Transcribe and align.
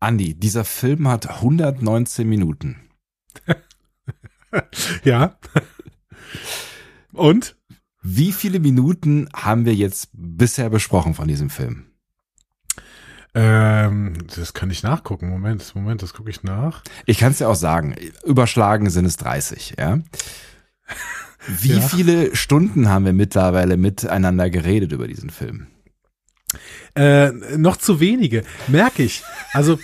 Andi, 0.00 0.34
dieser 0.34 0.64
Film 0.64 1.08
hat 1.08 1.28
119 1.28 2.28
Minuten. 2.28 2.76
ja. 5.04 5.36
Und? 7.12 7.56
Wie 8.00 8.32
viele 8.32 8.60
Minuten 8.60 9.28
haben 9.34 9.64
wir 9.64 9.74
jetzt 9.74 10.10
bisher 10.12 10.70
besprochen 10.70 11.14
von 11.14 11.26
diesem 11.26 11.50
Film? 11.50 11.86
Ähm, 13.34 14.14
das 14.34 14.54
kann 14.54 14.70
ich 14.70 14.82
nachgucken. 14.82 15.28
Moment, 15.28 15.74
Moment, 15.74 16.02
das 16.02 16.14
gucke 16.14 16.30
ich 16.30 16.42
nach. 16.42 16.82
Ich 17.04 17.18
kann 17.18 17.32
es 17.32 17.38
dir 17.38 17.48
auch 17.48 17.56
sagen. 17.56 17.94
Überschlagen 18.24 18.88
sind 18.90 19.04
es 19.04 19.16
30, 19.16 19.74
ja. 19.78 19.98
Wie 21.46 21.74
ja. 21.74 21.80
viele 21.80 22.34
Stunden 22.36 22.88
haben 22.88 23.04
wir 23.04 23.12
mittlerweile 23.12 23.76
miteinander 23.76 24.48
geredet 24.48 24.92
über 24.92 25.08
diesen 25.08 25.30
Film? 25.30 25.66
Äh, 26.94 27.30
noch 27.56 27.76
zu 27.76 28.00
wenige, 28.00 28.42
merke 28.66 29.02
ich. 29.02 29.22
Also 29.52 29.78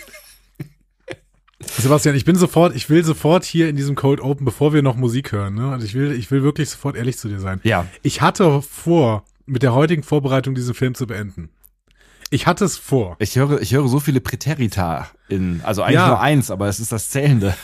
Sebastian, 1.79 2.15
ich 2.15 2.25
bin 2.25 2.37
sofort, 2.37 2.75
ich 2.75 2.91
will 2.91 3.05
sofort 3.05 3.45
hier 3.45 3.69
in 3.69 3.77
diesem 3.77 3.95
Cold 3.95 4.21
Open, 4.21 4.45
bevor 4.45 4.73
wir 4.73 4.83
noch 4.83 4.97
Musik 4.97 5.33
hören, 5.33 5.55
ne? 5.55 5.71
Also 5.71 5.87
ich 5.87 5.95
will, 5.95 6.13
ich 6.13 6.31
will 6.31 6.43
wirklich 6.43 6.71
sofort 6.71 6.97
ehrlich 6.97 7.19
zu 7.19 7.29
dir 7.29 7.41
sein. 7.41 7.61
Ja. 7.65 7.87
Ich 8.03 8.21
hatte 8.21 8.63
vor, 8.63 9.25
mit 9.47 9.63
der 9.63 9.75
heutigen 9.75 10.03
Vorbereitung 10.03 10.55
diesen 10.55 10.75
Film 10.75 10.95
zu 10.95 11.07
beenden. 11.07 11.51
Ich 12.31 12.47
hatte 12.47 12.65
es 12.65 12.77
vor. 12.77 13.17
Ich 13.19 13.37
höre, 13.37 13.61
ich 13.61 13.75
höre 13.75 13.87
so 13.89 14.01
viele 14.01 14.21
Präterita 14.21 15.09
in, 15.29 15.61
also 15.63 15.83
eigentlich 15.83 15.95
ja. 15.97 16.09
nur 16.09 16.21
eins, 16.21 16.51
aber 16.51 16.69
es 16.69 16.81
ist 16.81 16.91
das 16.91 17.11
Zählende. 17.11 17.55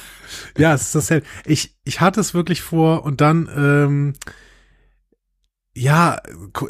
Ja, 0.56 0.74
es 0.74 0.82
ist 0.82 0.94
das 0.94 1.06
Zählende. 1.06 1.28
Ich, 1.44 1.74
ich 1.84 2.00
hatte 2.00 2.20
es 2.20 2.34
wirklich 2.34 2.62
vor 2.62 3.04
und 3.04 3.20
dann, 3.20 3.48
ähm, 3.56 4.12
ja, 5.74 6.20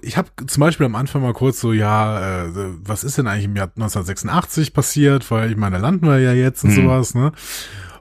ich 0.03 0.17
habe 0.17 0.29
zum 0.47 0.61
Beispiel 0.61 0.87
am 0.87 0.95
Anfang 0.95 1.23
mal 1.23 1.33
kurz 1.33 1.61
so, 1.61 1.73
ja, 1.73 2.45
äh, 2.45 2.51
was 2.83 3.03
ist 3.03 3.17
denn 3.19 3.27
eigentlich 3.27 3.47
im 3.47 3.57
Jahr 3.57 3.69
1986 3.69 4.75
passiert? 4.75 5.31
Weil 5.31 5.51
ich 5.51 5.57
meine, 5.57 5.77
da 5.77 5.83
landen 5.83 6.07
wir 6.07 6.19
ja 6.19 6.33
jetzt 6.33 6.65
und 6.65 6.77
hm. 6.77 6.85
sowas, 6.85 7.15
ne? 7.15 7.33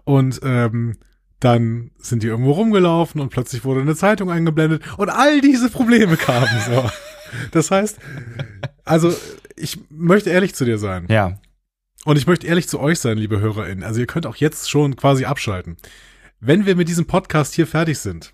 Und 0.03 0.41
ähm, 0.43 0.97
dann 1.39 1.91
sind 1.97 2.23
die 2.23 2.27
irgendwo 2.27 2.51
rumgelaufen 2.51 3.21
und 3.21 3.29
plötzlich 3.29 3.63
wurde 3.63 3.81
eine 3.81 3.95
Zeitung 3.95 4.29
eingeblendet 4.29 4.83
und 4.97 5.09
all 5.09 5.39
diese 5.39 5.69
Probleme 5.69 6.17
kamen 6.17 6.47
so. 6.67 6.89
Das 7.51 7.69
heißt, 7.69 7.99
also 8.85 9.13
ich 9.55 9.79
möchte 9.91 10.31
ehrlich 10.31 10.55
zu 10.55 10.65
dir 10.65 10.79
sein. 10.79 11.05
Ja. 11.09 11.37
Und 12.03 12.17
ich 12.17 12.25
möchte 12.25 12.47
ehrlich 12.47 12.67
zu 12.67 12.79
euch 12.79 12.99
sein, 12.99 13.19
liebe 13.19 13.39
HörerInnen. 13.39 13.83
Also 13.83 13.99
ihr 13.99 14.07
könnt 14.07 14.25
auch 14.25 14.37
jetzt 14.37 14.67
schon 14.67 14.95
quasi 14.95 15.25
abschalten. 15.25 15.77
Wenn 16.39 16.65
wir 16.65 16.75
mit 16.75 16.89
diesem 16.89 17.05
Podcast 17.05 17.53
hier 17.53 17.67
fertig 17.67 17.99
sind, 17.99 18.33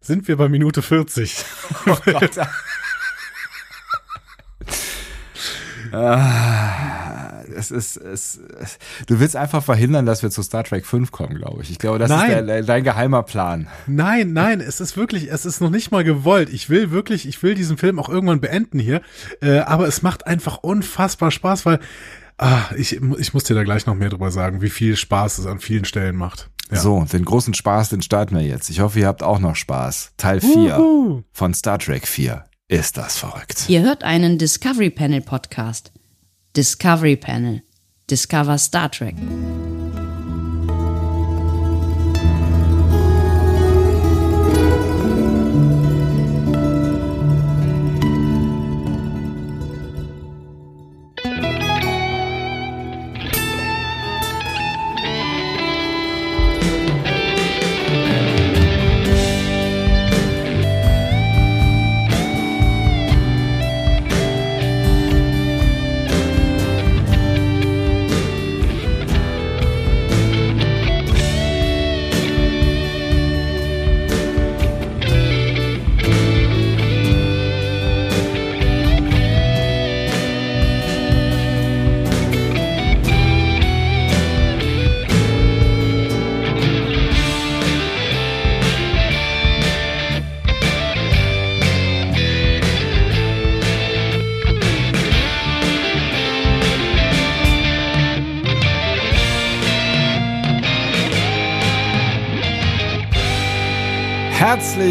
sind 0.00 0.28
wir 0.28 0.36
bei 0.36 0.48
Minute 0.48 0.82
40. 0.82 1.44
Oh 1.86 1.96
Gott. 2.04 2.38
ah, 5.92 7.42
es 7.54 7.70
ist, 7.70 7.96
es, 7.98 8.40
du 9.06 9.20
willst 9.20 9.36
einfach 9.36 9.62
verhindern, 9.62 10.06
dass 10.06 10.22
wir 10.22 10.30
zu 10.30 10.42
Star 10.42 10.64
Trek 10.64 10.86
5 10.86 11.12
kommen, 11.12 11.36
glaube 11.36 11.62
ich. 11.62 11.70
Ich 11.70 11.78
glaube, 11.78 11.98
das 11.98 12.08
nein. 12.08 12.30
ist 12.30 12.46
der, 12.46 12.62
dein 12.62 12.84
geheimer 12.84 13.22
Plan. 13.22 13.68
Nein, 13.86 14.32
nein, 14.32 14.60
es 14.60 14.80
ist 14.80 14.96
wirklich, 14.96 15.30
es 15.30 15.44
ist 15.44 15.60
noch 15.60 15.70
nicht 15.70 15.90
mal 15.90 16.04
gewollt. 16.04 16.48
Ich 16.50 16.70
will 16.70 16.90
wirklich, 16.90 17.28
ich 17.28 17.42
will 17.42 17.54
diesen 17.54 17.76
Film 17.76 17.98
auch 17.98 18.08
irgendwann 18.08 18.40
beenden 18.40 18.78
hier. 18.78 19.02
Äh, 19.42 19.58
aber 19.58 19.86
es 19.86 20.02
macht 20.02 20.26
einfach 20.26 20.58
unfassbar 20.58 21.30
Spaß, 21.30 21.66
weil 21.66 21.78
ah, 22.38 22.62
ich, 22.76 23.00
ich 23.18 23.34
muss 23.34 23.44
dir 23.44 23.54
da 23.54 23.64
gleich 23.64 23.86
noch 23.86 23.94
mehr 23.94 24.08
drüber 24.08 24.30
sagen, 24.30 24.62
wie 24.62 24.70
viel 24.70 24.96
Spaß 24.96 25.38
es 25.38 25.46
an 25.46 25.60
vielen 25.60 25.84
Stellen 25.84 26.16
macht. 26.16 26.48
Ja. 26.70 26.80
So, 26.80 27.04
den 27.04 27.24
großen 27.24 27.54
Spaß, 27.54 27.90
den 27.90 28.02
starten 28.02 28.34
wir 28.36 28.42
jetzt. 28.42 28.70
Ich 28.70 28.80
hoffe, 28.80 29.00
ihr 29.00 29.06
habt 29.06 29.22
auch 29.22 29.38
noch 29.38 29.56
Spaß. 29.56 30.12
Teil 30.16 30.40
4 30.40 30.78
Uhu. 30.78 31.22
von 31.32 31.54
Star 31.54 31.78
Trek 31.78 32.06
4. 32.06 32.44
Ist 32.68 32.96
das 32.96 33.18
verrückt. 33.18 33.64
Ihr 33.68 33.82
hört 33.82 34.04
einen 34.04 34.38
Discovery 34.38 34.90
Panel 34.90 35.20
Podcast. 35.20 35.92
Discovery 36.56 37.16
Panel. 37.16 37.62
Discover 38.08 38.58
Star 38.58 38.90
Trek. 38.90 39.16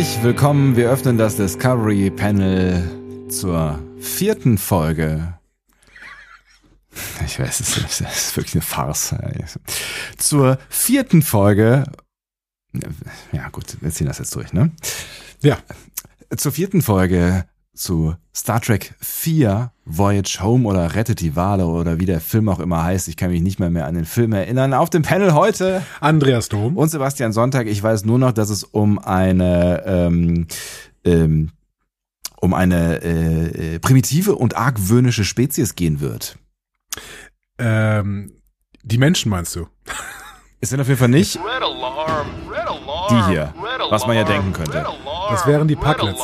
Herzlich 0.10 0.26
willkommen. 0.26 0.76
Wir 0.76 0.90
öffnen 0.90 1.20
das 1.20 1.36
Discovery 1.36 2.10
Panel 2.10 3.30
zur 3.30 3.80
vierten 4.00 4.58
Folge. 4.58 5.38
Ich 7.24 7.40
weiß, 7.40 7.60
es 7.60 7.78
ist, 7.78 8.02
es 8.02 8.02
ist 8.02 8.36
wirklich 8.36 8.56
eine 8.56 8.64
Farce. 8.64 9.14
Zur 10.18 10.58
vierten 10.68 11.22
Folge. 11.22 11.84
Ja, 13.32 13.50
gut, 13.50 13.78
wir 13.82 13.92
ziehen 13.92 14.08
das 14.08 14.18
jetzt 14.18 14.36
durch, 14.36 14.52
ne? 14.52 14.72
Ja. 15.42 15.60
Zur 16.36 16.54
vierten 16.54 16.82
Folge 16.82 17.46
zu 17.80 18.16
Star 18.36 18.62
Trek 18.62 18.94
4 19.00 19.72
Voyage 19.86 20.40
Home 20.42 20.68
oder 20.68 20.96
Rettet 20.96 21.22
die 21.22 21.36
Wale 21.36 21.66
oder 21.66 22.00
wie 22.00 22.06
der 22.06 22.20
Film 22.20 22.50
auch 22.50 22.60
immer 22.60 22.84
heißt. 22.84 23.08
Ich 23.08 23.18
kann 23.18 23.32
mich 23.32 23.42
nicht 23.42 23.60
mehr 23.60 23.70
mehr 23.70 23.86
an 23.86 23.96
den 23.96 24.06
Film 24.06 24.34
erinnern. 24.34 24.74
Auf 24.74 24.90
dem 24.90 25.02
Panel 25.02 25.34
heute 25.34 25.82
Andreas 26.00 26.50
Dom 26.50 26.78
und 26.78 26.90
Sebastian 26.90 27.34
Sonntag. 27.34 27.68
Ich 27.68 27.82
weiß 27.82 28.06
nur 28.06 28.20
noch, 28.20 28.32
dass 28.32 28.50
es 28.50 28.64
um 28.64 29.00
eine 29.00 29.84
ähm, 29.86 30.48
ähm, 31.06 31.52
um 32.42 32.54
eine 32.54 33.02
äh, 33.02 33.76
äh 33.76 33.80
primitive 33.80 34.36
und 34.36 34.56
argwöhnische 34.56 35.24
Spezies 35.24 35.76
gehen 35.76 36.00
wird. 36.00 36.38
Ähm, 37.58 38.34
die 38.84 38.98
Menschen 38.98 39.30
meinst 39.30 39.56
du? 39.56 39.68
Es 40.62 40.70
sind 40.70 40.82
auf 40.82 40.88
jeden 40.88 41.00
Fall 41.00 41.10
nicht 41.10 41.40
die 43.10 43.26
hier, 43.28 43.54
was 43.90 44.06
man 44.06 44.16
ja 44.16 44.24
denken 44.24 44.54
könnte. 44.54 44.86
Das 45.30 45.48
wären 45.48 45.68
die 45.68 45.76
Packlets. 45.76 46.22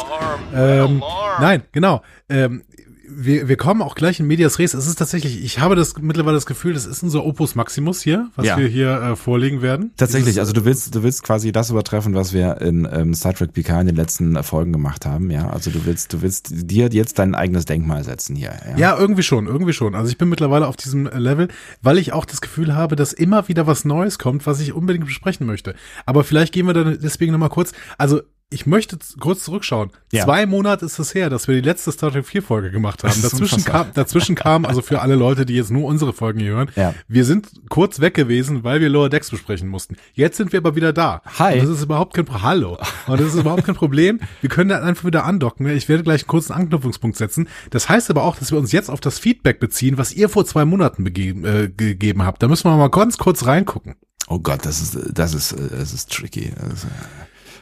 Ähm, 0.53 1.03
nein, 1.39 1.63
genau. 1.71 2.01
Ähm, 2.29 2.63
wir, 3.07 3.47
wir 3.47 3.57
kommen 3.57 3.81
auch 3.81 3.95
gleich 3.95 4.19
in 4.19 4.27
Medias 4.27 4.59
Res. 4.59 4.73
Es 4.73 4.87
ist 4.87 4.95
tatsächlich, 4.97 5.43
ich 5.43 5.59
habe 5.59 5.75
das 5.75 5.97
mittlerweile 5.97 6.35
das 6.35 6.45
Gefühl, 6.45 6.73
das 6.73 6.85
ist 6.85 7.03
unser 7.03 7.25
Opus 7.25 7.55
Maximus 7.55 8.01
hier, 8.01 8.29
was 8.35 8.45
ja. 8.45 8.57
wir 8.57 8.67
hier 8.67 8.89
äh, 9.01 9.15
vorlegen 9.15 9.61
werden. 9.61 9.91
Tatsächlich, 9.97 10.33
Dieses, 10.33 10.39
also 10.39 10.53
du 10.53 10.65
willst, 10.65 10.93
du 10.93 11.03
willst 11.03 11.23
quasi 11.23 11.51
das 11.51 11.69
übertreffen, 11.69 12.13
was 12.13 12.33
wir 12.33 12.61
in 12.61 12.87
ähm, 12.91 13.13
Star 13.13 13.33
Trek 13.33 13.53
PK 13.53 13.81
in 13.81 13.87
den 13.87 13.95
letzten 13.95 14.41
Folgen 14.43 14.73
gemacht 14.73 15.05
haben, 15.05 15.31
ja. 15.31 15.49
Also 15.49 15.71
du 15.71 15.85
willst, 15.85 16.13
du 16.13 16.21
willst 16.21 16.49
dir 16.51 16.89
jetzt 16.91 17.19
dein 17.19 17.35
eigenes 17.35 17.65
Denkmal 17.65 18.03
setzen 18.03 18.35
hier. 18.35 18.53
Ja, 18.71 18.77
ja 18.77 18.97
irgendwie 18.97 19.23
schon, 19.23 19.47
irgendwie 19.47 19.73
schon. 19.73 19.95
Also 19.95 20.09
ich 20.09 20.17
bin 20.17 20.29
mittlerweile 20.29 20.67
auf 20.67 20.75
diesem 20.75 21.07
Level, 21.07 21.47
weil 21.81 21.97
ich 21.97 22.13
auch 22.13 22.25
das 22.25 22.41
Gefühl 22.41 22.75
habe, 22.75 22.95
dass 22.95 23.13
immer 23.13 23.47
wieder 23.47 23.67
was 23.67 23.85
Neues 23.85 24.19
kommt, 24.19 24.45
was 24.45 24.59
ich 24.59 24.73
unbedingt 24.73 25.05
besprechen 25.05 25.45
möchte. 25.45 25.75
Aber 26.05 26.23
vielleicht 26.23 26.53
gehen 26.53 26.67
wir 26.67 26.73
dann 26.73 26.97
deswegen 27.01 27.31
nochmal 27.31 27.49
kurz. 27.49 27.71
Also 27.97 28.21
ich 28.51 28.67
möchte 28.67 28.97
kurz 29.19 29.43
zurückschauen. 29.43 29.89
Ja. 30.11 30.23
Zwei 30.23 30.45
Monate 30.45 30.85
ist 30.85 30.99
es 30.99 31.15
her, 31.15 31.29
dass 31.29 31.47
wir 31.47 31.55
die 31.55 31.67
letzte 31.67 31.91
Star 31.91 32.11
Trek 32.11 32.25
4 32.25 32.43
Folge 32.43 32.69
gemacht 32.69 33.03
haben. 33.03 33.19
Dazwischen 33.21 33.65
kam, 33.65 33.87
dazwischen 33.93 34.35
kam, 34.35 34.65
also 34.65 34.81
für 34.81 35.01
alle 35.01 35.15
Leute, 35.15 35.47
die 35.47 35.55
jetzt 35.55 35.71
nur 35.71 35.85
unsere 35.85 36.13
Folgen 36.13 36.39
hier 36.39 36.51
hören, 36.51 36.71
ja. 36.75 36.93
wir 37.07 37.25
sind 37.25 37.49
kurz 37.69 37.99
weg 38.01 38.13
gewesen, 38.13 38.63
weil 38.63 38.81
wir 38.81 38.89
Lower 38.89 39.09
Decks 39.09 39.31
besprechen 39.31 39.67
mussten. 39.67 39.97
Jetzt 40.13 40.37
sind 40.37 40.53
wir 40.53 40.59
aber 40.59 40.75
wieder 40.75 40.93
da. 40.93 41.21
Hi. 41.39 41.59
Und 41.59 41.67
das 41.67 41.77
ist 41.77 41.83
überhaupt 41.83 42.13
kein 42.13 42.25
Pro 42.25 42.43
Hallo. 42.43 42.77
Und 43.07 43.19
das 43.19 43.33
ist 43.33 43.39
überhaupt 43.39 43.65
kein 43.65 43.75
Problem. 43.75 44.19
Wir 44.41 44.49
können 44.49 44.69
dann 44.69 44.83
einfach 44.83 45.05
wieder 45.05 45.25
andocken. 45.25 45.67
Ich 45.67 45.89
werde 45.89 46.03
gleich 46.03 46.21
einen 46.21 46.27
kurzen 46.27 46.53
Anknüpfungspunkt 46.53 47.17
setzen. 47.17 47.49
Das 47.71 47.89
heißt 47.89 48.11
aber 48.11 48.23
auch, 48.23 48.37
dass 48.37 48.51
wir 48.51 48.59
uns 48.59 48.71
jetzt 48.71 48.89
auf 48.89 48.99
das 48.99 49.17
Feedback 49.17 49.59
beziehen, 49.59 49.97
was 49.97 50.13
ihr 50.13 50.29
vor 50.29 50.45
zwei 50.45 50.65
Monaten 50.65 51.03
begeben, 51.03 51.45
äh, 51.45 51.69
gegeben 51.75 52.23
habt. 52.23 52.43
Da 52.43 52.47
müssen 52.47 52.69
wir 52.69 52.77
mal 52.77 52.89
ganz 52.89 53.17
kurz 53.17 53.45
reingucken. 53.47 53.95
Oh 54.27 54.39
Gott, 54.39 54.65
das 54.65 54.81
ist, 54.81 54.97
das 55.13 55.33
ist, 55.33 55.55
das 55.71 55.93
ist 55.93 56.11
tricky. 56.11 56.53
Das 56.59 56.83
ist, 56.83 56.87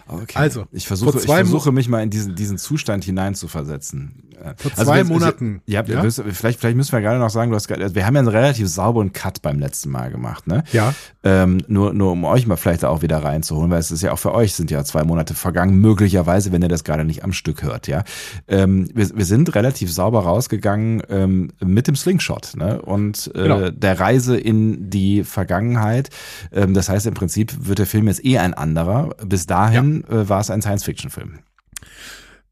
Okay. 0.08 0.34
Also, 0.38 0.66
ich 0.72 0.86
versuche, 0.88 1.18
ich 1.20 1.26
versuche 1.26 1.72
mich 1.72 1.88
mal 1.90 2.04
in 2.04 2.10
diesen, 2.10 2.36
diesen 2.36 2.58
Zustand 2.58 3.04
hineinzuversetzen. 3.06 4.24
Äh, 4.40 4.54
Vor 4.58 4.72
also 4.76 4.84
zwei 4.92 4.98
wir- 4.98 5.06
Monaten, 5.06 5.62
Ja, 5.66 5.84
ja? 5.84 6.04
wir- 6.04 6.12
vielleicht, 6.12 6.60
vielleicht 6.60 6.76
müssen 6.76 6.92
wir 6.92 7.02
gerade 7.02 7.20
noch 7.20 7.30
sagen, 7.30 7.50
du 7.52 7.56
hast, 7.56 7.68
gerade- 7.68 7.94
wir 7.96 8.06
haben 8.06 8.16
ja 8.16 8.20
einen 8.20 8.28
relativ 8.28 8.68
sauberen 8.68 9.14
Cut 9.14 9.42
beim 9.42 9.60
letzten 9.60 9.90
Mal 9.92 10.12
gemacht, 10.12 10.48
ne? 10.48 10.64
Ja. 10.74 10.94
Ähm, 11.24 11.60
nur, 11.68 11.94
nur 11.94 12.12
um 12.12 12.26
euch 12.26 12.46
mal 12.48 12.58
vielleicht 12.58 12.84
auch 12.84 13.02
wieder 13.02 13.24
reinzuholen, 13.24 13.72
weil 13.72 13.80
es 13.80 13.92
ist 13.92 14.02
ja 14.02 14.12
auch 14.12 14.20
für 14.20 14.34
euch 14.34 14.54
sind 14.56 14.72
ja 14.72 14.84
zwei 14.84 15.04
Monate 15.04 15.34
vergangen, 15.36 15.80
möglicherweise, 15.80 16.52
wenn 16.52 16.62
ihr 16.62 16.68
das 16.68 16.84
gerade 16.84 17.06
nicht 17.06 17.24
am 17.24 17.32
Stück 17.32 17.64
hört, 17.64 17.88
ja. 17.88 18.04
Ähm, 18.48 18.90
wir, 18.94 19.16
wir 19.16 19.26
sind 19.26 19.56
relativ 19.56 19.92
sauber 19.94 20.24
rausgegangen 20.24 21.02
ähm, 21.10 21.52
mit 21.64 21.88
dem 21.88 21.96
Slingshot, 21.96 22.54
ne? 22.58 22.82
Und 22.82 23.32
äh, 23.36 23.44
Genau. 23.44 23.70
der 23.70 24.00
Reise 24.00 24.36
in 24.38 24.90
die 24.90 25.24
Vergangenheit. 25.24 26.10
Ähm, 26.52 26.74
das 26.74 26.90
heißt, 26.90 27.06
im 27.06 27.14
Prinzip 27.14 27.54
wird 27.68 27.80
der 27.80 27.86
Film 27.86 28.08
jetzt 28.08 28.26
eh 28.26 28.38
ein 28.40 28.54
anderer. 28.54 29.12
Bis 29.26 29.46
dahin 29.46 29.93
äh, 30.02 30.30
war 30.30 30.40
es 30.42 30.50
ein 30.50 30.62
Science-Fiction-Film. 30.62 31.40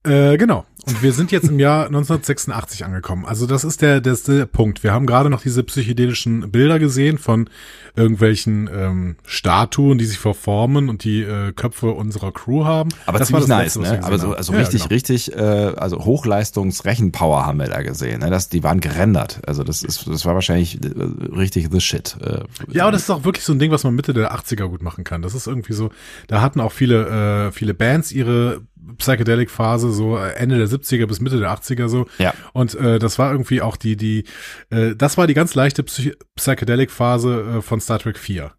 Äh, 0.04 0.38
genau. 0.38 0.66
Und 0.88 1.04
wir 1.04 1.14
sind 1.14 1.32
jetzt 1.32 1.48
im 1.48 1.60
Jahr 1.60 1.86
1986 1.86 2.86
angekommen. 2.86 3.26
Also 3.26 3.46
das 3.46 3.64
ist 3.64 3.84
der, 3.84 4.02
der, 4.02 4.16
der 4.16 4.46
Punkt. 4.48 4.84
Wir 4.84 4.94
haben 4.94 5.06
gerade 5.06 5.30
noch 5.30 5.42
diese 5.44 5.64
psychedelischen 5.64 6.50
Bilder 6.52 6.80
gesehen 6.80 7.20
von 7.20 7.50
irgendwelchen 7.96 8.68
ähm, 8.74 9.16
Statuen, 9.26 10.00
die 10.00 10.06
sich 10.06 10.18
verformen 10.18 10.90
und 10.90 11.04
die 11.04 11.22
äh, 11.22 11.52
Köpfe 11.52 11.92
unserer 11.92 12.32
Crew 12.32 12.66
haben. 12.66 12.90
Aber 13.06 13.20
das 13.20 13.28
ziemlich 13.28 13.48
war 13.48 13.60
nice, 13.60 13.76
Letzte, 13.76 13.98
ne? 13.98 14.04
Aber 14.04 14.18
so, 14.18 14.34
also 14.34 14.54
Ja, 14.54 14.60
richtig, 14.60 14.82
genau. 14.84 14.94
richtig, 14.94 15.36
äh, 15.36 15.40
also 15.40 16.00
Hochleistungs-Rechenpower 16.04 17.46
haben 17.46 17.60
wir 17.60 17.68
da 17.68 17.84
gesehen. 17.84 18.22
Ne? 18.22 18.32
Das, 18.32 18.50
die 18.50 18.64
waren 18.64 18.80
gerendert. 18.80 19.42
Also 19.46 19.64
das 19.64 19.84
ist, 19.84 20.08
das 20.08 20.26
war 20.26 20.34
wahrscheinlich 20.34 20.84
äh, 20.84 20.88
richtig 21.36 21.68
the 21.72 21.82
shit. 21.82 22.18
Äh, 22.22 22.40
Ja, 22.70 22.84
aber 22.84 22.94
das 22.94 23.04
ist 23.04 23.10
auch 23.12 23.24
wirklich 23.24 23.46
so 23.46 23.54
ein 23.54 23.60
Ding, 23.60 23.72
was 23.72 23.84
man 23.84 23.94
Mitte 23.94 24.14
der 24.14 24.34
80er 24.34 24.68
gut 24.68 24.82
machen 24.82 25.04
kann. 25.04 25.22
Das 25.22 25.36
ist 25.36 25.46
irgendwie 25.46 25.74
so, 25.74 25.92
da 26.28 26.42
hatten 26.42 26.60
auch 26.60 26.72
viele, 26.72 27.48
äh, 27.48 27.52
viele 27.52 27.76
Bands 27.76 28.12
ihre 28.12 28.62
Psychedelic-Phase, 28.98 29.92
so 29.92 30.18
äh, 30.18 30.34
Ende 30.34 30.58
der 30.58 30.68
70er 30.68 31.06
bis 31.08 31.20
Mitte 31.20 31.40
der 31.40 31.52
80er 31.52 31.88
so. 31.88 32.08
Ja. 32.18 32.34
Und 32.54 32.76
äh, 32.76 33.00
das 33.00 33.20
war 33.20 33.32
irgendwie 33.32 33.62
auch 33.62 33.78
die, 33.78 33.96
die, 33.96 34.26
äh, 34.70 34.96
das 34.96 35.18
war 35.18 35.28
die 35.28 35.34
ganz 35.34 35.56
leichte 35.56 35.84
Psy 35.84 36.16
Psychedelic-Phase 36.36 37.58
äh, 37.58 37.62
von 37.62 37.80
Star 37.80 38.00
Trek 38.00 38.18
4. 38.18 38.52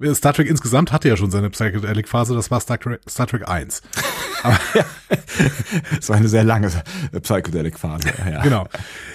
Äh, 0.00 0.14
Star 0.14 0.32
Trek 0.32 0.48
insgesamt 0.48 0.92
hatte 0.92 1.08
ja 1.08 1.16
schon 1.16 1.30
seine 1.30 1.50
Psychedelic-Phase, 1.50 2.34
das 2.34 2.50
war 2.50 2.60
Star 2.60 2.78
Trek, 2.78 3.00
Star 3.08 3.26
Trek 3.26 3.48
1. 3.48 3.82
Das 5.96 6.08
war 6.08 6.16
eine 6.16 6.28
sehr 6.28 6.44
lange 6.44 6.70
Psychedelic-Phase. 7.22 8.08
Ja. 8.30 8.42
Genau. 8.42 8.66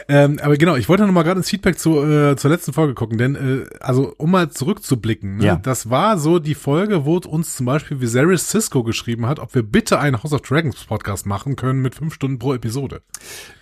Ähm, 0.07 0.39
aber 0.42 0.56
genau, 0.57 0.75
ich 0.75 0.88
wollte 0.89 1.06
noch 1.06 1.12
mal 1.13 1.24
gerade 1.24 1.39
ins 1.39 1.50
Feedback 1.50 1.80
zu, 1.80 2.01
äh, 2.03 2.36
zur 2.36 2.51
letzten 2.51 2.74
Folge 2.74 2.94
gucken, 2.94 3.18
denn 3.18 3.36
äh, 3.36 3.65
also 3.80 4.13
um 4.18 4.31
mal 4.31 4.50
zurückzublicken, 4.50 5.38
ne, 5.38 5.45
Ja. 5.45 5.56
das 5.56 5.89
war 5.89 6.18
so 6.18 6.39
die 6.39 6.56
Folge, 6.56 7.06
wo 7.06 7.18
uns 7.18 7.56
zum 7.56 7.65
Beispiel 7.65 8.01
Viserys 8.01 8.50
Cisco 8.50 8.83
geschrieben 8.83 9.25
hat, 9.25 9.39
ob 9.39 9.56
wir 9.56 9.63
bitte 9.63 10.00
einen 10.00 10.21
House 10.21 10.33
of 10.33 10.42
Dragons 10.42 10.75
Podcast 10.86 11.25
machen 11.25 11.56
können 11.56 11.81
mit 11.81 11.95
fünf 11.95 12.13
Stunden 12.13 12.38
pro 12.39 12.53
Episode. 12.53 13.01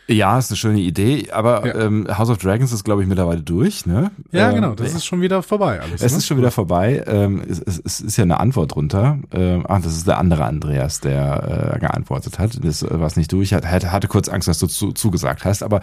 Ja, 0.07 0.38
ist 0.38 0.51
eine 0.51 0.57
schöne 0.57 0.79
Idee, 0.81 1.29
aber 1.31 1.65
Ja. 1.65 1.75
ähm, 1.86 2.06
House 2.18 2.29
of 2.29 2.38
Dragons 2.38 2.74
ist, 2.74 2.83
glaube 2.83 3.03
ich, 3.03 3.07
mittlerweile 3.07 3.41
durch. 3.41 3.86
Ne? 3.86 4.12
Ja, 4.31 4.50
Ähm, 4.50 4.56
genau, 4.56 4.75
das 4.75 4.94
ist 4.94 5.06
schon 5.06 5.21
wieder 5.21 5.41
vorbei 5.44 5.79
alles. 5.79 6.01
Es 6.01 6.12
ne? 6.12 6.18
ist 6.18 6.27
schon 6.27 6.38
wieder 6.38 6.51
vorbei. 6.51 7.03
Ähm, 7.07 7.41
es, 7.50 7.59
es, 7.62 7.81
es 7.86 8.01
ist 8.01 8.18
ja 8.18 8.24
eine 8.25 8.38
Antwort 8.41 8.75
drunter. 8.75 9.19
Ähm, 9.31 9.63
ach, 9.65 9.81
das 9.81 9.95
ist 9.95 10.06
der 10.06 10.18
andere 10.18 10.44
Andreas, 10.44 11.00
der 11.00 11.74
äh, 11.75 11.79
geantwortet 11.79 12.22
hat. 12.39 12.63
Das 12.63 12.83
war 12.83 13.07
es 13.07 13.15
nicht 13.15 13.31
durch. 13.31 13.53
Hat, 13.53 13.65
hatte, 13.65 13.91
hatte 13.91 14.07
kurz 14.07 14.29
Angst, 14.29 14.47
dass 14.47 14.59
du 14.59 14.67
zu, 14.67 14.91
zugesagt 14.91 15.45
hast, 15.45 15.63
aber 15.63 15.81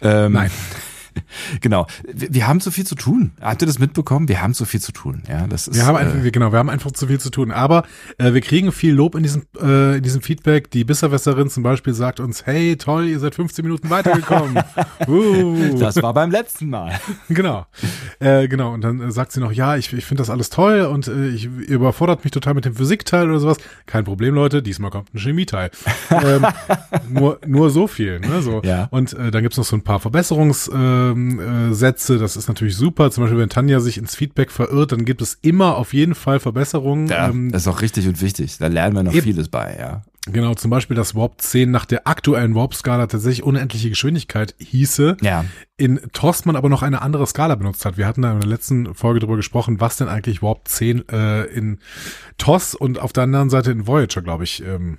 ähm, 0.00 0.32
Nein. 0.32 0.50
genau. 1.60 1.86
Wir, 2.12 2.46
haben 2.46 2.60
zu 2.60 2.70
viel 2.70 2.86
zu 2.86 2.94
tun. 2.94 3.32
Habt 3.40 3.62
ihr 3.62 3.66
das 3.66 3.78
mitbekommen? 3.78 4.28
Wir 4.28 4.42
haben 4.42 4.54
zu 4.54 4.64
viel 4.64 4.80
zu 4.80 4.92
tun. 4.92 5.22
Ja, 5.28 5.46
das 5.46 5.68
ist. 5.68 5.76
Wir 5.76 5.86
haben 5.86 5.96
einfach, 5.96 6.24
äh, 6.24 6.30
genau, 6.30 6.52
wir 6.52 6.58
haben 6.58 6.70
einfach 6.70 6.92
zu 6.92 7.06
viel 7.06 7.20
zu 7.20 7.30
tun. 7.30 7.50
Aber 7.50 7.84
äh, 8.18 8.32
wir 8.32 8.40
kriegen 8.40 8.72
viel 8.72 8.94
Lob 8.94 9.14
in 9.14 9.22
diesem, 9.22 9.42
äh, 9.60 9.96
in 9.96 10.02
diesem 10.02 10.22
Feedback. 10.22 10.70
Die 10.70 10.84
Bisserwässerin 10.84 11.50
zum 11.50 11.62
Beispiel 11.62 11.94
sagt 11.94 12.20
uns, 12.20 12.46
hey, 12.46 12.76
toll, 12.76 13.06
ihr 13.06 13.18
seid 13.18 13.34
15 13.34 13.64
Minuten 13.64 13.90
weitergekommen. 13.90 14.62
uh. 15.06 15.78
das 15.78 16.02
war 16.02 16.14
beim 16.14 16.30
letzten 16.30 16.70
Mal. 16.70 16.92
Genau. 17.28 17.66
Äh, 18.18 18.48
genau. 18.48 18.72
Und 18.74 18.82
dann 18.82 19.00
äh, 19.00 19.10
sagt 19.10 19.32
sie 19.32 19.40
noch, 19.40 19.52
ja, 19.52 19.76
ich, 19.76 19.92
ich 19.92 20.04
finde 20.04 20.20
das 20.20 20.30
alles 20.30 20.50
toll 20.50 20.82
und 20.82 21.08
äh, 21.08 21.28
ich 21.28 21.44
ihr 21.44 21.76
überfordert 21.76 22.24
mich 22.24 22.30
total 22.30 22.54
mit 22.54 22.64
dem 22.64 22.74
Physikteil 22.74 23.28
oder 23.28 23.38
sowas. 23.38 23.58
Kein 23.86 24.04
Problem, 24.04 24.34
Leute, 24.34 24.62
diesmal 24.62 24.90
kommt 24.90 25.14
ein 25.14 25.18
Chemieteil. 25.18 25.70
ähm, 26.10 26.46
nur, 27.08 27.38
nur 27.46 27.70
so 27.70 27.86
viel. 27.86 28.20
Ne? 28.20 28.42
So. 28.42 28.60
Ja. 28.62 28.88
Und 28.90 29.12
äh, 29.14 29.30
dann 29.30 29.42
gibt's 29.42 29.56
noch 29.56 29.64
so 29.64 29.76
ein 29.76 29.82
paar 29.82 30.00
Verbesserungssätze. 30.00 30.72
Ähm, 31.10 31.40
äh, 31.40 31.74
Sätze. 31.74 32.18
das 32.18 32.36
ist 32.36 32.48
natürlich 32.48 32.76
super. 32.76 33.10
Zum 33.10 33.24
Beispiel, 33.24 33.38
wenn 33.38 33.48
Tanja 33.48 33.80
sich 33.80 33.98
ins 33.98 34.14
Feedback 34.14 34.50
verirrt, 34.50 34.92
dann 34.92 35.04
gibt 35.04 35.22
es 35.22 35.38
immer 35.42 35.76
auf 35.76 35.92
jeden 35.92 36.14
Fall 36.14 36.40
Verbesserungen. 36.40 37.08
Ja, 37.08 37.28
ähm, 37.28 37.50
das 37.50 37.62
ist 37.62 37.68
auch 37.68 37.82
richtig 37.82 38.06
und 38.08 38.20
wichtig. 38.20 38.58
Da 38.58 38.66
lernen 38.68 38.94
wir 38.94 39.02
noch 39.02 39.12
Eben. 39.12 39.22
vieles 39.22 39.48
bei, 39.48 39.76
ja. 39.78 40.02
genau, 40.30 40.54
zum 40.54 40.70
Beispiel, 40.70 40.96
dass 40.96 41.14
Warp 41.14 41.40
10 41.40 41.70
nach 41.70 41.84
der 41.84 42.06
aktuellen 42.06 42.54
Warp-Skala 42.54 43.06
tatsächlich 43.06 43.42
unendliche 43.42 43.88
Geschwindigkeit 43.88 44.54
hieße. 44.58 45.16
Ja. 45.20 45.44
in 45.76 46.00
TOS 46.12 46.44
man 46.44 46.56
aber 46.56 46.68
noch 46.68 46.82
eine 46.82 47.02
andere 47.02 47.26
Skala 47.26 47.54
benutzt 47.56 47.84
hat. 47.84 47.96
Wir 47.96 48.06
hatten 48.06 48.22
da 48.22 48.32
in 48.32 48.40
der 48.40 48.48
letzten 48.48 48.94
Folge 48.94 49.20
drüber 49.20 49.36
gesprochen, 49.36 49.80
was 49.80 49.96
denn 49.96 50.08
eigentlich 50.08 50.42
Warp 50.42 50.68
10 50.68 51.08
äh, 51.08 51.44
in 51.44 51.78
TOS 52.38 52.74
und 52.74 53.00
auf 53.00 53.12
der 53.12 53.24
anderen 53.24 53.50
Seite 53.50 53.72
in 53.72 53.86
Voyager, 53.86 54.22
glaube 54.22 54.44
ich. 54.44 54.62
Ähm, 54.64 54.98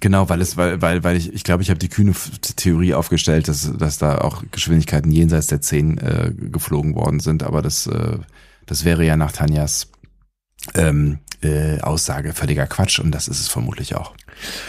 Genau, 0.00 0.28
weil 0.28 0.40
es, 0.40 0.56
weil, 0.56 0.80
weil, 0.80 1.04
weil 1.04 1.16
ich, 1.16 1.32
ich 1.32 1.44
glaube, 1.44 1.62
ich 1.62 1.70
habe 1.70 1.78
die 1.78 1.88
kühne 1.88 2.12
Theorie 2.56 2.94
aufgestellt, 2.94 3.48
dass, 3.48 3.70
dass 3.76 3.98
da 3.98 4.18
auch 4.18 4.42
Geschwindigkeiten 4.50 5.10
jenseits 5.10 5.48
der 5.48 5.60
10 5.60 5.98
äh, 5.98 6.32
geflogen 6.34 6.94
worden 6.94 7.20
sind, 7.20 7.42
aber 7.42 7.62
das, 7.62 7.86
äh, 7.86 8.18
das 8.66 8.84
wäre 8.84 9.04
ja 9.04 9.16
nach 9.16 9.32
Tanjas 9.32 9.88
ähm, 10.74 11.18
äh, 11.42 11.80
Aussage 11.80 12.32
völliger 12.32 12.66
Quatsch 12.66 13.00
und 13.00 13.12
das 13.12 13.28
ist 13.28 13.40
es 13.40 13.48
vermutlich 13.48 13.94
auch. 13.94 14.14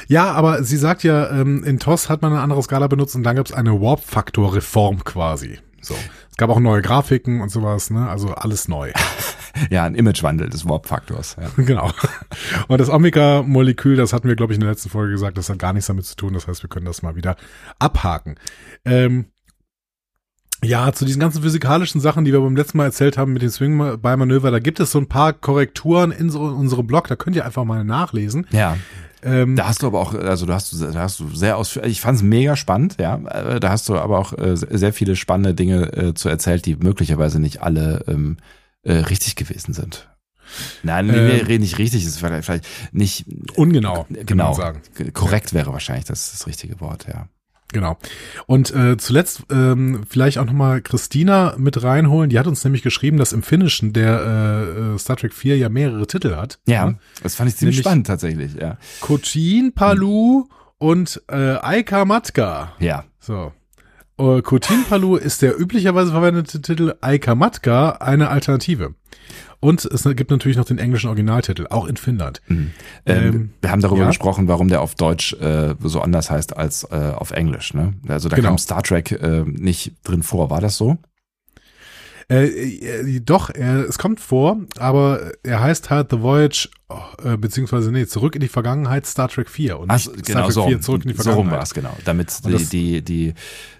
ja, 0.07 0.31
aber 0.31 0.63
sie 0.63 0.77
sagt 0.77 1.03
ja, 1.03 1.29
ähm, 1.29 1.63
in 1.63 1.79
TOS 1.79 2.09
hat 2.09 2.21
man 2.21 2.33
eine 2.33 2.41
andere 2.41 2.61
Skala 2.61 2.87
benutzt 2.87 3.15
und 3.15 3.23
dann 3.23 3.35
gab 3.35 3.45
es 3.45 3.53
eine 3.53 3.79
Warp-Faktor-Reform 3.79 5.03
quasi. 5.03 5.59
So. 5.81 5.95
Es 6.31 6.37
gab 6.37 6.49
auch 6.49 6.59
neue 6.59 6.81
Grafiken 6.81 7.41
und 7.41 7.49
sowas, 7.49 7.91
ne? 7.91 8.09
Also 8.09 8.29
alles 8.29 8.67
neu. 8.67 8.91
Ja, 9.69 9.83
ein 9.83 9.95
Imagewandel 9.95 10.50
des 10.50 10.67
Warp-Faktors. 10.67 11.38
Ja. 11.39 11.50
genau. 11.63 11.91
Und 12.67 12.79
das 12.81 12.89
Omega-Molekül, 12.89 13.95
das 13.95 14.13
hatten 14.13 14.27
wir, 14.27 14.35
glaube 14.35 14.53
ich, 14.53 14.57
in 14.57 14.61
der 14.61 14.71
letzten 14.71 14.89
Folge 14.89 15.11
gesagt, 15.11 15.38
das 15.38 15.50
hat 15.50 15.59
gar 15.59 15.73
nichts 15.73 15.88
damit 15.88 16.05
zu 16.05 16.15
tun. 16.15 16.33
Das 16.33 16.47
heißt, 16.47 16.63
wir 16.63 16.69
können 16.69 16.85
das 16.85 17.01
mal 17.01 17.15
wieder 17.15 17.35
abhaken. 17.79 18.35
Ähm, 18.85 19.25
ja, 20.63 20.94
zu 20.94 21.05
diesen 21.05 21.19
ganzen 21.19 21.44
physikalischen 21.44 22.00
Sachen, 22.00 22.23
die 22.25 22.31
wir 22.31 22.39
beim 22.39 22.55
letzten 22.55 22.77
Mal 22.77 22.85
erzählt 22.85 23.17
haben 23.17 23.33
mit 23.33 23.41
dem 23.41 23.50
Swing-by-Manöver, 23.50 24.50
da 24.50 24.59
gibt 24.59 24.79
es 24.79 24.91
so 24.91 25.00
ein 25.00 25.07
paar 25.07 25.33
Korrekturen 25.33 26.11
in 26.11 26.29
so, 26.29 26.41
unserem 26.41 26.88
Blog, 26.88 27.07
da 27.09 27.15
könnt 27.15 27.35
ihr 27.35 27.45
einfach 27.45 27.65
mal 27.65 27.83
nachlesen. 27.83 28.47
ja. 28.51 28.77
Ähm, 29.25 29.55
Da 29.55 29.69
hast 29.69 29.81
du 29.81 29.88
aber 29.88 30.01
auch, 30.01 30.13
also 30.13 30.45
da 30.45 30.55
hast 30.55 30.73
du, 30.73 30.77
da 30.91 31.00
hast 31.00 31.17
du 31.21 31.29
sehr 31.29 31.55
ausführlich, 31.57 31.94
ich 31.94 32.01
fand 32.01 32.17
es 32.17 32.23
mega 32.23 32.57
spannend, 32.57 32.97
ja. 33.00 33.15
Äh, 33.15 33.59
Da 33.61 33.69
hast 33.69 33.88
du 33.88 33.97
aber 33.97 34.19
auch 34.19 34.38
äh, 34.38 34.55
sehr 34.57 34.91
viele 34.91 35.15
spannende 35.15 35.53
Dinge 35.53 35.94
äh, 35.94 36.13
zu 36.13 36.27
erzählt, 36.27 36.65
die 36.65 36.75
möglicherweise 36.75 37.39
nicht 37.39 37.61
alle 37.61 38.03
ähm, 38.09 38.35
äh, 38.83 38.94
richtig 38.94 39.35
gewesen 39.35 39.74
sind. 39.74 40.09
Nein, 40.83 41.07
nee, 41.07 41.13
nee, 41.13 41.39
Ähm, 41.39 41.46
rede 41.48 41.63
nicht 41.63 41.77
richtig, 41.79 42.05
ist 42.05 42.19
vielleicht, 42.19 42.46
vielleicht 42.46 42.67
nicht 42.91 43.25
ungenau, 43.55 44.03
kann 44.13 44.25
genau 44.25 44.53
sagen. 44.53 44.81
korrekt 45.13 45.53
wäre 45.53 45.72
wahrscheinlich 45.74 46.05
das, 46.05 46.31
das 46.31 46.46
richtige 46.48 46.79
Wort, 46.79 47.07
ja. 47.07 47.27
Genau. 47.72 47.98
Und 48.46 48.69
äh, 48.75 48.98
zuletzt 48.98 49.43
ähm, 49.50 50.03
vielleicht 50.07 50.38
auch 50.38 50.46
nochmal 50.46 50.81
Christina 50.84 51.55
mit 51.57 51.81
reinholen. 51.81 52.29
Die 52.29 52.38
hat 52.38 52.46
uns 52.46 52.63
nämlich 52.63 52.84
geschrieben, 52.84 53.17
dass 53.17 53.34
im 53.34 53.41
Finnischen 53.41 53.93
der 53.93 54.19
äh, 54.22 54.93
äh, 54.93 55.00
Star 55.00 55.15
Trek 55.17 55.34
4 55.34 55.57
ja 55.57 55.69
mehrere 55.69 56.05
Titel 56.05 56.36
hat. 56.36 56.60
Ja, 56.67 56.93
das 57.24 57.34
fand 57.34 57.50
ich 57.50 57.55
ziemlich 57.55 57.77
Nämlich- 57.77 57.86
spannend 57.86 58.05
tatsächlich, 58.05 58.53
ja. 58.53 58.77
Cochin, 59.01 59.74
Palu 59.74 60.48
und 60.77 61.19
äh, 61.29 61.36
Aika 61.62 62.05
Matka. 62.05 62.74
Ja, 62.79 63.05
So. 63.19 63.53
Äh, 64.17 64.41
Cochin 64.41 64.84
Palu 64.88 65.15
ist 65.15 65.41
der 65.41 65.60
üblicherweise 65.60 66.12
verwendete 66.12 66.62
Titel, 66.62 66.93
Aika 67.01 67.36
Matka 67.36 67.91
eine 67.93 68.29
Alternative. 68.29 68.93
Und 69.60 69.86
es 69.86 70.03
gibt 70.03 70.29
natürlich 70.29 70.58
noch 70.58 70.65
den 70.65 70.77
englischen 70.77 71.08
Originaltitel, 71.08 71.67
auch 71.70 71.88
in 71.88 71.96
Finnland. 71.96 72.41
ähm, 72.50 72.72
Ähm, 73.05 73.50
wir 73.62 73.72
haben 73.72 73.82
darüber 73.82 74.01
ja. 74.01 74.08
gesprochen, 74.08 74.50
warum 74.50 74.67
der 74.67 74.82
auf 74.82 74.96
Deutsch 74.96 75.32
äh, 75.36 75.75
so 75.82 76.01
anders 76.01 76.29
heißt 76.29 76.58
als 76.58 76.84
äh, 76.91 77.13
auf 77.15 77.32
Englisch. 77.32 77.74
Ne? 77.74 77.93
Also 78.10 78.27
da 78.27 78.36
Genau. 78.36 78.50
kam 78.50 78.58
Star 78.58 78.84
Trek 78.84 79.13
äh, 79.13 79.43
nicht 79.46 79.93
drin 80.03 80.22
vor, 80.22 80.50
war 80.50 80.60
das 80.60 80.75
so? 80.75 80.98
Äh, 82.30 82.46
äh, 82.46 83.20
doch, 83.20 83.50
er, 83.50 83.88
es 83.88 83.98
kommt 83.98 84.20
vor, 84.20 84.58
aber 84.77 85.32
er 85.44 85.62
heißt 85.62 85.89
halt 85.89 86.12
The 86.12 86.22
Voyage, 86.22 86.70
oh, 86.89 87.38
beziehungsweise 87.38 87.92
nee, 87.92 88.06
zurück 88.06 88.36
in 88.36 88.42
die 88.42 88.48
Vergangenheit 88.48 89.06
Star 89.06 89.27
Trek 89.30 89.50
4 89.50 89.80
und 89.80 89.92
nicht 89.92 90.25
genau, 90.25 90.39
Star 90.39 90.44
Trek 90.46 90.53
so, 90.53 90.68
4 90.68 90.82
zurück 90.82 91.06
in 91.06 91.12
die 91.12 91.15
so 91.18 91.32
rum 91.32 91.48
Vergangenheit. 91.50 91.58
war 91.58 91.63
es, 91.63 91.74
genau. 91.74 91.98
Damit 92.06 92.46
die, 92.46 92.51
das- 92.51 92.70
die, 92.70 93.01
die, 93.01 93.34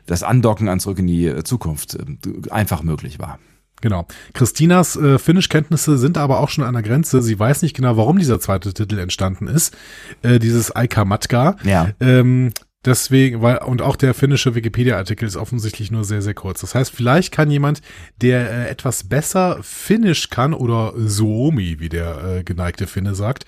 das 0.06 0.24
Andocken 0.24 0.68
an 0.70 0.80
zurück 0.80 1.00
in 1.00 1.08
die 1.08 1.26
äh, 1.28 1.44
Zukunft 1.44 1.96
äh, 1.96 2.50
einfach 2.52 2.84
möglich 2.84 3.20
war. 3.20 3.40
Genau. 3.82 4.08
Christinas 4.34 4.96
äh, 4.96 5.20
Finnisch-Kenntnisse 5.20 5.98
sind 5.98 6.18
aber 6.18 6.40
auch 6.40 6.48
schon 6.48 6.64
an 6.64 6.74
der 6.74 6.84
Grenze. 6.84 7.22
Sie 7.22 7.38
weiß 7.38 7.64
nicht 7.64 7.76
genau, 7.76 7.98
warum 7.98 8.18
dieser 8.18 8.40
zweite 8.40 8.74
Titel 8.74 8.98
entstanden 8.98 9.48
ist. 9.48 9.76
Äh, 10.22 10.40
dieses 10.40 10.74
Aika 10.74 11.04
Matka. 11.04 11.58
Ja. 11.66 11.90
Ähm, 12.00 12.52
deswegen, 12.86 13.42
weil, 13.42 13.58
und 13.60 13.82
auch 13.82 13.96
der 13.96 14.14
finnische 14.14 14.56
Wikipedia-Artikel 14.56 15.26
ist 15.28 15.36
offensichtlich 15.36 15.92
nur 15.92 16.04
sehr, 16.04 16.22
sehr 16.22 16.34
kurz. 16.34 16.62
Das 16.62 16.76
heißt, 16.76 16.92
vielleicht 16.92 17.32
kann 17.32 17.50
jemand, 17.52 17.82
der 18.22 18.50
äh, 18.52 18.70
etwas 18.70 19.04
besser 19.06 19.60
Finnisch 19.62 20.30
kann 20.30 20.54
oder 20.54 20.94
Suomi, 20.96 21.80
wie 21.80 21.90
der 21.90 22.24
äh, 22.24 22.44
geneigte 22.44 22.88
Finne 22.88 23.16
sagt, 23.16 23.46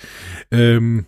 ähm, 0.52 1.06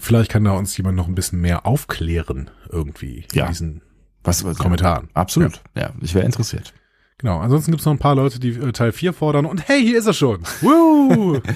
Vielleicht 0.00 0.30
kann 0.30 0.44
da 0.44 0.50
uns 0.52 0.76
jemand 0.76 0.96
noch 0.96 1.08
ein 1.08 1.14
bisschen 1.14 1.40
mehr 1.40 1.64
aufklären 1.64 2.50
irgendwie 2.68 3.24
Ja. 3.32 3.44
in 3.46 3.48
diesen 3.52 3.82
Was, 4.22 4.44
was 4.44 4.58
Kommentaren. 4.58 5.08
Absolut. 5.14 5.62
Ja, 5.74 5.94
ich 6.02 6.12
wäre 6.14 6.26
interessiert. 6.26 6.74
Genau, 7.20 7.38
ansonsten 7.40 7.72
gibt's 7.72 7.84
noch 7.84 7.92
ein 7.92 7.98
paar 7.98 8.14
Leute, 8.14 8.38
die 8.38 8.50
äh, 8.50 8.70
Teil 8.70 8.92
4 8.92 9.12
fordern 9.12 9.44
und 9.44 9.66
hey, 9.66 9.82
hier 9.82 9.98
ist 9.98 10.06
er 10.06 10.14
schon. 10.14 10.40
Woo! 10.60 11.40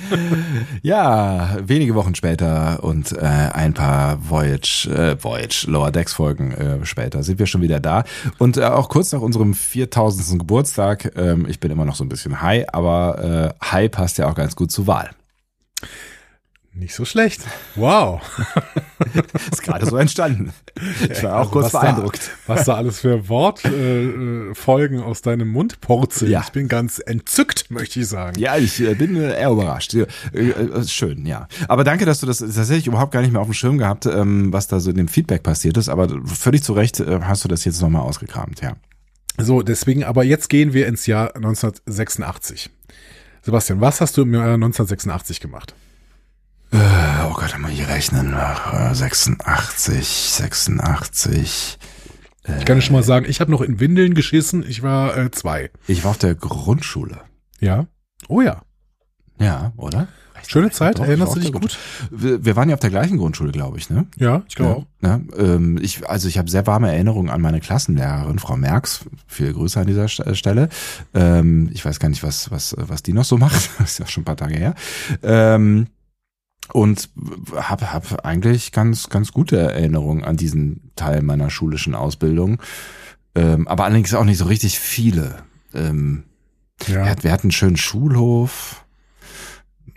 Ja, 0.83 1.57
wenige 1.63 1.95
Wochen 1.95 2.17
später 2.17 2.83
und 2.83 3.13
äh, 3.13 3.21
ein 3.21 3.73
paar 3.73 4.19
Voyage, 4.29 4.89
äh, 4.91 5.23
Voyage 5.23 5.67
Lower 5.69 5.93
Decks 5.93 6.13
Folgen 6.13 6.51
äh, 6.51 6.85
später 6.85 7.23
sind 7.23 7.39
wir 7.39 7.47
schon 7.47 7.63
wieder 7.63 7.79
da 7.79 8.03
und 8.39 8.57
äh, 8.57 8.65
auch 8.65 8.89
kurz 8.89 9.13
nach 9.13 9.21
unserem 9.21 9.55
4000. 9.55 10.41
Geburtstag. 10.41 11.13
Ähm, 11.17 11.47
ich 11.49 11.61
bin 11.61 11.71
immer 11.71 11.85
noch 11.85 11.95
so 11.95 12.05
ein 12.05 12.09
bisschen 12.09 12.43
high, 12.43 12.65
aber 12.73 13.55
äh, 13.63 13.65
high 13.65 13.91
passt 13.91 14.19
ja 14.19 14.29
auch 14.29 14.35
ganz 14.35 14.57
gut 14.57 14.73
zur 14.73 14.89
Wahl. 14.89 15.11
Nicht 16.75 16.95
so 16.95 17.05
schlecht. 17.05 17.43
Wow. 17.75 18.23
Ist 19.53 19.63
gerade 19.63 19.85
so 19.85 19.99
entstanden. 19.99 20.55
Ich 21.11 21.23
war 21.23 21.41
auch 21.41 21.51
kurz 21.51 21.67
was 21.67 21.83
beeindruckt. 21.83 22.31
Da, 22.47 22.55
was 22.55 22.65
da 22.65 22.75
alles 22.77 23.01
für 23.01 23.29
Wortfolgen 23.29 24.53
äh, 24.53 24.55
Folgen 24.55 25.01
aus 25.01 25.21
deinem 25.21 25.49
Mund 25.49 25.83
purzeln. 25.83 26.31
Ja. 26.31 26.41
Ich 26.41 26.51
bin 26.51 26.69
ganz 26.69 26.99
entzückt, 26.99 27.71
möchte 27.71 28.01
ich 28.01 28.09
sagen. 28.09 28.39
Ja, 28.39 28.57
ich 28.57 28.81
äh, 28.81 28.95
bin 28.95 29.17
äh, 29.17 29.39
eher 29.39 29.51
überrascht. 29.51 29.93
Äh, 29.95 30.07
äh, 30.33 30.85
schön, 30.85 31.27
ja. 31.27 31.47
Aber 31.69 31.85
danke, 31.85 32.07
dass 32.07 32.21
du 32.21 32.27
das 32.27 32.39
tatsächlich 32.39 32.87
überhaupt 32.87 33.13
gar 33.13 33.21
nicht 33.21 33.33
mehr 33.33 33.43
auf 33.43 33.49
dem 33.49 33.55
Schirm 33.55 33.77
gehabt, 33.77 34.07
ähm, 34.07 34.51
was 34.51 34.67
da 34.67 34.81
so 34.81 34.91
in 34.91 34.97
dem 34.97 35.09
Feedback 35.09 35.43
passiert 35.43 35.77
ist. 35.77 35.91
Aber 35.91 36.09
völlig 36.25 36.63
zu 36.63 36.73
Recht 36.73 37.01
äh, 37.01 37.21
hast 37.23 37.45
du 37.45 37.49
das 37.49 37.67
jetzt 37.67 37.83
nochmal 37.83 38.03
ausgekramt, 38.03 38.63
ja. 38.63 38.77
So, 39.37 39.61
deswegen, 39.61 40.05
aber 40.05 40.25
jetzt 40.25 40.49
gehen 40.49 40.73
wir 40.73 40.87
ins 40.87 41.07
Jahr 41.07 41.37
1986. 41.37 42.71
Sebastian, 43.43 43.81
was 43.83 44.01
hast 44.01 44.17
du 44.17 44.23
im 44.23 44.33
Jahr 44.33 44.55
1986 44.55 45.41
gemacht? 45.41 45.75
Äh, 46.73 46.79
oh 47.29 47.35
Gott, 47.35 47.57
mal 47.59 47.71
hier 47.71 47.89
rechnen. 47.89 48.33
Ach, 48.35 48.91
äh, 48.91 48.95
86, 48.95 50.33
86. 50.33 51.79
Ich 52.59 52.65
kann 52.65 52.77
dir 52.79 52.83
schon 52.83 52.95
mal 52.97 53.03
sagen, 53.05 53.27
ich 53.29 53.41
habe 53.41 53.51
noch 53.51 53.61
in 53.61 53.79
Windeln 53.79 54.15
geschissen. 54.15 54.65
Ich 54.69 54.83
war 54.83 55.17
äh, 55.17 55.31
zwei. 55.31 55.71
Ich 55.87 56.03
war 56.03 56.11
auf 56.13 56.19
der 56.19 56.35
Grundschule. 56.35 57.19
Ja. 57.61 57.87
Oh 58.29 58.41
ja. 58.41 58.63
Ja, 59.39 59.73
oder? 59.77 60.09
Schöne 60.49 60.71
Zeit. 60.73 60.99
Doch, 60.99 61.05
Erinnerst 61.05 61.37
du 61.37 61.39
ich 61.39 61.47
dich 61.47 61.53
gut? 61.55 61.79
Wir, 62.11 62.45
wir 62.45 62.57
waren 62.57 62.69
ja 62.69 62.75
auf 62.75 62.81
der 62.81 62.91
gleichen 62.91 63.17
Grundschule, 63.17 63.53
glaube 63.53 63.79
ich, 63.79 63.91
ne? 63.91 64.07
Ja, 64.17 64.43
ich 64.49 64.57
glaube 64.57 64.75
auch. 64.77 64.87
Ja, 65.01 65.21
ähm, 65.39 65.79
ich, 65.81 66.09
also 66.09 66.27
ich 66.27 66.37
habe 66.37 66.51
sehr 66.51 66.67
warme 66.67 66.91
Erinnerungen 66.91 67.31
an 67.31 67.41
meine 67.41 67.61
Klassenlehrerin, 67.61 68.41
Frau 68.41 68.57
Merks. 68.57 69.05
Viele 69.29 69.53
Grüße 69.53 69.79
an 69.79 69.87
dieser 69.87 70.07
St- 70.07 70.35
Stelle. 70.35 70.69
Ähm, 71.15 71.71
ich 71.73 71.85
weiß 71.85 72.01
gar 72.01 72.09
nicht, 72.09 72.25
was, 72.25 72.51
was, 72.51 72.75
was 72.77 73.05
die 73.05 73.13
noch 73.13 73.25
so 73.25 73.39
macht. 73.39 73.71
Das 73.79 73.93
ist 73.93 73.99
ja 74.01 74.07
schon 74.09 74.23
ein 74.23 74.25
paar 74.25 74.37
Tage 74.37 74.57
her. 74.57 74.75
Ähm, 75.23 75.87
und 76.73 77.11
habe 77.55 77.93
hab 77.93 78.25
eigentlich 78.25 78.73
ganz, 78.73 79.09
ganz 79.09 79.33
gute 79.33 79.59
Erinnerungen 79.59 80.25
an 80.25 80.37
diesen 80.37 80.91
Teil 80.97 81.23
meiner 81.23 81.51
schulischen 81.51 81.95
Ausbildung. 81.95 82.61
Ähm, 83.35 83.69
aber 83.69 83.85
allerdings 83.85 84.15
auch 84.15 84.25
nicht 84.25 84.39
so 84.39 84.47
richtig 84.47 84.79
viele. 84.79 85.37
Ähm, 85.75 86.25
Ja. 86.87 87.05
wir, 87.07 87.23
wir 87.23 87.33
hatten 87.33 87.47
einen 87.47 87.53
schönen 87.53 87.77
Schulhof. 87.77 88.82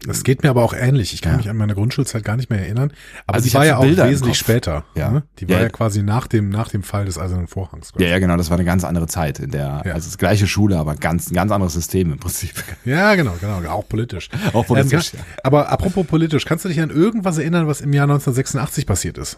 Das 0.07 0.23
geht 0.23 0.43
mir 0.43 0.49
aber 0.49 0.63
auch 0.63 0.73
ähnlich. 0.73 1.13
Ich 1.13 1.21
kann 1.21 1.33
Ja. 1.33 1.37
mich 1.37 1.49
an 1.49 1.57
meine 1.57 1.73
Grundschulzeit 1.75 2.23
gar 2.23 2.35
nicht 2.37 2.49
mehr 2.49 2.59
erinnern. 2.59 2.91
Aber 3.27 3.35
Also 3.35 3.43
sie 3.43 3.49
ich 3.49 3.53
war 3.55 3.65
ja 3.65 3.77
auch 3.77 3.81
Bilder 3.83 4.09
wesentlich 4.09 4.37
später. 4.37 4.83
Ja. 4.95 5.09
ne? 5.11 5.23
Die 5.39 5.49
war 5.49 5.57
Ja. 5.57 5.63
ja, 5.63 5.69
quasi 5.69 6.03
nach 6.03 6.27
dem, 6.27 6.49
nach 6.49 6.69
dem 6.69 6.83
Fall 6.83 7.05
des 7.05 7.17
Eisernen 7.17 7.47
Vorhangs. 7.47 7.91
Ja, 7.97 8.07
ja, 8.07 8.19
genau. 8.19 8.37
Das 8.37 8.49
war 8.49 8.57
eine 8.57 8.65
ganz 8.65 8.83
andere 8.83 9.07
Zeit, 9.07 9.39
in 9.39 9.51
der, 9.51 9.81
Ja. 9.85 9.93
also 9.93 10.07
das 10.07 10.17
gleiche 10.17 10.47
Schule, 10.47 10.77
aber 10.77 10.95
ganz, 10.95 11.29
ein 11.31 11.33
ganz 11.33 11.51
anderes 11.51 11.73
System 11.73 12.11
im 12.11 12.19
Prinzip. 12.19 12.53
Ja, 12.85 13.15
genau, 13.15 13.33
genau. 13.41 13.61
Auch 13.69 13.87
politisch. 13.87 14.29
Auch 14.53 14.65
politisch, 14.67 15.13
Ähm. 15.13 15.19
Aber 15.43 15.69
apropos 15.69 16.05
politisch, 16.05 16.45
kannst 16.45 16.65
du 16.65 16.69
dich 16.69 16.79
an 16.81 16.89
irgendwas 16.91 17.37
erinnern, 17.37 17.67
was 17.67 17.81
im 17.81 17.93
Jahr 17.93 18.03
1986 18.03 18.85
passiert 18.85 19.17
ist? 19.17 19.37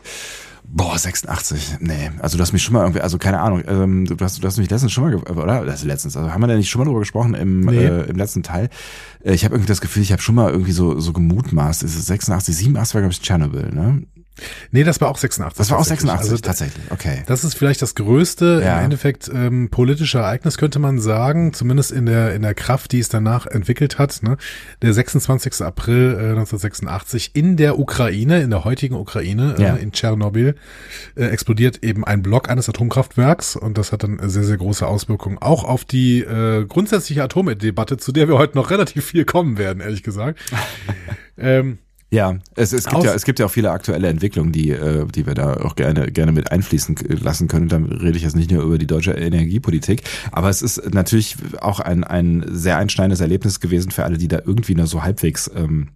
Boah, 0.69 0.97
86. 0.97 1.77
Nee, 1.79 2.11
also 2.19 2.37
du 2.37 2.41
hast 2.43 2.51
mich 2.51 2.61
schon 2.61 2.73
mal 2.73 2.81
irgendwie, 2.81 2.99
also 3.01 3.17
keine 3.17 3.39
Ahnung, 3.39 3.63
ähm, 3.67 4.05
du, 4.05 4.15
hast, 4.19 4.43
du 4.43 4.47
hast 4.47 4.57
mich 4.57 4.69
letztens 4.69 4.91
schon 4.91 5.05
mal, 5.05 5.15
oder? 5.15 5.65
Das 5.65 5.83
letztens, 5.83 6.17
also 6.17 6.31
haben 6.33 6.41
wir 6.41 6.47
da 6.47 6.55
nicht 6.55 6.69
schon 6.69 6.79
mal 6.79 6.85
drüber 6.85 6.99
gesprochen 6.99 7.33
im, 7.35 7.61
Nee. 7.61 7.85
äh, 7.85 8.03
im 8.09 8.17
letzten 8.17 8.43
Teil? 8.43 8.69
Äh, 9.23 9.33
ich 9.33 9.45
habe 9.45 9.55
irgendwie 9.55 9.69
das 9.69 9.79
Gefühl, 9.81 10.03
ich 10.03 10.11
habe 10.11 10.21
schon 10.21 10.35
mal 10.35 10.51
irgendwie 10.51 10.73
so, 10.73 10.99
so 10.99 11.13
gemutmaßt, 11.13 11.83
ist 11.83 11.95
es 11.95 12.05
86, 12.07 12.55
87 12.55 12.93
war 12.95 13.01
glaube 13.01 13.13
ich 13.13 13.21
Tschernobyl, 13.21 13.71
ne? 13.73 14.03
Nee, 14.71 14.83
das 14.83 15.01
war 15.01 15.09
auch 15.09 15.17
86. 15.17 15.57
Das 15.57 15.71
war 15.71 15.77
auch 15.77 15.81
tatsächlich. 15.81 16.09
86, 16.11 16.31
Also, 16.31 16.41
tatsächlich, 16.41 16.91
okay. 16.91 17.23
Das 17.27 17.43
ist 17.43 17.55
vielleicht 17.55 17.81
das 17.81 17.95
größte 17.95 18.61
Ja. 18.63 18.77
im 18.79 18.85
Endeffekt 18.85 19.29
ähm, 19.33 19.69
politische 19.69 20.19
Ereignis, 20.19 20.57
könnte 20.57 20.79
man 20.79 20.99
sagen, 20.99 21.53
zumindest 21.53 21.91
in 21.91 22.05
der 22.05 22.33
in 22.35 22.41
der 22.41 22.53
Kraft, 22.53 22.91
die 22.91 22.99
es 22.99 23.09
danach 23.09 23.45
entwickelt 23.47 23.97
hat. 23.99 24.21
Ne? 24.23 24.37
Der 24.81 24.93
26. 24.93 25.61
April 25.61 26.13
äh, 26.19 26.29
1986 26.29 27.31
in 27.33 27.57
der 27.57 27.79
Ukraine, 27.79 28.41
in 28.41 28.49
der 28.49 28.63
heutigen 28.63 28.95
Ukraine, 28.95 29.55
Ja. 29.57 29.75
äh, 29.75 29.81
in 29.81 29.91
Tschernobyl, 29.91 30.55
äh, 31.15 31.25
explodiert 31.25 31.83
eben 31.83 32.03
ein 32.05 32.21
Block 32.21 32.49
eines 32.49 32.69
Atomkraftwerks 32.69 33.55
und 33.55 33.77
das 33.77 33.91
hat 33.91 34.03
dann 34.03 34.19
sehr, 34.29 34.43
sehr 34.43 34.57
große 34.57 34.85
Auswirkungen 34.85 35.37
auch 35.39 35.63
auf 35.63 35.85
die 35.85 36.21
äh, 36.21 36.65
grundsätzliche 36.65 37.23
Atomdebatte, 37.23 37.97
zu 37.97 38.11
der 38.11 38.27
wir 38.27 38.37
heute 38.37 38.55
noch 38.57 38.69
relativ 38.71 39.05
viel 39.05 39.25
kommen 39.25 39.57
werden, 39.57 39.79
ehrlich 39.81 40.03
gesagt. 40.03 40.39
ähm, 41.37 41.77
Ja, 42.09 42.37
es, 42.55 42.71
es 42.71 42.85
gibt 42.85 42.95
Aus- 42.95 43.03
ja, 43.03 43.13
es 43.13 43.25
gibt 43.25 43.39
ja 43.39 43.47
auch 43.47 43.51
viele 43.51 43.71
aktuelle 43.71 44.07
Entwicklungen, 44.07 44.53
die, 44.53 44.71
äh, 44.71 45.05
die 45.07 45.25
wir 45.25 45.33
da 45.33 45.55
auch 45.57 45.75
gerne, 45.75 46.09
gerne 46.09 46.31
mit 46.31 46.51
einfließen 46.51 46.95
lassen 47.21 47.49
können. 47.49 47.67
Dann 47.67 47.85
rede 47.85 48.15
ich 48.17 48.23
jetzt 48.23 48.35
nicht 48.35 48.49
nur 48.49 48.63
über 48.63 48.77
die 48.77 48.87
deutsche 48.87 49.11
Energiepolitik, 49.11 50.03
aber 50.31 50.49
es 50.49 50.61
ist 50.61 50.93
natürlich 50.93 51.35
auch 51.59 51.81
ein, 51.81 52.05
ein 52.05 52.45
sehr 52.47 52.77
einschneidendes 52.77 53.19
Erlebnis 53.19 53.59
gewesen 53.59 53.91
für 53.91 54.05
alle, 54.05 54.17
die 54.17 54.29
da 54.29 54.39
irgendwie 54.45 54.75
nur 54.75 54.87
so 54.87 55.03
halbwegs 55.03 55.51
ähm, 55.53 55.89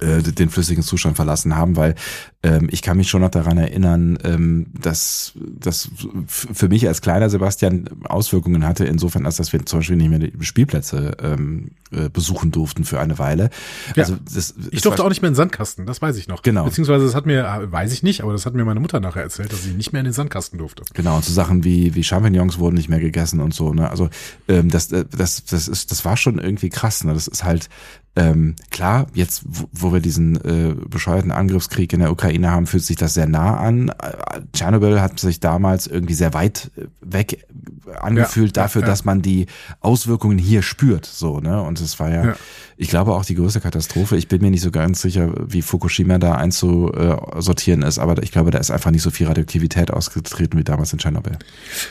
äh, 0.00 0.22
den 0.22 0.50
flüssigen 0.50 0.82
Zustand 0.82 1.16
verlassen 1.16 1.56
haben, 1.56 1.76
weil 1.76 1.94
ähm, 2.42 2.68
ich 2.70 2.82
kann 2.82 2.96
mich 2.96 3.08
schon 3.08 3.22
noch 3.22 3.30
daran 3.30 3.58
erinnern, 3.58 4.18
ähm, 4.22 4.66
dass 4.78 5.32
das 5.36 5.88
für 6.26 6.68
mich 6.68 6.86
als 6.86 7.00
kleiner 7.00 7.30
Sebastian 7.30 7.88
Auswirkungen 8.04 8.66
hatte, 8.66 8.84
insofern 8.84 9.24
als 9.26 9.36
dass 9.36 9.52
wir 9.52 9.64
zum 9.64 9.80
Beispiel 9.80 9.96
nicht 9.96 10.10
mehr 10.10 10.18
die 10.18 10.32
Spielplätze 10.44 11.16
ähm, 11.22 11.70
äh, 11.90 12.08
besuchen 12.10 12.50
durften 12.50 12.84
für 12.84 13.00
eine 13.00 13.18
Weile. 13.18 13.50
Ja. 13.96 14.04
Also 14.04 14.16
das, 14.32 14.54
Ich 14.70 14.82
durfte 14.82 15.04
auch 15.04 15.08
nicht 15.08 15.22
mehr 15.22 15.28
in 15.28 15.32
den 15.32 15.36
Sandkasten, 15.36 15.86
das 15.86 16.02
weiß 16.02 16.16
ich 16.16 16.28
noch. 16.28 16.42
Genau. 16.42 16.64
Beziehungsweise 16.64 17.04
das 17.04 17.14
hat 17.14 17.24
mir, 17.24 17.68
weiß 17.70 17.92
ich 17.92 18.02
nicht, 18.02 18.22
aber 18.22 18.32
das 18.32 18.46
hat 18.46 18.54
mir 18.54 18.64
meine 18.64 18.80
Mutter 18.80 19.00
nachher 19.00 19.22
erzählt, 19.22 19.52
dass 19.52 19.62
sie 19.62 19.72
nicht 19.72 19.92
mehr 19.92 20.00
in 20.00 20.06
den 20.06 20.12
Sandkasten 20.12 20.58
durfte. 20.58 20.82
Genau, 20.92 21.16
und 21.16 21.24
so 21.24 21.32
Sachen 21.32 21.64
wie, 21.64 21.94
wie 21.94 22.04
Champignons 22.04 22.58
wurden 22.58 22.74
nicht 22.74 22.88
mehr 22.88 23.00
gegessen 23.00 23.40
und 23.40 23.54
so, 23.54 23.72
ne? 23.72 23.88
Also 23.90 24.10
ähm, 24.48 24.70
das, 24.70 24.92
äh, 24.92 25.04
das, 25.16 25.44
das 25.44 25.68
ist, 25.68 25.90
das 25.90 26.04
war 26.04 26.16
schon 26.16 26.38
irgendwie 26.38 26.68
krass, 26.68 27.04
ne? 27.04 27.14
Das 27.14 27.26
ist 27.28 27.44
halt 27.44 27.68
ähm, 28.16 28.54
klar, 28.70 29.06
jetzt, 29.14 29.42
wo, 29.44 29.64
wo 29.72 29.92
wir 29.92 30.00
diesen 30.00 30.36
äh, 30.44 30.74
bescheuerten 30.88 31.32
Angriffskrieg 31.32 31.92
in 31.92 32.00
der 32.00 32.12
Ukraine 32.12 32.50
haben, 32.50 32.66
fühlt 32.66 32.84
sich 32.84 32.96
das 32.96 33.14
sehr 33.14 33.26
nah 33.26 33.56
an. 33.56 33.88
Äh, 33.88 33.92
Tschernobyl 34.52 35.00
hat 35.00 35.18
sich 35.18 35.40
damals 35.40 35.86
irgendwie 35.88 36.14
sehr 36.14 36.32
weit 36.32 36.70
äh, 36.76 36.86
weg 37.00 37.44
angefühlt 38.00 38.56
Ja, 38.56 38.62
dafür, 38.62 38.82
ja, 38.82 38.86
ja. 38.86 38.92
dass 38.92 39.04
man 39.04 39.20
die 39.20 39.46
Auswirkungen 39.80 40.38
hier 40.38 40.62
spürt, 40.62 41.06
so, 41.06 41.40
ne? 41.40 41.60
Und 41.62 41.80
es 41.80 41.98
war 42.00 42.08
ja, 42.08 42.24
Ja. 42.26 42.36
ich 42.76 42.88
glaube 42.88 43.12
auch 43.14 43.24
die 43.24 43.34
größte 43.34 43.60
Katastrophe. 43.60 44.16
Ich 44.16 44.28
bin 44.28 44.40
mir 44.40 44.50
nicht 44.50 44.62
so 44.62 44.70
ganz 44.70 45.02
sicher, 45.02 45.32
wie 45.46 45.62
Fukushima 45.62 46.18
da 46.18 46.34
einzusortieren 46.36 47.82
ist, 47.82 47.98
aber 47.98 48.22
ich 48.22 48.32
glaube, 48.32 48.50
da 48.50 48.58
ist 48.58 48.70
einfach 48.70 48.90
nicht 48.90 49.02
so 49.02 49.10
viel 49.10 49.26
Radioaktivität 49.26 49.90
ausgetreten 49.90 50.58
wie 50.58 50.64
damals 50.64 50.92
in 50.92 50.98
Tschernobyl. 50.98 51.36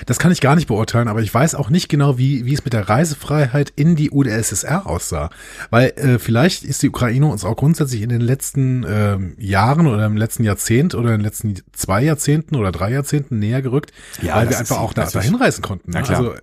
Das 0.06 0.20
kann 0.20 0.32
ich 0.32 0.42
gar 0.42 0.56
nicht 0.56 0.68
beurteilen, 0.68 1.08
aber 1.08 1.22
ich 1.22 1.34
weiß 1.34 1.56
auch 1.56 1.70
nicht 1.70 1.90
genau, 1.90 2.18
wie, 2.18 2.46
wie 2.46 2.54
es 2.54 2.64
mit 2.64 2.74
der 2.74 2.88
Reisefreiheit 2.90 3.72
in 3.76 3.96
die 3.96 4.12
UdSSR 4.12 4.88
aussah. 4.88 5.30
Weil 5.70 5.90
äh, 5.96 6.13
vielleicht 6.20 6.64
ist 6.64 6.82
die 6.84 6.90
Ukraine 6.90 7.26
uns 7.28 7.44
auch 7.46 7.56
grundsätzlich 7.56 8.02
in 8.02 8.10
den 8.10 8.22
letzten 8.22 8.86
ähm, 8.88 9.36
Jahren 9.38 9.88
oder 9.88 10.06
im 10.06 10.18
letzten 10.18 10.44
Jahrzehnt 10.44 10.96
oder 10.96 11.10
in 11.12 11.20
den 11.20 11.26
letzten 11.26 11.56
zwei 11.74 12.04
Jahrzehnten 12.04 12.56
oder 12.56 12.72
drei 12.72 12.92
Jahrzehnten 12.92 13.40
näher 13.40 13.62
gerückt, 13.62 13.92
Ja, 14.22 14.36
weil 14.36 14.50
wir 14.50 14.58
einfach 14.58 14.80
auch 14.80 14.94
da, 14.94 15.06
dahin 15.06 15.36
reisen 15.36 15.62
konnten. 15.62 15.92
Ne? 15.92 15.98
Also 16.08 16.34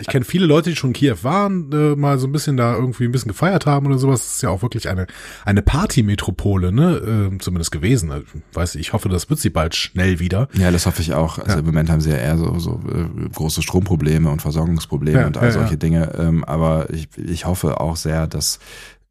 ich 0.00 0.06
kenne 0.06 0.24
viele 0.24 0.46
Leute, 0.46 0.70
die 0.70 0.76
schon 0.76 0.90
in 0.90 0.94
Kiew 0.94 1.16
waren, 1.20 1.70
äh, 1.70 1.94
mal 1.96 2.18
so 2.18 2.26
ein 2.26 2.32
bisschen 2.32 2.56
da 2.56 2.74
irgendwie 2.74 3.04
ein 3.04 3.12
bisschen 3.12 3.28
gefeiert 3.28 3.66
haben 3.66 3.84
oder 3.86 3.98
sowas. 3.98 4.20
Das 4.22 4.36
ist 4.36 4.42
ja 4.42 4.48
auch 4.48 4.62
wirklich 4.62 4.88
eine 4.88 5.06
eine 5.44 5.60
Partymetropole, 5.60 6.72
ne? 6.72 7.30
Äh, 7.34 7.38
zumindest 7.40 7.72
gewesen. 7.72 8.10
Also, 8.10 8.24
weiß 8.54 8.74
ich, 8.76 8.80
ich 8.80 8.92
hoffe, 8.94 9.10
das 9.10 9.28
wird 9.28 9.38
sie 9.38 9.50
bald 9.50 9.74
schnell 9.74 10.18
wieder. 10.18 10.48
Ja, 10.54 10.70
das 10.70 10.86
hoffe 10.86 11.02
ich 11.02 11.12
auch. 11.12 11.38
Also 11.38 11.52
Ja. 11.52 11.58
im 11.58 11.66
Moment 11.66 11.90
haben 11.90 12.00
sie 12.00 12.08
ja 12.10 12.16
eher 12.16 12.38
so, 12.38 12.58
so 12.58 12.80
äh, 12.90 13.28
große 13.34 13.60
Stromprobleme 13.60 14.30
und 14.30 14.40
Versorgungsprobleme 14.40 15.20
Ja, 15.20 15.26
und 15.26 15.36
all 15.36 15.46
ja, 15.48 15.52
solche. 15.52 15.76
Dinge. 15.76 16.10
Ähm, 16.18 16.42
aber 16.44 16.88
ich, 16.88 17.08
ich 17.18 17.44
hoffe 17.44 17.78
auch 17.78 17.96
sehr, 17.96 18.26
dass 18.26 18.56
äh, 18.56 18.58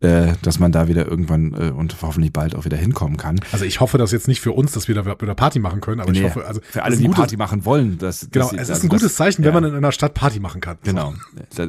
dass 0.02 0.60
man 0.60 0.72
da 0.72 0.88
wieder 0.88 1.08
irgendwann 1.08 1.54
äh, 1.54 1.72
und 1.72 1.96
hoffentlich 2.02 2.32
bald 2.34 2.54
auch 2.56 2.66
wieder 2.66 2.78
hinkommen 2.78 3.18
kann. 3.18 3.40
Also 3.52 3.66
ich 3.66 3.80
hoffe 3.80 3.98
das 3.98 4.12
jetzt 4.12 4.28
nicht 4.28 4.42
für 4.42 4.52
uns, 4.52 4.74
dass 4.74 4.88
wir 4.88 4.96
da 4.96 5.06
wieder 5.06 5.36
Party 5.36 5.60
machen 5.60 5.82
können, 5.82 6.02
aber 6.02 6.12
ich 6.12 6.20
Nee, 6.20 6.26
hoffe, 6.26 6.46
also 6.46 6.62
für 6.64 6.84
alle, 6.84 6.98
die 6.98 7.08
Party 7.08 7.38
machen 7.38 7.66
wollen, 7.66 7.98
dass, 7.98 8.28
Genau, 8.30 8.46
dass 8.52 8.54
es 8.54 8.62
ist 8.62 8.70
also 8.72 8.86
ein 8.86 8.90
gutes 8.90 9.16
Zeichen, 9.16 9.42
ja. 9.44 9.48
wenn 9.48 9.62
man 9.62 9.72
in 9.72 9.76
einer 9.76 9.92
Stadt 9.92 10.14
Party 10.14 10.40
machen 10.40 10.62
kann. 10.62 10.78
Genau. 10.84 11.14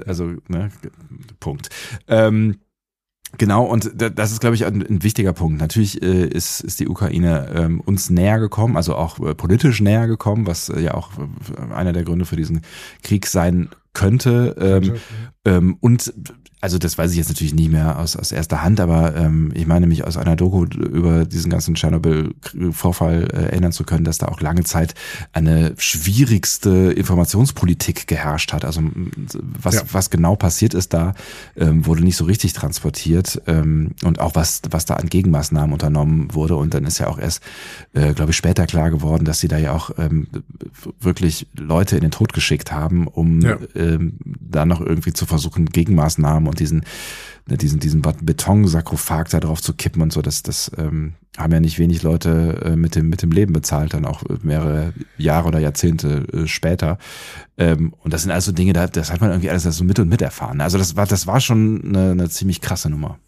Also, 0.06 0.34
ne, 0.48 0.70
Punkt. 1.40 1.68
Ähm, 2.08 2.56
Genau, 3.38 3.64
und 3.64 3.90
da- 4.00 4.08
das 4.08 4.30
ist, 4.32 4.40
glaube 4.40 4.54
ich, 4.54 4.64
ein, 4.64 4.82
ein 4.86 5.02
wichtiger 5.02 5.32
Punkt. 5.32 5.60
Natürlich 5.60 6.00
äh, 6.00 6.26
ist, 6.26 6.60
ist 6.60 6.78
die 6.80 6.88
Ukraine 6.88 7.48
ähm, 7.54 7.80
uns 7.80 8.08
näher 8.08 8.38
gekommen, 8.38 8.76
also 8.76 8.94
auch 8.94 9.18
äh, 9.18 9.34
politisch 9.34 9.80
näher 9.80 10.06
gekommen, 10.06 10.46
was 10.46 10.68
äh, 10.68 10.80
ja 10.80 10.94
auch 10.94 11.10
äh, 11.18 11.74
einer 11.74 11.92
der 11.92 12.04
Gründe 12.04 12.24
für 12.24 12.36
diesen 12.36 12.62
Krieg 13.02 13.26
sein 13.26 13.68
könnte. 13.92 14.54
Ähm, 14.58 14.94
Ähm, 15.44 15.76
und 15.80 16.14
also 16.66 16.78
das 16.78 16.98
weiß 16.98 17.12
ich 17.12 17.16
jetzt 17.16 17.28
natürlich 17.28 17.54
nicht 17.54 17.70
mehr 17.70 17.96
aus, 17.96 18.16
aus 18.16 18.32
erster 18.32 18.64
Hand, 18.64 18.80
aber 18.80 19.14
ähm, 19.14 19.52
ich 19.54 19.68
meine 19.68 19.86
mich 19.86 20.02
aus 20.04 20.16
einer 20.16 20.34
Doku 20.34 20.64
über 20.64 21.24
diesen 21.24 21.48
ganzen 21.48 21.76
Tschernobyl-Vorfall 21.76 23.22
äh, 23.22 23.36
erinnern 23.44 23.70
zu 23.70 23.84
können, 23.84 24.02
dass 24.02 24.18
da 24.18 24.26
auch 24.26 24.40
lange 24.40 24.64
Zeit 24.64 24.96
eine 25.32 25.74
schwierigste 25.78 26.90
Informationspolitik 26.90 28.08
geherrscht 28.08 28.52
hat. 28.52 28.64
Also 28.64 28.80
was, 29.62 29.76
ja. 29.76 29.82
was 29.92 30.10
genau 30.10 30.34
passiert 30.34 30.74
ist 30.74 30.92
da, 30.92 31.14
ähm, 31.54 31.86
wurde 31.86 32.02
nicht 32.02 32.16
so 32.16 32.24
richtig 32.24 32.52
transportiert 32.52 33.40
ähm, 33.46 33.92
und 34.02 34.18
auch 34.18 34.34
was, 34.34 34.62
was 34.68 34.86
da 34.86 34.94
an 34.94 35.06
Gegenmaßnahmen 35.06 35.72
unternommen 35.72 36.34
wurde. 36.34 36.56
Und 36.56 36.74
dann 36.74 36.84
ist 36.84 36.98
ja 36.98 37.06
auch 37.06 37.20
erst, 37.20 37.44
äh, 37.94 38.12
glaube 38.12 38.32
ich, 38.32 38.36
später 38.36 38.66
klar 38.66 38.90
geworden, 38.90 39.24
dass 39.24 39.38
sie 39.38 39.46
da 39.46 39.56
ja 39.56 39.70
auch 39.70 39.92
ähm, 39.98 40.26
wirklich 40.98 41.46
Leute 41.56 41.94
in 41.94 42.02
den 42.02 42.10
Tod 42.10 42.32
geschickt 42.32 42.72
haben, 42.72 43.06
um 43.06 43.40
ja. 43.40 43.56
ähm, 43.76 44.14
da 44.24 44.66
noch 44.66 44.80
irgendwie 44.80 45.12
zu 45.12 45.26
versuchen, 45.26 45.66
Gegenmaßnahmen 45.66 46.48
und 46.48 46.55
diesen, 46.60 46.84
ne, 47.48 47.56
diesen, 47.56 47.80
diesen 47.80 48.02
Betonsarkophag 48.02 49.28
da 49.30 49.40
drauf 49.40 49.62
zu 49.62 49.74
kippen 49.74 50.02
und 50.02 50.12
so, 50.12 50.22
das, 50.22 50.42
das 50.42 50.70
ähm, 50.76 51.14
haben 51.36 51.52
ja 51.52 51.60
nicht 51.60 51.78
wenig 51.78 52.02
Leute 52.02 52.62
äh, 52.64 52.76
mit, 52.76 52.94
dem, 52.94 53.08
mit 53.08 53.22
dem 53.22 53.30
Leben 53.30 53.52
bezahlt, 53.52 53.94
dann 53.94 54.04
auch 54.04 54.22
mehrere 54.42 54.92
Jahre 55.18 55.48
oder 55.48 55.58
Jahrzehnte 55.58 56.26
äh, 56.32 56.46
später. 56.46 56.98
Ähm, 57.58 57.94
und 58.00 58.12
das 58.12 58.22
sind 58.22 58.32
also 58.32 58.52
Dinge, 58.52 58.72
da, 58.72 58.86
das 58.86 59.12
hat 59.12 59.20
man 59.20 59.30
irgendwie 59.30 59.50
alles 59.50 59.64
so 59.64 59.84
mit 59.84 59.98
und 59.98 60.08
mit 60.08 60.22
erfahren. 60.22 60.60
Also 60.60 60.78
das 60.78 60.96
war, 60.96 61.06
das 61.06 61.26
war 61.26 61.40
schon 61.40 61.82
eine, 61.84 62.12
eine 62.12 62.28
ziemlich 62.30 62.60
krasse 62.60 62.90
Nummer. 62.90 63.18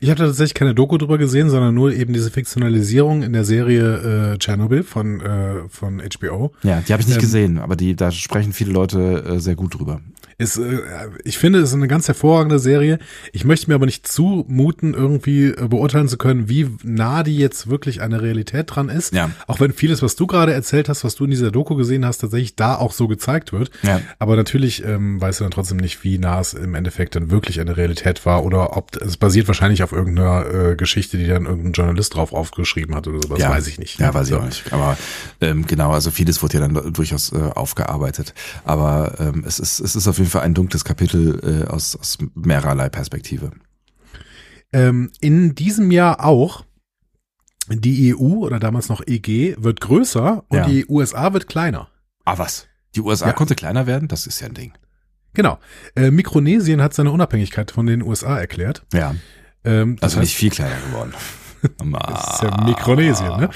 Ich 0.00 0.10
habe 0.10 0.18
tatsächlich 0.18 0.54
keine 0.54 0.74
Doku 0.74 0.98
drüber 0.98 1.18
gesehen, 1.18 1.50
sondern 1.50 1.74
nur 1.74 1.92
eben 1.92 2.12
diese 2.12 2.30
Fiktionalisierung 2.30 3.22
in 3.22 3.32
der 3.32 3.44
Serie 3.44 4.34
äh, 4.34 4.38
Chernobyl 4.38 4.82
von 4.82 5.20
äh, 5.20 5.68
von 5.68 6.00
HBO. 6.00 6.52
Ja, 6.62 6.82
die 6.86 6.92
habe 6.92 7.02
ich 7.02 7.08
nicht 7.08 7.16
ähm, 7.16 7.22
gesehen, 7.22 7.58
aber 7.58 7.76
die 7.76 7.96
da 7.96 8.10
sprechen 8.10 8.52
viele 8.52 8.72
Leute 8.72 9.24
äh, 9.24 9.40
sehr 9.40 9.54
gut 9.54 9.78
drüber. 9.78 10.00
Ist, 10.40 10.56
äh, 10.56 10.80
ich 11.22 11.36
finde, 11.36 11.58
es 11.58 11.68
ist 11.68 11.74
eine 11.74 11.86
ganz 11.86 12.08
hervorragende 12.08 12.58
Serie. 12.58 12.98
Ich 13.32 13.44
möchte 13.44 13.68
mir 13.68 13.74
aber 13.74 13.84
nicht 13.84 14.08
zumuten, 14.08 14.94
irgendwie 14.94 15.48
äh, 15.48 15.68
beurteilen 15.68 16.08
zu 16.08 16.16
können, 16.16 16.48
wie 16.48 16.66
nah 16.82 17.22
die 17.22 17.36
jetzt 17.36 17.68
wirklich 17.68 18.00
an 18.00 18.12
der 18.12 18.22
Realität 18.22 18.74
dran 18.74 18.88
ist. 18.88 19.12
Ja. 19.12 19.30
Auch 19.46 19.60
wenn 19.60 19.74
vieles, 19.74 20.00
was 20.00 20.16
du 20.16 20.26
gerade 20.26 20.54
erzählt 20.54 20.88
hast, 20.88 21.04
was 21.04 21.14
du 21.14 21.24
in 21.24 21.30
dieser 21.30 21.50
Doku 21.50 21.74
gesehen 21.74 22.06
hast, 22.06 22.18
tatsächlich 22.18 22.56
da 22.56 22.76
auch 22.76 22.92
so 22.92 23.06
gezeigt 23.06 23.52
wird. 23.52 23.70
Ja. 23.82 24.00
Aber 24.18 24.34
natürlich 24.34 24.82
ähm, 24.82 25.20
weißt 25.20 25.40
du 25.40 25.44
dann 25.44 25.50
trotzdem 25.50 25.76
nicht, 25.76 26.04
wie 26.04 26.16
nah 26.16 26.40
es 26.40 26.54
im 26.54 26.74
Endeffekt 26.74 27.16
dann 27.16 27.30
wirklich 27.30 27.60
an 27.60 27.66
der 27.66 27.76
Realität 27.76 28.24
war 28.24 28.42
oder 28.42 28.78
ob 28.78 28.96
es 28.96 29.18
basiert 29.18 29.46
wahrscheinlich 29.46 29.59
auf 29.60 29.92
irgendeiner 29.92 30.70
äh, 30.70 30.76
Geschichte, 30.76 31.18
die 31.18 31.26
dann 31.26 31.46
irgendein 31.46 31.72
Journalist 31.72 32.14
drauf 32.14 32.32
aufgeschrieben 32.32 32.94
hat 32.94 33.06
oder 33.06 33.20
sowas, 33.22 33.40
ja. 33.40 33.50
weiß 33.50 33.66
ich 33.66 33.78
nicht. 33.78 33.98
Ja, 34.00 34.12
weiß 34.12 34.28
ich 34.28 34.34
auch 34.34 34.44
nicht. 34.44 34.72
Aber 34.72 34.96
ähm, 35.40 35.66
genau, 35.66 35.92
also 35.92 36.10
vieles 36.10 36.42
wurde 36.42 36.58
ja 36.58 36.66
dann 36.66 36.92
durchaus 36.92 37.32
äh, 37.32 37.36
aufgearbeitet. 37.36 38.34
Aber 38.64 39.14
ähm, 39.18 39.44
es 39.46 39.58
ist 39.58 39.80
es 39.80 39.96
ist 39.96 40.08
auf 40.08 40.18
jeden 40.18 40.30
Fall 40.30 40.42
ein 40.42 40.54
dunkles 40.54 40.84
Kapitel 40.84 41.64
äh, 41.66 41.68
aus, 41.68 41.96
aus 41.96 42.18
mehrerlei 42.34 42.88
Perspektive. 42.88 43.52
Ähm, 44.72 45.10
in 45.20 45.54
diesem 45.54 45.90
Jahr 45.90 46.24
auch 46.24 46.64
die 47.68 48.14
EU 48.14 48.44
oder 48.44 48.58
damals 48.58 48.88
noch 48.88 49.02
EG 49.06 49.56
wird 49.58 49.80
größer 49.80 50.44
und 50.48 50.56
ja. 50.56 50.66
die 50.66 50.86
USA 50.86 51.32
wird 51.32 51.48
kleiner. 51.48 51.88
Ah 52.24 52.38
was? 52.38 52.66
Die 52.94 53.00
USA 53.00 53.28
ja. 53.28 53.32
konnte 53.32 53.54
kleiner 53.54 53.86
werden? 53.86 54.08
Das 54.08 54.26
ist 54.26 54.40
ja 54.40 54.48
ein 54.48 54.54
Ding. 54.54 54.72
Genau. 55.34 55.58
Äh, 55.94 56.10
Mikronesien 56.10 56.82
hat 56.82 56.94
seine 56.94 57.12
Unabhängigkeit 57.12 57.70
von 57.70 57.86
den 57.86 58.02
USA 58.02 58.38
erklärt. 58.38 58.84
Ja. 58.92 59.14
Ähm, 59.64 59.96
also 60.00 60.16
heißt, 60.16 60.24
nicht 60.24 60.36
viel 60.36 60.50
kleiner 60.50 60.76
geworden. 60.88 61.12
das 61.62 62.34
ist 62.34 62.42
ja 62.42 62.64
Mikronesien, 62.64 63.36
ne? 63.36 63.50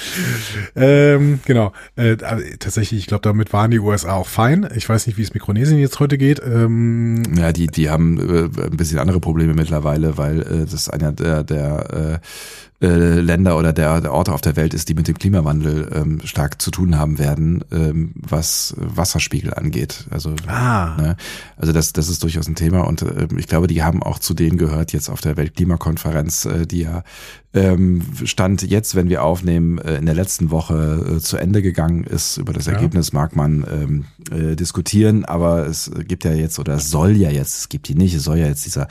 Ähm, 0.77 1.41
genau. 1.45 1.73
Äh, 1.97 2.17
tatsächlich, 2.59 3.01
ich 3.01 3.07
glaube, 3.07 3.23
damit 3.23 3.53
waren 3.53 3.71
die 3.71 3.79
USA 3.79 4.15
auch 4.15 4.27
fein. 4.27 4.69
Ich 4.75 4.89
weiß 4.89 5.07
nicht, 5.07 5.17
wie 5.17 5.23
es 5.23 5.33
Mikronesien 5.33 5.79
jetzt 5.79 6.01
heute 6.01 6.19
geht. 6.19 6.41
Ähm, 6.45 7.23
ja, 7.37 7.53
die, 7.53 7.67
die 7.67 7.91
haben 7.91 8.19
äh, 8.19 8.63
ein 8.63 8.77
bisschen 8.77 8.99
andere 8.99 9.21
Probleme 9.21 9.55
mittlerweile, 9.55 10.19
weil 10.19 10.43
äh, 10.43 10.67
das 10.71 10.91
einer 10.91 11.13
der, 11.13 11.45
der 11.45 12.21
äh, 12.21 12.27
äh, 12.83 13.21
Länder 13.21 13.57
oder 13.57 13.73
der, 13.73 14.00
der 14.00 14.12
Orte 14.12 14.33
auf 14.33 14.40
der 14.40 14.57
Welt 14.57 14.75
ist, 14.75 14.88
die 14.88 14.95
mit 14.95 15.09
dem 15.09 15.16
Klimawandel 15.16 15.90
ähm, 15.95 16.21
stark 16.25 16.61
zu 16.61 16.71
tun 16.71 16.99
haben 16.99 17.19
werden, 17.19 17.64
ähm, 17.71 18.12
was 18.14 18.75
Wasserspiegel 18.76 19.54
angeht. 19.54 20.07
Also, 20.11 20.35
ah. 20.47 20.97
ne, 20.97 21.16
also 21.57 21.73
das, 21.73 21.93
das 21.93 22.09
ist 22.09 22.23
durchaus 22.23 22.49
ein 22.49 22.57
Thema 22.57 22.81
und 22.87 23.02
äh, 23.02 23.28
ich 23.38 23.47
glaube, 23.47 23.69
die 23.69 23.83
haben 23.83 24.02
auch 24.02 24.19
zu 24.19 24.35
denen 24.35 24.59
gehört 24.59 24.93
jetzt 24.93 25.09
auf 25.09 25.21
der 25.21 25.37
Weltklimakonferenz, 25.37 26.47
äh, 26.47 26.66
die 26.66 26.81
ja 26.81 27.04
ähm, 27.55 28.03
Stand 28.25 28.63
jetzt, 28.63 28.95
wenn 28.97 29.09
wir 29.09 29.23
aufnehmen, 29.23 29.79
äh, 29.79 29.97
in 29.97 30.07
der 30.07 30.14
letzten 30.14 30.51
Woche 30.51 31.17
äh, 31.17 31.21
zu 31.21 31.37
Ende 31.37 31.62
gegangen 31.62 32.05
ist. 32.05 32.37
Über 32.37 32.53
das 32.53 32.67
ja. 32.67 32.73
Ergebnis 32.73 33.12
mag 33.12 33.37
man 33.37 33.64
ähm, 33.71 34.05
äh, 34.31 34.57
diskutieren, 34.57 35.25
aber 35.25 35.67
es 35.67 35.90
gibt 36.07 36.25
ja 36.25 36.33
jetzt 36.33 36.59
oder 36.59 36.75
es 36.75 36.90
soll 36.90 37.12
ja 37.12 37.31
jetzt, 37.31 37.57
es 37.57 37.69
gibt 37.69 37.88
die 37.88 37.95
nicht, 37.95 38.14
es 38.14 38.25
soll 38.25 38.38
ja 38.38 38.47
jetzt 38.47 38.67
dieser 38.67 38.88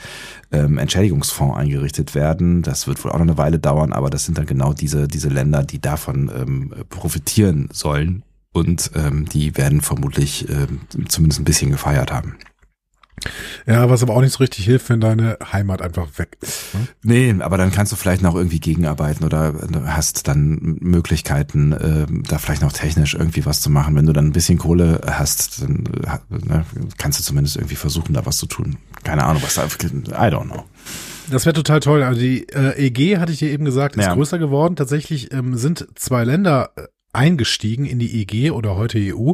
ähm, 0.52 0.78
Entschädigungsfonds 0.78 1.58
eingerichtet 1.58 2.16
werden. 2.16 2.62
Das 2.62 2.88
wird 2.88 3.04
wohl 3.04 3.12
auch 3.12 3.16
noch 3.16 3.22
eine 3.22 3.38
Weile 3.38 3.60
dauern, 3.60 3.92
aber 3.92 4.10
das 4.10 4.26
sind 4.26 4.38
dann 4.38 4.46
genau 4.46 4.74
diese, 4.74 5.08
diese 5.08 5.30
Länder, 5.30 5.64
die 5.64 5.82
davon 5.82 6.32
ähm, 6.34 6.74
profitieren 6.90 7.70
sollen. 7.72 8.24
Und 8.54 8.92
ähm, 8.96 9.26
die 9.26 9.58
werden 9.58 9.82
vermutlich 9.82 10.48
ähm, 10.48 10.82
zumindest 11.08 11.42
ein 11.42 11.46
bisschen 11.46 11.72
gefeiert 11.72 12.14
haben. 12.14 12.38
Ja, 13.66 13.90
was 13.90 14.04
aber 14.04 14.16
auch 14.16 14.22
nicht 14.22 14.34
so 14.34 14.40
richtig 14.40 14.66
hilft, 14.66 14.90
wenn 14.90 15.00
deine 15.00 15.38
Heimat 15.52 15.82
einfach 15.82 16.08
weg 16.18 16.38
ist. 16.42 16.74
Ne? 16.74 16.88
Nee, 17.04 17.36
aber 17.40 17.58
dann 17.58 17.72
kannst 17.72 17.92
du 17.92 17.96
vielleicht 17.96 18.22
noch 18.22 18.36
irgendwie 18.36 18.60
gegenarbeiten 18.60 19.24
oder 19.26 19.54
hast 19.86 20.28
dann 20.28 20.78
Möglichkeiten, 20.82 21.72
äh, 21.72 22.06
da 22.28 22.38
vielleicht 22.38 22.62
noch 22.62 22.74
technisch 22.74 23.14
irgendwie 23.14 23.46
was 23.46 23.62
zu 23.62 23.70
machen. 23.70 23.96
Wenn 23.96 24.06
du 24.06 24.14
dann 24.14 24.28
ein 24.28 24.34
bisschen 24.34 24.58
Kohle 24.58 25.02
hast, 25.06 25.62
dann 25.62 25.84
äh, 26.04 26.48
ne, 26.48 26.66
kannst 26.98 27.20
du 27.20 27.24
zumindest 27.24 27.56
irgendwie 27.56 27.76
versuchen, 27.76 28.14
da 28.14 28.26
was 28.26 28.38
zu 28.38 28.46
tun. 28.46 28.78
Keine 29.04 29.24
Ahnung, 29.24 29.42
was 29.44 29.56
da, 29.56 29.66
I 29.66 30.32
don't 30.32 30.46
know. 30.46 30.66
Das 31.30 31.46
wäre 31.46 31.54
total 31.54 31.80
toll. 31.80 32.04
Also 32.04 32.20
die 32.20 32.48
äh, 32.50 32.88
EG, 32.88 33.18
hatte 33.18 33.32
ich 33.32 33.40
dir 33.40 33.50
eben 33.50 33.66
gesagt, 33.66 33.96
ist 33.96 34.06
ja. 34.06 34.14
größer 34.14 34.40
geworden. 34.40 34.76
Tatsächlich 34.76 35.32
ähm, 35.34 35.56
sind 35.56 35.88
zwei 35.96 36.24
Länder 36.24 36.72
äh, 36.76 36.84
eingestiegen 37.14 37.86
in 37.86 38.00
die 38.00 38.22
EG 38.22 38.52
oder 38.52 38.76
heute 38.76 39.00
EU, 39.00 39.34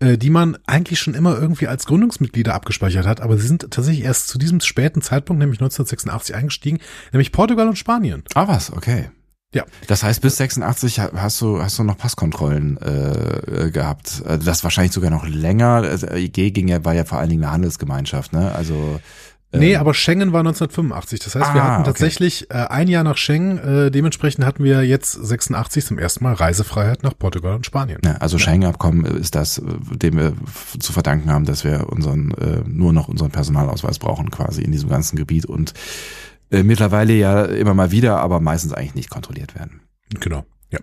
äh, 0.00 0.18
die 0.18 0.30
man 0.30 0.56
eigentlich 0.66 0.98
schon 0.98 1.14
immer 1.14 1.38
irgendwie 1.38 1.68
als 1.68 1.86
Gründungsmitglieder 1.86 2.54
abgespeichert 2.54 3.06
hat, 3.06 3.20
aber 3.20 3.38
sie 3.38 3.46
sind 3.46 3.70
tatsächlich 3.70 4.04
erst 4.04 4.28
zu 4.28 4.38
diesem 4.38 4.60
späten 4.60 5.02
Zeitpunkt, 5.02 5.38
nämlich 5.38 5.60
1986 5.60 6.34
eingestiegen, 6.34 6.78
nämlich 7.12 7.32
Portugal 7.32 7.68
und 7.68 7.76
Spanien. 7.76 8.22
Ah 8.34 8.48
was, 8.48 8.72
okay. 8.72 9.10
Ja. 9.54 9.64
Das 9.86 10.02
heißt, 10.02 10.20
bis 10.20 10.36
86 10.36 11.00
hast 11.00 11.40
du, 11.40 11.62
hast 11.62 11.78
du 11.78 11.82
noch 11.82 11.96
Passkontrollen 11.96 12.76
äh, 12.82 13.70
gehabt. 13.70 14.22
Also 14.26 14.44
das 14.44 14.62
wahrscheinlich 14.62 14.92
sogar 14.92 15.10
noch 15.10 15.26
länger. 15.26 15.82
Also 15.84 16.06
EG 16.08 16.50
ging 16.50 16.68
ja, 16.68 16.84
war 16.84 16.92
ja 16.92 17.06
vor 17.06 17.18
allen 17.18 17.30
Dingen 17.30 17.44
eine 17.44 17.52
Handelsgemeinschaft, 17.52 18.34
ne? 18.34 18.54
Also 18.54 19.00
Nee, 19.50 19.74
ähm, 19.74 19.80
aber 19.80 19.94
Schengen 19.94 20.32
war 20.32 20.40
1985. 20.40 21.20
Das 21.20 21.34
heißt, 21.34 21.50
ah, 21.50 21.54
wir 21.54 21.64
hatten 21.64 21.84
tatsächlich 21.84 22.50
okay. 22.50 22.64
äh, 22.64 22.66
ein 22.66 22.88
Jahr 22.88 23.02
nach 23.02 23.16
Schengen. 23.16 23.58
Äh, 23.58 23.90
dementsprechend 23.90 24.44
hatten 24.44 24.62
wir 24.62 24.84
jetzt 24.84 25.12
86 25.12 25.86
zum 25.86 25.98
ersten 25.98 26.24
Mal 26.24 26.34
Reisefreiheit 26.34 27.02
nach 27.02 27.16
Portugal 27.18 27.54
und 27.54 27.64
Spanien. 27.64 28.00
Ja, 28.04 28.16
also 28.16 28.36
ja. 28.36 28.44
Schengen-Abkommen 28.44 29.06
ist 29.06 29.34
das, 29.34 29.62
dem 29.90 30.18
wir 30.18 30.34
zu 30.78 30.92
verdanken 30.92 31.30
haben, 31.30 31.46
dass 31.46 31.64
wir 31.64 31.88
unseren 31.88 32.32
äh, 32.32 32.62
nur 32.66 32.92
noch 32.92 33.08
unseren 33.08 33.30
Personalausweis 33.30 33.98
brauchen 33.98 34.30
quasi 34.30 34.62
in 34.62 34.72
diesem 34.72 34.90
ganzen 34.90 35.16
Gebiet 35.16 35.46
und 35.46 35.72
äh, 36.50 36.62
mittlerweile 36.62 37.14
ja 37.14 37.44
immer 37.44 37.74
mal 37.74 37.90
wieder, 37.90 38.18
aber 38.18 38.40
meistens 38.40 38.74
eigentlich 38.74 38.94
nicht 38.94 39.10
kontrolliert 39.10 39.54
werden. 39.54 39.80
Genau. 40.20 40.44
Ja. 40.70 40.80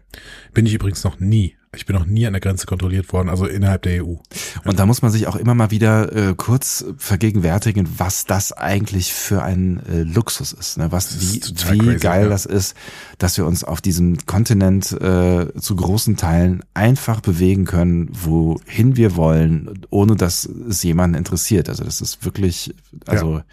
Bin 0.53 0.65
ich 0.65 0.73
übrigens 0.73 1.03
noch 1.03 1.19
nie 1.19 1.55
ich 1.75 1.85
bin 1.85 1.95
noch 1.95 2.05
nie 2.05 2.25
an 2.25 2.33
der 2.33 2.39
Grenze 2.39 2.65
kontrolliert 2.65 3.11
worden, 3.13 3.29
also 3.29 3.45
innerhalb 3.45 3.83
der 3.83 4.03
EU. 4.03 4.15
Und 4.63 4.79
da 4.79 4.85
muss 4.85 5.01
man 5.01 5.11
sich 5.11 5.27
auch 5.27 5.35
immer 5.35 5.53
mal 5.53 5.71
wieder 5.71 6.13
äh, 6.15 6.33
kurz 6.35 6.85
vergegenwärtigen, 6.97 7.87
was 7.97 8.25
das 8.25 8.51
eigentlich 8.51 9.13
für 9.13 9.43
ein 9.43 9.81
äh, 9.87 10.03
Luxus 10.03 10.53
ist. 10.53 10.77
Ne? 10.77 10.91
Was, 10.91 11.19
wie, 11.19 11.41
wie 11.41 11.77
crazy, 11.77 11.99
geil 11.99 12.23
ja. 12.23 12.29
das 12.29 12.45
ist, 12.45 12.75
dass 13.17 13.37
wir 13.37 13.45
uns 13.45 13.63
auf 13.63 13.81
diesem 13.81 14.25
Kontinent 14.25 14.91
äh, 14.91 15.47
zu 15.59 15.75
großen 15.75 16.17
Teilen 16.17 16.63
einfach 16.73 17.21
bewegen 17.21 17.65
können, 17.65 18.09
wohin 18.11 18.95
wir 18.95 19.15
wollen, 19.15 19.85
ohne 19.89 20.15
dass 20.15 20.45
es 20.45 20.83
jemanden 20.83 21.17
interessiert. 21.17 21.69
Also 21.69 21.83
das 21.83 22.01
ist 22.01 22.25
wirklich, 22.25 22.73
also 23.05 23.37
ja 23.37 23.45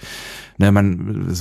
ne, 0.62 0.72
man 0.72 1.34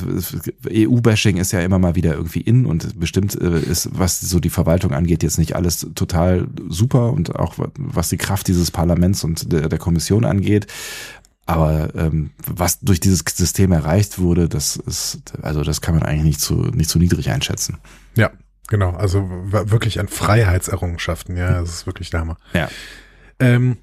EU-Bashing 0.70 1.38
ist 1.38 1.52
ja 1.52 1.62
immer 1.62 1.80
mal 1.80 1.96
wieder 1.96 2.13
irgendwie 2.15 2.41
in 2.41 2.65
und 2.65 3.00
bestimmt 3.00 3.39
äh, 3.39 3.60
ist, 3.60 3.89
was 3.94 4.20
so 4.20 4.39
die 4.39 4.50
Verwaltung 4.50 4.91
angeht, 4.91 5.24
jetzt 5.24 5.38
nicht 5.38 5.56
alles 5.56 5.88
total 5.96 6.48
super 6.72 7.14
und 7.14 7.36
auch 7.36 7.56
was 7.78 8.10
die 8.10 8.18
Kraft 8.18 8.48
dieses 8.48 8.72
Parlaments 8.72 9.24
und 9.24 9.52
der, 9.52 9.70
der 9.70 9.80
Kommission 9.80 10.26
angeht. 10.26 10.68
Aber 11.46 11.94
ähm, 11.96 12.32
was 12.46 12.80
durch 12.80 13.00
dieses 13.00 13.24
System 13.28 13.72
erreicht 13.72 14.20
wurde, 14.20 14.48
das 14.48 14.76
ist, 14.76 15.34
also 15.42 15.64
das 15.64 15.82
kann 15.82 15.96
man 15.96 16.04
eigentlich 16.04 16.24
nicht 16.24 16.42
zu, 16.42 16.56
nicht 16.56 16.90
zu 16.90 17.00
niedrig 17.00 17.30
einschätzen. 17.30 17.78
Ja, 18.16 18.32
genau. 18.68 18.92
Also 18.92 19.28
wirklich 19.52 20.00
an 20.00 20.08
Freiheitserrungenschaften, 20.08 21.36
ja, 21.36 21.60
das 21.60 21.70
ist 21.70 21.86
wirklich 21.86 22.10
der 22.10 22.22
Hammer. 22.22 22.38
Ja. 22.54 22.70
Ähm, 23.40 23.78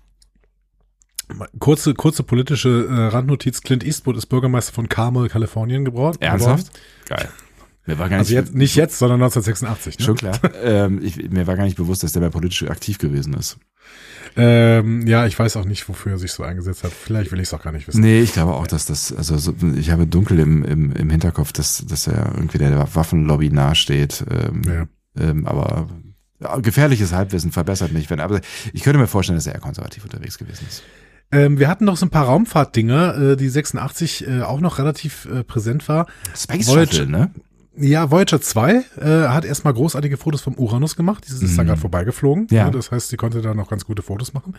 Kurze, 1.59 1.92
kurze 1.92 2.22
politische 2.22 2.87
äh, 2.88 3.09
Randnotiz. 3.09 3.61
Clint 3.61 3.85
Eastwood 3.85 4.16
ist 4.16 4.27
Bürgermeister 4.27 4.72
von 4.72 4.88
Carmel, 4.88 5.29
Kalifornien 5.29 5.85
gebraut. 5.85 6.16
Ernsthaft? 6.20 6.70
Geil. 7.07 7.29
Mir 7.88 7.98
war 7.98 8.09
gar 8.09 8.18
nicht, 8.18 8.27
Also 8.29 8.35
jetzt, 8.35 8.55
nicht 8.55 8.77
jetzt, 8.77 8.98
sondern 8.98 9.20
1986. 9.22 9.98
Ne? 9.98 10.05
Schon 10.05 10.16
klar. 10.16 10.38
ähm, 10.62 11.01
ich, 11.03 11.31
mir 11.31 11.46
war 11.46 11.57
gar 11.57 11.64
nicht 11.64 11.77
bewusst, 11.79 12.03
dass 12.03 12.12
der 12.12 12.20
mal 12.22 12.31
politisch 12.31 12.62
aktiv 12.70 12.98
gewesen 12.98 13.33
ist. 13.35 13.57
Ähm, 14.37 15.07
ja, 15.07 15.27
ich 15.27 15.38
weiß 15.38 15.57
auch 15.57 15.64
nicht, 15.64 15.88
wofür 15.88 16.12
er 16.12 16.18
sich 16.18 16.33
so 16.33 16.42
eingesetzt 16.42 16.85
hat. 16.85 16.92
Vielleicht 16.92 17.33
will 17.33 17.40
ich 17.40 17.48
es 17.48 17.55
auch 17.55 17.62
gar 17.62 17.72
nicht 17.72 17.88
wissen. 17.88 18.03
Nee, 18.03 18.20
ich 18.20 18.35
glaube 18.35 18.53
auch, 18.55 18.66
dass 18.66 18.85
das, 18.85 19.12
also 19.12 19.38
so, 19.38 19.55
ich 19.77 19.90
habe 19.90 20.07
dunkel 20.07 20.38
im, 20.38 20.64
im, 20.64 20.92
im 20.92 21.11
Hinterkopf, 21.11 21.53
dass, 21.53 21.85
dass 21.87 22.07
er 22.07 22.33
irgendwie 22.37 22.59
der 22.59 22.94
Waffenlobby 22.94 23.51
nahesteht. 23.51 24.24
Ähm, 24.31 24.62
Ja. 24.66 24.87
ähm, 25.18 25.46
aber 25.46 25.88
gefährliches 26.61 27.12
Halbwissen 27.12 27.51
verbessert 27.53 27.92
mich, 27.92 28.11
wenn, 28.11 28.20
aber 28.20 28.40
ich 28.74 28.83
könnte 28.83 28.98
mir 28.98 29.07
vorstellen, 29.09 29.38
dass 29.38 29.46
er 29.46 29.55
eher 29.55 29.61
konservativ 29.61 30.05
unterwegs 30.05 30.37
gewesen 30.38 30.66
ist. 30.68 30.83
Ähm, 31.33 31.59
wir 31.59 31.68
hatten 31.68 31.85
noch 31.85 31.96
so 31.96 32.07
ein 32.07 32.11
paar 32.11 32.24
Raumfahrtdinger, 32.27 33.33
äh, 33.33 33.37
die 33.37 33.48
86 33.48 34.27
äh, 34.27 34.42
auch 34.42 34.61
noch 34.61 34.79
relativ 34.79 35.27
äh, 35.27 35.42
präsent 35.44 35.87
war. 35.88 36.07
Space 36.37 36.68
Voyager- 36.68 36.87
Shuttle, 36.92 37.07
ne? 37.07 37.31
Ja, 37.80 38.10
Voyager 38.10 38.40
2 38.40 38.72
äh, 38.72 38.82
hat 39.28 39.44
erstmal 39.44 39.72
großartige 39.74 40.16
Fotos 40.16 40.40
vom 40.40 40.54
Uranus 40.54 40.96
gemacht. 40.96 41.24
Dieses 41.26 41.42
ist 41.42 41.58
da 41.58 41.62
gerade 41.62 41.80
vorbeigeflogen. 41.80 42.46
Ja. 42.50 42.66
Ne? 42.66 42.72
Das 42.72 42.90
heißt, 42.90 43.08
sie 43.08 43.16
konnte 43.16 43.40
da 43.40 43.54
noch 43.54 43.68
ganz 43.70 43.84
gute 43.84 44.02
Fotos 44.02 44.34
machen. 44.34 44.54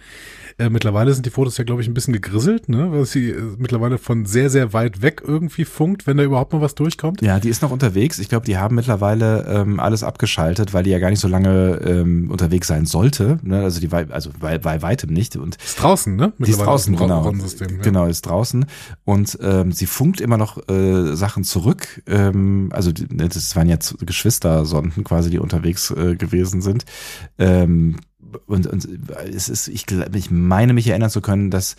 Äh, 0.57 0.69
mittlerweile 0.69 1.13
sind 1.13 1.25
die 1.25 1.29
Fotos 1.29 1.57
ja, 1.57 1.63
glaube 1.63 1.81
ich, 1.81 1.87
ein 1.87 1.93
bisschen 1.93 2.13
gegrisselt, 2.13 2.69
ne? 2.69 2.91
weil 2.91 3.05
sie 3.05 3.31
äh, 3.31 3.41
mittlerweile 3.57 3.97
von 3.97 4.25
sehr, 4.25 4.49
sehr 4.49 4.73
weit 4.73 5.01
weg 5.01 5.21
irgendwie 5.25 5.65
funkt, 5.65 6.07
wenn 6.07 6.17
da 6.17 6.23
überhaupt 6.23 6.53
mal 6.53 6.61
was 6.61 6.75
durchkommt. 6.75 7.21
Ja, 7.21 7.39
die 7.39 7.49
ist 7.49 7.61
noch 7.61 7.71
unterwegs. 7.71 8.19
Ich 8.19 8.29
glaube, 8.29 8.45
die 8.45 8.57
haben 8.57 8.75
mittlerweile 8.75 9.45
ähm, 9.47 9.79
alles 9.79 10.03
abgeschaltet, 10.03 10.73
weil 10.73 10.83
die 10.83 10.91
ja 10.91 10.99
gar 10.99 11.09
nicht 11.09 11.19
so 11.19 11.27
lange 11.27 11.79
ähm, 11.85 12.31
unterwegs 12.31 12.67
sein 12.67 12.85
sollte. 12.85 13.39
Ne? 13.43 13.61
Also 13.63 13.79
die 13.79 13.89
also 13.91 14.29
bei, 14.39 14.57
bei 14.57 14.81
weitem 14.81 15.11
nicht. 15.11 15.35
Und 15.35 15.57
Ist 15.57 15.81
draußen, 15.81 16.15
ne? 16.15 16.33
die 16.37 16.51
ist 16.51 16.59
draußen, 16.61 16.95
genau. 16.95 17.31
Ja. 17.31 17.67
Genau, 17.81 18.05
ist 18.05 18.21
draußen. 18.25 18.65
Und 19.03 19.37
ähm, 19.41 19.71
sie 19.71 19.85
funkt 19.87 20.21
immer 20.21 20.37
noch 20.37 20.69
äh, 20.69 21.15
Sachen 21.15 21.43
zurück. 21.43 22.01
Ähm, 22.07 22.69
also 22.73 22.91
die- 22.91 23.08
das 23.09 23.55
waren 23.55 23.67
jetzt 23.67 23.95
Geschwistersonden 24.05 25.03
quasi, 25.03 25.29
die 25.29 25.39
unterwegs 25.39 25.91
äh, 25.91 26.15
gewesen 26.15 26.61
sind. 26.61 26.85
Ähm, 27.37 27.97
und, 28.45 28.67
und 28.67 28.87
es 29.31 29.49
ist, 29.49 29.67
ich, 29.67 29.85
ich 30.13 30.31
meine 30.31 30.73
mich 30.73 30.87
erinnern 30.87 31.09
zu 31.09 31.21
können, 31.21 31.49
dass 31.49 31.75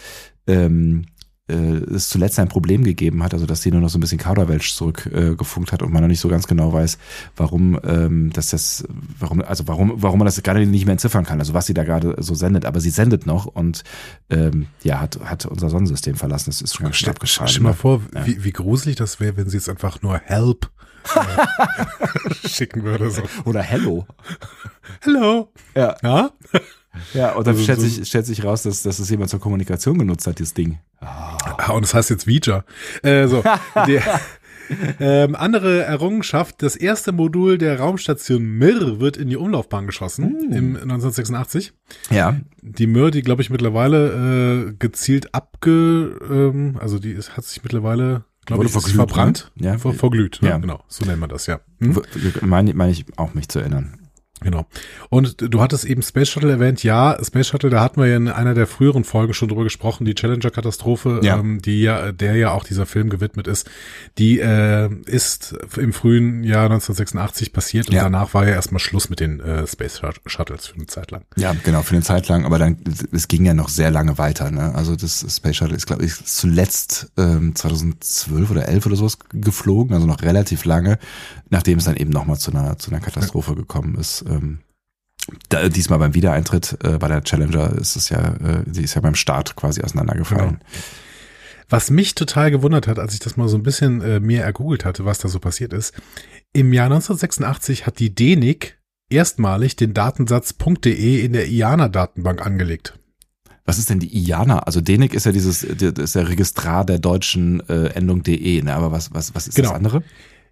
ähm, 0.46 1.06
äh, 1.50 1.94
es 1.94 2.08
zuletzt 2.08 2.38
ein 2.38 2.48
Problem 2.48 2.84
gegeben 2.84 3.22
hat, 3.22 3.34
also 3.34 3.46
dass 3.46 3.62
sie 3.62 3.70
nur 3.70 3.80
noch 3.80 3.88
so 3.88 3.98
ein 3.98 4.00
bisschen 4.00 4.18
Kauderwelsch 4.18 4.74
zurückgefunkt 4.74 5.70
äh, 5.70 5.72
hat 5.72 5.82
und 5.82 5.92
man 5.92 6.02
noch 6.02 6.08
nicht 6.08 6.20
so 6.20 6.28
ganz 6.28 6.46
genau 6.46 6.72
weiß, 6.72 6.98
warum 7.36 7.78
ähm, 7.84 8.32
dass 8.32 8.50
das, 8.50 8.84
warum, 9.18 9.42
also 9.42 9.66
warum, 9.66 9.94
warum 9.96 10.18
man 10.18 10.26
das 10.26 10.42
gerade 10.42 10.64
nicht 10.66 10.86
mehr 10.86 10.92
entziffern 10.92 11.24
kann, 11.24 11.40
also 11.40 11.54
was 11.54 11.66
sie 11.66 11.74
da 11.74 11.84
gerade 11.84 12.16
so 12.18 12.34
sendet, 12.34 12.64
aber 12.64 12.80
sie 12.80 12.90
sendet 12.90 13.26
noch 13.26 13.46
und 13.46 13.82
ähm, 14.30 14.66
ja, 14.82 15.00
hat, 15.00 15.20
hat 15.24 15.46
unser 15.46 15.70
Sonnensystem 15.70 16.14
verlassen. 16.14 16.50
Das 16.50 16.62
ist 16.62 16.74
schon 16.74 16.84
ganz 16.84 16.96
schön 16.96 17.04
Stell, 17.04 17.14
abgefahren. 17.14 17.48
stell 17.48 17.62
mal 17.62 17.70
ne? 17.70 17.74
vor, 17.74 18.02
wie, 18.24 18.44
wie 18.44 18.52
gruselig 18.52 18.96
das 18.96 19.20
wäre, 19.20 19.36
wenn 19.36 19.48
sie 19.48 19.56
jetzt 19.56 19.68
einfach 19.68 20.02
nur 20.02 20.18
Help 20.18 20.70
äh, 21.14 22.48
schicken 22.48 22.82
würde. 22.84 23.10
So. 23.10 23.22
Oder 23.44 23.62
Hello. 23.62 24.06
Hello. 25.00 25.52
Ja, 25.74 25.96
Ja? 26.02 26.30
ja 27.14 27.32
und 27.32 27.46
dann 27.46 27.54
Also 27.54 27.64
stellt, 27.64 27.80
so- 27.80 27.86
sich, 27.86 28.08
stellt 28.08 28.26
sich 28.26 28.44
raus, 28.44 28.62
dass, 28.62 28.82
dass 28.82 28.98
es 28.98 29.08
jemand 29.10 29.30
zur 29.30 29.40
Kommunikation 29.40 29.98
genutzt 29.98 30.26
hat, 30.26 30.38
dieses 30.38 30.54
Ding. 30.54 30.78
Ah, 31.00 31.72
und 31.72 31.82
das 31.82 31.94
heißt 31.94 32.10
jetzt 32.10 32.26
Vija. 32.26 32.64
Äh, 33.02 33.26
so. 33.28 33.42
Der, 33.86 34.20
ähm, 35.00 35.34
andere 35.34 35.82
Errungenschaft, 35.82 36.62
das 36.62 36.76
erste 36.76 37.10
Modul 37.10 37.58
der 37.58 37.80
Raumstation 37.80 38.44
Mir 38.44 39.00
wird 39.00 39.16
in 39.16 39.28
die 39.28 39.36
Umlaufbahn 39.36 39.84
geschossen 39.86 40.52
im 40.52 40.76
1986. 40.76 41.72
Ja, 42.10 42.36
Die 42.62 42.86
Mir, 42.86 43.10
die 43.10 43.22
glaube 43.22 43.42
ich 43.42 43.50
mittlerweile 43.50 44.68
äh, 44.68 44.72
gezielt 44.78 45.34
abge, 45.34 46.16
ähm, 46.30 46.76
also 46.80 47.00
die 47.00 47.10
ist, 47.10 47.36
hat 47.36 47.44
sich 47.46 47.64
mittlerweile, 47.64 48.22
glaube 48.50 48.64
Wurde 48.64 48.68
ich, 48.68 48.72
verglüht, 48.72 48.96
verbrannt. 48.96 49.50
ne? 49.56 49.66
Ja. 49.66 49.78
Ver, 49.78 49.92
verglüht, 49.94 50.38
ne? 50.42 50.48
Ja. 50.50 50.58
genau. 50.58 50.80
So 50.88 51.04
nennt 51.04 51.20
man 51.20 51.30
das, 51.30 51.46
ja. 51.46 51.60
Hm? 51.80 52.00
meine 52.42 52.74
mein 52.74 52.90
ich 52.90 53.06
auch 53.16 53.34
mich 53.34 53.48
zu 53.48 53.60
erinnern. 53.60 53.99
Genau. 54.42 54.66
Und 55.10 55.36
du 55.40 55.60
hattest 55.60 55.84
eben 55.84 56.02
Space 56.02 56.28
Shuttle 56.30 56.50
erwähnt. 56.50 56.82
Ja, 56.82 57.18
Space 57.22 57.48
Shuttle, 57.48 57.68
da 57.70 57.82
hatten 57.82 58.00
wir 58.00 58.08
ja 58.08 58.16
in 58.16 58.28
einer 58.28 58.54
der 58.54 58.66
früheren 58.66 59.04
Folgen 59.04 59.34
schon 59.34 59.48
drüber 59.48 59.64
gesprochen, 59.64 60.04
die 60.06 60.14
Challenger-Katastrophe, 60.14 61.20
Ja. 61.22 61.38
ähm, 61.38 61.60
die 61.60 61.82
ja, 61.82 62.12
der 62.12 62.36
ja 62.36 62.52
auch 62.52 62.64
dieser 62.64 62.86
Film 62.86 63.10
gewidmet 63.10 63.46
ist, 63.46 63.68
die 64.18 64.40
äh, 64.40 64.88
ist 65.06 65.54
im 65.76 65.92
frühen 65.92 66.42
Jahr 66.44 66.64
1986 66.64 67.52
passiert 67.52 67.88
und 67.88 67.94
Ja. 67.94 68.04
danach 68.04 68.32
war 68.34 68.46
ja 68.46 68.54
erstmal 68.54 68.78
Schluss 68.80 69.10
mit 69.10 69.20
den 69.20 69.40
äh, 69.40 69.66
Space 69.66 70.00
Shuttles 70.26 70.66
für 70.66 70.76
eine 70.76 70.86
Zeit 70.86 71.10
lang. 71.10 71.22
Ja, 71.36 71.54
genau, 71.64 71.82
für 71.82 71.94
eine 71.94 72.02
Zeit 72.04 72.28
lang, 72.28 72.44
aber 72.46 72.58
dann, 72.58 72.78
es 73.12 73.28
ging 73.28 73.44
ja 73.44 73.52
noch 73.54 73.68
sehr 73.68 73.90
lange 73.90 74.16
weiter, 74.18 74.50
ne? 74.50 74.74
Also 74.74 74.96
das 74.96 75.24
Space 75.28 75.56
Shuttle 75.56 75.76
ist, 75.76 75.86
glaube 75.86 76.04
ich, 76.04 76.14
zuletzt 76.24 77.12
ähm, 77.18 77.54
2012 77.54 78.50
oder 78.50 78.68
11 78.68 78.86
oder 78.86 78.96
sowas 78.96 79.18
geflogen, 79.32 79.94
also 79.94 80.06
noch 80.06 80.22
relativ 80.22 80.64
lange, 80.64 80.98
nachdem 81.50 81.78
es 81.78 81.84
dann 81.84 81.96
eben 81.96 82.10
nochmal 82.10 82.38
zu 82.38 82.50
einer, 82.52 82.78
zu 82.78 82.90
einer 82.90 83.00
Katastrophe 83.00 83.54
gekommen 83.54 83.96
ist. 83.96 84.24
Ähm, 84.30 84.58
da, 85.48 85.68
diesmal 85.68 85.98
beim 85.98 86.14
Wiedereintritt 86.14 86.78
äh, 86.82 86.98
bei 86.98 87.08
der 87.08 87.22
Challenger 87.22 87.72
ist 87.76 87.96
es 87.96 88.08
ja, 88.08 88.34
äh, 88.36 88.62
die 88.66 88.82
ist 88.82 88.94
ja 88.94 89.00
beim 89.00 89.14
Start 89.14 89.54
quasi 89.56 89.82
auseinandergefallen. 89.82 90.60
Was 91.68 91.90
mich 91.90 92.14
total 92.16 92.50
gewundert 92.50 92.88
hat, 92.88 92.98
als 92.98 93.12
ich 93.14 93.20
das 93.20 93.36
mal 93.36 93.48
so 93.48 93.56
ein 93.56 93.62
bisschen 93.62 94.00
äh, 94.00 94.18
mehr 94.18 94.44
ergoogelt 94.44 94.84
hatte, 94.84 95.04
was 95.04 95.18
da 95.18 95.28
so 95.28 95.38
passiert 95.38 95.72
ist, 95.72 95.94
im 96.52 96.72
Jahr 96.72 96.86
1986 96.86 97.86
hat 97.86 98.00
die 98.00 98.12
DENIC 98.14 98.78
erstmalig 99.08 99.76
den 99.76 99.94
Datensatz 99.94 100.54
.de 100.84 101.24
in 101.24 101.32
der 101.32 101.48
IANA-Datenbank 101.48 102.44
angelegt. 102.44 102.98
Was 103.66 103.78
ist 103.78 103.88
denn 103.90 104.00
die 104.00 104.16
IANA? 104.16 104.60
Also 104.60 104.80
DENIC 104.80 105.14
ist 105.14 105.26
ja 105.26 105.32
dieses, 105.32 105.60
das 105.60 105.92
ist 105.92 106.14
der 106.16 106.28
Registrar 106.28 106.84
der 106.84 106.98
deutschen 106.98 107.60
äh, 107.68 107.88
Endung 107.90 108.24
DE, 108.24 108.62
ne? 108.62 108.74
Aber 108.74 108.90
was, 108.90 109.14
was, 109.14 109.34
was 109.34 109.46
ist 109.46 109.54
Genau. 109.54 109.68
das 109.68 109.76
andere? 109.76 110.02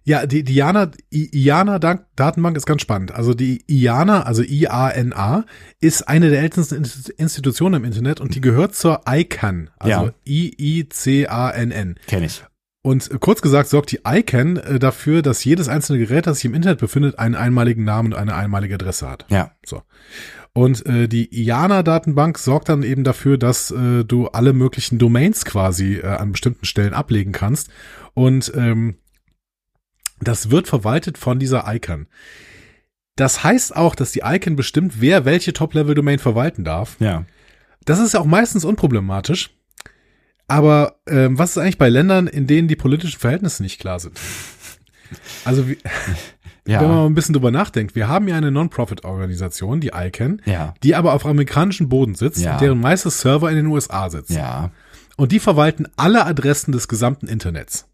Ja, 0.05 0.25
die, 0.25 0.43
die 0.43 0.55
IANA, 0.55 0.91
I- 1.13 1.29
IANA-Datenbank 1.33 2.57
ist 2.57 2.65
ganz 2.65 2.81
spannend. 2.81 3.11
Also 3.11 3.33
die 3.33 3.63
IANA, 3.67 4.23
also 4.23 4.41
I-A-N-A, 4.41 5.45
ist 5.81 6.07
eine 6.07 6.29
der 6.29 6.41
ältesten 6.41 6.83
Inst- 6.83 7.09
Institutionen 7.17 7.75
im 7.75 7.85
Internet 7.85 8.19
und 8.19 8.33
die 8.33 8.41
gehört 8.41 8.75
zur 8.75 9.01
ICANN, 9.07 9.69
also 9.77 10.05
Ja. 10.05 10.13
I-I-C-A-N-N. 10.27 11.95
Kenne 12.07 12.25
ich. 12.25 12.43
Und 12.81 13.11
äh, 13.11 13.17
kurz 13.19 13.41
gesagt 13.41 13.69
sorgt 13.69 13.91
die 13.91 13.99
ICANN 14.07 14.57
äh, 14.57 14.79
dafür, 14.79 15.21
dass 15.21 15.43
jedes 15.43 15.67
einzelne 15.67 15.99
Gerät, 15.99 16.27
das 16.27 16.37
sich 16.37 16.45
im 16.45 16.53
Internet 16.53 16.79
befindet, 16.79 17.19
einen 17.19 17.35
einmaligen 17.35 17.83
Namen 17.83 18.13
und 18.13 18.19
eine 18.19 18.35
einmalige 18.35 18.75
Adresse 18.75 19.09
hat. 19.09 19.25
Ja. 19.29 19.51
So. 19.65 19.83
Und 20.53 20.85
äh, 20.85 21.07
die 21.07 21.27
IANA-Datenbank 21.43 22.37
sorgt 22.39 22.69
dann 22.69 22.83
eben 22.83 23.03
dafür, 23.03 23.37
dass 23.37 23.69
äh, 23.71 24.03
du 24.05 24.27
alle 24.27 24.53
möglichen 24.53 24.97
Domains 24.97 25.45
quasi 25.45 25.95
äh, 25.97 26.05
an 26.07 26.31
bestimmten 26.31 26.65
Stellen 26.65 26.93
ablegen 26.93 27.31
kannst. 27.33 27.69
Und 28.13 28.51
ähm, 28.55 28.95
das 30.21 30.49
wird 30.51 30.67
verwaltet 30.67 31.17
von 31.17 31.39
dieser 31.39 31.65
ICANN. 31.67 32.07
Das 33.15 33.43
heißt 33.43 33.75
auch, 33.75 33.95
dass 33.95 34.11
die 34.11 34.21
ICANN 34.23 34.55
bestimmt, 34.55 35.01
wer 35.01 35.25
welche 35.25 35.51
Top-Level-Domain 35.53 36.19
verwalten 36.19 36.63
darf. 36.63 36.95
Ja. 36.99 37.25
Das 37.85 37.99
ist 37.99 38.13
ja 38.13 38.19
auch 38.19 38.25
meistens 38.25 38.65
unproblematisch. 38.65 39.51
Aber 40.47 40.99
ähm, 41.07 41.37
was 41.37 41.51
ist 41.51 41.57
eigentlich 41.57 41.77
bei 41.77 41.89
Ländern, 41.89 42.27
in 42.27 42.47
denen 42.47 42.67
die 42.67 42.75
politischen 42.75 43.19
Verhältnisse 43.19 43.61
nicht 43.61 43.79
klar 43.79 43.99
sind? 43.99 44.19
Also 45.45 45.67
wie, 45.67 45.77
Ja. 46.67 46.81
wenn 46.81 46.87
man 46.87 46.97
mal 46.97 47.05
ein 47.07 47.15
bisschen 47.15 47.33
drüber 47.33 47.51
nachdenkt, 47.51 47.95
wir 47.95 48.07
haben 48.07 48.27
ja 48.27 48.35
eine 48.35 48.51
Non-Profit-Organisation, 48.51 49.79
die 49.81 49.91
ICANN, 49.93 50.41
Ja. 50.45 50.73
die 50.83 50.95
aber 50.95 51.13
auf 51.13 51.25
amerikanischem 51.25 51.89
Boden 51.89 52.15
sitzt 52.15 52.41
Ja. 52.41 52.53
und 52.53 52.61
deren 52.61 52.79
meiste 52.79 53.09
Server 53.09 53.49
in 53.49 53.55
den 53.57 53.65
USA 53.67 54.09
sitzen. 54.09 54.33
Ja. 54.37 54.71
Und 55.17 55.31
die 55.31 55.39
verwalten 55.39 55.87
alle 55.97 56.25
Adressen 56.25 56.71
des 56.71 56.87
gesamten 56.87 57.27
Internets. 57.27 57.87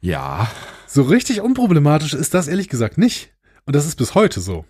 Ja. 0.00 0.50
So 0.86 1.02
richtig 1.02 1.40
unproblematisch 1.40 2.14
ist 2.14 2.34
das 2.34 2.48
ehrlich 2.48 2.68
gesagt 2.68 2.98
nicht. 2.98 3.32
Und 3.66 3.76
das 3.76 3.86
ist 3.86 3.96
bis 3.96 4.14
heute 4.14 4.40
so. 4.40 4.64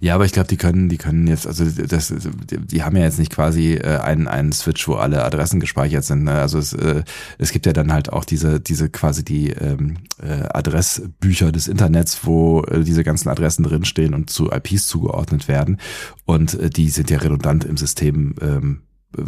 Ja, 0.00 0.14
aber 0.14 0.24
ich 0.24 0.32
glaube, 0.32 0.48
die 0.48 0.56
können, 0.56 0.88
die 0.88 0.96
können 0.96 1.26
jetzt, 1.26 1.46
also 1.46 1.64
das, 1.66 2.14
die, 2.16 2.82
haben 2.82 2.96
ja 2.96 3.02
jetzt 3.02 3.18
nicht 3.18 3.32
quasi 3.32 3.74
äh, 3.74 3.98
einen, 3.98 4.28
einen 4.28 4.52
Switch, 4.52 4.86
wo 4.88 4.94
alle 4.94 5.24
Adressen 5.24 5.60
gespeichert 5.60 6.04
sind. 6.04 6.24
Ne? 6.24 6.32
Also 6.32 6.58
es, 6.58 6.72
äh, 6.72 7.02
es 7.38 7.50
gibt 7.50 7.66
ja 7.66 7.72
dann 7.72 7.92
halt 7.92 8.12
auch 8.12 8.24
diese, 8.24 8.60
diese 8.60 8.88
quasi 8.88 9.24
die 9.24 9.50
ähm, 9.50 9.98
äh, 10.22 10.44
Adressbücher 10.48 11.52
des 11.52 11.68
Internets, 11.68 12.20
wo 12.22 12.62
diese 12.62 13.04
ganzen 13.04 13.28
Adressen 13.28 13.64
drinstehen 13.64 14.14
und 14.14 14.30
zu 14.30 14.50
IPs 14.50 14.86
zugeordnet 14.86 15.48
werden. 15.48 15.78
Und 16.24 16.56
die 16.76 16.88
sind 16.88 17.10
ja 17.10 17.18
redundant 17.18 17.64
im 17.64 17.76
System 17.76 18.34
ähm, 18.40 18.82
äh, 19.18 19.22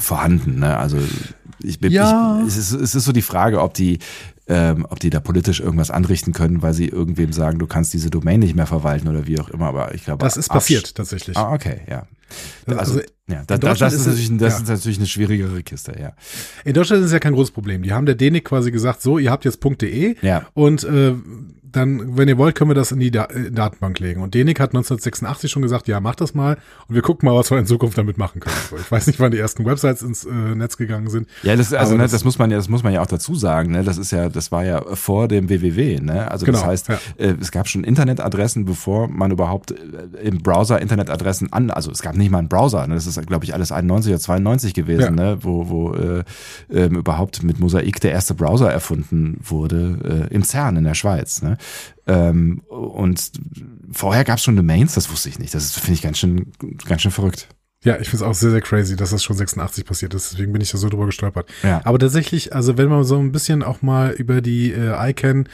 vorhanden. 0.00 0.58
Ne? 0.58 0.76
Also 0.76 0.98
ich 1.62 1.80
bin, 1.80 1.92
Ja. 1.92 2.40
ich, 2.42 2.48
es, 2.48 2.56
ist, 2.58 2.72
es 2.72 2.94
ist 2.94 3.04
so 3.04 3.12
die 3.12 3.22
Frage, 3.22 3.60
ob 3.60 3.74
die 3.74 3.98
ähm, 4.50 4.86
ob 4.88 4.98
die 4.98 5.10
da 5.10 5.20
politisch 5.20 5.60
irgendwas 5.60 5.90
anrichten 5.90 6.32
können, 6.32 6.62
weil 6.62 6.72
sie 6.72 6.88
irgendwem 6.88 7.32
sagen, 7.34 7.58
du 7.58 7.66
kannst 7.66 7.92
diese 7.92 8.08
Domain 8.08 8.40
nicht 8.40 8.56
mehr 8.56 8.66
verwalten 8.66 9.06
oder 9.08 9.26
wie 9.26 9.38
auch 9.38 9.50
immer, 9.50 9.66
aber 9.66 9.94
ich 9.94 10.04
glaube. 10.04 10.24
Das 10.24 10.38
ist 10.38 10.48
passiert 10.48 10.94
tatsächlich. 10.94 11.36
Ah, 11.36 11.52
okay, 11.52 11.82
ja. 11.86 12.06
Das- 12.64 12.78
Also, 12.78 12.92
also 12.94 13.08
ja, 13.28 13.42
da, 13.46 13.58
das, 13.58 13.80
ist 13.92 14.00
ist 14.00 14.06
natürlich, 14.06 14.38
das 14.38 14.54
ja. 14.54 14.62
ist 14.62 14.68
natürlich 14.68 14.96
eine 14.98 15.06
schwierigere 15.06 15.62
Kiste, 15.62 15.94
ja. 16.00 16.12
In 16.64 16.72
Deutschland 16.72 17.00
ist 17.00 17.06
es 17.08 17.12
ja 17.12 17.18
kein 17.18 17.34
großes 17.34 17.50
Problem. 17.50 17.82
Die 17.82 17.92
haben 17.92 18.06
der 18.06 18.14
DENIC 18.14 18.46
quasi 18.46 18.70
gesagt, 18.70 19.02
so, 19.02 19.18
ihr 19.18 19.30
habt 19.30 19.44
jetzt 19.44 19.62
.de 19.62 20.16
Ja. 20.22 20.46
und 20.54 20.82
äh, 20.84 21.12
dann, 21.78 22.16
wenn 22.16 22.28
ihr 22.28 22.36
wollt, 22.36 22.54
können 22.54 22.70
wir 22.70 22.74
das 22.74 22.92
in 22.92 23.00
die 23.00 23.10
da 23.10 23.24
in 23.24 23.44
die 23.44 23.50
Datenbank 23.52 23.98
legen. 24.00 24.20
Und 24.22 24.34
Denik 24.34 24.60
hat 24.60 24.70
1986 24.70 25.50
schon 25.50 25.62
gesagt, 25.62 25.88
ja, 25.88 26.00
macht 26.00 26.20
das 26.20 26.34
mal 26.34 26.58
und 26.88 26.94
wir 26.94 27.02
gucken 27.02 27.28
mal, 27.28 27.34
was 27.34 27.50
wir 27.50 27.58
in 27.58 27.66
Zukunft 27.66 27.96
damit 27.96 28.18
machen 28.18 28.40
können. 28.40 28.54
So, 28.70 28.76
ich 28.76 28.90
weiß 28.90 29.06
nicht, 29.06 29.18
wann 29.20 29.30
die 29.30 29.38
ersten 29.38 29.64
Websites 29.64 30.02
ins 30.02 30.24
äh, 30.24 30.30
Netz 30.32 30.76
gegangen 30.76 31.08
sind. 31.08 31.28
Ja, 31.42 31.56
das, 31.56 31.72
also, 31.72 31.94
ne, 31.96 32.02
das- 32.02 32.12
das, 32.12 32.24
muss 32.24 32.38
man 32.38 32.50
ja, 32.50 32.56
das 32.56 32.68
muss 32.68 32.82
man 32.82 32.92
ja 32.92 33.00
auch 33.00 33.06
dazu 33.06 33.34
sagen, 33.34 33.70
ne? 33.72 33.84
Das 33.84 33.96
ist 33.98 34.10
ja, 34.10 34.28
das 34.28 34.50
war 34.52 34.64
ja 34.64 34.82
vor 34.94 35.28
dem 35.28 35.48
WWW, 35.48 36.00
ne? 36.00 36.30
Also 36.30 36.44
Genau, 36.44 36.58
das 36.58 36.66
heißt, 36.66 36.88
ja. 36.88 36.98
äh, 37.18 37.34
es 37.40 37.50
gab 37.52 37.68
schon 37.68 37.84
Internetadressen, 37.84 38.64
bevor 38.64 39.08
man 39.08 39.30
überhaupt 39.30 39.70
äh, 39.70 39.76
im 40.22 40.38
Browser 40.42 40.80
Internetadressen 40.80 41.52
an, 41.52 41.70
also 41.70 41.90
es 41.90 42.02
gab 42.02 42.16
nicht 42.16 42.30
mal 42.30 42.38
einen 42.38 42.48
Browser, 42.48 42.86
ne? 42.86 42.94
Das 42.94 43.06
ist, 43.06 43.24
glaube 43.26 43.44
ich, 43.44 43.54
alles 43.54 43.70
91 43.72 44.12
oder 44.12 44.20
92 44.20 44.74
gewesen, 44.74 45.00
Ja. 45.00 45.10
ne? 45.34 45.38
Wo, 45.42 45.68
wo 45.68 45.94
äh, 45.94 46.24
ähm, 46.70 46.96
überhaupt 46.96 47.42
mit 47.42 47.60
Mosaik 47.60 48.00
der 48.00 48.12
erste 48.12 48.34
Browser 48.34 48.70
erfunden 48.72 49.38
wurde 49.42 50.26
äh, 50.30 50.34
im 50.34 50.42
CERN 50.42 50.76
in 50.76 50.84
der 50.84 50.94
Schweiz, 50.94 51.42
ne? 51.42 51.56
Ähm, 52.06 52.62
und 52.68 53.30
vorher 53.92 54.24
gab 54.24 54.38
es 54.38 54.44
schon 54.44 54.56
Domains, 54.56 54.94
das 54.94 55.10
wusste 55.10 55.28
ich 55.28 55.38
nicht. 55.38 55.54
Das 55.54 55.72
finde 55.72 55.94
ich 55.94 56.02
ganz 56.02 56.18
schön, 56.18 56.52
ganz 56.86 57.02
schön 57.02 57.10
verrückt. 57.10 57.48
Ja, 57.84 57.96
ich 58.00 58.08
finde 58.08 58.24
es 58.24 58.28
auch 58.28 58.34
sehr, 58.34 58.50
sehr 58.50 58.60
crazy, 58.60 58.96
dass 58.96 59.10
das 59.10 59.22
schon 59.22 59.36
86 59.36 59.84
passiert 59.84 60.12
ist. 60.12 60.32
Deswegen 60.32 60.52
bin 60.52 60.60
ich 60.60 60.72
da 60.72 60.78
so 60.78 60.88
drüber 60.88 61.06
gestolpert. 61.06 61.48
Ja. 61.62 61.80
Aber 61.84 62.00
tatsächlich, 62.00 62.52
also 62.52 62.76
wenn 62.76 62.88
man 62.88 63.04
so 63.04 63.16
ein 63.18 63.30
bisschen 63.30 63.62
auch 63.62 63.82
mal 63.82 64.10
über 64.10 64.40
die 64.40 64.72
äh, 64.72 65.10
ICANN 65.10 65.48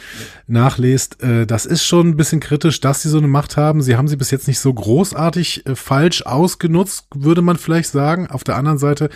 nachliest, 0.46 1.22
äh, 1.22 1.46
das 1.46 1.66
ist 1.66 1.84
schon 1.84 2.08
ein 2.08 2.16
bisschen 2.16 2.40
kritisch, 2.40 2.80
dass 2.80 3.02
sie 3.02 3.10
so 3.10 3.18
eine 3.18 3.28
Macht 3.28 3.58
haben. 3.58 3.82
Sie 3.82 3.96
haben 3.96 4.08
sie 4.08 4.16
bis 4.16 4.30
jetzt 4.30 4.48
nicht 4.48 4.58
so 4.58 4.72
großartig 4.72 5.66
äh, 5.66 5.76
falsch 5.76 6.22
ausgenutzt, 6.22 7.08
würde 7.14 7.42
man 7.42 7.58
vielleicht 7.58 7.90
sagen. 7.90 8.28
Auf 8.28 8.42
der 8.42 8.56
anderen 8.56 8.78
Seite 8.78 9.10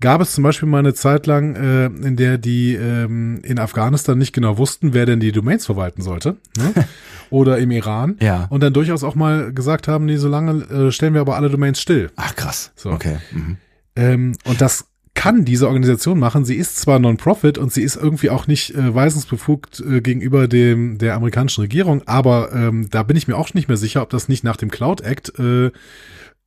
gab 0.00 0.20
es 0.20 0.32
zum 0.32 0.44
Beispiel 0.44 0.68
mal 0.68 0.78
eine 0.78 0.94
Zeit 0.94 1.26
lang, 1.26 1.54
äh, 1.56 1.86
in 1.86 2.16
der 2.16 2.38
die 2.38 2.74
ähm, 2.74 3.40
in 3.42 3.58
Afghanistan 3.58 4.18
nicht 4.18 4.32
genau 4.32 4.58
wussten, 4.58 4.92
wer 4.92 5.06
denn 5.06 5.20
die 5.20 5.32
Domains 5.32 5.66
verwalten 5.66 6.02
sollte. 6.02 6.36
Ne? 6.56 6.72
Oder 7.30 7.58
im 7.58 7.70
Iran. 7.70 8.16
Ja. 8.20 8.46
Und 8.50 8.62
dann 8.62 8.72
durchaus 8.72 9.02
auch 9.02 9.14
mal 9.14 9.52
gesagt 9.52 9.88
haben, 9.88 10.04
nee, 10.04 10.16
so 10.16 10.28
lange 10.28 10.64
äh, 10.64 10.92
stellen 10.92 11.14
wir 11.14 11.20
aber 11.20 11.36
alle 11.36 11.50
Domains 11.50 11.80
still. 11.80 12.10
Ach 12.16 12.34
krass. 12.36 12.72
So. 12.76 12.90
Okay. 12.90 13.16
Mhm. 13.32 13.56
Ähm, 13.96 14.32
und 14.44 14.60
das 14.60 14.86
kann 15.14 15.44
diese 15.44 15.68
Organisation 15.68 16.18
machen. 16.18 16.44
Sie 16.44 16.56
ist 16.56 16.76
zwar 16.76 16.98
Non-Profit 16.98 17.56
und 17.56 17.72
sie 17.72 17.82
ist 17.82 17.96
irgendwie 17.96 18.30
auch 18.30 18.46
nicht 18.46 18.74
äh, 18.74 18.94
weisungsbefugt 18.94 19.80
äh, 19.80 20.00
gegenüber 20.00 20.48
dem 20.48 20.98
der 20.98 21.14
amerikanischen 21.14 21.62
Regierung, 21.62 22.02
aber 22.06 22.52
ähm, 22.52 22.88
da 22.90 23.04
bin 23.04 23.16
ich 23.16 23.28
mir 23.28 23.36
auch 23.36 23.54
nicht 23.54 23.68
mehr 23.68 23.76
sicher, 23.76 24.02
ob 24.02 24.10
das 24.10 24.28
nicht 24.28 24.44
nach 24.44 24.56
dem 24.56 24.70
Cloud 24.70 25.00
Act 25.00 25.38
äh, 25.38 25.70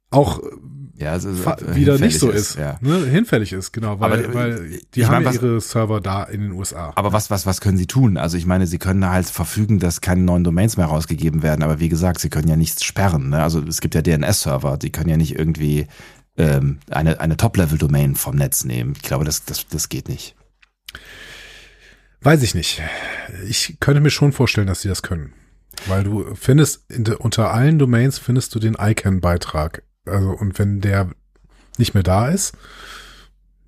auch 0.10 0.42
Ja, 1.00 1.12
also, 1.12 1.30
wieder 1.76 2.00
nicht 2.00 2.18
so 2.18 2.32
ist, 2.32 2.56
Ja. 2.58 2.80
ne? 2.82 3.06
hinfällig 3.06 3.54
ist, 3.54 3.72
genau, 3.72 4.00
weil, 4.00 4.14
Aber, 4.14 4.24
äh, 4.30 4.34
weil 4.34 4.80
die 4.96 5.06
haben 5.06 5.12
mein, 5.14 5.22
ja 5.24 5.30
was- 5.30 5.36
ihre 5.36 5.62
Server 5.62 6.02
da 6.02 6.24
in 6.24 6.42
den 6.42 6.52
USA. 6.54 6.92
Aber 6.96 7.14
was, 7.14 7.30
was, 7.30 7.46
was 7.46 7.62
können 7.62 7.78
sie 7.78 7.86
tun? 7.86 8.18
Also 8.18 8.36
ich 8.36 8.48
meine, 8.48 8.66
sie 8.66 8.80
können 8.80 9.08
halt 9.08 9.28
verfügen, 9.28 9.78
dass 9.78 10.02
keine 10.02 10.22
neuen 10.24 10.44
Domains 10.44 10.76
mehr 10.76 10.88
rausgegeben 10.88 11.44
werden. 11.44 11.62
Aber 11.62 11.80
wie 11.80 11.90
gesagt, 11.90 12.20
sie 12.20 12.30
können 12.30 12.48
ja 12.48 12.56
nichts 12.56 12.84
sperren. 12.84 13.30
Ne? 13.30 13.44
Also 13.44 13.62
es 13.62 13.80
gibt 13.80 13.94
ja 13.94 14.02
DNS-Server, 14.02 14.78
die 14.78 14.92
können 14.92 15.10
ja 15.10 15.18
nicht 15.18 15.36
irgendwie 15.38 15.86
ähm, 16.36 16.80
eine, 16.90 17.20
eine 17.20 17.38
Top-Level-Domain 17.38 18.16
vom 18.16 18.36
Netz 18.36 18.64
nehmen. 18.64 18.94
Ich 18.96 19.04
glaube, 19.04 19.24
das, 19.24 19.46
das, 19.46 19.68
das 19.68 19.90
geht 19.90 20.10
nicht. 20.10 20.36
Weiß 22.22 22.42
ich 22.42 22.56
nicht. 22.56 22.82
Ich 23.48 23.78
könnte 23.80 24.02
mir 24.02 24.10
schon 24.10 24.32
vorstellen, 24.34 24.68
dass 24.68 24.82
sie 24.82 24.90
das 24.90 25.04
können. 25.04 25.34
Weil 25.86 26.04
du 26.04 26.34
findest, 26.34 26.90
in 26.92 27.04
de, 27.04 27.16
unter 27.16 27.54
allen 27.54 27.78
Domains 27.78 28.18
findest 28.18 28.56
du 28.56 28.60
den 28.60 28.76
ICANN-Beitrag. 28.80 29.84
Also, 30.08 30.32
und 30.32 30.58
wenn 30.60 30.82
der 30.82 31.10
nicht 31.78 31.94
mehr 31.94 32.04
da 32.04 32.28
ist, 32.30 32.58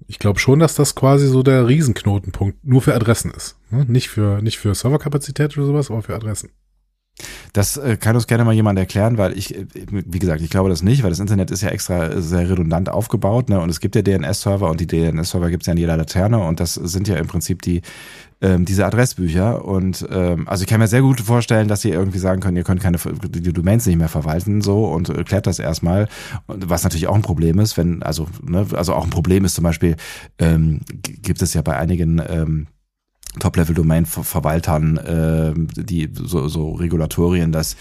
ich 0.07 0.17
glaube 0.17 0.39
schon, 0.39 0.59
dass 0.59 0.73
das 0.73 0.95
quasi 0.95 1.27
so 1.27 1.43
der 1.43 1.67
Riesenknotenpunkt 1.67 2.65
nur 2.65 2.81
für 2.81 2.95
Adressen 2.95 3.31
ist. 3.31 3.57
Ne? 3.69 3.85
Nicht 3.87 4.09
für, 4.09 4.41
nicht 4.41 4.57
für 4.57 4.73
Serverkapazität 4.73 5.55
oder 5.57 5.67
sowas, 5.67 5.91
aber 5.91 6.01
für 6.01 6.15
Adressen. 6.15 6.49
Das 7.53 7.77
äh, 7.77 7.97
kann 7.97 8.15
uns 8.15 8.27
gerne 8.27 8.45
mal 8.45 8.53
jemand 8.53 8.79
erklären, 8.79 9.17
weil 9.17 9.37
ich, 9.37 9.55
äh, 9.55 9.65
wie 9.75 10.19
gesagt, 10.19 10.41
ich 10.41 10.49
glaube 10.49 10.69
das 10.69 10.81
nicht, 10.81 11.03
weil 11.03 11.09
das 11.09 11.19
Internet 11.19 11.51
ist 11.51 11.61
ja 11.61 11.69
extra 11.69 12.21
sehr 12.21 12.49
redundant 12.49 12.89
aufgebaut, 12.89 13.49
ne? 13.49 13.59
Und 13.59 13.69
es 13.69 13.79
gibt 13.79 13.95
ja 13.95 14.01
DNS-Server 14.01 14.69
und 14.69 14.79
die 14.79 14.87
DNS-Server 14.87 15.49
gibt 15.49 15.63
es 15.63 15.67
ja 15.67 15.73
in 15.73 15.79
jeder 15.79 15.97
Laterne 15.97 16.39
und 16.39 16.59
das 16.59 16.75
sind 16.75 17.07
ja 17.07 17.15
im 17.17 17.27
Prinzip 17.27 17.61
die 17.61 17.81
ähm, 18.41 18.65
diese 18.65 18.85
Adressbücher. 18.85 19.65
Und 19.65 20.07
ähm, 20.11 20.47
also 20.47 20.63
ich 20.63 20.69
kann 20.69 20.79
mir 20.79 20.87
sehr 20.87 21.01
gut 21.01 21.21
vorstellen, 21.21 21.67
dass 21.67 21.81
sie 21.81 21.89
irgendwie 21.89 22.19
sagen 22.19 22.41
können, 22.41 22.57
ihr 22.57 22.63
könnt 22.63 22.81
keine 22.81 22.97
die 22.97 23.53
Domains 23.53 23.85
nicht 23.85 23.97
mehr 23.97 24.09
verwalten 24.09 24.61
so 24.61 24.85
und 24.85 25.09
äh, 25.09 25.23
klärt 25.23 25.47
das 25.47 25.59
erstmal. 25.59 26.07
Und 26.47 26.69
was 26.69 26.83
natürlich 26.83 27.07
auch 27.07 27.15
ein 27.15 27.21
Problem 27.21 27.59
ist, 27.59 27.77
wenn 27.77 28.03
also 28.03 28.27
ne, 28.43 28.65
also 28.73 28.93
auch 28.93 29.03
ein 29.03 29.09
Problem 29.09 29.45
ist 29.45 29.55
zum 29.55 29.63
Beispiel 29.63 29.95
ähm, 30.37 30.81
gibt 30.87 31.41
es 31.41 31.53
ja 31.53 31.61
bei 31.61 31.77
einigen 31.77 32.21
ähm, 32.27 32.67
Top-Level-Domain-Verwaltern, 33.39 34.97
äh, 34.97 35.53
die 35.81 36.09
so, 36.13 36.47
so 36.47 36.73
Regulatorien, 36.73 37.51
dass 37.51 37.75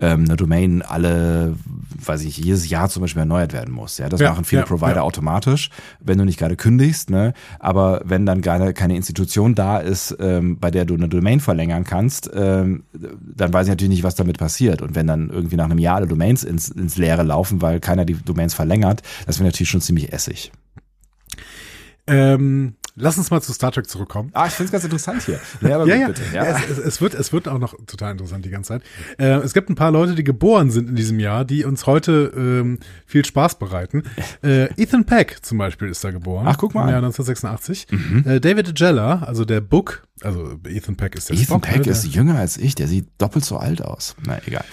ähm, 0.00 0.24
eine 0.24 0.36
Domain 0.36 0.82
alle, 0.82 1.56
weiß 2.04 2.24
ich, 2.24 2.38
jedes 2.38 2.68
Jahr 2.68 2.88
zum 2.88 3.02
Beispiel 3.02 3.20
erneuert 3.20 3.52
werden 3.52 3.72
muss. 3.72 3.98
Ja, 3.98 4.08
das 4.08 4.20
Ja, 4.20 4.30
machen 4.30 4.44
viele 4.44 4.62
ja, 4.62 4.66
Provider 4.66 4.96
ja. 4.96 5.02
automatisch, 5.02 5.70
wenn 6.00 6.18
du 6.18 6.24
nicht 6.24 6.38
gerade 6.38 6.56
kündigst, 6.56 7.10
ne? 7.10 7.34
Aber 7.58 8.02
wenn 8.04 8.26
dann 8.26 8.40
gerade 8.42 8.72
keine 8.72 8.96
Institution 8.96 9.54
da 9.54 9.78
ist, 9.78 10.16
ähm, 10.20 10.58
bei 10.58 10.70
der 10.70 10.84
du 10.84 10.94
eine 10.94 11.08
Domain 11.08 11.40
verlängern 11.40 11.84
kannst, 11.84 12.30
ähm, 12.34 12.84
dann 12.92 13.52
weiß 13.52 13.66
ich 13.66 13.70
natürlich 13.70 13.90
nicht, 13.90 14.04
was 14.04 14.14
damit 14.14 14.38
passiert. 14.38 14.82
Und 14.82 14.94
wenn 14.94 15.06
dann 15.06 15.30
irgendwie 15.30 15.56
nach 15.56 15.66
einem 15.66 15.78
Jahr 15.78 15.96
alle 15.96 16.06
Domains 16.06 16.44
ins, 16.44 16.68
ins 16.68 16.96
Leere 16.96 17.22
laufen, 17.22 17.62
weil 17.62 17.80
keiner 17.80 18.04
die 18.04 18.14
Domains 18.14 18.54
verlängert, 18.54 19.02
das 19.26 19.38
wäre 19.38 19.48
natürlich 19.48 19.70
schon 19.70 19.80
ziemlich 19.80 20.12
essig. 20.12 20.52
Ähm, 22.06 22.74
lass 22.94 23.18
uns 23.18 23.30
mal 23.30 23.40
zu 23.40 23.52
Star 23.52 23.72
Trek 23.72 23.88
zurückkommen. 23.88 24.30
Ah, 24.32 24.46
ich 24.46 24.52
finde 24.52 24.66
es 24.66 24.72
ganz 24.72 24.84
interessant 24.84 25.22
hier. 25.22 25.40
Ja, 25.60 25.76
aber 25.76 25.86
Ja, 25.86 25.96
ja. 25.96 26.06
bitte. 26.08 26.22
ja. 26.32 26.44
Es, 26.44 26.70
es, 26.70 26.78
es, 26.78 27.00
wird, 27.00 27.14
es 27.14 27.32
wird 27.32 27.48
auch 27.48 27.58
noch 27.58 27.74
total 27.86 28.12
interessant 28.12 28.44
die 28.44 28.50
ganze 28.50 28.68
Zeit. 28.68 28.82
Äh, 29.18 29.38
es 29.38 29.54
gibt 29.54 29.70
ein 29.70 29.74
paar 29.74 29.90
Leute, 29.90 30.14
die 30.14 30.24
geboren 30.24 30.70
sind 30.70 30.88
in 30.88 30.96
diesem 30.96 31.18
Jahr, 31.20 31.44
die 31.44 31.64
uns 31.64 31.86
heute 31.86 32.32
ähm, 32.36 32.78
viel 33.06 33.24
Spaß 33.24 33.58
bereiten. 33.58 34.02
Äh, 34.42 34.70
Ethan 34.80 35.04
Peck 35.04 35.38
zum 35.42 35.58
Beispiel 35.58 35.88
ist 35.88 36.02
da 36.02 36.10
geboren. 36.10 36.46
Ach, 36.48 36.56
guck 36.58 36.74
mal 36.74 36.82
Im. 36.84 36.88
Jahr 36.88 36.98
1986. 36.98 37.86
Äh, 38.24 38.40
David 38.40 38.68
Agella, 38.70 39.22
also 39.22 39.44
der 39.44 39.60
Book, 39.60 40.02
also 40.22 40.58
Ethan 40.66 40.96
Peck 40.96 41.14
ist 41.14 41.28
der 41.28 41.34
Ethan 41.36 41.46
Spock, 41.46 41.62
Peck 41.62 41.86
ne, 41.86 41.92
ist 41.92 42.04
jünger 42.06 42.38
als 42.38 42.56
ich, 42.56 42.74
der 42.74 42.88
sieht 42.88 43.06
doppelt 43.18 43.44
so 43.44 43.58
alt 43.58 43.82
aus. 43.82 44.16
Na, 44.26 44.38
egal. 44.46 44.64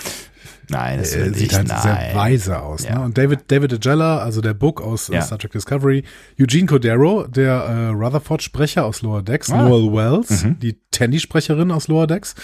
Nein, 0.69 0.99
das 0.99 1.15
äh, 1.15 1.33
sieht 1.33 1.53
halt 1.53 1.67
nein. 1.67 1.81
sehr 1.81 2.11
weise 2.15 2.59
aus. 2.61 2.83
Ja. 2.83 2.99
Ne? 2.99 3.05
Und 3.05 3.17
David, 3.17 3.39
David 3.51 3.73
Agella, 3.73 4.19
also 4.19 4.41
der 4.41 4.53
Book 4.53 4.81
aus 4.81 5.07
Ja. 5.07 5.21
Star 5.21 5.37
Trek 5.39 5.51
Discovery, 5.51 6.03
Eugene 6.39 6.65
Cordero, 6.67 7.25
der 7.27 7.53
äh, 7.53 7.87
Rutherford-Sprecher 7.89 8.85
aus 8.85 9.01
Lower 9.01 9.21
Decks, 9.23 9.49
Ah. 9.51 9.63
Noel 9.67 9.91
Wells, 9.93 10.43
Mhm. 10.43 10.59
die 10.59 10.77
Tandy-Sprecherin 10.91 11.71
aus 11.71 11.87
Lower 11.87 12.07
Decks, 12.07 12.35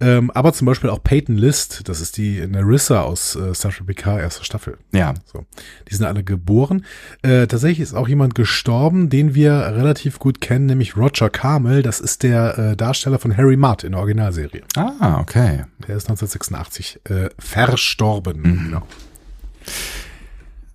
ähm, 0.00 0.30
aber 0.30 0.52
zum 0.52 0.66
Beispiel 0.66 0.90
auch 0.90 1.02
Peyton 1.02 1.36
List, 1.36 1.88
das 1.88 2.00
ist 2.00 2.16
die 2.16 2.46
Narissa 2.46 3.02
aus 3.02 3.34
äh, 3.34 3.52
Star 3.54 3.72
Trek 3.72 3.86
PK 3.86 4.20
erster 4.20 4.44
Staffel. 4.44 4.78
Ja, 4.92 5.14
So, 5.26 5.44
die 5.90 5.94
sind 5.94 6.06
alle 6.06 6.22
geboren. 6.22 6.84
Äh, 7.22 7.46
tatsächlich 7.48 7.80
ist 7.80 7.94
auch 7.94 8.08
jemand 8.08 8.34
gestorben, 8.34 9.10
den 9.10 9.34
wir 9.34 9.52
relativ 9.52 10.18
gut 10.18 10.40
kennen, 10.40 10.66
nämlich 10.66 10.96
Roger 10.96 11.30
Carmel. 11.30 11.82
Das 11.82 11.98
ist 12.00 12.22
der 12.22 12.58
äh, 12.58 12.76
Darsteller 12.76 13.18
von 13.18 13.36
Harry 13.36 13.56
Mudd 13.56 13.84
in 13.84 13.92
der 13.92 14.00
Originalserie. 14.00 14.62
ah, 14.76 15.18
okay. 15.20 15.64
Der 15.86 15.96
ist 15.96 16.08
1986 16.08 17.00
äh, 17.04 17.28
verstorben. 17.38 18.40
Mhm. 18.40 18.64
Genau. 18.64 18.82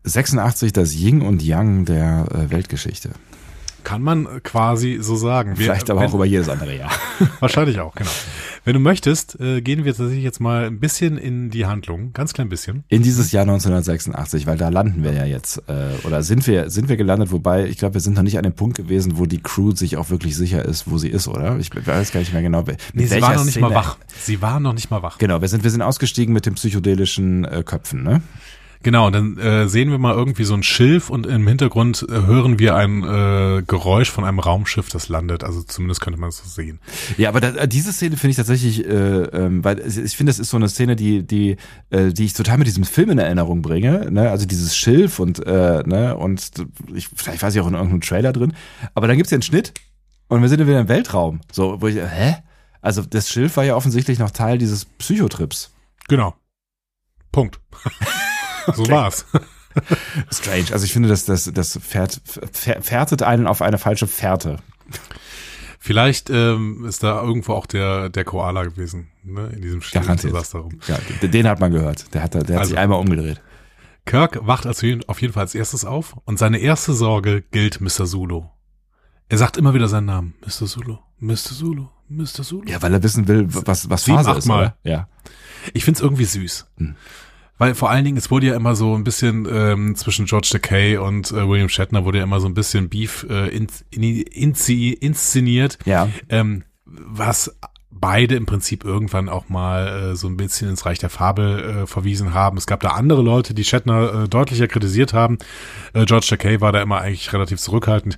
86 0.03 0.73
das 0.73 0.93
Yin 0.95 1.21
und 1.21 1.41
Yang 1.41 1.85
der 1.85 2.25
äh, 2.31 2.51
Weltgeschichte. 2.51 3.11
Kann 3.83 4.01
man 4.01 4.41
quasi 4.43 4.99
so 5.01 5.15
sagen. 5.15 5.57
Wir- 5.57 5.65
Vielleicht 5.65 5.89
aber 5.89 6.01
wenn, 6.01 6.09
auch 6.09 6.13
über 6.13 6.25
jedes 6.25 6.49
andere 6.49 6.75
Jahr. 6.77 6.91
Wahrscheinlich 7.39 7.79
auch, 7.79 7.93
genau. 7.95 8.09
Wenn 8.65 8.73
du 8.75 8.79
möchtest, 8.79 9.39
äh, 9.41 9.61
gehen 9.61 9.83
wir 9.83 9.93
tatsächlich 9.93 10.23
jetzt 10.23 10.39
mal 10.39 10.65
ein 10.67 10.79
bisschen 10.79 11.17
in 11.17 11.49
die 11.49 11.65
Handlung. 11.65 12.13
Ganz 12.13 12.33
klein 12.33 12.47
bisschen. 12.47 12.85
In 12.87 13.03
dieses 13.03 13.31
Jahr 13.33 13.41
1986, 13.41 14.47
weil 14.47 14.57
da 14.57 14.69
landen 14.69 15.03
wir 15.03 15.11
ja 15.13 15.25
jetzt. 15.25 15.57
Äh, 15.67 15.89
oder 16.05 16.23
sind 16.23 16.47
wir, 16.47 16.69
sind 16.69 16.87
wir 16.87 16.95
gelandet, 16.95 17.31
wobei, 17.33 17.65
ich 17.65 17.77
glaube, 17.77 17.95
wir 17.95 18.01
sind 18.01 18.15
noch 18.15 18.23
nicht 18.23 18.37
an 18.37 18.43
dem 18.43 18.53
Punkt 18.53 18.77
gewesen, 18.77 19.17
wo 19.17 19.25
die 19.25 19.41
Crew 19.41 19.71
sich 19.75 19.97
auch 19.97 20.09
wirklich 20.09 20.37
sicher 20.37 20.63
ist, 20.63 20.89
wo 20.89 20.97
sie 20.97 21.09
ist, 21.09 21.27
oder? 21.27 21.57
Ich 21.59 21.71
weiß 21.75 22.11
gar 22.13 22.19
nicht 22.21 22.31
mehr 22.31 22.41
genau. 22.41 22.63
Mit 22.63 22.77
Nee, 22.93 23.05
sie 23.05 23.21
war 23.21 23.35
noch 23.35 23.43
nicht 23.43 23.55
Szene- 23.55 23.67
mal 23.69 23.75
wach. 23.75 23.97
Sie 24.17 24.41
war 24.41 24.59
noch 24.61 24.73
nicht 24.73 24.89
mal 24.89 25.01
wach. 25.03 25.17
Genau, 25.17 25.41
wir 25.41 25.47
sind, 25.49 25.63
wir 25.65 25.71
sind 25.71 25.81
ausgestiegen 25.81 26.33
mit 26.33 26.45
den 26.45 26.53
psychedelischen 26.55 27.43
äh, 27.43 27.63
Köpfen, 27.65 28.03
ne? 28.03 28.21
Genau, 28.83 29.09
dann 29.09 29.37
äh, 29.37 29.69
sehen 29.69 29.91
wir 29.91 29.97
mal 29.97 30.13
irgendwie 30.13 30.43
so 30.43 30.53
ein 30.53 30.61
Schilf 30.61 31.09
und 31.09 31.25
im 31.25 31.47
Hintergrund 31.47 32.05
äh, 32.09 32.11
hören 32.11 32.59
wir 32.59 32.75
ein 32.75 33.01
äh, 33.03 33.63
Geräusch 33.65 34.11
von 34.11 34.25
einem 34.25 34.39
Raumschiff, 34.39 34.89
das 34.89 35.07
landet. 35.07 35.45
Also 35.45 35.63
zumindest 35.63 36.01
könnte 36.01 36.19
man 36.19 36.29
es 36.29 36.39
so 36.39 36.49
sehen. 36.49 36.79
Ja, 37.17 37.29
aber 37.29 37.39
da, 37.39 37.65
diese 37.65 37.93
Szene 37.93 38.17
finde 38.17 38.31
ich 38.31 38.35
tatsächlich, 38.35 38.85
äh, 38.85 38.89
ähm, 38.89 39.63
weil 39.63 39.79
ich 39.79 40.17
finde, 40.17 40.31
das 40.31 40.39
ist 40.39 40.49
so 40.49 40.57
eine 40.57 40.67
Szene, 40.67 40.97
die, 40.97 41.23
die, 41.23 41.55
äh, 41.91 42.11
die 42.11 42.25
ich 42.25 42.33
total 42.33 42.57
mit 42.57 42.67
diesem 42.67 42.83
Film 42.83 43.09
in 43.11 43.19
Erinnerung 43.19 43.61
bringe. 43.61 44.11
Ne? 44.11 44.29
Also 44.29 44.45
dieses 44.45 44.75
Schilf 44.75 45.19
und 45.19 45.39
äh, 45.47 45.83
ne 45.85 46.17
und 46.17 46.51
ich, 46.93 47.07
vielleicht 47.07 47.41
weiß 47.41 47.55
ich 47.55 47.61
auch 47.61 47.67
in 47.67 47.75
irgendeinem 47.75 48.01
Trailer 48.01 48.33
drin. 48.33 48.53
Aber 48.95 49.07
dann 49.07 49.15
gibt's 49.15 49.31
ja 49.31 49.37
einen 49.37 49.43
Schnitt 49.43 49.73
und 50.27 50.41
wir 50.41 50.49
sind 50.49 50.59
dann 50.59 50.67
wieder 50.67 50.81
im 50.81 50.89
Weltraum. 50.89 51.39
So, 51.53 51.81
wo 51.81 51.87
ich, 51.87 51.95
hä? 51.95 52.35
Also 52.81 53.01
das 53.01 53.29
Schilf 53.29 53.55
war 53.55 53.63
ja 53.63 53.77
offensichtlich 53.77 54.19
noch 54.19 54.31
Teil 54.31 54.57
dieses 54.57 54.83
Psychotrips. 54.83 55.71
Genau. 56.09 56.35
Punkt. 57.31 57.61
so 58.75 58.87
war's. 58.89 59.25
Strange. 60.31 60.67
Also 60.71 60.85
ich 60.85 60.93
finde, 60.93 61.09
dass 61.09 61.25
das, 61.25 61.45
das 61.53 61.79
fährt, 61.81 62.21
fähr- 62.53 62.81
fährtet 62.81 63.23
einen 63.23 63.47
auf 63.47 63.61
eine 63.61 63.77
falsche 63.77 64.07
Fährte. 64.07 64.57
Vielleicht 65.79 66.29
ähm, 66.29 66.85
ist 66.85 67.03
da 67.03 67.21
irgendwo 67.21 67.53
auch 67.53 67.65
der, 67.65 68.09
der 68.09 68.23
Koala 68.23 68.63
gewesen, 68.63 69.09
ne? 69.23 69.47
In 69.53 69.61
diesem. 69.61 69.81
Desaster 69.81 70.59
rum. 70.59 70.79
Ja, 70.87 70.97
den- 71.27 71.47
hat 71.47 71.59
man 71.59 71.71
gehört. 71.71 72.13
Der 72.13 72.23
hat, 72.23 72.33
der 72.35 72.41
hat 72.43 72.51
Also- 72.51 72.69
sich 72.69 72.77
einmal 72.77 72.99
umgedreht. 72.99 73.41
Kirk 74.05 74.45
wacht 74.45 74.65
als, 74.65 74.83
auf 75.07 75.21
jeden 75.21 75.33
Fall 75.33 75.43
als 75.43 75.55
erstes 75.55 75.85
auf 75.85 76.17
und 76.25 76.37
seine 76.37 76.57
erste 76.57 76.93
Sorge 76.93 77.41
gilt 77.51 77.79
Mr. 77.79 78.05
Zulu. 78.05 78.43
Er 79.29 79.37
sagt 79.37 79.55
immer 79.55 79.73
wieder 79.73 79.87
seinen 79.87 80.05
Namen. 80.07 80.33
Mr. 80.41 80.67
Zulu, 80.67 80.97
Mr. 81.19 81.35
Zulu, 81.37 81.87
Mr. 82.09 82.43
Zulu. 82.43 82.67
Ja, 82.69 82.81
weil 82.81 82.93
er 82.93 83.01
wissen 83.01 83.27
will, 83.29 83.45
was, 83.49 83.89
was 83.89 84.03
Sieben, 84.03 84.17
Phase 84.17 84.31
ist. 84.31 84.37
achtmal. 84.39 84.59
Oder? 84.83 84.91
Ja. 84.91 85.07
Ich 85.73 85.85
find's 85.85 86.01
irgendwie 86.01 86.25
süß. 86.25 86.67
Hm. 86.77 86.95
Weil 87.63 87.75
vor 87.75 87.89
allen 87.89 88.03
Dingen, 88.03 88.17
es 88.17 88.29
wurde 88.29 88.47
ja 88.47 88.55
immer 88.57 88.75
so 88.75 88.93
ein 88.93 89.05
bisschen 89.05 89.47
ähm, 89.49 89.95
zwischen 89.95 90.25
George 90.25 90.49
Takei 90.51 90.99
und 90.99 91.31
äh, 91.31 91.47
William 91.47 91.69
Shatner 91.69 92.03
wurde 92.03 92.17
ja 92.17 92.25
immer 92.25 92.41
so 92.41 92.47
ein 92.47 92.53
bisschen 92.53 92.89
Beef 92.89 93.25
äh, 93.29 93.47
in, 93.55 93.67
in, 93.89 94.03
inzi, 94.03 94.89
inszeniert, 94.89 95.77
Ja. 95.85 96.09
ähm, 96.27 96.63
was 96.85 97.55
beide 97.89 98.35
im 98.35 98.45
Prinzip 98.45 98.83
irgendwann 98.83 99.29
auch 99.29 99.47
mal 99.47 100.11
äh, 100.11 100.15
so 100.17 100.27
ein 100.27 100.35
bisschen 100.35 100.69
ins 100.69 100.85
Reich 100.85 100.99
der 100.99 101.09
Fabel 101.09 101.83
äh, 101.83 101.87
verwiesen 101.87 102.33
haben. 102.33 102.57
Es 102.57 102.67
gab 102.67 102.81
da 102.81 102.89
andere 102.89 103.21
Leute, 103.21 103.53
die 103.53 103.63
Shatner 103.63 104.23
äh, 104.23 104.27
deutlicher 104.27 104.67
kritisiert 104.67 105.13
haben. 105.13 105.37
Äh, 105.93 106.03
George 106.03 106.27
Takei 106.29 106.59
war 106.59 106.73
da 106.73 106.81
immer 106.81 106.99
eigentlich 106.99 107.31
relativ 107.31 107.61
zurückhaltend. 107.61 108.17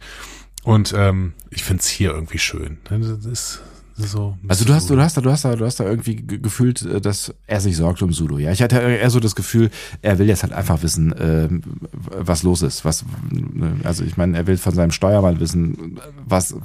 Und 0.63 0.91
ähm, 0.97 1.33
ich 1.51 1.63
find's 1.63 1.87
hier 1.87 2.09
irgendwie 2.15 2.39
schön. 2.39 2.79
Das 2.89 3.25
ist 3.27 3.61
so. 3.95 4.37
Also 4.47 4.65
du 4.65 4.73
hast, 4.73 4.89
du 4.89 4.99
hast 5.01 5.15
da, 5.17 5.21
du 5.21 5.31
hast 5.31 5.45
da, 5.45 5.55
du 5.55 5.65
hast 5.65 5.79
da 5.79 5.85
irgendwie 5.85 6.17
ge- 6.17 6.39
gefühlt, 6.39 6.81
äh, 6.81 6.99
dass 7.01 7.33
er 7.47 7.61
sich 7.61 7.77
sorgt 7.77 8.01
um 8.01 8.11
Zulu. 8.11 8.37
Ja, 8.39 8.51
ich 8.51 8.61
hatte 8.61 8.77
eher 8.79 9.09
so 9.09 9.19
das 9.19 9.35
Gefühl, 9.35 9.69
er 10.01 10.19
will 10.19 10.27
jetzt 10.27 10.43
halt 10.43 10.53
einfach 10.53 10.83
wissen, 10.83 11.13
ähm, 11.19 11.61
was 11.91 12.43
los 12.43 12.61
ist. 12.61 12.83
Was, 12.85 13.05
ne, 13.31 13.77
also 13.83 14.03
ich 14.03 14.17
meine, 14.17 14.37
er 14.37 14.47
will 14.47 14.57
von 14.57 14.73
seinem 14.73 14.91
Steuermann 14.91 15.39
wissen, 15.39 15.99
was, 16.25 16.55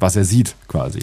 was 0.00 0.16
er 0.16 0.24
sieht, 0.24 0.56
quasi. 0.66 1.00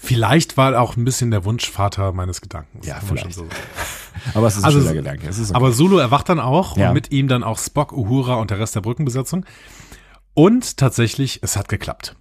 Vielleicht 0.00 0.56
war 0.56 0.80
auch 0.80 0.96
ein 0.96 1.04
bisschen 1.04 1.30
der 1.32 1.44
Wunschvater 1.44 2.12
meines 2.12 2.40
Gedankens. 2.40 2.86
Ja, 2.86 3.00
vielleicht. 3.04 3.34
so. 3.34 3.46
Aber 4.34 4.46
es 4.48 4.56
ist 4.56 4.64
Also 4.64 4.78
ein 4.78 4.82
so- 4.82 4.88
schöner 4.88 5.00
Gedanke. 5.02 5.28
Okay. 5.28 5.50
Aber 5.54 5.72
Sulu 5.72 5.98
erwacht 5.98 6.28
dann 6.28 6.40
auch 6.40 6.76
Ja. 6.76 6.88
und 6.88 6.94
mit 6.94 7.12
ihm 7.12 7.28
dann 7.28 7.42
auch 7.44 7.58
Spock, 7.58 7.92
Uhura 7.92 8.34
und 8.36 8.50
der 8.50 8.58
Rest 8.58 8.74
der 8.74 8.80
Brückenbesatzung. 8.80 9.44
Und 10.34 10.76
tatsächlich, 10.76 11.40
es 11.42 11.56
hat 11.56 11.68
geklappt. 11.68 12.14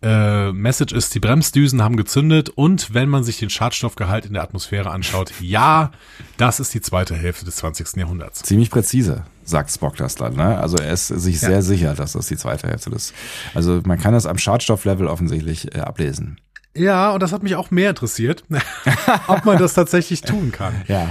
Äh, 0.00 0.52
Message 0.52 0.92
ist, 0.94 1.14
die 1.14 1.20
Bremsdüsen 1.20 1.82
haben 1.82 1.96
gezündet 1.96 2.50
und 2.50 2.94
wenn 2.94 3.08
man 3.08 3.24
sich 3.24 3.38
den 3.38 3.50
Schadstoffgehalt 3.50 4.26
in 4.26 4.34
der 4.34 4.42
Atmosphäre 4.44 4.90
anschaut, 4.90 5.32
ja, 5.40 5.90
das 6.36 6.60
ist 6.60 6.72
die 6.72 6.80
zweite 6.80 7.16
Hälfte 7.16 7.44
des 7.44 7.56
20. 7.56 7.96
Jahrhunderts. 7.96 8.42
ziemlich 8.42 8.70
präzise, 8.70 9.24
sagt 9.44 9.72
Spock 9.72 9.96
das 9.96 10.14
dann. 10.14 10.36
Ne? 10.36 10.56
Also 10.58 10.76
er 10.78 10.92
ist 10.92 11.08
sich 11.08 11.40
Ja. 11.42 11.48
sehr 11.48 11.62
sicher, 11.62 11.94
dass 11.94 12.12
das 12.12 12.28
die 12.28 12.36
zweite 12.36 12.68
Hälfte 12.68 12.90
ist. 12.90 13.12
Also 13.54 13.80
man 13.84 13.98
kann 13.98 14.12
das 14.14 14.26
am 14.26 14.38
Schadstofflevel 14.38 15.08
offensichtlich 15.08 15.74
äh, 15.74 15.80
ablesen. 15.80 16.40
Ja, 16.76 17.10
und 17.10 17.20
das 17.22 17.32
hat 17.32 17.42
mich 17.42 17.56
auch 17.56 17.72
mehr 17.72 17.90
interessiert, 17.90 18.44
ob 19.26 19.44
man 19.44 19.58
das 19.58 19.74
tatsächlich 19.74 20.20
tun 20.20 20.52
kann. 20.52 20.74
Ja. 20.86 21.10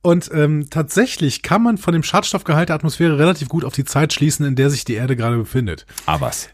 Und 0.00 0.30
ähm, 0.32 0.68
tatsächlich 0.70 1.42
kann 1.42 1.62
man 1.62 1.76
von 1.78 1.92
dem 1.92 2.02
Schadstoffgehalt 2.04 2.68
der 2.68 2.76
Atmosphäre 2.76 3.18
relativ 3.18 3.48
gut 3.48 3.64
auf 3.64 3.74
die 3.74 3.84
Zeit 3.84 4.12
schließen, 4.12 4.46
in 4.46 4.54
der 4.54 4.70
sich 4.70 4.84
die 4.84 4.94
Erde 4.94 5.16
gerade 5.16 5.36
befindet. 5.38 5.86
Aber 6.06 6.26
was? 6.26 6.48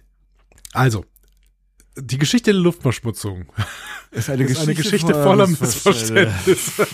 Also, 0.73 1.05
die 2.01 2.19
Geschichte 2.19 2.53
der 2.53 2.61
Luftverschmutzung 2.61 3.47
Ist 4.11 4.31
eine 4.31 4.45
ist 4.45 4.61
eine 4.61 4.75
Geschichte 4.75 5.15
voller 5.15 5.47
Missverständnisse. 5.47 6.87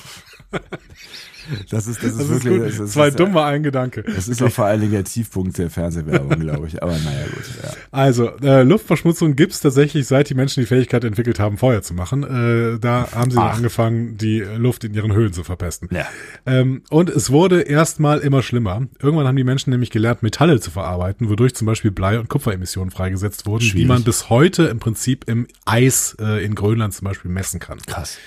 Das 1.70 1.86
ist, 1.86 2.02
das 2.02 2.12
ist 2.12 2.20
Das 2.20 2.28
ist 2.30 2.44
wirklich, 2.44 2.54
gut. 2.62 2.66
das 2.68 2.78
ist, 2.78 2.92
Zwei 2.92 3.10
dumme, 3.10 3.42
ein 3.44 3.62
Gedanke. 3.62 4.02
Das 4.02 4.28
ist 4.28 4.42
auch 4.42 4.50
vor 4.50 4.64
allen 4.66 4.80
Dingen 4.80 4.92
der 4.92 5.04
Tiefpunkt 5.04 5.58
der 5.58 5.70
Fernsehwerbung, 5.70 6.38
glaube 6.40 6.66
ich. 6.68 6.82
Aber 6.82 6.92
naja, 6.92 7.24
gut. 7.32 7.44
Ja. 7.62 7.70
Also, 7.90 8.30
äh, 8.42 8.62
Luftverschmutzung 8.62 9.36
gibt's 9.36 9.60
tatsächlich, 9.60 10.06
seit 10.06 10.30
die 10.30 10.34
Menschen 10.34 10.60
die 10.60 10.66
Fähigkeit 10.66 11.04
entwickelt 11.04 11.38
haben, 11.40 11.58
Feuer 11.58 11.82
zu 11.82 11.94
machen. 11.94 12.22
Äh, 12.22 12.78
da 12.78 13.08
haben 13.12 13.30
sie 13.30 13.36
dann 13.36 13.46
Ach. 13.48 13.56
angefangen, 13.56 14.16
die 14.16 14.40
Luft 14.40 14.84
in 14.84 14.94
ihren 14.94 15.12
Höhlen 15.12 15.32
zu 15.32 15.44
verpesten. 15.44 15.88
Ja. 15.92 16.06
Ähm, 16.46 16.82
und 16.90 17.10
es 17.10 17.30
wurde 17.30 17.62
erstmal 17.62 18.20
immer 18.20 18.42
schlimmer. 18.42 18.86
Irgendwann 19.00 19.26
haben 19.26 19.36
die 19.36 19.44
Menschen 19.44 19.70
nämlich 19.70 19.90
gelernt, 19.90 20.22
Metalle 20.22 20.60
zu 20.60 20.70
verarbeiten, 20.70 21.28
wodurch 21.28 21.54
zum 21.54 21.66
Beispiel 21.66 21.90
Blei- 21.90 22.18
und 22.18 22.28
Kupferemissionen 22.28 22.90
freigesetzt 22.90 23.46
wurden, 23.46 23.60
die 23.64 23.70
Schwierig. 23.70 23.88
man 23.88 24.04
bis 24.04 24.30
heute 24.30 24.64
im 24.64 24.78
Prinzip 24.78 25.24
im 25.28 25.46
Eis 25.64 26.16
äh, 26.20 26.44
in 26.44 26.54
Grönland 26.54 26.94
zum 26.94 27.06
Beispiel 27.06 27.30
messen 27.30 27.60
kann. 27.60 27.78
Krass. 27.86 28.18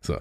So. 0.00 0.16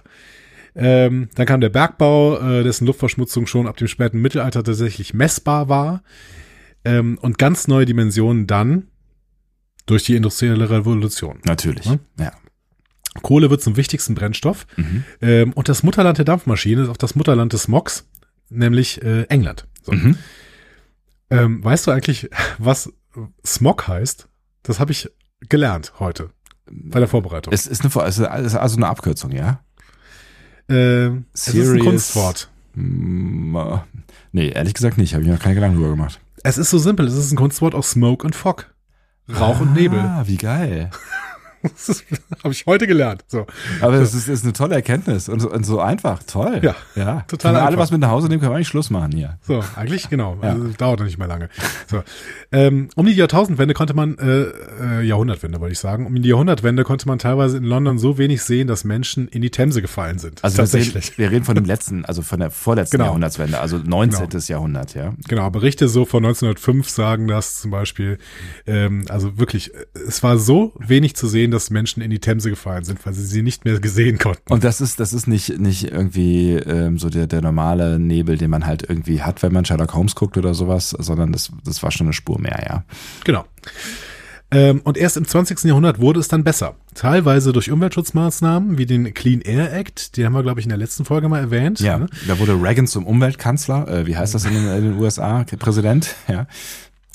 Ähm, 0.75 1.29
dann 1.35 1.45
kam 1.45 1.61
der 1.61 1.69
Bergbau, 1.69 2.37
äh, 2.37 2.63
dessen 2.63 2.85
Luftverschmutzung 2.85 3.47
schon 3.47 3.67
ab 3.67 3.77
dem 3.77 3.87
späten 3.87 4.21
Mittelalter 4.21 4.63
tatsächlich 4.63 5.13
messbar 5.13 5.69
war. 5.69 6.03
Ähm, 6.83 7.17
und 7.21 7.37
ganz 7.37 7.67
neue 7.67 7.85
Dimensionen 7.85 8.45
dann 8.45 8.87
durch 9.85 10.03
die 10.03 10.15
industrielle 10.15 10.69
Revolution. 10.69 11.39
Natürlich. 11.45 11.85
Hm? 11.89 11.99
Ja. 12.19 12.31
Kohle 13.21 13.49
wird 13.49 13.61
zum 13.61 13.77
wichtigsten 13.77 14.13
Brennstoff. 14.15 14.67
Mhm. 14.75 15.03
Ähm, 15.21 15.53
und 15.53 15.69
das 15.69 15.83
Mutterland 15.83 16.17
der 16.17 16.25
Dampfmaschine 16.25 16.83
ist 16.83 16.89
auch 16.89 16.97
das 16.97 17.15
Mutterland 17.15 17.53
des 17.53 17.63
Smogs, 17.63 18.07
nämlich 18.49 19.01
äh, 19.01 19.23
England. 19.29 19.67
So. 19.83 19.93
Mhm. 19.93 20.17
Ähm, 21.29 21.63
weißt 21.63 21.87
du 21.87 21.91
eigentlich, 21.91 22.29
was 22.57 22.91
Smog 23.45 23.87
heißt? 23.87 24.27
Das 24.63 24.79
habe 24.79 24.91
ich 24.91 25.09
gelernt 25.47 25.93
heute 25.99 26.31
bei 26.69 26.99
der 26.99 27.07
Vorbereitung. 27.07 27.53
Es 27.53 27.67
ist 27.67 27.81
eine, 27.81 27.89
Vor- 27.89 28.05
es 28.05 28.17
ist 28.17 28.25
also 28.27 28.75
eine 28.77 28.87
Abkürzung, 28.87 29.31
ja? 29.31 29.63
Ähm, 30.69 31.25
es 31.33 31.47
ist 31.47 31.69
ein 31.69 31.79
Kunstwort. 31.79 32.49
Äh, 32.75 33.77
Nee, 34.31 34.49
ehrlich 34.49 34.73
gesagt 34.73 34.97
nicht. 34.97 35.13
Habe 35.13 35.21
ich 35.23 35.27
mir 35.29 35.35
noch 35.35 35.41
keine 35.41 35.55
Gedanken 35.55 35.77
drüber 35.77 35.91
gemacht. 35.91 36.19
Es 36.43 36.57
ist 36.57 36.69
so 36.69 36.77
simpel. 36.77 37.07
Es 37.07 37.13
ist 37.15 37.31
ein 37.31 37.37
Kunstwort 37.37 37.73
aus 37.73 37.91
Smoke 37.91 38.25
und 38.25 38.35
Fog. 38.35 38.73
Rauch 39.29 39.61
und 39.61 39.73
Nebel. 39.73 39.99
Ah, 39.99 40.23
wie 40.25 40.37
geil. 40.37 40.89
Das 41.87 42.03
habe 42.43 42.53
ich 42.53 42.65
heute 42.65 42.87
gelernt. 42.87 43.23
So. 43.27 43.45
Aber 43.81 43.99
das 43.99 44.13
ist, 44.13 44.27
ist 44.27 44.43
eine 44.43 44.53
tolle 44.53 44.75
Erkenntnis 44.75 45.29
und 45.29 45.39
so, 45.39 45.51
und 45.51 45.65
so 45.65 45.79
einfach. 45.79 46.23
Toll. 46.23 46.59
Ja, 46.63 46.75
ja. 46.95 47.21
total 47.27 47.51
Können 47.53 47.63
wir 47.63 47.67
alle 47.67 47.77
was 47.77 47.91
mit 47.91 48.01
nach 48.01 48.09
Hause 48.09 48.27
nehmen, 48.27 48.39
können 48.39 48.51
wir 48.51 48.55
eigentlich 48.55 48.67
Schluss 48.67 48.89
machen 48.89 49.11
hier. 49.11 49.37
So, 49.41 49.63
eigentlich 49.75 50.09
genau. 50.09 50.37
Ja. 50.41 50.51
Also, 50.51 50.67
dauert 50.77 51.01
nicht 51.01 51.17
mehr 51.17 51.27
lange. 51.27 51.49
So. 51.89 52.03
Ähm, 52.51 52.89
um 52.95 53.05
die 53.05 53.13
Jahrtausendwende 53.13 53.73
konnte 53.73 53.93
man, 53.93 54.17
äh, 54.17 54.45
äh, 54.81 55.01
Jahrhundertwende 55.01 55.59
wollte 55.59 55.73
ich 55.73 55.79
sagen, 55.79 56.05
um 56.05 56.21
die 56.21 56.29
Jahrhundertwende 56.29 56.83
konnte 56.83 57.07
man 57.07 57.19
teilweise 57.19 57.57
in 57.57 57.63
London 57.63 57.97
so 57.97 58.17
wenig 58.17 58.41
sehen, 58.43 58.67
dass 58.67 58.83
Menschen 58.83 59.27
in 59.27 59.41
die 59.41 59.51
Themse 59.51 59.81
gefallen 59.81 60.19
sind. 60.19 60.43
Also 60.43 60.57
wir 60.57 60.63
tatsächlich. 60.63 61.05
reden, 61.07 61.17
wir 61.17 61.31
reden 61.31 61.45
von 61.45 61.55
dem 61.55 61.65
letzten, 61.65 62.05
also 62.05 62.21
von 62.21 62.39
der 62.39 62.51
vorletzten 62.51 62.97
Genau. 62.97 63.05
Jahrhundertswende, 63.05 63.59
also 63.59 63.77
19. 63.77 64.29
Jahrhundert, 64.47 64.95
ja. 64.95 65.13
Genau, 65.27 65.49
Berichte 65.49 65.87
so 65.87 66.05
von 66.05 66.23
1905 66.25 66.89
sagen 66.89 67.27
das 67.27 67.59
zum 67.59 67.71
Beispiel. 67.71 68.17
Ähm, 68.65 69.05
also 69.09 69.37
wirklich, 69.37 69.71
es 70.07 70.23
war 70.23 70.37
so 70.37 70.73
wenig 70.79 71.15
zu 71.15 71.27
sehen, 71.27 71.51
dass 71.55 71.69
Menschen 71.69 72.01
in 72.01 72.09
die 72.11 72.19
Themse 72.19 72.49
gefallen 72.49 72.83
sind, 72.83 73.05
weil 73.05 73.13
sie 73.13 73.25
sie 73.25 73.41
nicht 73.41 73.65
mehr 73.65 73.79
gesehen 73.79 74.17
konnten. 74.19 74.51
Und 74.51 74.63
das 74.63 74.81
ist, 74.81 74.99
das 74.99 75.13
ist 75.13 75.27
nicht, 75.27 75.57
nicht 75.59 75.91
irgendwie 75.91 76.53
ähm, 76.53 76.97
so 76.97 77.09
der, 77.09 77.27
der 77.27 77.41
normale 77.41 77.99
Nebel, 77.99 78.37
den 78.37 78.49
man 78.49 78.65
halt 78.65 78.87
irgendwie 78.87 79.21
hat, 79.21 79.41
wenn 79.41 79.53
man 79.53 79.65
Sherlock 79.65 79.93
Holmes 79.93 80.15
guckt 80.15 80.37
oder 80.37 80.53
sowas, 80.53 80.89
sondern 80.91 81.31
das, 81.31 81.51
das 81.63 81.81
war 81.81 81.91
schon 81.91 82.07
eine 82.07 82.13
Spur 82.13 82.39
mehr, 82.39 82.63
ja. 82.67 82.83
Genau. 83.23 83.45
Ähm, 84.51 84.81
und 84.83 84.97
erst 84.97 85.17
im 85.17 85.27
20. 85.27 85.63
Jahrhundert 85.63 85.99
wurde 85.99 86.19
es 86.19 86.27
dann 86.27 86.43
besser. 86.43 86.75
Teilweise 86.93 87.51
durch 87.51 87.71
Umweltschutzmaßnahmen 87.71 88.77
wie 88.77 88.85
den 88.85 89.13
Clean 89.13 89.41
Air 89.41 89.73
Act, 89.73 90.17
den 90.17 90.25
haben 90.25 90.33
wir, 90.33 90.43
glaube 90.43 90.59
ich, 90.59 90.65
in 90.65 90.69
der 90.69 90.77
letzten 90.77 91.03
Folge 91.03 91.27
mal 91.27 91.39
erwähnt. 91.39 91.79
Ja, 91.79 91.97
ne? 91.97 92.07
da 92.27 92.37
wurde 92.39 92.53
Reagan 92.53 92.87
zum 92.87 93.07
Umweltkanzler, 93.07 93.87
äh, 93.87 94.07
wie 94.07 94.15
heißt 94.15 94.35
das 94.35 94.45
in 94.45 94.53
den, 94.53 94.67
in 94.67 94.83
den 94.83 94.99
USA, 94.99 95.43
Präsident, 95.43 96.15
ja. 96.27 96.47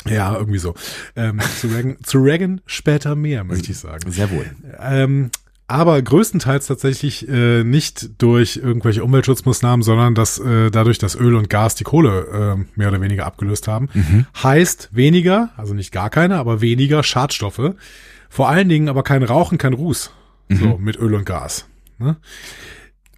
Ja, 0.08 0.34
irgendwie 0.36 0.58
so. 0.58 0.74
Ähm, 1.14 1.40
zu, 1.60 1.68
Reagan, 1.68 1.96
zu 2.02 2.18
Reagan 2.18 2.60
später 2.66 3.14
mehr, 3.14 3.44
möchte 3.44 3.70
ich 3.70 3.78
sagen. 3.78 4.10
Sehr 4.10 4.30
wohl. 4.30 4.46
Ähm, 4.78 5.30
aber 5.66 6.00
größtenteils 6.02 6.66
tatsächlich 6.66 7.28
äh, 7.28 7.62
nicht 7.62 8.20
durch 8.20 8.56
irgendwelche 8.56 9.04
Umweltschutzmaßnahmen, 9.04 9.82
sondern 9.82 10.14
dass 10.14 10.38
äh, 10.38 10.70
dadurch, 10.70 10.98
dass 10.98 11.14
Öl 11.14 11.36
und 11.36 11.48
Gas 11.48 11.76
die 11.76 11.84
Kohle 11.84 12.56
äh, 12.58 12.78
mehr 12.78 12.88
oder 12.88 13.00
weniger 13.00 13.24
abgelöst 13.26 13.68
haben, 13.68 13.88
heißt 14.42 14.88
weniger, 14.92 15.50
also 15.56 15.74
nicht 15.74 15.92
gar 15.92 16.10
keine, 16.10 16.38
aber 16.38 16.60
weniger 16.60 17.02
Schadstoffe. 17.04 17.74
Vor 18.28 18.48
allen 18.48 18.68
Dingen 18.68 18.88
aber 18.88 19.04
kein 19.04 19.22
Rauchen, 19.22 19.58
kein 19.58 19.74
Ruß. 19.74 20.12
So 20.48 20.78
mit 20.78 20.96
Öl 20.98 21.14
und 21.14 21.24
Gas. 21.24 21.66
Ne? 21.98 22.16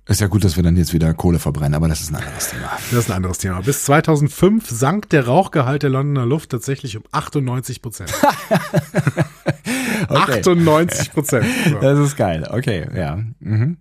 Ist 0.09 0.21
ja 0.21 0.27
gut, 0.27 0.43
dass 0.43 0.57
wir 0.57 0.65
dann 0.65 0.77
jetzt 0.77 0.93
wieder 0.93 1.15
Kohle 1.15 1.39
verbrennen, 1.39 1.75
aber 1.75 1.87
das 1.87 2.01
ist 2.01 2.11
ein 2.11 2.17
anderes 2.17 2.51
Thema. 2.51 2.71
Das 2.91 2.99
ist 3.05 3.11
ein 3.11 3.17
anderes 3.17 3.39
Thema. 3.39 3.61
Bis 3.61 3.85
2005 3.85 4.69
sank 4.69 5.09
der 5.11 5.27
Rauchgehalt 5.27 5.85
der 5.85 5.91
Londoner 5.91 6.27
Luft 6.27 6.51
tatsächlich 6.51 6.97
um 6.97 7.05
98 7.13 7.81
Prozent. 7.81 8.13
98 10.09 11.13
Prozent. 11.13 11.47
So. 11.71 11.79
Das 11.79 11.99
ist 12.01 12.17
geil, 12.17 12.49
okay, 12.51 12.89
ja. 12.95 13.21
Mhm. 13.39 13.77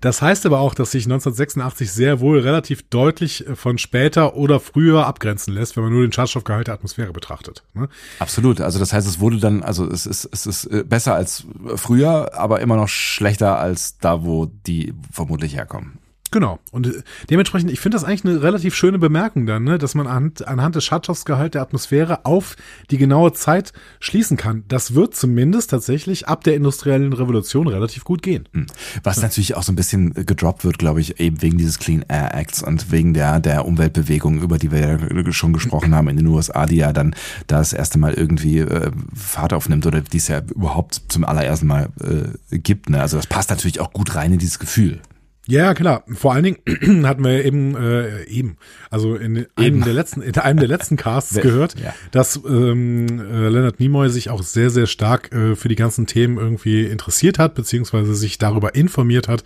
Das 0.00 0.22
heißt 0.22 0.46
aber 0.46 0.60
auch, 0.60 0.74
dass 0.74 0.90
sich 0.90 1.04
1986 1.04 1.92
sehr 1.92 2.20
wohl 2.20 2.40
relativ 2.40 2.82
deutlich 2.88 3.46
äh, 3.46 3.56
von 3.56 3.78
später 3.78 4.36
oder 4.36 4.60
früher 4.60 5.06
abgrenzen 5.06 5.54
lässt, 5.54 5.76
wenn 5.76 5.84
man 5.84 5.92
nur 5.92 6.02
den 6.02 6.12
Schadstoffgehalt 6.12 6.66
der 6.66 6.74
Atmosphäre 6.74 7.12
betrachtet. 7.12 7.64
ne? 7.74 7.88
Absolut. 8.18 8.60
Also 8.60 8.78
das 8.78 8.92
heißt, 8.92 9.06
es 9.06 9.20
wurde 9.20 9.38
dann, 9.38 9.62
also 9.62 9.86
es 9.86 10.06
ist, 10.06 10.28
es 10.32 10.46
ist 10.46 10.66
äh, 10.66 10.84
besser 10.84 11.14
als 11.14 11.44
früher, 11.76 12.34
aber 12.34 12.60
immer 12.60 12.76
noch 12.76 12.88
schlechter 12.88 13.58
als 13.58 13.98
da, 13.98 14.24
wo 14.24 14.46
die 14.46 14.94
vermutlich 15.10 15.54
herkommen. 15.54 15.98
Genau. 16.34 16.58
Und 16.72 16.88
äh, 16.88 17.02
dementsprechend, 17.30 17.70
ich 17.70 17.78
finde 17.78 17.94
das 17.94 18.02
eigentlich 18.02 18.24
eine 18.24 18.42
relativ 18.42 18.74
schöne 18.74 18.98
Bemerkung 18.98 19.46
dann, 19.46 19.62
ne, 19.62 19.78
dass 19.78 19.94
man 19.94 20.08
anhand, 20.08 20.48
anhand 20.48 20.74
des 20.74 20.84
Schadstoffgehalts 20.84 21.52
der 21.52 21.62
Atmosphäre 21.62 22.26
auf 22.26 22.56
die 22.90 22.98
genaue 22.98 23.32
Zeit 23.34 23.72
schließen 24.00 24.36
kann. 24.36 24.64
Das 24.66 24.96
wird 24.96 25.14
zumindest 25.14 25.70
tatsächlich 25.70 26.26
ab 26.26 26.42
der 26.42 26.56
industriellen 26.56 27.12
Revolution 27.12 27.68
relativ 27.68 28.02
gut 28.02 28.20
gehen. 28.20 28.48
Hm. 28.52 28.66
Was 29.04 29.18
ja. 29.18 29.22
natürlich 29.22 29.54
auch 29.54 29.62
so 29.62 29.70
ein 29.70 29.76
bisschen 29.76 30.12
gedroppt 30.12 30.64
wird, 30.64 30.80
glaube 30.80 31.00
ich, 31.00 31.20
eben 31.20 31.40
wegen 31.40 31.56
dieses 31.56 31.78
Clean 31.78 32.04
Air 32.08 32.34
Acts 32.34 32.64
und 32.64 32.90
wegen 32.90 33.14
der, 33.14 33.38
der 33.38 33.64
Umweltbewegung, 33.64 34.42
über 34.42 34.58
die 34.58 34.72
wir 34.72 34.80
ja 34.80 35.32
schon 35.32 35.52
gesprochen 35.52 35.94
haben 35.94 36.08
in 36.08 36.16
den 36.16 36.26
USA, 36.26 36.66
die 36.66 36.78
ja 36.78 36.92
dann 36.92 37.14
da 37.46 37.58
das 37.58 37.72
erste 37.72 38.00
Mal 38.00 38.14
irgendwie 38.14 38.58
äh, 38.58 38.90
Fahrt 39.14 39.52
aufnimmt 39.52 39.86
oder 39.86 40.00
die 40.00 40.16
es 40.16 40.26
ja 40.26 40.40
überhaupt 40.52 41.00
zum 41.06 41.24
allerersten 41.24 41.68
Mal 41.68 41.90
äh, 42.00 42.58
gibt. 42.58 42.90
Ne? 42.90 43.00
Also 43.00 43.18
das 43.18 43.28
passt 43.28 43.50
natürlich 43.50 43.78
auch 43.78 43.92
gut 43.92 44.16
rein 44.16 44.32
in 44.32 44.40
dieses 44.40 44.58
Gefühl. 44.58 45.00
Ja, 45.46 45.74
klar. 45.74 46.04
Vor 46.08 46.32
allen 46.32 46.44
Dingen 46.44 47.04
hatten 47.06 47.22
wir 47.22 47.44
eben, 47.44 47.76
äh, 47.76 48.24
eben, 48.24 48.56
also 48.90 49.14
in 49.14 49.46
einem 49.56 49.84
der 49.84 49.92
letzten, 49.92 50.22
in 50.22 50.34
einem 50.38 50.58
der 50.58 50.68
letzten 50.68 50.96
Casts 50.96 51.34
gehört, 51.42 51.78
ja. 51.78 51.94
dass 52.12 52.40
ähm, 52.48 53.06
äh, 53.20 53.48
Leonard 53.48 53.78
Nimoy 53.78 54.08
sich 54.08 54.30
auch 54.30 54.42
sehr, 54.42 54.70
sehr 54.70 54.86
stark 54.86 55.32
äh, 55.34 55.54
für 55.54 55.68
die 55.68 55.74
ganzen 55.74 56.06
Themen 56.06 56.38
irgendwie 56.38 56.84
interessiert 56.86 57.38
hat, 57.38 57.54
beziehungsweise 57.54 58.14
sich 58.14 58.38
darüber 58.38 58.74
informiert 58.74 59.28
hat 59.28 59.44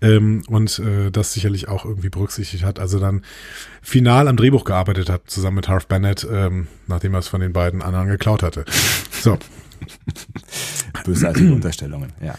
ähm, 0.00 0.42
und 0.48 0.78
äh, 0.78 1.10
das 1.10 1.34
sicherlich 1.34 1.68
auch 1.68 1.84
irgendwie 1.84 2.08
berücksichtigt 2.08 2.64
hat. 2.64 2.78
Also 2.78 2.98
dann 2.98 3.22
final 3.82 4.28
am 4.28 4.38
Drehbuch 4.38 4.64
gearbeitet 4.64 5.10
hat, 5.10 5.22
zusammen 5.26 5.56
mit 5.56 5.68
Harv 5.68 5.86
Bennett, 5.88 6.26
ähm, 6.30 6.68
nachdem 6.86 7.12
er 7.12 7.18
es 7.18 7.28
von 7.28 7.42
den 7.42 7.52
beiden 7.52 7.82
anderen 7.82 8.08
geklaut 8.08 8.42
hatte. 8.42 8.64
So. 9.20 9.38
Bösartige 11.04 11.52
Unterstellungen, 11.52 12.12
ja. 12.22 12.34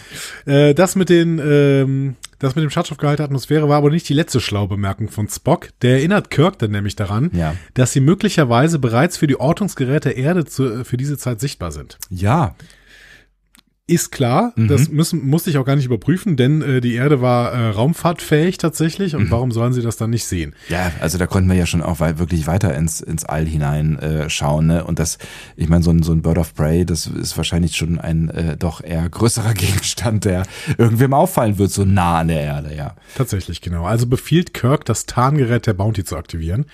Äh, 0.52 0.74
das 0.74 0.96
mit 0.96 1.10
den, 1.10 1.40
ähm, 1.44 2.16
das 2.40 2.56
mit 2.56 2.64
dem 2.64 2.70
Schadstoffgehalt 2.70 3.20
der 3.20 3.26
Atmosphäre 3.26 3.70
war 3.70 3.78
aber 3.78 3.90
nicht 3.90 4.08
die 4.10 4.14
letzte 4.14 4.40
schlaue 4.40 4.68
Bemerkung 4.68 5.10
von 5.10 5.28
Spock. 5.28 5.70
Der 5.82 5.98
erinnert 5.98 6.30
Kirk 6.30 6.60
dann 6.60 6.72
nämlich 6.72 6.96
daran, 6.96 7.32
ja. 7.34 7.56
dass 7.74 7.94
sie 7.94 8.02
möglicherweise 8.02 8.80
bereits 8.80 9.18
für 9.18 9.28
die 9.28 9.40
Ortungsgeräte 9.40 10.12
Erde 10.12 10.46
zu, 10.46 10.84
für 10.86 10.98
diese 10.98 11.18
Zeit 11.18 11.40
sichtbar 11.40 11.72
sind. 11.72 11.98
Ja, 12.10 12.56
ist 13.88 14.12
klar, 14.12 14.52
mhm. 14.56 14.68
das 14.68 14.90
müssen, 14.90 15.28
musste 15.28 15.52
ich 15.52 15.60
auch 15.60 15.66
gar 15.66 15.76
nicht 15.76 15.86
überprüfen, 15.86 16.38
denn 16.38 16.64
äh, 16.64 16.82
die 16.82 16.96
Erde 16.96 17.22
war 17.22 17.52
äh, 17.52 17.70
raumfahrtfähig 17.70 18.58
tatsächlich 18.58 19.16
und 19.16 19.26
mhm. 19.26 19.32
warum 19.32 19.52
sollen 19.52 19.74
sie 19.74 19.84
das 19.84 19.96
dann 19.96 20.10
nicht 20.10 20.26
sehen? 20.26 20.56
Ja, 20.70 20.92
also 21.02 21.20
da 21.20 21.28
konnten 21.28 21.48
wir 21.50 21.56
ja 21.56 21.68
schon 21.68 21.84
auch 21.84 22.00
wirklich 22.00 22.48
weiter 22.48 22.76
ins, 22.76 23.00
ins 23.00 23.26
All 23.26 23.46
hinein 23.46 24.00
äh, 24.00 24.28
schauen. 24.28 24.66
Ne? 24.66 24.84
Und 24.84 24.98
das, 24.98 25.20
ich 25.56 25.70
meine, 25.70 25.84
so 25.84 25.92
ein, 25.92 26.02
so 26.02 26.14
ein 26.14 26.24
Bird 26.24 26.40
of 26.40 26.56
Prey, 26.56 26.84
das 26.84 27.06
ist 27.06 27.38
wahrscheinlich 27.38 27.76
schon 27.76 28.00
ein 28.00 28.30
äh, 28.30 28.58
doch 28.58 28.84
eher 28.84 29.08
größerer 29.08 29.54
Gegenstand, 29.54 30.26
der 30.26 30.48
irgendwem 30.80 31.14
auffallen 31.14 31.60
wird, 31.60 31.70
so 31.70 31.86
nah 31.86 32.20
an 32.20 32.30
der 32.30 32.42
Erde, 32.42 32.76
ja. 32.76 32.96
Tatsächlich, 33.16 33.62
genau. 33.62 33.86
Also 33.86 34.08
befiehlt 34.08 34.56
Kirk, 34.56 34.86
das 34.86 35.06
Tarngerät 35.06 35.68
der 35.68 35.74
Bounty 35.74 36.04
zu 36.04 36.18
aktivieren. 36.18 36.66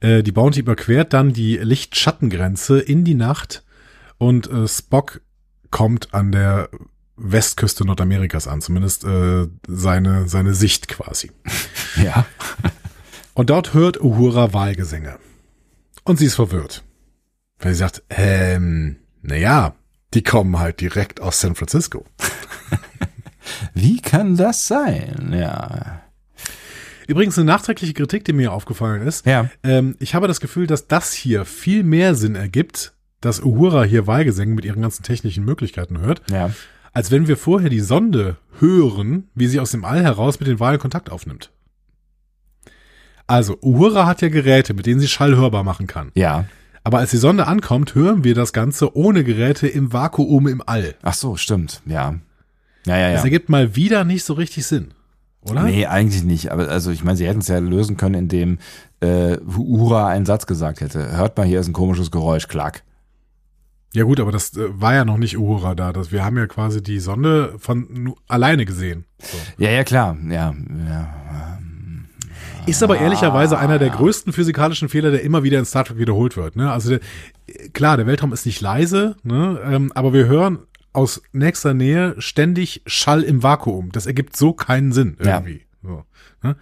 Äh, 0.00 0.22
die 0.22 0.32
Bounty 0.32 0.60
überquert 0.60 1.12
dann 1.12 1.34
die 1.34 1.58
Lichtschattengrenze 1.58 2.80
in 2.80 3.04
die 3.04 3.14
Nacht 3.14 3.62
und 4.16 4.50
äh, 4.50 4.66
Spock 4.66 5.20
kommt 5.70 6.14
an 6.14 6.32
der 6.32 6.68
Westküste 7.16 7.84
Nordamerikas 7.84 8.48
an, 8.48 8.62
zumindest 8.62 9.04
äh, 9.04 9.46
seine, 9.66 10.28
seine 10.28 10.54
Sicht 10.54 10.88
quasi. 10.88 11.30
Ja. 11.96 12.24
Und 13.34 13.50
dort 13.50 13.74
hört 13.74 14.00
Uhura 14.00 14.52
Wahlgesänge. 14.52 15.18
Und 16.04 16.18
sie 16.18 16.26
ist 16.26 16.36
verwirrt. 16.36 16.84
Weil 17.58 17.72
sie 17.72 17.80
sagt, 17.80 18.04
ähm, 18.10 18.96
naja, 19.22 19.74
die 20.14 20.22
kommen 20.22 20.58
halt 20.58 20.80
direkt 20.80 21.20
aus 21.20 21.40
San 21.40 21.56
Francisco. 21.56 22.04
Wie 23.74 24.00
kann 24.00 24.36
das 24.36 24.68
sein? 24.68 25.34
Ja. 25.36 26.02
Übrigens 27.06 27.38
eine 27.38 27.46
nachträgliche 27.46 27.94
Kritik, 27.94 28.24
die 28.24 28.32
mir 28.32 28.52
aufgefallen 28.52 29.02
ist. 29.06 29.26
Ja. 29.26 29.50
Ähm, 29.64 29.96
ich 29.98 30.14
habe 30.14 30.28
das 30.28 30.40
Gefühl, 30.40 30.66
dass 30.66 30.86
das 30.86 31.12
hier 31.12 31.44
viel 31.44 31.82
mehr 31.82 32.14
Sinn 32.14 32.36
ergibt, 32.36 32.94
dass 33.20 33.40
Uhura 33.40 33.84
hier 33.84 34.06
Wahlgesänge 34.06 34.54
mit 34.54 34.64
ihren 34.64 34.82
ganzen 34.82 35.02
technischen 35.02 35.44
Möglichkeiten 35.44 36.00
hört, 36.00 36.22
ja. 36.30 36.50
als 36.92 37.10
wenn 37.10 37.28
wir 37.28 37.36
vorher 37.36 37.70
die 37.70 37.80
Sonde 37.80 38.36
hören, 38.58 39.28
wie 39.34 39.46
sie 39.46 39.60
aus 39.60 39.70
dem 39.70 39.84
All 39.84 40.02
heraus 40.02 40.40
mit 40.40 40.48
den 40.48 40.60
Wahlen 40.60 40.78
Kontakt 40.78 41.10
aufnimmt. 41.10 41.50
Also, 43.26 43.58
Uhura 43.62 44.06
hat 44.06 44.22
ja 44.22 44.28
Geräte, 44.28 44.74
mit 44.74 44.86
denen 44.86 45.00
sie 45.00 45.06
Schall 45.06 45.36
hörbar 45.36 45.62
machen 45.62 45.86
kann. 45.86 46.10
Ja. 46.14 46.46
Aber 46.82 46.98
als 46.98 47.10
die 47.10 47.18
Sonde 47.18 47.46
ankommt, 47.46 47.94
hören 47.94 48.24
wir 48.24 48.34
das 48.34 48.52
Ganze 48.52 48.96
ohne 48.96 49.22
Geräte 49.22 49.68
im 49.68 49.92
Vakuum 49.92 50.48
im 50.48 50.62
All. 50.66 50.94
Ach 51.02 51.14
so, 51.14 51.36
stimmt, 51.36 51.82
ja. 51.86 52.16
Ja, 52.86 52.96
ja, 52.96 53.08
ja. 53.08 53.12
Das 53.12 53.24
ergibt 53.24 53.48
mal 53.48 53.76
wieder 53.76 54.04
nicht 54.04 54.24
so 54.24 54.32
richtig 54.32 54.66
Sinn. 54.66 54.94
Oder? 55.42 55.62
Nee, 55.64 55.86
eigentlich 55.86 56.24
nicht. 56.24 56.50
Aber 56.50 56.68
also 56.68 56.90
ich 56.90 57.04
meine, 57.04 57.16
sie 57.16 57.26
hätten 57.26 57.40
es 57.40 57.48
ja 57.48 57.58
lösen 57.58 57.96
können, 57.96 58.14
indem 58.14 58.58
äh, 59.00 59.38
Uhura 59.38 60.08
einen 60.08 60.26
Satz 60.26 60.46
gesagt 60.46 60.80
hätte. 60.80 61.16
Hört 61.16 61.36
mal, 61.36 61.46
hier 61.46 61.60
ist 61.60 61.68
ein 61.68 61.72
komisches 61.72 62.10
Geräusch, 62.10 62.48
klack. 62.48 62.82
Ja 63.92 64.04
gut, 64.04 64.20
aber 64.20 64.30
das 64.30 64.56
äh, 64.56 64.68
war 64.80 64.94
ja 64.94 65.04
noch 65.04 65.18
nicht 65.18 65.36
Uhura 65.36 65.74
da. 65.74 65.92
Das, 65.92 66.12
wir 66.12 66.24
haben 66.24 66.36
ja 66.36 66.46
quasi 66.46 66.82
die 66.82 67.00
Sonde 67.00 67.54
von 67.58 68.14
alleine 68.28 68.64
gesehen. 68.64 69.04
So. 69.18 69.36
Ja, 69.58 69.70
ja, 69.70 69.84
klar. 69.84 70.16
Ja, 70.28 70.54
ja. 70.88 71.14
Ist 72.66 72.82
aber 72.82 72.98
ehrlicherweise 72.98 73.58
einer 73.58 73.78
der 73.78 73.90
größten 73.90 74.32
physikalischen 74.32 74.88
Fehler, 74.88 75.10
der 75.10 75.22
immer 75.22 75.42
wieder 75.42 75.58
in 75.58 75.64
Star 75.64 75.84
Trek 75.84 75.98
wiederholt 75.98 76.36
wird. 76.36 76.56
Ne? 76.56 76.70
Also 76.70 76.90
der, 76.90 77.00
klar, 77.72 77.96
der 77.96 78.06
Weltraum 78.06 78.32
ist 78.32 78.46
nicht 78.46 78.60
leise, 78.60 79.16
ne? 79.22 79.58
ähm, 79.64 79.90
aber 79.94 80.12
wir 80.12 80.26
hören 80.26 80.60
aus 80.92 81.22
nächster 81.32 81.74
Nähe 81.74 82.14
ständig 82.18 82.82
Schall 82.86 83.22
im 83.22 83.42
Vakuum. 83.42 83.90
Das 83.92 84.06
ergibt 84.06 84.36
so 84.36 84.52
keinen 84.52 84.92
Sinn 84.92 85.16
irgendwie. 85.18 85.62
Ja. 85.82 85.88
So, 85.88 86.04
ne? 86.42 86.56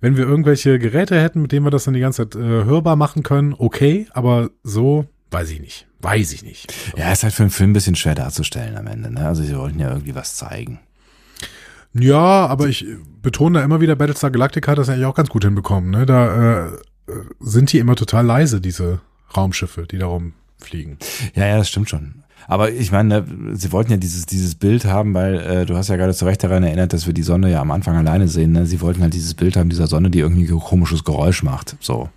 Wenn 0.00 0.16
wir 0.16 0.24
irgendwelche 0.24 0.78
Geräte 0.78 1.20
hätten, 1.20 1.42
mit 1.42 1.52
denen 1.52 1.64
wir 1.64 1.70
das 1.70 1.84
dann 1.84 1.94
die 1.94 2.00
ganze 2.00 2.28
Zeit 2.28 2.40
äh, 2.40 2.64
hörbar 2.64 2.96
machen 2.96 3.22
können, 3.22 3.54
okay, 3.56 4.08
aber 4.12 4.50
so 4.62 5.06
weiß 5.30 5.50
ich 5.50 5.60
nicht. 5.60 5.86
Weiß 6.02 6.32
ich 6.32 6.42
nicht. 6.42 6.74
Ja, 6.96 7.12
ist 7.12 7.22
halt 7.22 7.32
für 7.32 7.44
einen 7.44 7.50
Film 7.50 7.70
ein 7.70 7.74
bisschen 7.74 7.94
schwer 7.94 8.16
darzustellen 8.16 8.76
am 8.76 8.88
Ende. 8.88 9.10
Ne? 9.10 9.26
Also 9.26 9.42
sie 9.44 9.56
wollten 9.56 9.78
ja 9.78 9.90
irgendwie 9.90 10.14
was 10.14 10.36
zeigen. 10.36 10.80
Ja, 11.94 12.46
aber 12.46 12.68
ich 12.68 12.86
betone 13.22 13.58
da 13.58 13.64
immer 13.64 13.80
wieder, 13.80 13.96
Battlestar 13.96 14.30
Galactica 14.30 14.72
hat 14.72 14.78
das 14.78 14.88
eigentlich 14.88 15.06
auch 15.06 15.14
ganz 15.14 15.28
gut 15.28 15.44
hinbekommen. 15.44 15.90
Ne? 15.90 16.04
Da 16.04 16.66
äh, 16.66 16.70
sind 17.40 17.72
die 17.72 17.78
immer 17.78 17.94
total 17.94 18.26
leise, 18.26 18.60
diese 18.60 19.00
Raumschiffe, 19.36 19.86
die 19.86 19.98
da 19.98 20.06
rumfliegen. 20.06 20.98
Ja, 21.34 21.46
ja, 21.46 21.56
das 21.56 21.68
stimmt 21.68 21.88
schon. 21.88 22.24
Aber 22.48 22.72
ich 22.72 22.90
meine, 22.90 23.24
sie 23.52 23.70
wollten 23.70 23.92
ja 23.92 23.96
dieses, 23.96 24.26
dieses 24.26 24.56
Bild 24.56 24.84
haben, 24.84 25.14
weil 25.14 25.38
äh, 25.40 25.66
du 25.66 25.76
hast 25.76 25.88
ja 25.88 25.96
gerade 25.96 26.14
zu 26.14 26.24
Recht 26.24 26.42
daran 26.42 26.64
erinnert, 26.64 26.92
dass 26.92 27.06
wir 27.06 27.14
die 27.14 27.22
Sonne 27.22 27.50
ja 27.50 27.60
am 27.60 27.70
Anfang 27.70 27.96
alleine 27.96 28.26
sehen. 28.26 28.52
Ne? 28.52 28.66
Sie 28.66 28.80
wollten 28.80 29.02
halt 29.02 29.14
dieses 29.14 29.34
Bild 29.34 29.56
haben 29.56 29.70
dieser 29.70 29.86
Sonne, 29.86 30.10
die 30.10 30.18
irgendwie 30.18 30.50
ein 30.50 30.58
komisches 30.58 31.04
Geräusch 31.04 31.44
macht. 31.44 31.76
So. 31.78 32.08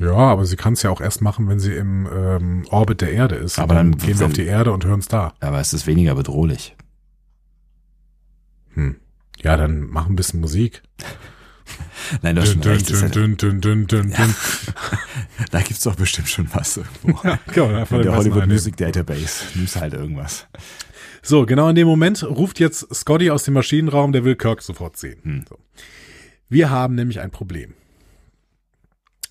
Ja, 0.00 0.16
aber 0.16 0.46
sie 0.46 0.56
kann 0.56 0.72
es 0.72 0.82
ja 0.82 0.90
auch 0.90 1.00
erst 1.00 1.20
machen, 1.20 1.48
wenn 1.48 1.60
sie 1.60 1.74
im 1.74 2.08
ähm, 2.12 2.64
Orbit 2.70 3.02
der 3.02 3.12
Erde 3.12 3.34
ist. 3.34 3.58
Aber 3.58 3.74
dann, 3.74 3.92
dann 3.92 4.00
gehen 4.00 4.18
wir 4.18 4.26
auf 4.26 4.32
die 4.32 4.46
Erde 4.46 4.72
und 4.72 4.84
hören 4.84 5.00
es 5.00 5.08
da. 5.08 5.34
Aber 5.40 5.60
es 5.60 5.72
ist 5.72 5.86
weniger 5.86 6.14
bedrohlich. 6.14 6.76
Hm. 8.74 8.96
Ja, 9.42 9.56
dann 9.56 9.82
mach 9.82 10.08
ein 10.08 10.16
bisschen 10.16 10.40
Musik. 10.40 10.82
Nein, 12.22 12.38
hast 12.38 12.52
schon 12.52 12.62
recht. 12.62 12.90
Dün, 13.14 13.36
dün, 13.36 13.60
dün, 13.60 13.86
dün, 13.86 14.10
ja. 14.10 14.28
Da 15.50 15.60
gibt's 15.60 15.84
doch 15.84 15.94
bestimmt 15.94 16.28
schon 16.28 16.48
was 16.52 16.78
irgendwo. 16.78 17.20
Ja, 17.28 17.38
genau, 17.52 17.96
in 17.96 18.02
der 18.02 18.16
Hollywood 18.16 18.46
Music 18.46 18.76
Database. 18.76 19.44
Nimmst 19.54 19.76
halt 19.76 19.94
irgendwas. 19.94 20.46
So, 21.22 21.44
genau 21.44 21.68
in 21.68 21.76
dem 21.76 21.86
Moment 21.86 22.22
ruft 22.24 22.58
jetzt 22.58 22.92
Scotty 22.94 23.30
aus 23.30 23.44
dem 23.44 23.54
Maschinenraum, 23.54 24.12
der 24.12 24.24
will 24.24 24.36
Kirk 24.36 24.62
sofort 24.62 24.96
sehen. 24.96 25.20
Hm. 25.22 25.44
So. 25.48 25.58
Wir 26.48 26.70
haben 26.70 26.94
nämlich 26.94 27.20
ein 27.20 27.30
Problem. 27.30 27.74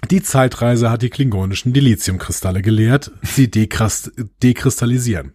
Die 0.10 0.24
Zeitreise 0.24 0.90
hat 0.90 1.02
die 1.02 1.10
klingonischen 1.10 1.74
Dilithiumkristalle 1.74 2.62
gelehrt, 2.62 3.12
sie 3.22 3.50
dekristallisieren. 3.50 5.34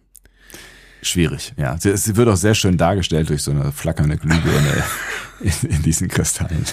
Schwierig, 1.01 1.53
ja. 1.55 1.77
Sie, 1.77 1.95
sie, 1.97 2.15
wird 2.17 2.27
auch 2.27 2.35
sehr 2.35 2.55
schön 2.55 2.77
dargestellt 2.77 3.29
durch 3.29 3.43
so 3.43 3.51
eine 3.51 3.71
flackernde 3.71 4.17
Glühbirne 4.17 4.83
in, 5.39 5.69
in 5.69 5.81
diesen 5.83 6.07
Kristallen. 6.07 6.65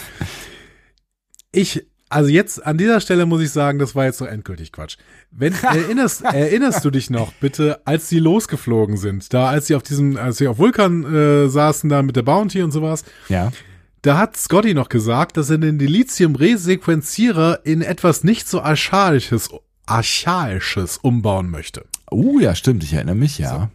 Ich, 1.52 1.86
also 2.08 2.30
jetzt 2.30 2.64
an 2.64 2.78
dieser 2.78 3.00
Stelle 3.00 3.26
muss 3.26 3.42
ich 3.42 3.50
sagen, 3.50 3.78
das 3.78 3.94
war 3.94 4.06
jetzt 4.06 4.18
so 4.18 4.24
endgültig 4.24 4.72
Quatsch. 4.72 4.96
Wenn 5.30 5.52
erinnerst, 5.62 6.22
erinnerst 6.22 6.82
du 6.82 6.90
dich 6.90 7.10
noch 7.10 7.32
bitte, 7.34 7.82
als 7.84 8.08
sie 8.08 8.20
losgeflogen 8.20 8.96
sind, 8.96 9.34
da 9.34 9.48
als 9.48 9.66
sie 9.66 9.74
auf 9.74 9.82
diesem, 9.82 10.16
als 10.16 10.38
sie 10.38 10.48
auf 10.48 10.58
Vulkan 10.58 11.04
äh, 11.04 11.48
saßen, 11.48 11.90
da 11.90 12.02
mit 12.02 12.16
der 12.16 12.22
Bounty 12.22 12.62
und 12.62 12.70
sowas. 12.70 13.04
Ja. 13.28 13.52
Da 14.02 14.18
hat 14.18 14.36
Scotty 14.36 14.74
noch 14.74 14.88
gesagt, 14.88 15.36
dass 15.36 15.48
er 15.48 15.58
den 15.58 15.78
Dilithium-Resequenzierer 15.78 17.60
in 17.64 17.82
etwas 17.82 18.24
nicht 18.24 18.48
so 18.48 18.60
archaisches, 18.60 19.50
archaisches 19.86 20.98
umbauen 20.98 21.48
möchte. 21.50 21.84
Oh 22.10 22.40
ja, 22.40 22.56
stimmt, 22.56 22.82
ich 22.82 22.94
erinnere 22.94 23.14
mich, 23.14 23.38
ja. 23.38 23.56
So. 23.56 23.68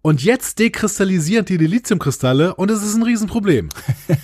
Und 0.00 0.24
jetzt 0.24 0.58
dekristallisieren 0.58 1.44
die 1.44 1.58
Dilithiumkristalle 1.58 2.54
und 2.54 2.70
es 2.70 2.82
ist 2.82 2.94
ein 2.94 3.02
Riesenproblem. 3.02 3.68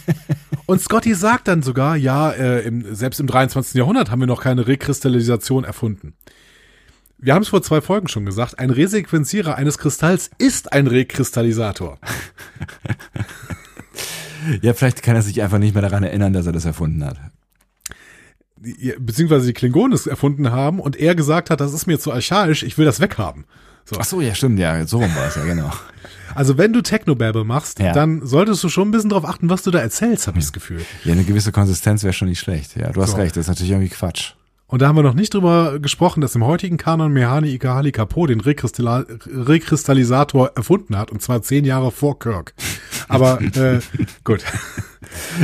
und 0.66 0.80
Scotty 0.80 1.14
sagt 1.14 1.46
dann 1.46 1.60
sogar, 1.60 1.96
ja, 1.96 2.30
äh, 2.30 2.60
im, 2.60 2.94
selbst 2.94 3.20
im 3.20 3.26
23. 3.26 3.74
Jahrhundert 3.74 4.10
haben 4.10 4.20
wir 4.20 4.26
noch 4.26 4.40
keine 4.40 4.66
Rekristallisation 4.66 5.64
erfunden. 5.64 6.14
Wir 7.18 7.34
haben 7.34 7.42
es 7.42 7.48
vor 7.48 7.62
zwei 7.62 7.82
Folgen 7.82 8.08
schon 8.08 8.24
gesagt, 8.24 8.58
ein 8.58 8.70
Resequenzierer 8.70 9.56
eines 9.56 9.76
Kristalls 9.76 10.30
ist 10.38 10.72
ein 10.72 10.86
Rekristallisator. 10.86 11.98
Ja, 14.60 14.74
vielleicht 14.74 15.02
kann 15.02 15.16
er 15.16 15.22
sich 15.22 15.42
einfach 15.42 15.58
nicht 15.58 15.74
mehr 15.74 15.82
daran 15.82 16.02
erinnern, 16.02 16.32
dass 16.32 16.46
er 16.46 16.52
das 16.52 16.64
erfunden 16.64 17.04
hat. 17.04 17.18
Beziehungsweise 18.98 19.46
die 19.46 19.52
Klingonen 19.54 19.92
es 19.92 20.06
erfunden 20.06 20.52
haben 20.52 20.78
und 20.78 20.96
er 20.96 21.14
gesagt 21.16 21.50
hat, 21.50 21.60
das 21.60 21.72
ist 21.72 21.86
mir 21.86 21.98
zu 21.98 22.12
archaisch, 22.12 22.62
ich 22.62 22.78
will 22.78 22.84
das 22.84 23.00
weghaben. 23.00 23.44
So. 23.84 23.96
Ach 23.98 24.04
so, 24.04 24.20
ja, 24.20 24.34
stimmt, 24.36 24.60
ja, 24.60 24.86
so 24.86 24.98
rum 24.98 25.12
war 25.16 25.26
es 25.26 25.34
ja, 25.34 25.44
genau. 25.44 25.72
Also 26.36 26.56
wenn 26.56 26.72
du 26.72 26.80
Technobabble 26.80 27.44
machst, 27.44 27.80
Ja. 27.80 27.92
dann 27.92 28.24
solltest 28.24 28.62
du 28.62 28.68
schon 28.68 28.88
ein 28.88 28.90
bisschen 28.92 29.10
drauf 29.10 29.24
achten, 29.24 29.50
was 29.50 29.62
du 29.62 29.72
da 29.72 29.80
erzählst, 29.80 30.28
habe 30.28 30.38
ich 30.38 30.44
das 30.44 30.52
Gefühl. 30.52 30.80
Ja, 31.04 31.12
eine 31.12 31.24
gewisse 31.24 31.50
Konsistenz 31.50 32.04
wäre 32.04 32.12
schon 32.12 32.28
nicht 32.28 32.38
schlecht. 32.38 32.76
Ja, 32.76 32.90
du 32.92 33.02
hast 33.02 33.10
So. 33.12 33.16
recht, 33.16 33.36
das 33.36 33.42
ist 33.42 33.48
natürlich 33.48 33.72
irgendwie 33.72 33.88
Quatsch. 33.90 34.34
Und 34.72 34.80
da 34.80 34.88
haben 34.88 34.96
wir 34.96 35.02
noch 35.02 35.12
nicht 35.12 35.34
drüber 35.34 35.78
gesprochen, 35.80 36.22
dass 36.22 36.34
im 36.34 36.46
heutigen 36.46 36.78
Kanon 36.78 37.12
Mehani 37.12 37.50
Ikahali 37.50 37.92
Kapo 37.92 38.26
den 38.26 38.40
Rekristalla- 38.40 39.04
Rekristallisator 39.46 40.52
erfunden 40.54 40.96
hat, 40.96 41.10
und 41.10 41.20
zwar 41.20 41.42
zehn 41.42 41.66
Jahre 41.66 41.90
vor 41.90 42.18
Kirk. 42.18 42.54
Aber 43.06 43.38
äh, 43.42 43.80
gut. 44.24 44.42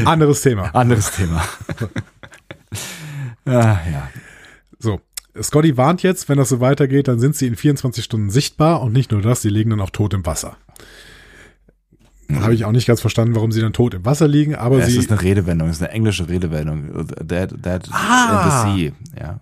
Anderes 0.07 0.41
Thema. 0.41 0.75
Anderes 0.75 1.11
Thema. 1.11 1.45
ah, 3.45 3.77
ja. 3.93 4.09
So. 4.79 5.03
Scotty 5.39 5.77
warnt 5.77 6.03
jetzt, 6.03 6.31
wenn 6.31 6.39
das 6.39 6.49
so 6.49 6.61
weitergeht, 6.61 7.07
dann 7.07 7.19
sind 7.19 7.37
sie 7.37 7.49
in 7.49 7.55
24 7.55 8.03
Stunden 8.03 8.31
sichtbar 8.31 8.81
und 8.81 8.95
nicht 8.95 9.13
nur 9.13 9.21
das, 9.21 9.43
sie 9.43 9.51
liegen 9.51 9.69
dann 9.69 9.83
auch 9.83 9.91
tot 9.91 10.15
im 10.15 10.25
Wasser. 10.25 10.57
Habe 12.31 12.55
ich 12.55 12.65
auch 12.67 12.73
nicht 12.73 12.87
ganz 12.87 13.01
verstanden, 13.01 13.35
warum 13.35 13.53
sie 13.53 13.61
dann 13.63 13.73
tot 13.73 13.95
im 13.95 14.05
Wasser 14.05 14.29
liegen, 14.29 14.55
aber 14.55 14.79
Es 14.81 14.89
sie. 14.89 14.99
ist 14.99 15.11
eine 15.11 15.23
Redewendung, 15.23 15.69
es 15.69 15.77
ist 15.77 15.83
eine 15.83 15.93
englische 15.93 16.29
Redewendung. 16.29 17.07
Dead, 17.23 17.51
dead 17.53 17.89
Ah. 17.91 18.67
in 18.67 18.77
the 18.77 18.93
sea. 19.17 19.21
Ja. 19.21 19.41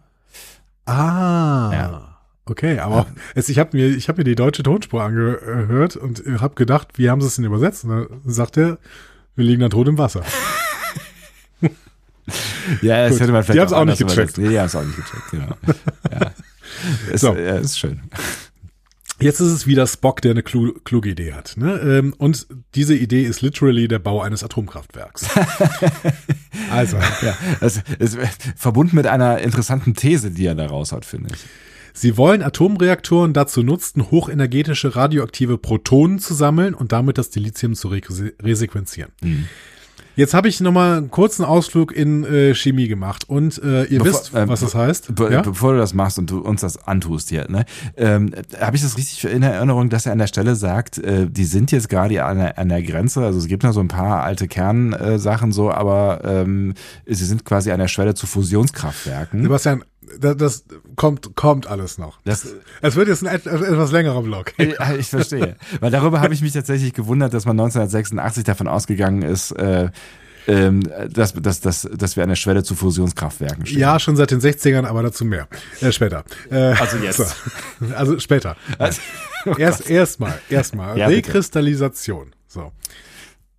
Ah. 0.92 1.72
Ja. 1.72 2.02
Okay, 2.44 2.78
aber 2.78 3.06
es, 3.34 3.48
ich 3.48 3.58
habe 3.58 3.76
mir, 3.76 3.88
ich 3.88 4.08
hab 4.08 4.18
mir 4.18 4.24
die 4.24 4.36
deutsche 4.36 4.62
Tonspur 4.62 5.02
angehört 5.02 5.96
und 5.96 6.22
habe 6.40 6.54
gedacht, 6.54 6.90
wie 6.94 7.10
haben 7.10 7.20
sie 7.20 7.26
es 7.26 7.34
denn 7.36 7.44
übersetzt? 7.44 7.82
Und 7.84 7.90
dann 7.90 8.06
sagt 8.24 8.56
er, 8.56 8.78
wir 9.34 9.44
liegen 9.44 9.60
da 9.62 9.68
tot 9.68 9.88
im 9.88 9.98
Wasser. 9.98 10.22
Ja, 12.82 13.04
das 13.04 13.12
Gut. 13.12 13.20
hätte 13.20 13.32
man 13.32 13.44
vielleicht 13.44 13.70
Die 13.70 13.74
auch 13.74 13.78
anders 13.78 14.00
nicht 14.00 14.08
gecheckt. 14.08 14.36
übersetzt. 14.38 14.52
Die 14.52 14.58
haben 14.58 14.66
es 14.66 14.76
auch 14.76 14.84
nicht 14.84 14.96
gecheckt, 14.96 15.30
genau. 15.30 15.56
Ja. 16.12 16.30
Ist, 17.12 17.20
So. 17.20 17.34
ja, 17.34 17.56
ist 17.56 17.78
schön. 17.78 18.00
Jetzt 19.18 19.40
ist 19.40 19.50
es 19.50 19.66
wieder 19.66 19.86
Spock, 19.86 20.20
der 20.20 20.32
eine 20.32 20.42
klu 20.42 20.72
kluge 20.84 21.08
Idee 21.10 21.32
hat. 21.32 21.54
Ne? 21.56 21.78
Ähm, 21.80 22.14
Und 22.18 22.46
diese 22.74 22.94
Idee 22.94 23.22
ist 23.22 23.40
literally 23.40 23.88
der 23.88 23.98
Bau 23.98 24.20
eines 24.20 24.44
Atomkraftwerks. 24.44 25.26
also, 26.70 26.98
Ja, 27.22 27.34
es 27.60 27.82
ist 27.98 28.18
verbunden 28.56 28.96
mit 28.96 29.06
einer 29.06 29.38
interessanten 29.38 29.94
These, 29.94 30.30
die 30.30 30.46
er 30.46 30.54
da 30.54 30.66
raushaut, 30.66 31.04
finde 31.06 31.30
ich. 31.32 31.40
sie 31.94 32.18
wollen 32.18 32.42
Atomreaktoren 32.42 33.32
dazu 33.32 33.62
nutzen, 33.62 34.10
hochenergetische 34.10 34.96
radioaktive 34.96 35.56
Protonen 35.56 36.18
zu 36.18 36.34
sammeln 36.34 36.74
und 36.74 36.92
damit 36.92 37.16
das 37.16 37.30
Dilithium 37.30 37.74
zu 37.74 37.88
re 37.88 38.02
resequenzieren. 38.42 39.12
Mhm. 39.22 39.48
Jetzt 40.16 40.34
habe 40.34 40.48
ich 40.48 40.60
nochmal 40.60 40.96
einen 40.96 41.10
kurzen 41.10 41.44
Ausflug 41.44 41.92
in 41.92 42.24
äh, 42.24 42.54
Chemie 42.54 42.88
gemacht 42.88 43.28
und 43.28 43.62
äh, 43.62 43.84
ihr 43.84 44.00
Bevor- 44.00 44.04
wisst, 44.06 44.32
ähm, 44.34 44.48
was 44.48 44.60
das 44.60 44.74
heißt. 44.74 45.14
Be 45.14 45.32
ja? 45.32 45.42
Bevor 45.42 45.74
du 45.74 45.78
das 45.78 45.94
machst 45.94 46.18
und 46.18 46.30
du 46.30 46.40
uns 46.40 46.62
das 46.62 46.86
antust 46.88 47.28
hier, 47.28 47.46
ne, 47.48 47.64
ähm, 47.96 48.32
habe 48.60 48.76
ich 48.76 48.82
das 48.82 48.96
richtig 48.96 49.24
in 49.24 49.42
Erinnerung, 49.42 49.90
dass 49.90 50.06
er 50.06 50.12
an 50.12 50.18
der 50.18 50.26
Stelle 50.26 50.56
sagt, 50.56 50.98
äh, 50.98 51.28
die 51.30 51.44
sind 51.44 51.70
jetzt 51.70 51.88
gerade 51.88 52.24
an 52.24 52.38
der, 52.38 52.58
an 52.58 52.68
der 52.68 52.82
Grenze, 52.82 53.22
also 53.22 53.38
es 53.38 53.46
gibt 53.46 53.62
noch 53.62 53.72
so 53.72 53.80
ein 53.80 53.88
paar 53.88 54.22
alte 54.24 54.48
Kernsachen 54.48 55.36
Sachen 55.36 55.52
so, 55.52 55.70
aber 55.70 56.20
ähm, 56.24 56.72
sie 57.04 57.26
sind 57.26 57.44
quasi 57.44 57.70
an 57.70 57.78
der 57.78 57.88
Schwelle 57.88 58.14
zu 58.14 58.26
Fusionskraftwerken. 58.26 59.42
Sebastian, 59.42 59.84
das, 60.20 60.36
das 60.36 60.64
kommt, 60.96 61.34
kommt 61.36 61.66
alles 61.66 61.98
noch. 61.98 62.18
Das, 62.24 62.46
Es 62.82 62.96
wird 62.96 63.08
jetzt 63.08 63.26
ein 63.26 63.34
et- 63.34 63.46
etwas 63.46 63.92
längerer 63.92 64.22
Vlog. 64.22 64.52
Ja, 64.58 64.94
ich 64.98 65.08
verstehe. 65.08 65.56
Weil 65.80 65.90
darüber 65.90 66.20
habe 66.20 66.34
ich 66.34 66.42
mich 66.42 66.52
tatsächlich 66.52 66.92
gewundert, 66.92 67.34
dass 67.34 67.44
man 67.44 67.58
1986 67.58 68.44
davon 68.44 68.68
ausgegangen 68.68 69.22
ist, 69.22 69.50
äh, 69.52 69.90
ähm, 70.48 70.80
dass, 71.10 71.32
dass, 71.34 71.60
dass, 71.60 71.88
dass 71.92 72.14
wir 72.16 72.22
an 72.22 72.28
der 72.28 72.36
Schwelle 72.36 72.62
zu 72.62 72.76
Fusionskraftwerken 72.76 73.66
stehen. 73.66 73.80
Ja, 73.80 73.98
schon 73.98 74.14
seit 74.14 74.30
den 74.30 74.40
60ern, 74.40 74.84
aber 74.86 75.02
dazu 75.02 75.24
mehr. 75.24 75.48
Äh, 75.80 75.90
später. 75.90 76.22
Äh, 76.50 76.74
Also 76.74 76.98
jetzt. 76.98 77.16
So. 77.16 77.94
Also 77.96 78.18
später. 78.20 78.56
Also, 78.78 79.00
oh 79.46 79.54
Erst 79.58 79.90
erstmal, 79.90 80.38
erstmal 80.48 80.96
Ja. 80.98 81.08
Rekristallisation. 81.08 82.32
So. 82.46 82.70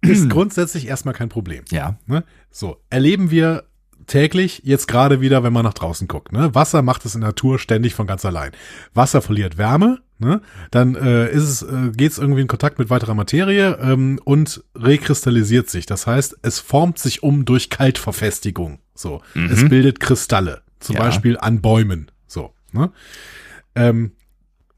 Ist 0.01 0.29
grundsätzlich 0.29 0.87
erstmal 0.87 1.13
kein 1.13 1.27
Problem. 1.27 1.65
ja. 1.71 1.97
Ne? 2.05 2.23
So, 2.51 2.77
erleben 2.89 3.31
wir 3.31 3.65
täglich, 4.07 4.61
jetzt 4.63 4.87
gerade 4.87 5.21
wieder, 5.21 5.43
wenn 5.43 5.53
man 5.53 5.63
nach 5.63 5.73
draußen 5.73 6.07
guckt. 6.07 6.31
Ne? 6.31 6.53
Wasser 6.55 6.81
macht 6.81 7.05
es 7.05 7.15
in 7.15 7.21
der 7.21 7.29
Natur 7.29 7.59
ständig 7.59 7.93
von 7.93 8.07
ganz 8.07 8.25
allein. 8.25 8.51
Wasser 8.93 9.21
verliert 9.21 9.57
Wärme, 9.57 9.99
ne? 10.17 10.41
dann 10.71 10.95
äh, 10.95 11.29
ist 11.29 11.43
es, 11.43 11.61
äh, 11.61 11.91
geht 11.95 12.11
es 12.13 12.17
irgendwie 12.17 12.41
in 12.41 12.47
Kontakt 12.47 12.79
mit 12.79 12.89
weiterer 12.89 13.13
Materie 13.13 13.77
ähm, 13.81 14.19
und 14.23 14.63
rekristallisiert 14.75 15.69
sich. 15.69 15.85
Das 15.85 16.07
heißt, 16.07 16.37
es 16.41 16.59
formt 16.59 16.97
sich 16.99 17.21
um 17.23 17.45
durch 17.45 17.69
Kaltverfestigung. 17.69 18.79
So, 18.95 19.21
es 19.35 19.69
bildet 19.69 19.99
Kristalle, 19.99 20.61
zum 20.79 20.95
Ja. 20.95 21.03
Beispiel 21.03 21.37
an 21.37 21.61
Bäumen. 21.61 22.09
So, 22.25 22.53
ne? 22.71 22.91
ähm, 23.75 24.11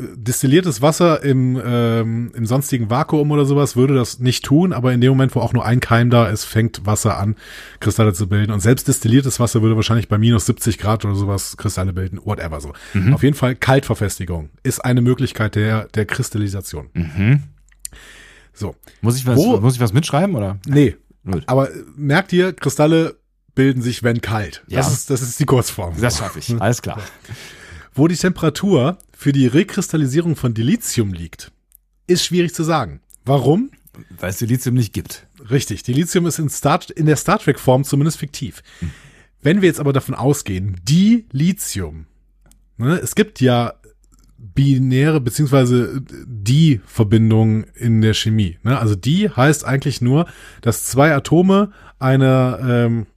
destilliertes 0.02 0.82
Wasser 0.82 1.24
im, 1.24 1.62
ähm, 1.64 2.32
im 2.34 2.46
sonstigen 2.46 2.90
Vakuum 2.90 3.32
oder 3.32 3.46
sowas 3.46 3.76
würde 3.76 3.96
das 3.96 4.20
nicht 4.20 4.46
tun, 4.46 4.72
aber 4.72 4.94
in 4.94 5.02
dem 5.02 5.10
Moment, 5.10 5.36
wo 5.36 5.42
auch 5.42 5.52
nur 5.52 5.66
ein 5.66 5.82
Keim 5.82 6.10
da 6.10 6.28
ist, 6.30 6.46
fängt 6.46 6.86
Wasser 6.86 7.18
an, 7.18 7.36
Kristalle 7.82 8.14
zu 8.14 8.28
bilden. 8.30 8.52
Und 8.54 8.62
selbst 8.62 8.88
destilliertes 8.88 9.40
Wasser 9.42 9.62
würde 9.62 9.76
wahrscheinlich 9.76 10.08
bei 10.08 10.18
minus 10.18 10.46
70 10.46 10.78
Grad 10.78 11.04
oder 11.04 11.16
sowas 11.16 11.58
Kristalle 11.58 11.92
bilden, 11.92 12.20
whatever 12.24 12.62
so. 12.62 12.72
Auf 13.14 13.24
jeden 13.24 13.36
Fall 13.36 13.56
Kaltverfestigung 13.56 14.50
ist 14.64 14.80
eine 14.86 15.02
Möglichkeit 15.02 15.56
der, 15.56 15.86
der 15.90 16.06
Kristallisation. 16.06 16.90
Mhm. 16.94 17.44
So. 18.54 18.76
Muss 19.02 19.18
ich 19.18 19.26
was, 19.28 19.38
Wo- 19.38 19.60
muss 19.60 19.76
ich 19.76 19.82
was 19.82 19.92
mitschreiben 19.94 20.34
oder? 20.36 20.60
Nee. 20.66 20.96
Gut. 21.30 21.44
Aber 21.48 21.68
merkt 21.98 22.32
ihr, 22.32 22.54
Kristalle 22.54 23.18
bilden 23.54 23.82
sich, 23.82 24.04
wenn 24.04 24.22
kalt. 24.22 24.64
Ja. 24.68 24.78
Das 24.78 24.94
ist, 24.94 25.10
das 25.10 25.22
ist 25.22 25.40
die 25.42 25.46
Kurzform. 25.46 25.96
Das 26.00 26.20
schaffe 26.20 26.40
ich. 26.40 26.56
Alles 26.62 26.82
klar. 26.82 27.02
Wo 27.94 28.08
die 28.08 28.16
Temperatur 28.16 28.98
für 29.12 29.32
die 29.32 29.48
Rekristallisierung 29.48 30.36
von 30.36 30.54
Dilithium 30.54 31.14
liegt, 31.14 31.52
ist 32.08 32.26
schwierig 32.26 32.54
zu 32.54 32.64
sagen. 32.64 33.02
Warum? 33.26 33.72
Weil 34.20 34.30
es 34.30 34.40
Silizium 34.40 34.76
nicht 34.76 34.94
gibt. 34.94 35.28
Richtig, 35.50 35.84
Dilithium 35.84 36.26
ist 36.26 36.40
in, 36.40 36.50
Star, 36.50 36.80
in 36.96 37.06
der 37.06 37.16
Star 37.16 37.40
Trek-Form 37.40 37.84
zumindest 37.84 38.18
fiktiv. 38.18 38.64
Wenn 39.42 39.62
wir 39.62 39.68
jetzt 39.68 39.80
aber 39.80 39.94
davon 39.94 40.16
ausgehen, 40.16 40.80
Dilithium, 40.84 42.06
ne, 42.78 42.98
es 42.98 43.16
gibt 43.16 43.42
ja 43.42 43.74
binäre 44.38 45.20
beziehungsweise 45.20 46.02
die 46.26 46.82
Verbindungen 46.86 47.66
in 47.76 48.02
der 48.02 48.14
Chemie. 48.14 48.58
Ne? 48.64 48.80
Also 48.80 48.96
die 48.96 49.30
heißt 49.30 49.66
eigentlich 49.66 50.02
nur, 50.02 50.28
dass 50.62 50.86
zwei 50.86 51.14
Atome 51.14 51.72
einer 52.00 52.60
ähm, 52.64 53.08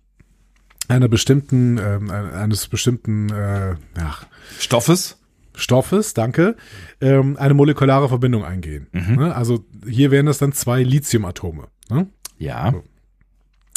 einer 0.92 1.08
bestimmten 1.08 1.78
ähm, 1.78 2.10
eines 2.10 2.68
bestimmten 2.68 3.30
äh, 3.30 3.70
ja, 3.96 4.16
Stoffes? 4.58 5.18
Stoffes, 5.54 6.14
danke, 6.14 6.56
ähm, 7.00 7.36
eine 7.36 7.54
molekulare 7.54 8.08
Verbindung 8.08 8.44
eingehen. 8.44 8.86
Ne? 8.92 9.34
Also 9.34 9.64
hier 9.86 10.10
wären 10.10 10.26
das 10.26 10.38
dann 10.38 10.52
zwei 10.52 10.82
Lithiumatome. 10.82 11.68
Ne? 11.90 12.06
Ja. 12.38 12.74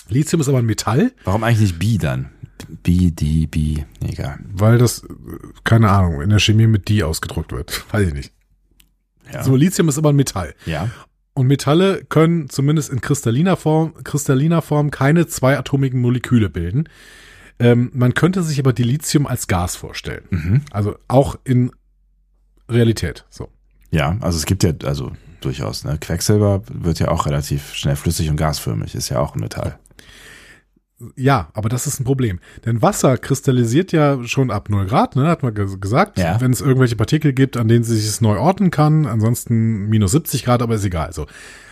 Lithium 0.07 0.39
ist 0.39 0.47
aber 0.47 0.59
ein 0.59 0.66
Metall, 0.66 1.11
Warum 1.26 1.43
eigentlich 1.43 1.72
nicht 1.72 1.80
Bi 1.80 1.97
dann? 1.97 2.30
Bi, 2.84 3.11
die, 3.11 3.47
Bi. 3.47 3.84
Egal. 4.01 4.39
weil 4.53 4.78
das, 4.78 5.03
äh, 5.03 5.07
keine 5.66 5.89
Ahnung, 5.89 6.22
in 6.22 6.30
der 6.30 6.39
Chemie 6.39 6.68
mit 6.68 6.88
die 6.88 7.03
ausgedrückt 7.03 7.51
wird. 7.51 7.84
Weiß 7.91 8.07
ich 8.07 8.13
nicht. 8.13 8.32
Ja. 9.34 9.43
So, 9.43 9.55
Lithium 9.55 9.89
ist 9.89 9.97
aber 9.97 10.09
ein 10.09 10.16
Metall. 10.16 10.53
ja. 10.66 10.89
Und 11.36 11.47
Metalle 11.47 12.03
können 12.05 12.49
zumindest 12.49 12.89
in 12.89 13.01
kristalliner 13.01 13.57
Form, 13.57 13.93
kristalliner 14.03 14.61
Form 14.61 14.89
keine 14.89 15.27
zweiatomigen 15.27 15.99
Moleküle 15.99 16.49
bilden. 16.49 16.88
Ähm, 17.59 17.91
man 17.93 18.13
könnte 18.13 18.41
sich 18.41 18.57
aber 18.57 18.71
Dilithium 18.71 19.27
als 19.27 19.47
Gas 19.47 19.75
vorstellen. 19.75 20.23
Mhm. 20.29 20.61
Also 20.71 20.95
auch 21.09 21.38
in 21.43 21.71
Realität. 22.69 23.25
So. 23.29 23.49
Ja, 23.91 24.17
also 24.21 24.38
es 24.38 24.45
gibt 24.45 24.63
ja, 24.63 24.71
also 24.86 25.11
durchaus, 25.41 25.83
ne? 25.83 25.97
Quecksilber 25.99 26.63
wird 26.71 26.99
ja 26.99 27.09
auch 27.09 27.25
relativ 27.25 27.73
schnell 27.73 27.97
flüssig 27.97 28.29
und 28.29 28.38
gasförmig, 28.38 28.95
ist 28.95 29.09
ja 29.09 29.19
auch 29.19 29.36
ein 29.36 29.41
Metall. 29.41 29.77
Ja, 29.97 30.05
aber 31.53 31.69
das 31.69 31.87
ist 31.87 31.99
ein 31.99 32.05
Problem. 32.05 32.39
Denn 32.65 32.81
Wasser 32.81 33.17
kristallisiert 33.17 33.91
ja 33.91 34.23
schon 34.23 34.49
ab 34.51 34.69
0 34.69 34.85
Grad, 34.85 35.15
ne, 35.15 35.27
hat 35.27 35.43
man 35.43 35.53
ges- 35.53 35.79
gesagt. 35.79 36.17
Ja. 36.17 36.39
Wenn 36.39 36.51
es 36.51 36.61
irgendwelche 36.61 36.95
Partikel 36.95 37.33
gibt, 37.33 37.57
an 37.57 37.67
denen 37.67 37.83
sie 37.83 37.95
sich 37.97 38.07
es 38.07 38.21
neu 38.21 38.37
orten 38.39 38.71
kann. 38.71 39.05
Ansonsten 39.05 39.87
minus 39.89 40.11
70 40.11 40.45
Grad, 40.45 40.61
aber 40.61 40.75
ist 40.75 40.85
egal. 40.85 41.11
So. 41.13 41.25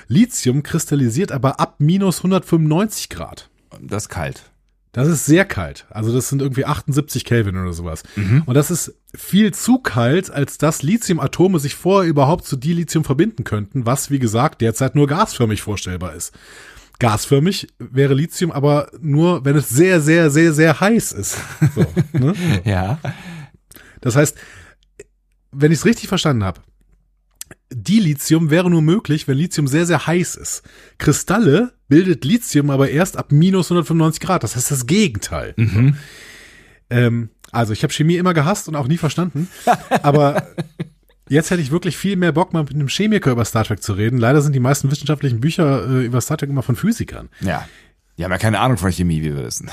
Lithium 0.07 0.61
kristallisiert 0.63 1.31
aber 1.31 1.59
ab 1.59 1.75
minus 1.79 2.17
195 2.19 3.09
Grad. 3.09 3.49
Das 3.81 4.03
ist 4.03 4.09
kalt. 4.09 4.43
Das 4.91 5.07
ist 5.07 5.25
sehr 5.25 5.45
kalt. 5.45 5.87
Also 5.89 6.13
das 6.13 6.29
sind 6.29 6.41
irgendwie 6.41 6.65
78 6.65 7.25
Kelvin 7.25 7.57
oder 7.57 7.73
sowas. 7.73 8.03
Mhm. 8.15 8.43
Und 8.45 8.53
das 8.53 8.69
ist 8.69 8.93
viel 9.15 9.51
zu 9.51 9.79
kalt, 9.79 10.29
als 10.29 10.59
dass 10.59 10.83
Lithiumatome 10.83 11.57
sich 11.59 11.73
vorher 11.73 12.07
überhaupt 12.07 12.45
zu 12.45 12.57
Dilithium 12.57 13.03
verbinden 13.03 13.43
könnten, 13.43 13.87
was, 13.87 14.11
wie 14.11 14.19
gesagt, 14.19 14.61
derzeit 14.61 14.93
nur 14.93 15.07
gasförmig 15.07 15.63
vorstellbar 15.63 16.13
ist. 16.13 16.31
Gasförmig 16.99 17.67
wäre 17.79 18.13
Lithium 18.13 18.51
aber 18.51 18.91
nur, 19.01 19.43
wenn 19.45 19.55
es 19.55 19.69
sehr, 19.69 19.99
sehr, 20.01 20.29
sehr, 20.29 20.53
sehr 20.53 20.79
heiß 20.79 21.11
ist. 21.11 21.37
So, 21.75 21.85
ne? 22.17 22.33
Ja. 22.63 22.99
Das 24.01 24.15
heißt, 24.15 24.37
wenn 25.51 25.71
ich 25.71 25.79
es 25.79 25.85
richtig 25.85 26.07
verstanden 26.07 26.43
habe, 26.43 26.61
Dilithium 27.71 28.49
wäre 28.49 28.69
nur 28.69 28.81
möglich, 28.81 29.27
wenn 29.27 29.37
Lithium 29.37 29.67
sehr, 29.67 29.85
sehr 29.85 30.05
heiß 30.05 30.35
ist. 30.35 30.63
Kristalle 30.97 31.73
bildet 31.87 32.23
Lithium 32.23 32.69
aber 32.69 32.89
erst 32.89 33.17
ab 33.17 33.31
minus 33.31 33.67
195 33.67 34.21
Grad. 34.21 34.43
Das 34.43 34.55
heißt 34.55 34.71
das 34.71 34.85
Gegenteil. 34.85 35.53
Mhm. 35.57 35.97
Ähm, 36.89 37.29
also 37.51 37.73
ich 37.73 37.83
habe 37.83 37.93
Chemie 37.93 38.17
immer 38.17 38.33
gehasst 38.33 38.67
und 38.67 38.75
auch 38.75 38.87
nie 38.87 38.97
verstanden. 38.97 39.47
Aber 39.89 40.47
jetzt 41.33 41.51
hätte 41.51 41.61
ich 41.61 41.71
wirklich 41.71 41.97
viel 41.97 42.15
mehr 42.15 42.31
Bock, 42.31 42.53
mal 42.53 42.63
mit 42.63 42.73
einem 42.73 42.87
Chemiker 42.87 43.31
über 43.31 43.43
Star 43.45 43.65
Trek 43.65 43.83
zu 43.83 43.93
reden. 43.93 44.17
Leider 44.17 44.41
sind 44.41 44.53
die 44.53 44.59
meisten 44.59 44.89
wissenschaftlichen 44.91 45.39
Bücher 45.41 45.87
äh, 45.89 46.05
über 46.05 46.21
Star 46.21 46.37
Trek 46.37 46.49
immer 46.49 46.63
von 46.63 46.75
Physikern. 46.75 47.29
Ja. 47.41 47.67
Die 48.17 48.23
haben 48.23 48.31
ja 48.31 48.37
keine 48.37 48.59
Ahnung 48.59 48.77
von 48.77 48.91
Chemie, 48.91 49.21
wie 49.21 49.35
wir 49.35 49.43
wissen. 49.43 49.69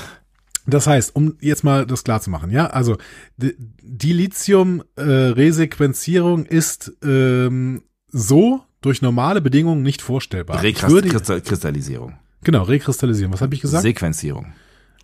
Das 0.65 0.87
heißt, 0.87 1.15
um 1.15 1.37
jetzt 1.39 1.63
mal 1.63 1.85
das 1.85 2.03
klar 2.03 2.19
zu 2.21 2.29
machen, 2.29 2.51
ja, 2.51 2.67
also 2.67 2.97
die, 3.37 4.13
Lithium-Resequenzierung 4.13 6.45
ist 6.45 6.91
ähm, 7.03 7.81
so 8.09 8.61
durch 8.81 9.01
normale 9.01 9.41
Bedingungen 9.41 9.81
nicht 9.81 10.03
vorstellbar. 10.03 10.61
Rekristallisierung. 10.61 12.19
genau, 12.43 12.61
Rekristallisierung. 12.63 13.33
Was 13.33 13.41
habe 13.41 13.55
ich 13.55 13.61
gesagt? 13.61 13.81
Sequenzierung. 13.83 14.53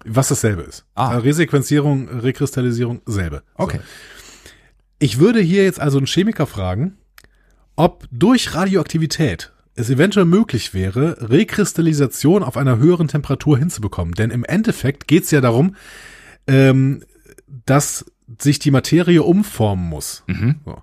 Was 0.06 0.28
dasselbe 0.28 0.62
ist. 0.62 0.86
Ah. 0.94 1.16
Äh, 1.16 1.18
Resequenzierung, 1.18 2.08
Rekristallisierung, 2.08 3.02
selbe. 3.06 3.42
So. 3.58 3.80
Ich 5.00 5.20
würde 5.20 5.40
hier 5.40 5.64
jetzt 5.64 5.80
also 5.80 5.98
einen 5.98 6.08
Chemiker 6.08 6.48
fragen, 6.48 6.98
ob 7.76 8.08
durch 8.12 8.56
Radioaktivität 8.56 9.52
es 9.76 9.90
eventuell 9.92 10.26
möglich 10.26 10.74
wäre, 10.74 11.30
Rekristallisation 11.30 12.44
auf 12.44 12.58
einer 12.58 12.78
höheren 12.78 13.08
Temperatur 13.08 13.60
hinzubekommen. 13.60 14.16
Denn 14.16 14.32
im 14.32 14.44
Endeffekt 14.44 15.08
geht 15.08 15.26
es 15.26 15.32
ja 15.32 15.40
darum, 15.40 15.76
ähm, 16.48 17.04
dass 17.66 18.06
sich 18.42 18.58
die 18.58 18.72
Materie 18.72 19.22
umformen 19.22 19.88
muss. 19.88 20.24
Mhm. 20.26 20.56
So. 20.66 20.82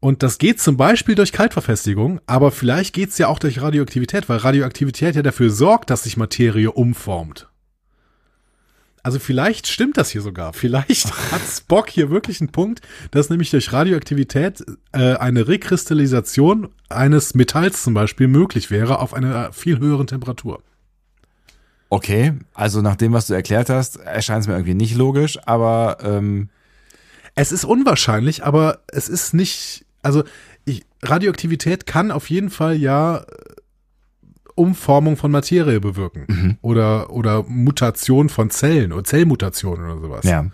Und 0.00 0.22
das 0.22 0.38
geht 0.38 0.60
zum 0.60 0.78
Beispiel 0.78 1.14
durch 1.14 1.30
Kaltverfestigung, 1.30 2.20
aber 2.26 2.52
vielleicht 2.52 2.94
geht 2.94 3.10
es 3.10 3.18
ja 3.18 3.28
auch 3.28 3.38
durch 3.38 3.60
Radioaktivität, 3.60 4.30
weil 4.30 4.38
Radioaktivität 4.38 5.14
ja 5.14 5.22
dafür 5.22 5.50
sorgt, 5.50 5.90
dass 5.90 6.04
sich 6.04 6.16
Materie 6.16 6.72
umformt. 6.72 7.49
Also 9.02 9.18
vielleicht 9.18 9.66
stimmt 9.66 9.96
das 9.96 10.10
hier 10.10 10.20
sogar. 10.20 10.52
Vielleicht 10.52 11.10
hat 11.32 11.40
Spock 11.42 11.88
hier 11.88 12.10
wirklich 12.10 12.40
einen 12.40 12.52
Punkt, 12.52 12.80
dass 13.10 13.30
nämlich 13.30 13.50
durch 13.50 13.72
Radioaktivität 13.72 14.64
äh, 14.92 15.14
eine 15.14 15.48
Rekristallisation 15.48 16.68
eines 16.88 17.34
Metalls 17.34 17.82
zum 17.82 17.94
Beispiel 17.94 18.28
möglich 18.28 18.70
wäre 18.70 18.98
auf 18.98 19.14
einer 19.14 19.52
viel 19.52 19.78
höheren 19.78 20.06
Temperatur. 20.06 20.62
Okay, 21.88 22.34
also 22.54 22.82
nach 22.82 22.96
dem, 22.96 23.12
was 23.12 23.26
du 23.26 23.34
erklärt 23.34 23.68
hast, 23.68 23.96
erscheint 23.96 24.42
es 24.42 24.48
mir 24.48 24.54
irgendwie 24.54 24.74
nicht 24.74 24.94
logisch, 24.94 25.38
aber 25.44 25.98
ähm, 26.02 26.48
Es 27.34 27.52
ist 27.52 27.64
unwahrscheinlich, 27.64 28.44
aber 28.44 28.80
es 28.88 29.08
ist 29.08 29.34
nicht, 29.34 29.84
also 30.02 30.22
ich, 30.64 30.84
Radioaktivität 31.02 31.86
kann 31.86 32.10
auf 32.10 32.30
jeden 32.30 32.50
Fall 32.50 32.76
ja 32.76 33.24
Umformung 34.60 35.16
von 35.16 35.30
Materie 35.30 35.80
bewirken 35.80 36.58
oder 36.62 37.10
oder 37.10 37.42
Mutation 37.44 38.28
von 38.28 38.50
Zellen 38.50 38.92
oder 38.92 39.04
Zellmutation 39.04 39.82
oder 39.82 39.98
sowas. 40.00 40.24
ja. 40.24 40.46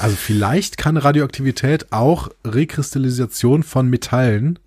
Also 0.00 0.16
vielleicht 0.16 0.76
kann 0.76 0.96
Radioaktivität 0.96 1.92
auch 1.92 2.28
Rekristallisation 2.44 3.62
von 3.62 3.88
Metallen 3.88 4.58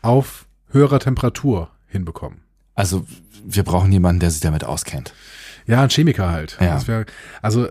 auf 0.00 0.46
höherer 0.72 1.00
Temperatur 1.00 1.68
hinbekommen. 1.86 2.40
Also 2.74 3.04
wir 3.44 3.62
brauchen 3.62 3.92
jemanden, 3.92 4.20
der 4.20 4.30
sich 4.30 4.40
damit 4.40 4.64
auskennt. 4.64 5.12
Ja, 5.70 5.82
ein 5.82 5.88
Chemiker 5.88 6.30
halt. 6.30 6.58
Ja. 6.60 6.84
Wär, 6.88 7.06
also 7.42 7.68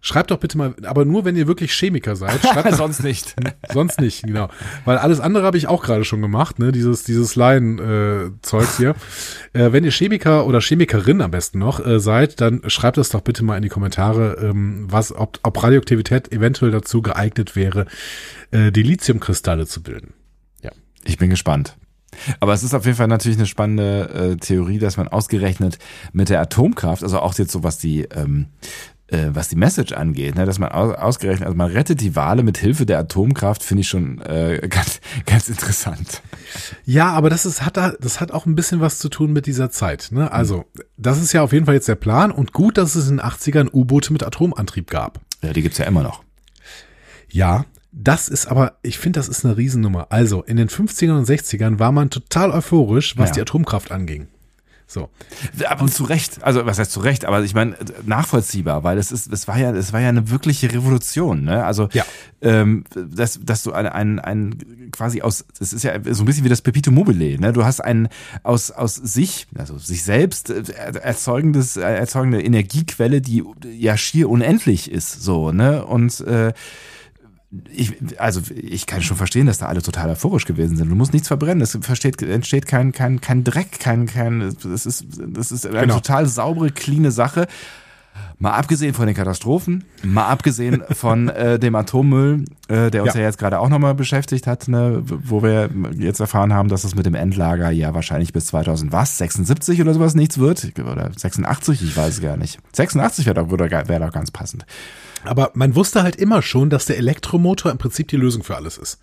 schreibt 0.00 0.30
doch 0.30 0.38
bitte 0.38 0.56
mal, 0.56 0.72
aber 0.84 1.04
nur 1.04 1.24
wenn 1.24 1.34
ihr 1.34 1.48
wirklich 1.48 1.72
Chemiker 1.72 2.14
seid, 2.14 2.40
schreibt 2.46 2.76
Sonst 2.76 3.02
nicht. 3.02 3.34
Sonst 3.72 4.00
nicht, 4.00 4.22
genau. 4.22 4.48
Weil 4.84 4.98
alles 4.98 5.18
andere 5.18 5.44
habe 5.44 5.56
ich 5.56 5.66
auch 5.66 5.82
gerade 5.82 6.04
schon 6.04 6.22
gemacht, 6.22 6.60
ne? 6.60 6.70
Dieses, 6.70 7.02
dieses 7.02 7.34
Laien-Zeugs 7.34 8.76
hier. 8.76 8.94
Äh, 9.52 9.72
wenn 9.72 9.82
ihr 9.82 9.90
Chemiker 9.90 10.46
oder 10.46 10.60
Chemikerin 10.60 11.20
am 11.20 11.32
besten 11.32 11.58
noch 11.58 11.84
äh, 11.84 11.98
seid, 11.98 12.40
dann 12.40 12.62
schreibt 12.68 12.98
das 12.98 13.08
doch 13.08 13.20
bitte 13.20 13.42
mal 13.42 13.56
in 13.56 13.62
die 13.62 13.68
Kommentare, 13.68 14.36
ähm, 14.40 14.86
was, 14.88 15.12
ob, 15.12 15.40
ob 15.42 15.60
Radioaktivität 15.60 16.30
eventuell 16.30 16.70
dazu 16.70 17.02
geeignet 17.02 17.56
wäre, 17.56 17.86
äh, 18.52 18.70
die 18.70 18.84
Lithiumkristalle 18.84 19.66
zu 19.66 19.82
bilden. 19.82 20.14
Ja. 20.62 20.70
Ich 21.04 21.18
bin 21.18 21.30
gespannt. 21.30 21.76
Aber 22.40 22.52
es 22.52 22.62
ist 22.62 22.74
auf 22.74 22.84
jeden 22.84 22.96
Fall 22.96 23.08
natürlich 23.08 23.38
eine 23.38 23.46
spannende 23.46 24.32
äh, 24.32 24.36
Theorie, 24.36 24.78
dass 24.78 24.96
man 24.96 25.08
ausgerechnet 25.08 25.78
mit 26.12 26.28
der 26.28 26.40
Atomkraft, 26.40 27.02
also 27.02 27.20
auch 27.20 27.34
jetzt 27.34 27.52
so 27.52 27.62
was 27.62 27.78
die 27.78 28.02
ähm, 28.02 28.46
äh, 29.10 29.30
was 29.32 29.48
die 29.48 29.56
Message 29.56 29.92
angeht, 29.92 30.36
ne, 30.36 30.46
dass 30.46 30.58
man 30.58 30.70
aus, 30.70 30.94
ausgerechnet, 30.94 31.46
also 31.46 31.56
man 31.56 31.70
rettet 31.70 32.00
die 32.00 32.14
Wale 32.14 32.42
mit 32.42 32.58
Hilfe 32.58 32.86
der 32.86 32.98
Atomkraft, 32.98 33.62
finde 33.62 33.82
ich 33.82 33.88
schon 33.88 34.20
äh, 34.20 34.66
ganz 34.70 35.00
ganz 35.26 35.48
interessant. 35.48 36.22
Ja, 36.84 37.10
aber 37.12 37.30
das 37.30 37.46
ist, 37.46 37.64
hat 37.64 37.76
da, 37.76 37.92
das 38.00 38.20
hat 38.20 38.32
auch 38.32 38.46
ein 38.46 38.54
bisschen 38.54 38.80
was 38.80 38.98
zu 38.98 39.08
tun 39.08 39.32
mit 39.32 39.46
dieser 39.46 39.70
Zeit. 39.70 40.08
Ne? 40.12 40.30
Also, 40.30 40.64
das 40.96 41.20
ist 41.20 41.32
ja 41.32 41.42
auf 41.42 41.52
jeden 41.52 41.66
Fall 41.66 41.74
jetzt 41.74 41.88
der 41.88 41.96
Plan 41.96 42.30
und 42.30 42.52
gut, 42.52 42.78
dass 42.78 42.94
es 42.94 43.08
in 43.08 43.16
den 43.16 43.26
80ern 43.26 43.72
U-Boote 43.72 44.12
mit 44.12 44.22
Atomantrieb 44.22 44.90
gab. 44.90 45.20
Ja, 45.42 45.52
die 45.52 45.62
gibt's 45.62 45.78
ja 45.78 45.86
immer 45.86 46.02
noch. 46.02 46.22
Ja, 47.32 47.64
das 47.92 48.28
ist 48.28 48.46
aber, 48.46 48.74
ich 48.82 48.98
finde, 48.98 49.18
das 49.18 49.28
ist 49.28 49.44
eine 49.44 49.56
Riesennummer. 49.56 50.06
Also, 50.10 50.42
in 50.42 50.56
den 50.56 50.68
50ern 50.68 51.18
und 51.18 51.28
60ern 51.28 51.78
war 51.78 51.92
man 51.92 52.10
total 52.10 52.50
euphorisch, 52.52 53.16
was 53.18 53.30
Ja. 53.30 53.34
die 53.34 53.40
Atomkraft 53.42 53.90
anging. 53.90 54.28
So. 54.86 55.08
Aber 55.68 55.86
zu 55.86 56.02
Recht, 56.02 56.42
also 56.42 56.66
was 56.66 56.80
heißt 56.80 56.90
zu 56.90 56.98
Recht, 56.98 57.24
aber 57.24 57.44
ich 57.44 57.54
meine 57.54 57.76
nachvollziehbar, 58.06 58.82
weil 58.82 58.98
es 58.98 59.12
ist, 59.12 59.32
es 59.32 59.46
war 59.46 59.56
ja, 59.56 59.70
es 59.72 59.92
war 59.92 60.00
ja 60.00 60.08
eine 60.08 60.30
wirkliche 60.30 60.72
Revolution, 60.72 61.44
ne? 61.44 61.64
Also 61.64 61.88
Ja. 61.92 62.04
ähm, 62.42 62.82
dass, 62.96 63.38
dass 63.40 63.62
du 63.62 63.70
ein, 63.72 63.86
ein, 63.86 64.18
ein 64.18 64.90
quasi 64.90 65.22
aus, 65.22 65.44
es 65.60 65.72
ist 65.72 65.84
ja 65.84 65.92
so 66.12 66.24
ein 66.24 66.26
bisschen 66.26 66.42
wie 66.44 66.48
das 66.48 66.60
Pepito 66.60 66.90
Mobile, 66.90 67.38
ne? 67.38 67.52
Du 67.52 67.64
hast 67.64 67.78
ein 67.80 68.08
aus 68.42 68.72
aus 68.72 68.96
sich, 68.96 69.46
also 69.56 69.78
sich 69.78 70.02
selbst 70.02 70.50
äh, 70.50 70.64
erzeugendes, 71.00 71.76
äh, 71.76 71.82
erzeugende 71.82 72.42
Energiequelle, 72.42 73.20
die 73.20 73.44
ja 73.72 73.96
schier 73.96 74.28
unendlich 74.28 74.90
ist, 74.90 75.22
so, 75.22 75.52
ne? 75.52 75.84
Und 75.86 76.20
äh, 76.22 76.52
ich, 77.72 77.94
also 78.20 78.40
ich 78.54 78.86
kann 78.86 79.02
schon 79.02 79.16
verstehen, 79.16 79.46
dass 79.46 79.58
da 79.58 79.66
alle 79.66 79.82
total 79.82 80.10
euphorisch 80.10 80.44
gewesen 80.44 80.76
sind. 80.76 80.88
Du 80.88 80.94
musst 80.94 81.12
nichts 81.12 81.28
verbrennen. 81.28 81.60
Es 81.60 81.76
versteht, 81.80 82.22
entsteht 82.22 82.66
kein, 82.66 82.92
kein, 82.92 83.20
kein 83.20 83.42
Dreck, 83.42 83.80
kein, 83.80 84.06
kein, 84.06 84.54
das 84.62 84.86
ist, 84.86 85.04
das 85.26 85.50
ist 85.50 85.66
eine 85.66 85.80
Genau. 85.80 85.94
total 85.96 86.26
saubere, 86.26 86.70
cleane 86.70 87.10
Sache. 87.10 87.46
Mal 88.38 88.52
abgesehen 88.52 88.92
von 88.94 89.06
den 89.06 89.14
Katastrophen, 89.14 89.84
mal 90.02 90.26
abgesehen 90.26 90.82
von 90.92 91.28
äh, 91.28 91.58
dem 91.58 91.74
Atommüll, 91.74 92.44
äh, 92.68 92.90
der 92.90 93.02
uns 93.04 93.14
ja, 93.14 93.20
Ja. 93.20 93.26
jetzt 93.26 93.38
gerade 93.38 93.58
auch 93.60 93.68
nochmal 93.68 93.94
beschäftigt 93.94 94.46
hat, 94.46 94.68
ne, 94.68 95.02
wo 95.04 95.42
wir 95.42 95.70
jetzt 95.96 96.20
erfahren 96.20 96.52
haben, 96.52 96.68
dass 96.68 96.84
es 96.84 96.94
mit 96.94 97.06
dem 97.06 97.14
Endlager 97.14 97.70
ja 97.70 97.94
wahrscheinlich 97.94 98.32
bis 98.32 98.46
2000 98.46 98.92
was, 98.92 99.18
76 99.18 99.80
oder 99.80 99.94
sowas 99.94 100.14
nichts 100.14 100.38
wird, 100.38 100.72
oder 100.80 101.10
86, 101.16 101.82
ich 101.82 101.96
weiß 101.96 102.14
es 102.14 102.20
gar 102.20 102.36
nicht. 102.36 102.58
86 102.72 103.26
wäre 103.26 103.34
doch, 103.34 103.50
wäre 103.50 104.00
doch 104.00 104.12
ganz 104.12 104.30
passend. 104.30 104.66
Aber 105.24 105.50
man 105.54 105.74
wusste 105.74 106.02
halt 106.02 106.16
immer 106.16 106.42
schon, 106.42 106.70
dass 106.70 106.86
der 106.86 106.98
Elektromotor 106.98 107.70
im 107.70 107.78
Prinzip 107.78 108.08
die 108.08 108.16
Lösung 108.16 108.42
für 108.42 108.56
alles 108.56 108.78
ist. 108.78 108.98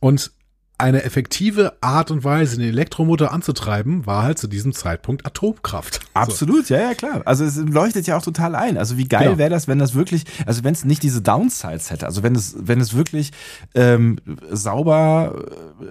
Und 0.00 0.32
eine 0.78 1.04
effektive 1.04 1.72
Art 1.80 2.10
und 2.10 2.22
Weise, 2.22 2.58
den 2.58 2.68
Elektromotor 2.68 3.32
anzutreiben, 3.32 4.04
war 4.04 4.24
halt 4.24 4.38
zu 4.38 4.46
diesem 4.46 4.74
Zeitpunkt 4.74 5.24
Atomkraft. 5.24 5.94
So. 5.94 6.00
Absolut, 6.12 6.68
ja, 6.68 6.78
ja, 6.78 6.92
klar. 6.94 7.22
Also 7.24 7.44
es 7.46 7.56
leuchtet 7.56 8.06
ja 8.06 8.18
auch 8.18 8.22
total 8.22 8.54
ein. 8.54 8.76
Also 8.76 8.98
wie 8.98 9.08
geil 9.08 9.24
Genau. 9.24 9.38
wäre 9.38 9.48
das, 9.48 9.68
wenn 9.68 9.78
das 9.78 9.94
wirklich, 9.94 10.24
also 10.44 10.64
wenn 10.64 10.74
es 10.74 10.84
nicht 10.84 11.02
diese 11.02 11.22
Downsides 11.22 11.90
hätte, 11.90 12.04
also 12.04 12.22
wenn 12.22 12.34
es, 12.34 12.56
wenn 12.58 12.78
es 12.78 12.92
wirklich 12.92 13.32
ähm, 13.74 14.18
sauber 14.50 15.46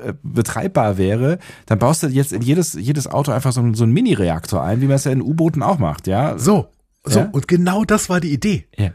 äh, 0.05 0.13
betreibbar 0.21 0.97
wäre, 0.99 1.39
dann 1.65 1.79
baust 1.79 2.03
du 2.03 2.07
jetzt 2.07 2.31
in 2.31 2.43
jedes, 2.43 2.73
jedes 2.73 3.07
Auto 3.07 3.31
einfach 3.31 3.53
so, 3.53 3.61
einen- 3.61 3.73
so 3.73 3.85
einen 3.85 3.93
Mini-Reaktor 3.93 4.61
ein, 4.63 4.81
wie 4.81 4.85
man 4.85 4.97
es 4.97 5.05
ja 5.05 5.11
in 5.11 5.21
U-Booten 5.23 5.63
auch 5.63 5.79
macht, 5.79 6.05
ja. 6.05 6.37
So, 6.37 6.67
so, 7.03 7.19
Ja? 7.21 7.29
und 7.31 7.47
genau 7.47 7.85
das 7.85 8.07
war 8.09 8.19
die 8.19 8.31
Idee. 8.33 8.67
Ja. 8.77 8.91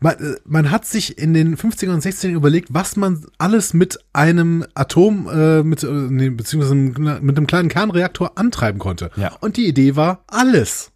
Man, 0.00 0.14
äh, 0.14 0.36
man 0.44 0.70
hat 0.70 0.84
sich 0.86 1.18
in 1.18 1.34
den 1.34 1.56
50ern 1.56 1.94
und 1.94 2.02
60ern 2.04 2.32
überlegt, 2.32 2.68
was 2.72 2.96
man 2.96 3.24
alles 3.38 3.74
mit 3.74 3.98
einem 4.12 4.64
Atom, 4.74 5.28
äh, 5.28 5.62
mit, 5.62 5.82
äh, 5.82 5.86
nee, 5.86 6.30
beziehungsweise 6.30 6.74
mit 6.74 7.36
einem 7.36 7.46
kleinen 7.46 7.68
Kernreaktor 7.68 8.32
antreiben 8.36 8.78
konnte. 8.78 9.10
Ja. 9.16 9.32
Und 9.40 9.56
die 9.56 9.66
Idee 9.66 9.96
war 9.96 10.24
alles. 10.26 10.92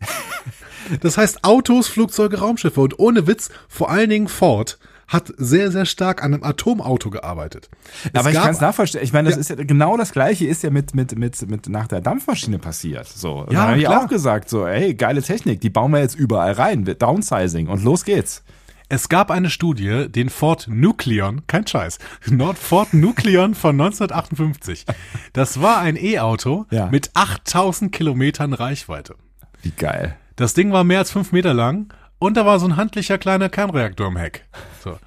das 1.01 1.17
heißt 1.19 1.45
Autos, 1.45 1.89
Flugzeuge, 1.89 2.39
Raumschiffe 2.39 2.81
und 2.81 2.99
ohne 2.99 3.27
Witz, 3.27 3.51
vor 3.69 3.91
allen 3.91 4.11
Dingen 4.11 4.29
Ford 4.29 4.79
hat 5.07 5.33
sehr, 5.39 5.73
sehr 5.73 5.87
stark 5.87 6.23
an 6.23 6.35
einem 6.35 6.45
Atomauto 6.45 7.09
gearbeitet. 7.09 7.71
Es 8.13 8.21
Aber 8.21 8.29
ich 8.31 8.37
kann 8.37 8.51
es 8.51 8.61
nachvollziehen. 8.61 9.01
Ich 9.03 9.15
meine, 9.15 9.31
das 9.31 9.37
Ja. 9.37 9.41
ist 9.41 9.49
ja 9.49 9.57
genau 9.65 9.97
das 9.97 10.13
Gleiche 10.13 10.47
ist 10.47 10.63
ja 10.63 10.69
mit, 10.69 10.95
mit, 10.95 11.19
mit, 11.19 11.49
mit 11.51 11.67
nach 11.71 11.87
der 11.89 12.03
Dampfmaschine 12.03 12.59
passiert. 12.59 13.09
So. 13.09 13.47
Ja, 13.49 13.53
da 13.53 13.69
habe 13.69 13.79
ich 13.79 13.89
auch 13.89 14.07
gesagt, 14.07 14.51
so, 14.51 14.67
hey, 14.67 14.93
geile 14.95 15.23
Technik, 15.23 15.63
die 15.63 15.71
bauen 15.71 15.93
wir 15.93 16.01
jetzt 16.01 16.15
überall 16.15 16.53
rein. 16.53 16.85
Downsizing 16.85 17.69
und 17.69 17.83
los 17.85 18.05
geht's. 18.05 18.43
Es 18.91 19.09
gab 19.11 19.31
eine 19.31 19.51
Studie, 19.51 20.07
den 20.09 20.31
Ford 20.31 20.67
Nucleon, 20.71 21.47
kein 21.47 21.67
Scheiß, 21.67 21.99
Nord 22.31 22.57
Ford 22.59 22.95
Nucleon 22.95 23.55
von 23.55 23.79
1958. 23.79 24.87
Das 25.35 25.61
war 25.61 25.79
ein 25.79 25.97
E-Auto 25.97 26.65
Ja. 26.71 26.87
mit 26.87 27.11
8000 27.15 27.93
Kilometern 27.93 28.55
Reichweite. 28.55 29.17
Wie 29.63 29.73
geil. 29.73 30.17
Das 30.37 30.55
Ding 30.55 30.73
war 30.73 30.85
mehr 30.85 31.01
als 31.01 31.11
fünf 31.11 31.33
Meter 31.33 31.53
lang 31.53 31.93
und 32.19 32.37
da 32.39 32.47
war 32.47 32.59
so 32.61 32.67
ein 32.67 32.77
handlicher 32.77 33.19
kleiner 33.19 33.49
Kernreaktor 33.51 34.09
im 34.09 34.17
Heck. 34.17 34.47
So. 34.83 34.99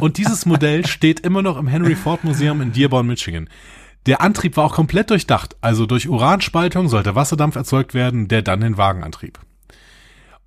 Und 0.00 0.18
dieses 0.18 0.44
Modell 0.46 0.84
steht 0.86 1.20
immer 1.20 1.42
noch 1.42 1.56
im 1.56 1.68
Henry 1.68 1.94
Ford 1.94 2.24
Museum 2.24 2.60
in 2.60 2.72
Dearborn, 2.72 3.06
Michigan. 3.06 3.48
Der 4.06 4.22
Antrieb 4.22 4.56
war 4.56 4.64
auch 4.64 4.74
komplett 4.74 5.10
durchdacht. 5.10 5.54
Also 5.60 5.86
durch 5.86 6.08
Uranspaltung 6.08 6.88
sollte 6.88 7.14
Wasserdampf 7.14 7.54
erzeugt 7.54 7.94
werden, 7.94 8.26
der 8.26 8.42
dann 8.42 8.60
den 8.62 8.76
Wagen 8.78 9.04
antrieb. 9.04 9.38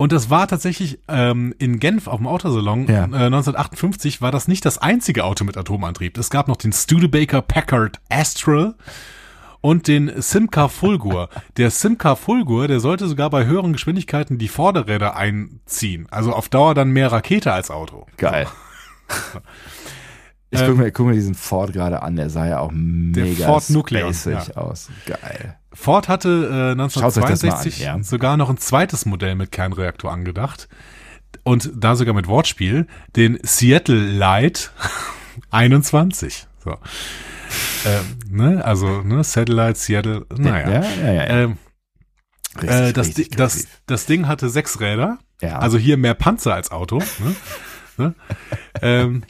Und 0.03 0.11
das 0.11 0.29
war 0.29 0.49
tatsächlich 0.49 0.99
ähm, 1.07 1.55
in 1.59 1.79
Genf 1.79 2.07
auf 2.07 2.17
dem 2.17 2.27
Autosalon 2.27 2.87
Ja. 2.87 3.05
äh, 3.05 3.27
1958 3.27 4.21
war 4.21 4.33
das 4.33 4.49
nicht 4.49 4.65
das 4.65 4.77
einzige 4.77 5.23
Auto 5.23 5.45
mit 5.45 5.55
Atomantrieb. 5.55 6.17
Es 6.17 6.29
gab 6.29 6.49
noch 6.49 6.57
den 6.57 6.73
Studebaker 6.73 7.41
Packard 7.41 8.01
Astral 8.09 8.75
und 9.61 9.87
den 9.87 10.11
Simca 10.21 10.67
Fulgur. 10.67 11.29
Der 11.55 11.71
Simca 11.71 12.17
Fulgur, 12.17 12.67
der 12.67 12.81
sollte 12.81 13.07
sogar 13.07 13.29
bei 13.29 13.45
höheren 13.45 13.71
Geschwindigkeiten 13.71 14.37
die 14.37 14.49
Vorderräder 14.49 15.15
einziehen. 15.15 16.07
Also 16.11 16.33
auf 16.33 16.49
Dauer 16.49 16.75
dann 16.75 16.89
mehr 16.89 17.09
Rakete 17.09 17.53
als 17.53 17.71
Auto. 17.71 18.05
Geil. 18.17 18.47
Ich 20.49 20.59
Ähm, 20.59 20.67
guck 20.67 20.77
mir, 20.79 20.91
guck 20.91 21.05
mir 21.07 21.13
diesen 21.13 21.33
Ford 21.33 21.71
gerade 21.71 22.01
an, 22.01 22.17
der 22.17 22.29
sah 22.29 22.45
ja 22.45 22.59
auch 22.59 22.71
mega 22.73 23.45
Ford 23.45 23.69
Nucleon, 23.69 24.13
ja. 24.25 24.43
aus. 24.55 24.89
Geil. 25.05 25.55
Ford 25.73 26.07
hatte 26.07 26.75
äh, 26.77 26.89
Schaut 26.89 27.17
euch 27.17 27.25
das 27.25 27.43
mal 27.43 27.51
1962 27.51 27.89
an, 27.89 27.97
ja. 27.97 28.03
sogar 28.03 28.37
noch 28.37 28.49
ein 28.49 28.57
zweites 28.57 29.05
Modell 29.05 29.35
mit 29.35 29.51
Kernreaktor 29.51 30.11
angedacht. 30.11 30.67
Und 31.43 31.71
da 31.75 31.95
sogar 31.95 32.13
mit 32.13 32.27
Wortspiel, 32.27 32.87
den 33.15 33.39
Seattle 33.43 33.99
Light 33.99 34.71
21. 35.51 36.47
So. 36.63 36.77
Ähm, 37.85 38.17
ne? 38.31 38.65
Also, 38.65 39.03
ne, 39.03 39.23
Satellite, 39.23 39.77
Seattle, 39.77 40.25
naja. 40.35 40.81
Ja, 40.81 41.05
ja, 41.05 41.11
ja. 41.11 41.27
Ähm, 41.27 41.57
Richtig, 42.55 42.71
äh, 42.71 42.93
das, 42.93 43.07
richtig 43.07 43.29
das, 43.31 43.67
das 43.85 44.05
Ding 44.05 44.27
hatte 44.27 44.49
sechs 44.49 44.79
Räder, 44.79 45.19
also 45.41 45.77
hier 45.77 45.97
mehr 45.97 46.13
Panzer 46.13 46.53
als 46.53 46.71
Auto. 46.71 46.99
Ne? 47.19 47.35
ne? 47.97 48.15
ähm, 48.81 49.23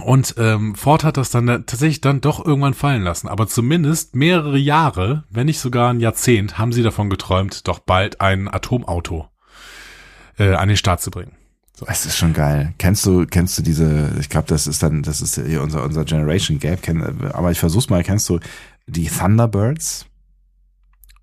und 0.00 0.34
ähm, 0.38 0.74
Ford 0.74 1.04
hat 1.04 1.16
das 1.16 1.30
dann 1.30 1.46
da- 1.46 1.58
tatsächlich 1.58 2.00
dann 2.00 2.20
doch 2.20 2.44
irgendwann 2.44 2.74
fallen 2.74 3.02
lassen. 3.02 3.28
Aber 3.28 3.46
zumindest 3.46 4.14
mehrere 4.14 4.58
Jahre, 4.58 5.24
wenn 5.30 5.46
nicht 5.46 5.60
sogar 5.60 5.90
ein 5.92 6.00
Jahrzehnt, 6.00 6.58
haben 6.58 6.72
sie 6.72 6.82
davon 6.82 7.10
geträumt, 7.10 7.66
doch 7.68 7.78
bald 7.78 8.20
ein 8.20 8.52
Atomauto 8.52 9.28
äh, 10.38 10.54
an 10.54 10.68
den 10.68 10.76
Start 10.76 11.00
zu 11.00 11.10
bringen. 11.10 11.32
Das 11.86 12.06
ist 12.06 12.16
schon 12.16 12.32
geil. 12.32 12.74
Kennst 12.78 13.06
du, 13.06 13.24
kennst 13.26 13.56
du 13.58 13.62
diese, 13.62 14.10
ich 14.18 14.28
glaube, 14.28 14.48
das 14.48 14.66
ist 14.66 14.82
dann, 14.82 15.02
das 15.02 15.20
ist 15.20 15.40
hier 15.40 15.62
unser, 15.62 15.84
unser 15.84 16.04
Generation 16.04 16.58
Gap, 16.58 16.82
kenn, 16.82 17.30
aber 17.32 17.52
ich 17.52 17.60
versuch's 17.60 17.88
mal, 17.88 18.02
kennst 18.02 18.28
du 18.28 18.40
die 18.88 19.06
Thunderbirds? 19.06 20.06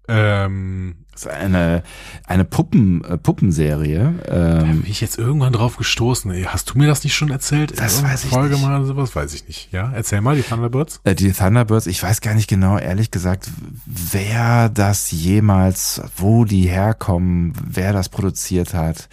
Ähm, 0.08 1.05
Das 1.16 1.24
ist 1.24 1.32
eine, 1.32 1.82
eine 2.28 2.44
Puppen, 2.44 3.02
äh, 3.06 3.18
Puppenserie. 3.18 4.16
Ähm, 4.28 4.82
bin 4.82 4.92
ich 4.92 5.00
jetzt 5.00 5.18
irgendwann 5.18 5.54
drauf 5.54 5.78
gestoßen? 5.78 6.30
Ey, 6.32 6.44
hast 6.44 6.70
du 6.72 6.78
mir 6.78 6.88
das 6.88 7.06
nicht 7.06 7.16
schon 7.16 7.32
erzählt? 7.32 7.72
In 7.72 7.78
Das 7.78 8.04
weiß 8.04 8.26
ich 8.26 8.30
Folge 8.30 8.56
nicht. 8.56 8.64
mal 8.64 8.76
oder 8.78 8.86
sowas? 8.86 9.16
Weiß 9.16 9.34
ich 9.34 9.48
nicht. 9.48 9.72
Ja, 9.72 9.92
erzähl 9.96 10.20
mal, 10.20 10.36
die 10.36 10.42
Thunderbirds. 10.42 11.00
Äh, 11.06 11.16
Die 11.16 11.32
Thunderbirds, 11.32 11.88
ich 11.88 12.04
weiß 12.04 12.20
gar 12.20 12.34
nicht 12.34 12.50
genau, 12.50 12.78
ehrlich 12.78 13.12
gesagt, 13.12 13.50
wer 13.86 14.68
das 14.68 15.10
jemals, 15.12 16.02
wo 16.18 16.44
die 16.44 16.68
herkommen, 16.68 17.54
wer 17.66 17.94
das 17.94 18.10
produziert 18.10 18.74
hat. 18.74 19.08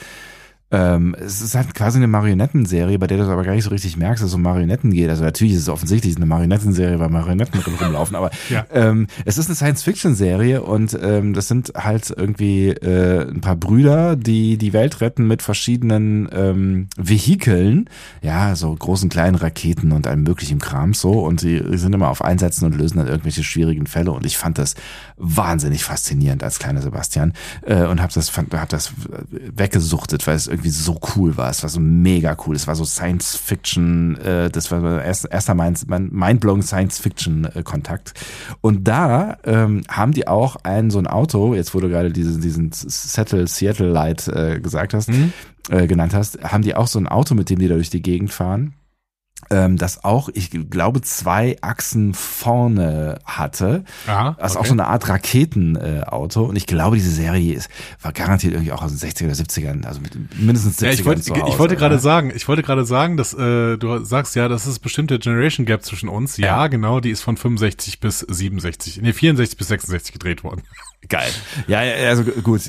Ähm, 0.73 1.15
es 1.21 1.43
ist 1.43 1.55
halt 1.55 1.75
quasi 1.75 1.99
eine 1.99 2.07
Marionettenserie, 2.09 2.99
bei 2.99 3.07
der 3.07 3.19
du 3.19 3.25
es 3.25 3.29
aber 3.29 3.45
gar 3.45 3.55
nicht 3.55 3.65
so 3.65 3.71
richtig 3.71 3.97
merkst, 3.99 4.23
dass 4.23 4.31
es 4.31 4.35
um 4.35 4.43
Marionetten 4.43 4.91
geht. 4.91 5.11
Also 5.11 5.23
natürlich 5.23 5.53
ist 5.53 5.61
es 5.63 5.69
offensichtlich 5.69 6.17
eine 6.17 6.25
Marionettenserie, 6.27 6.99
weil 6.99 7.11
Marionetten 7.11 7.61
drin 7.61 7.75
rumlaufen, 7.81 8.17
aber 8.17 8.31
Ja. 8.49 8.65
ähm, 8.73 9.07
es 9.27 9.37
ist 9.37 9.47
eine 9.47 9.55
Science-Fiction-Serie 9.55 10.63
und 10.63 10.99
ähm, 11.01 11.35
das 11.35 11.49
sind 11.49 11.73
halt 11.77 12.13
irgendwie 12.17 12.69
äh, 12.71 13.29
ein 13.29 13.43
paar 13.43 13.57
Brüder, 13.57 14.17
die 14.17 14.57
die 14.57 14.73
Welt 14.73 15.01
retten 15.03 15.27
mit 15.27 15.43
verschiedenen 15.43 16.29
ähm, 16.33 16.89
Vehikeln, 16.97 17.91
ja, 18.23 18.57
so 18.57 18.75
großen, 18.75 19.11
kleinen 19.11 19.35
Raketen 19.35 19.93
und 19.93 20.07
allem 20.07 20.23
möglichen 20.23 20.59
Kram 20.59 20.95
so 20.95 21.25
und 21.25 21.43
die 21.43 21.63
sind 21.77 21.95
immer 21.95 22.09
auf 22.09 22.25
Einsätzen 22.25 22.65
und 22.65 22.77
lösen 22.77 22.97
dann 22.99 23.09
irgendwelche 23.09 23.45
schwierigen 23.45 23.87
Fälle 23.87 24.13
und 24.13 24.25
ich 24.25 24.39
fand 24.39 24.57
das 24.57 24.75
wahnsinnig 25.19 25.85
faszinierend 25.85 26.43
als 26.43 26.59
kleiner 26.59 26.81
Sebastian 26.81 27.35
äh, 27.67 27.85
und 27.85 28.01
habe 28.01 28.13
das 28.13 28.31
fand, 28.31 28.55
hab 28.55 28.71
das 28.71 28.93
weggesuchtet, 29.31 30.27
weil 30.27 30.37
es 30.37 30.47
irgendwie 30.47 30.62
so 30.71 30.99
cool 31.15 31.37
war. 31.37 31.51
Es 31.51 31.63
war 31.63 31.71
so 31.71 31.81
mega 31.81 32.37
cool. 32.47 32.57
Es 32.57 32.67
war 32.67 32.75
so 32.75 32.85
Science 32.85 33.37
Fiction. 33.37 34.17
Äh, 34.19 34.51
das 34.51 34.71
war 34.71 34.81
mein 34.81 35.01
erst, 35.01 35.27
erster 35.31 35.55
Mind, 35.55 35.87
mindblowing 35.89 36.63
Science 36.63 36.99
Fiction 36.99 37.45
äh, 37.45 37.63
Kontakt. 37.63 38.15
Und 38.61 38.87
da 38.89 39.39
ähm, 39.45 39.83
haben 39.89 40.13
die 40.13 40.29
auch 40.29 40.57
ein 40.63 40.91
so 40.91 40.99
ein 40.99 41.07
Auto. 41.07 41.55
Jetzt 41.55 41.75
wo 41.75 41.81
du 41.81 41.89
gerade 41.89 42.13
diesen 42.13 42.41
diesen 42.41 42.71
Settle 42.73 43.47
Seattle 43.47 43.89
Light 43.89 44.29
äh, 44.29 44.61
gesagt 44.61 44.95
hast, 44.95 45.11
äh, 45.71 45.87
genannt 45.87 46.15
hast, 46.15 46.43
haben 46.43 46.63
die 46.63 46.75
auch 46.75 46.87
so 46.87 46.99
ein 46.99 47.09
Auto, 47.09 47.35
mit 47.35 47.51
dem 47.51 47.59
die 47.59 47.69
da 47.69 47.75
durch 47.75 47.91
die 47.91 48.03
Gegend 48.03 48.33
fahren 48.33 48.75
ähm, 49.51 49.77
das 49.77 50.05
auch, 50.05 50.29
ich 50.33 50.51
glaube, 50.71 51.01
zwei 51.03 51.57
Achsen 51.61 52.15
vorne 52.15 53.19
hatte. 53.25 53.85
Aha, 54.07 54.37
Das 54.39 54.53
ist 54.53 54.57
auch 54.57 54.61
okay. 54.61 54.69
so 54.69 54.75
eine 54.75 54.87
Art 54.87 55.09
Raketenauto. 55.09 56.45
Äh, 56.45 56.49
und 56.49 56.57
ich 56.57 56.67
glaube, 56.67 56.97
diese 56.97 57.11
Serie 57.11 57.55
ist, 57.55 57.69
war 58.01 58.13
garantiert 58.13 58.53
irgendwie 58.55 58.73
auch 58.73 58.83
aus 58.83 58.97
den 58.97 59.11
60er 59.11 59.25
oder 59.25 59.35
70ern, 59.35 59.85
also 59.87 60.01
mit 60.01 60.17
mindestens 60.41 60.79
70ern 60.79 60.85
Ja, 60.87 60.91
ich 60.93 61.05
wollte, 61.05 61.23
zu 61.23 61.35
ich 61.35 61.43
Hause, 61.43 61.59
wollte 61.59 61.77
gerade 61.77 61.95
ne? 61.97 62.01
sagen, 62.01 62.33
ich 62.35 62.49
wollte 62.49 62.63
gerade 62.63 62.85
sagen, 62.85 63.17
dass 63.17 63.35
äh, 63.35 63.77
du 63.77 64.05
sagst 64.05 64.35
ja, 64.37 64.49
das 64.49 64.67
ist 64.67 64.79
bestimmt 64.81 65.11
der 65.11 65.19
Generation 65.19 65.67
Gap 65.67 65.85
zwischen 65.85 66.09
uns. 66.09 66.37
Ja, 66.37 66.47
Ja. 66.47 66.67
genau, 66.69 67.01
die 67.01 67.11
ist 67.11 67.23
von 67.23 67.37
65 67.37 68.01
bis 68.01 68.21
67, 68.21 69.01
nee, 69.03 69.13
64 69.13 69.59
bis 69.59 69.69
66 69.69 70.13
gedreht 70.13 70.45
worden. 70.45 70.63
Geil. 71.09 71.31
Ja, 71.67 71.83
ja, 71.83 72.09
also 72.09 72.25
gut, 72.25 72.63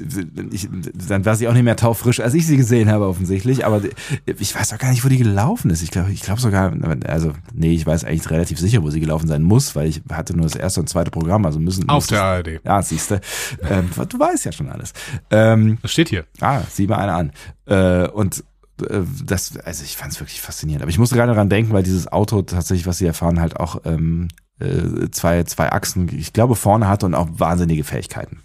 ich, 0.51 0.67
dann 1.07 1.23
war 1.23 1.35
sie 1.35 1.47
auch 1.47 1.53
nicht 1.53 1.63
mehr 1.63 1.75
taufrisch, 1.75 2.19
als 2.19 2.33
ich 2.33 2.47
sie 2.47 2.57
gesehen 2.57 2.89
habe 2.89 3.07
offensichtlich, 3.07 3.65
aber 3.65 3.81
ich 4.25 4.55
weiß 4.55 4.73
auch 4.73 4.79
gar 4.79 4.89
nicht, 4.89 5.05
wo 5.05 5.09
die 5.09 5.17
gelaufen 5.19 5.69
ist. 5.69 5.81
Ich 5.83 5.91
glaube, 5.91 6.11
ich 6.11 6.21
glaube 6.21 6.41
sogar, 6.41 6.73
also 7.05 7.33
nee, 7.53 7.73
ich 7.73 7.85
weiß 7.85 8.03
eigentlich 8.03 8.29
relativ 8.29 8.59
sicher, 8.59 8.81
wo 8.81 8.89
sie 8.89 8.99
gelaufen 8.99 9.27
sein 9.27 9.43
muss, 9.43 9.75
weil 9.75 9.87
ich 9.87 10.01
hatte 10.11 10.35
nur 10.35 10.43
das 10.45 10.55
erste 10.55 10.79
und 10.79 10.89
zweite 10.89 11.11
Programm, 11.11 11.45
also 11.45 11.59
müssen 11.59 11.87
Auf 11.89 12.07
der 12.07 12.23
ARD. 12.23 12.59
Ja, 12.65 12.81
siehste, 12.81 13.21
ähm, 13.69 13.89
du 14.09 14.19
weißt 14.19 14.45
ja 14.45 14.51
schon 14.51 14.69
alles. 14.69 14.93
Ähm, 15.29 15.77
Das 15.81 15.91
steht 15.91 16.09
hier. 16.09 16.25
Ah, 16.41 16.61
sieh 16.69 16.87
mal 16.87 16.97
eine 16.97 17.13
an. 17.13 17.31
Äh, 17.65 18.07
und 18.09 18.43
äh, 18.89 19.01
das, 19.23 19.57
also 19.57 19.83
ich 19.83 19.95
fand 19.95 20.13
es 20.13 20.19
wirklich 20.19 20.41
faszinierend. 20.41 20.81
Aber 20.81 20.89
ich 20.89 20.97
musste 20.97 21.15
gerade 21.15 21.33
dran 21.33 21.49
denken, 21.49 21.71
weil 21.71 21.83
dieses 21.83 22.11
Auto 22.11 22.41
tatsächlich, 22.41 22.87
was 22.87 22.97
sie 22.97 23.05
erfahren, 23.05 23.39
halt 23.39 23.57
auch 23.59 23.81
ähm, 23.85 24.27
äh, 24.59 25.09
zwei, 25.11 25.43
zwei 25.43 25.71
Achsen, 25.71 26.09
ich 26.17 26.33
glaube, 26.33 26.55
vorne 26.55 26.87
hatte 26.87 27.05
und 27.05 27.15
auch 27.15 27.27
wahnsinnige 27.37 27.83
Fähigkeiten. 27.83 28.41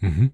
Mhm. 0.00 0.30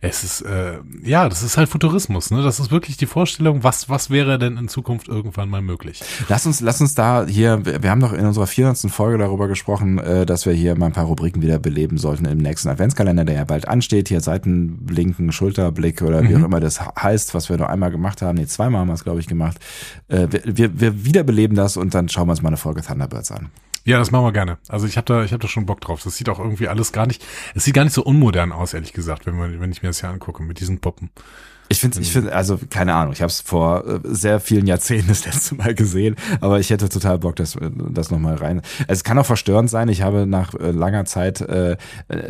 Es 0.00 0.24
ist, 0.24 0.40
äh, 0.40 0.78
ja, 1.04 1.28
das 1.28 1.44
ist 1.44 1.56
halt 1.56 1.68
Futurismus, 1.68 2.32
ne? 2.32 2.42
Das 2.42 2.58
ist 2.58 2.72
wirklich 2.72 2.96
die 2.96 3.06
Vorstellung, 3.06 3.62
was, 3.62 3.88
was 3.88 4.10
wäre 4.10 4.36
denn 4.36 4.56
in 4.56 4.66
Zukunft 4.66 5.06
irgendwann 5.06 5.48
mal 5.48 5.62
möglich? 5.62 6.02
Lass 6.28 6.46
uns, 6.46 6.60
lass 6.60 6.80
uns 6.80 6.96
da 6.96 7.24
hier, 7.26 7.64
wir 7.64 7.80
wir 7.80 7.90
haben 7.92 8.00
doch 8.00 8.12
in 8.12 8.26
unserer 8.26 8.48
400. 8.48 8.90
Folge 8.90 9.18
darüber 9.18 9.46
gesprochen, 9.46 9.98
äh, 9.98 10.26
dass 10.26 10.46
wir 10.46 10.52
hier 10.52 10.76
mal 10.76 10.86
ein 10.86 10.92
paar 10.92 11.04
Rubriken 11.04 11.42
wieder 11.42 11.60
beleben 11.60 11.96
sollten 11.96 12.24
im 12.24 12.38
nächsten 12.38 12.70
Adventskalender, 12.70 13.24
der 13.24 13.36
ja 13.36 13.44
bald 13.44 13.68
ansteht. 13.68 14.08
Hier 14.08 14.20
Seitenblinken, 14.20 15.30
Schulterblick 15.30 16.02
oder 16.02 16.24
wie 16.24 16.34
Mhm. 16.34 16.42
auch 16.42 16.46
immer 16.46 16.58
das 16.60 16.80
heißt, 16.80 17.32
was 17.32 17.48
wir 17.48 17.56
noch 17.56 17.68
einmal 17.68 17.92
gemacht 17.92 18.20
haben. 18.20 18.38
Nee, 18.38 18.46
zweimal 18.46 18.80
haben 18.80 18.88
wir 18.88 18.94
es, 18.94 19.04
glaube 19.04 19.20
ich, 19.20 19.28
gemacht. 19.28 19.58
Äh, 20.08 20.26
wir, 20.28 20.42
wir, 20.58 20.80
wir 20.80 21.04
wiederbeleben 21.04 21.56
das 21.56 21.76
und 21.76 21.94
dann 21.94 22.08
schauen 22.08 22.26
wir 22.26 22.32
uns 22.32 22.42
mal 22.42 22.48
eine 22.48 22.56
Folge 22.56 22.82
Thunderbirds 22.82 23.30
an. 23.30 23.50
Ja, 23.84 23.98
das 23.98 24.10
machen 24.10 24.24
wir 24.24 24.32
gerne. 24.32 24.58
Also 24.68 24.86
ich 24.86 24.96
habe 24.96 25.06
da, 25.06 25.24
ich 25.24 25.32
habe 25.32 25.42
da 25.42 25.48
schon 25.48 25.66
Bock 25.66 25.80
drauf. 25.80 26.02
Das 26.02 26.16
sieht 26.16 26.28
auch 26.28 26.38
irgendwie 26.38 26.68
alles 26.68 26.92
gar 26.92 27.06
nicht, 27.06 27.24
es 27.54 27.64
sieht 27.64 27.74
gar 27.74 27.84
nicht 27.84 27.94
so 27.94 28.02
unmodern 28.04 28.52
aus, 28.52 28.74
ehrlich 28.74 28.92
gesagt, 28.92 29.26
wenn 29.26 29.36
man, 29.36 29.60
wenn 29.60 29.72
ich 29.72 29.82
mir 29.82 29.88
das 29.88 30.00
hier 30.00 30.10
angucke 30.10 30.42
mit 30.42 30.60
diesen 30.60 30.80
Puppen. 30.80 31.10
Ich 31.72 31.80
finde, 31.80 32.00
ich 32.00 32.12
finde, 32.12 32.32
also 32.34 32.58
keine 32.70 32.94
Ahnung, 32.94 33.12
ich 33.12 33.20
habe 33.22 33.30
es 33.30 33.40
vor 33.40 33.84
äh, 33.86 34.00
sehr 34.04 34.38
vielen 34.40 34.66
Jahrzehnten 34.66 35.08
das 35.08 35.24
letzte 35.24 35.54
Mal 35.56 35.74
gesehen, 35.74 36.16
aber 36.40 36.60
ich 36.60 36.70
hätte 36.70 36.88
total 36.88 37.18
Bock, 37.18 37.36
das, 37.36 37.56
äh, 37.56 37.70
das 37.90 38.10
nochmal 38.10 38.36
rein. 38.36 38.60
Also 38.80 38.92
es 38.92 39.04
kann 39.04 39.18
auch 39.18 39.26
verstörend 39.26 39.70
sein. 39.70 39.88
Ich 39.88 40.02
habe 40.02 40.26
nach 40.26 40.54
äh, 40.54 40.70
langer 40.70 41.04
Zeit 41.04 41.40
äh, 41.40 41.76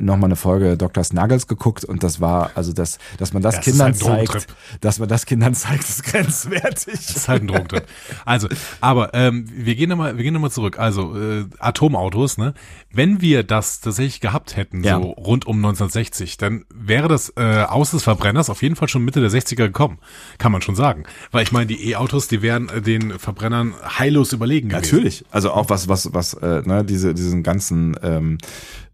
nochmal 0.00 0.28
eine 0.28 0.36
Folge 0.36 0.76
Dr. 0.76 1.04
Snuggles 1.04 1.46
geguckt 1.46 1.84
und 1.84 2.02
das 2.02 2.20
war, 2.20 2.52
also 2.54 2.72
das, 2.72 2.98
dass 3.18 3.32
man 3.32 3.42
das, 3.42 3.56
Das 3.56 3.64
Kindern 3.64 3.88
ein 3.88 3.94
zeigt, 3.94 4.46
dass 4.80 4.98
man 4.98 5.08
das 5.08 5.26
Kindern 5.26 5.54
zeigt, 5.54 5.82
ist 5.88 6.04
grenzwertig. 6.10 6.94
Das 6.94 7.16
ist 7.16 7.28
halt 7.28 7.42
ein 7.42 7.48
Drogentrip. 7.48 7.84
Also, 8.24 8.48
aber 8.80 9.12
ähm, 9.14 9.46
wir 9.52 9.74
gehen 9.74 9.88
nochmal, 9.90 10.16
wir 10.16 10.24
gehen 10.24 10.34
noch 10.34 10.40
mal 10.40 10.50
zurück. 10.50 10.78
Also 10.78 11.16
äh, 11.18 11.44
Atomautos, 11.58 12.38
ne? 12.38 12.54
Wenn 12.94 13.20
wir 13.20 13.42
das 13.42 13.80
tatsächlich 13.80 14.20
gehabt 14.20 14.56
hätten, 14.56 14.84
Ja. 14.84 14.96
so 15.00 15.10
rund 15.10 15.46
um 15.46 15.56
1960, 15.56 16.36
dann 16.36 16.64
wäre 16.74 17.08
das 17.08 17.32
äh, 17.36 17.64
aus 17.68 17.90
des 17.90 18.02
Verbrenners 18.02 18.50
auf 18.50 18.62
jeden 18.62 18.76
Fall 18.76 18.88
schon 18.88 19.02
Mitte 19.04 19.20
der 19.20 19.30
60er 19.32 19.66
gekommen, 19.66 19.98
kann 20.38 20.52
man 20.52 20.62
schon 20.62 20.74
sagen. 20.74 21.04
Weil 21.30 21.42
ich 21.42 21.52
meine, 21.52 21.66
die 21.66 21.90
E-Autos, 21.90 22.28
die 22.28 22.42
wären 22.42 22.68
äh, 22.68 22.80
den 22.80 23.18
Verbrennern 23.18 23.74
heillos 23.98 24.32
überlegen 24.32 24.68
gewesen. 24.68 24.82
Natürlich. 24.82 25.24
Also 25.30 25.52
auch 25.52 25.68
was, 25.70 25.88
was, 25.88 26.12
was, 26.12 26.34
äh, 26.34 26.62
ne, 26.64 26.84
diese, 26.84 27.14
diesen 27.14 27.42
ganzen 27.42 27.96
ähm, 28.02 28.38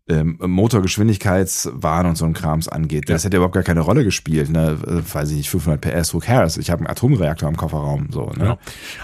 ähm, 0.08 0.38
Motorgeschwindigkeitswahn 0.40 2.06
und 2.06 2.16
so 2.16 2.24
ein 2.24 2.32
Krams 2.32 2.68
angeht. 2.68 3.08
Das 3.08 3.24
hätte 3.24 3.36
überhaupt 3.36 3.54
gar 3.54 3.62
keine 3.62 3.80
Rolle 3.80 4.04
gespielt, 4.04 4.50
ne? 4.50 4.78
Äh, 4.86 5.14
Weiß 5.14 5.30
ich 5.30 5.36
nicht, 5.36 5.50
500 5.50 5.80
PS, 5.80 6.14
who 6.14 6.18
cares? 6.18 6.56
Ich 6.56 6.70
habe 6.70 6.80
einen 6.80 6.90
Atomreaktor 6.90 7.48
im 7.48 7.56
Kofferraum, 7.56 8.08
so, 8.10 8.26
ne? 8.26 8.34
Genau. 8.38 8.58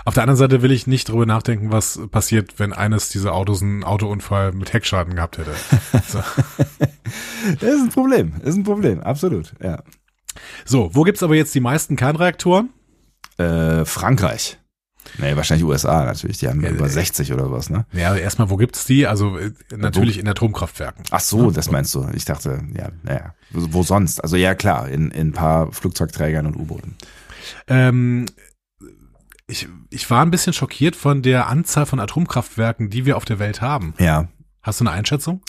Auf 0.05 0.15
der 0.15 0.23
anderen 0.23 0.39
Seite 0.39 0.63
will 0.63 0.73
ich 0.73 0.87
nicht 0.87 1.09
drüber 1.09 1.27
nachdenken, 1.27 1.71
was 1.71 2.01
passiert, 2.11 2.59
wenn 2.59 2.73
eines 2.73 3.11
dieser 3.11 3.35
Autos 3.35 3.63
einen 3.63 3.85
Autounfall 3.85 4.53
mit 4.53 4.73
Heckschaden 4.73 5.15
gehabt 5.15 5.39
hätte. 5.39 5.53
So. 6.07 6.19
Das 7.61 7.63
ist 7.63 7.83
ein 7.83 7.89
Problem, 7.89 8.33
ist 8.43 8.57
ein 8.57 8.63
Problem, 8.63 9.01
absolut, 9.01 9.55
ja. 9.63 9.83
So, 10.65 10.91
wo 10.95 11.03
gibt's 11.03 11.23
aber 11.23 11.35
jetzt 11.35 11.55
die 11.55 11.61
meisten 11.61 11.97
Kernreaktoren? 11.97 12.71
Äh, 13.39 13.85
Frankreich. 13.85 14.59
Nee, 15.19 15.37
wahrscheinlich 15.37 15.67
USA 15.67 16.05
natürlich. 16.05 16.39
Die 16.39 16.49
haben 16.49 16.63
Ja, 16.63 16.71
über 16.71 16.87
äh, 16.87 16.91
60 16.91 17.33
oder 17.33 17.51
was, 17.51 17.71
ne? 17.71 17.87
Ja, 17.93 18.17
erstmal, 18.17 18.51
wo 18.51 18.57
gibt's 18.57 18.85
die? 18.85 19.07
Also 19.07 19.37
äh, 19.39 19.53
natürlich 19.77 20.19
in 20.19 20.27
Atomkraftwerken. 20.27 21.05
Ach 21.11 21.21
so, 21.21 21.51
das 21.51 21.71
meinst 21.71 21.95
du. 21.95 22.09
Ich 22.15 22.25
dachte, 22.25 22.63
ja, 22.77 22.89
naja. 23.03 23.35
Wo 23.51 23.67
wo 23.73 23.83
sonst? 23.83 24.21
Also 24.21 24.37
ja, 24.37 24.55
klar, 24.55 24.89
in, 24.89 25.11
in 25.11 25.29
ein 25.29 25.33
paar 25.33 25.73
Flugzeugträgern 25.73 26.47
und 26.47 26.57
U-Booten. 26.57 26.97
Ähm, 27.69 28.27
ich, 29.47 29.69
ich 29.91 30.09
war 30.11 30.23
ein 30.25 30.31
bisschen 30.31 30.53
schockiert 30.55 30.97
von 30.97 31.23
der 31.23 31.49
Anzahl 31.49 31.87
von 31.87 32.01
Atomkraftwerken, 32.01 32.89
die 32.89 33.05
wir 33.05 33.17
auf 33.17 33.25
der 33.27 33.39
Welt 33.39 33.61
haben. 33.61 33.95
Ja. 33.99 34.29
Hast 34.63 34.81
du 34.81 34.85
eine 34.85 34.93
Einschätzung? 34.93 35.43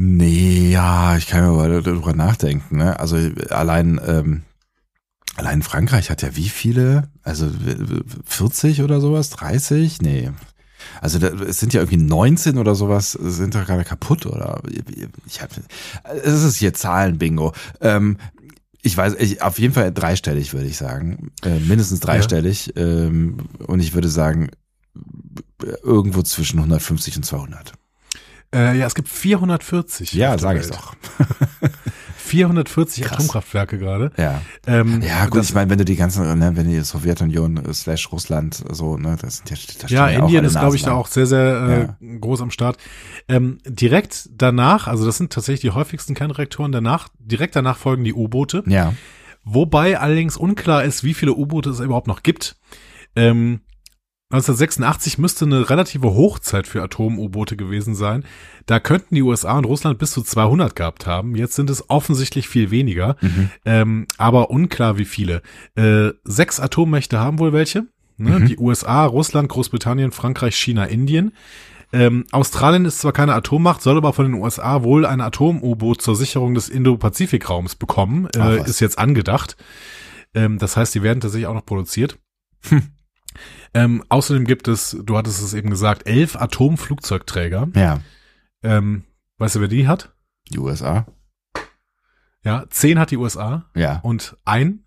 Nee, 0.00 0.70
ja, 0.70 1.16
ich 1.16 1.26
kann 1.26 1.42
mir 1.44 1.56
mal 1.56 1.82
darüber 1.82 2.14
nachdenken. 2.14 2.76
Ne? 2.76 3.00
Also 3.00 3.16
allein, 3.50 4.00
ähm, 4.06 4.42
allein 5.34 5.60
Frankreich 5.62 6.08
hat 6.08 6.22
ja 6.22 6.36
wie 6.36 6.48
viele? 6.48 7.08
Also 7.24 7.50
40 8.24 8.82
oder 8.82 9.00
sowas? 9.00 9.30
30? 9.30 10.00
Nee. 10.00 10.30
Also 11.00 11.18
da, 11.18 11.26
es 11.42 11.58
sind 11.58 11.72
ja 11.72 11.80
irgendwie 11.80 11.96
19 11.96 12.58
oder 12.58 12.76
sowas, 12.76 13.10
sind 13.10 13.56
doch 13.56 13.66
gerade 13.66 13.82
kaputt 13.82 14.24
oder 14.26 14.62
ich 15.26 15.42
hab, 15.42 15.50
es 16.22 16.44
ist 16.44 16.58
hier 16.58 16.74
Zahlenbingo. 16.74 17.52
Ähm, 17.80 18.18
ich 18.80 18.96
weiß, 18.96 19.16
ich, 19.18 19.42
auf 19.42 19.58
jeden 19.58 19.74
Fall 19.74 19.92
dreistellig 19.92 20.54
würde 20.54 20.68
ich 20.68 20.76
sagen, 20.76 21.32
äh, 21.42 21.58
mindestens 21.58 21.98
dreistellig. 21.98 22.72
Ähm, 22.76 23.48
und 23.66 23.80
ich 23.80 23.94
würde 23.94 24.08
sagen 24.08 24.50
irgendwo 25.82 26.22
zwischen 26.22 26.60
150 26.60 27.16
und 27.16 27.24
200. 27.24 27.72
Äh, 28.54 28.78
ja, 28.78 28.86
es 28.86 28.94
gibt 28.94 29.08
440. 29.08 30.12
Ja, 30.12 30.38
sage 30.38 30.60
ich 30.60 30.68
doch. 30.68 30.94
440 32.28 33.04
Krass. 33.04 33.18
Atomkraftwerke 33.18 33.78
gerade. 33.78 34.12
Ja. 34.16 34.42
Ähm, 34.66 35.00
Ja, 35.02 35.26
gut, 35.26 35.38
das, 35.38 35.48
ich 35.48 35.54
meine, 35.54 35.70
wenn 35.70 35.78
du 35.78 35.84
die 35.84 35.96
ganzen, 35.96 36.38
ne, 36.38 36.52
wenn 36.56 36.68
die 36.68 36.80
Sowjetunion 36.80 37.64
äh, 37.64 37.72
slash 37.72 38.12
Russland 38.12 38.62
so, 38.70 38.96
ne, 38.96 39.16
das 39.20 39.38
sind 39.38 39.50
ja, 39.50 39.56
da 39.56 39.88
stehen 39.88 39.96
ja, 39.96 40.06
auch 40.06 40.24
Indien 40.24 40.44
ist, 40.44 40.58
glaube 40.58 40.76
ich, 40.76 40.82
da 40.82 40.92
auch 40.92 41.06
sehr, 41.06 41.26
sehr 41.26 41.96
äh, 42.00 42.18
groß 42.18 42.42
am 42.42 42.50
Start. 42.50 42.76
Ähm, 43.28 43.58
direkt 43.66 44.28
danach, 44.32 44.88
also 44.88 45.06
das 45.06 45.16
sind 45.16 45.32
tatsächlich 45.32 45.60
die 45.62 45.70
häufigsten 45.70 46.14
Kernreaktoren, 46.14 46.70
danach, 46.70 47.08
direkt 47.18 47.56
danach 47.56 47.78
folgen 47.78 48.04
die 48.04 48.14
U-Boote. 48.14 48.62
Ja. 48.66 48.92
Wobei 49.44 49.98
allerdings 49.98 50.36
unklar 50.36 50.84
ist, 50.84 51.04
wie 51.04 51.14
viele 51.14 51.32
U-Boote 51.32 51.70
es 51.70 51.80
überhaupt 51.80 52.08
noch 52.08 52.22
gibt. 52.22 52.56
Ähm, 53.16 53.60
1986 54.30 55.16
müsste 55.16 55.46
eine 55.46 55.70
relative 55.70 56.08
Hochzeit 56.14 56.66
für 56.66 56.82
Atom-U-Boote 56.82 57.56
gewesen 57.56 57.94
sein. 57.94 58.24
Da 58.66 58.78
könnten 58.78 59.14
die 59.14 59.22
USA 59.22 59.56
und 59.56 59.64
Russland 59.64 59.98
bis 59.98 60.10
zu 60.10 60.20
200 60.22 60.76
gehabt 60.76 61.06
haben. 61.06 61.34
Jetzt 61.34 61.54
sind 61.54 61.70
es 61.70 61.88
offensichtlich 61.88 62.46
viel 62.46 62.70
weniger, 62.70 63.16
Mhm. 63.22 63.50
ähm, 63.64 64.06
aber 64.18 64.50
unklar 64.50 64.98
wie 64.98 65.06
viele. 65.06 65.40
Äh, 65.76 66.10
sechs 66.24 66.60
Atommächte 66.60 67.18
haben 67.18 67.38
wohl 67.38 67.54
welche. 67.54 67.86
Ne? 68.18 68.40
Mhm. 68.40 68.46
Die 68.48 68.58
USA, 68.58 69.06
Russland, 69.06 69.48
Großbritannien, 69.48 70.12
Frankreich, 70.12 70.56
China, 70.56 70.84
Indien. 70.84 71.32
Ähm, 71.90 72.26
Australien 72.30 72.84
ist 72.84 72.98
zwar 72.98 73.12
keine 73.12 73.32
Atommacht, 73.32 73.80
soll 73.80 73.96
aber 73.96 74.12
von 74.12 74.26
den 74.30 74.34
USA 74.34 74.82
wohl 74.82 75.06
ein 75.06 75.22
Atom-U-Boot 75.22 76.02
zur 76.02 76.16
Sicherung 76.16 76.52
des 76.52 76.68
Indo-Pazifik-Raums 76.68 77.76
bekommen. 77.76 78.28
Ach 78.38 78.50
Äh, 78.50 78.60
was. 78.60 78.68
ist 78.68 78.80
jetzt 78.80 78.98
angedacht. 78.98 79.56
Ähm, 80.34 80.58
das 80.58 80.76
heißt, 80.76 80.94
die 80.94 81.02
werden 81.02 81.20
tatsächlich 81.22 81.46
auch 81.46 81.54
noch 81.54 81.64
produziert. 81.64 82.18
Hm. 82.68 82.82
Ähm, 83.74 84.02
außerdem 84.08 84.44
gibt 84.44 84.68
es, 84.68 84.96
du 85.02 85.16
hattest 85.16 85.42
es 85.42 85.54
eben 85.54 85.70
gesagt, 85.70 86.06
elf 86.08 86.36
Atomflugzeugträger. 86.36 87.68
Ja. 87.74 88.00
Ähm, 88.62 89.04
weißt 89.38 89.56
du, 89.56 89.60
wer 89.60 89.68
die 89.68 89.86
hat? 89.86 90.12
Die 90.50 90.58
USA. 90.58 91.06
Ja, 92.44 92.64
zehn 92.70 92.98
hat 92.98 93.10
die 93.10 93.16
USA 93.16 93.66
Ja. 93.74 93.98
und 94.00 94.36
ein, 94.44 94.84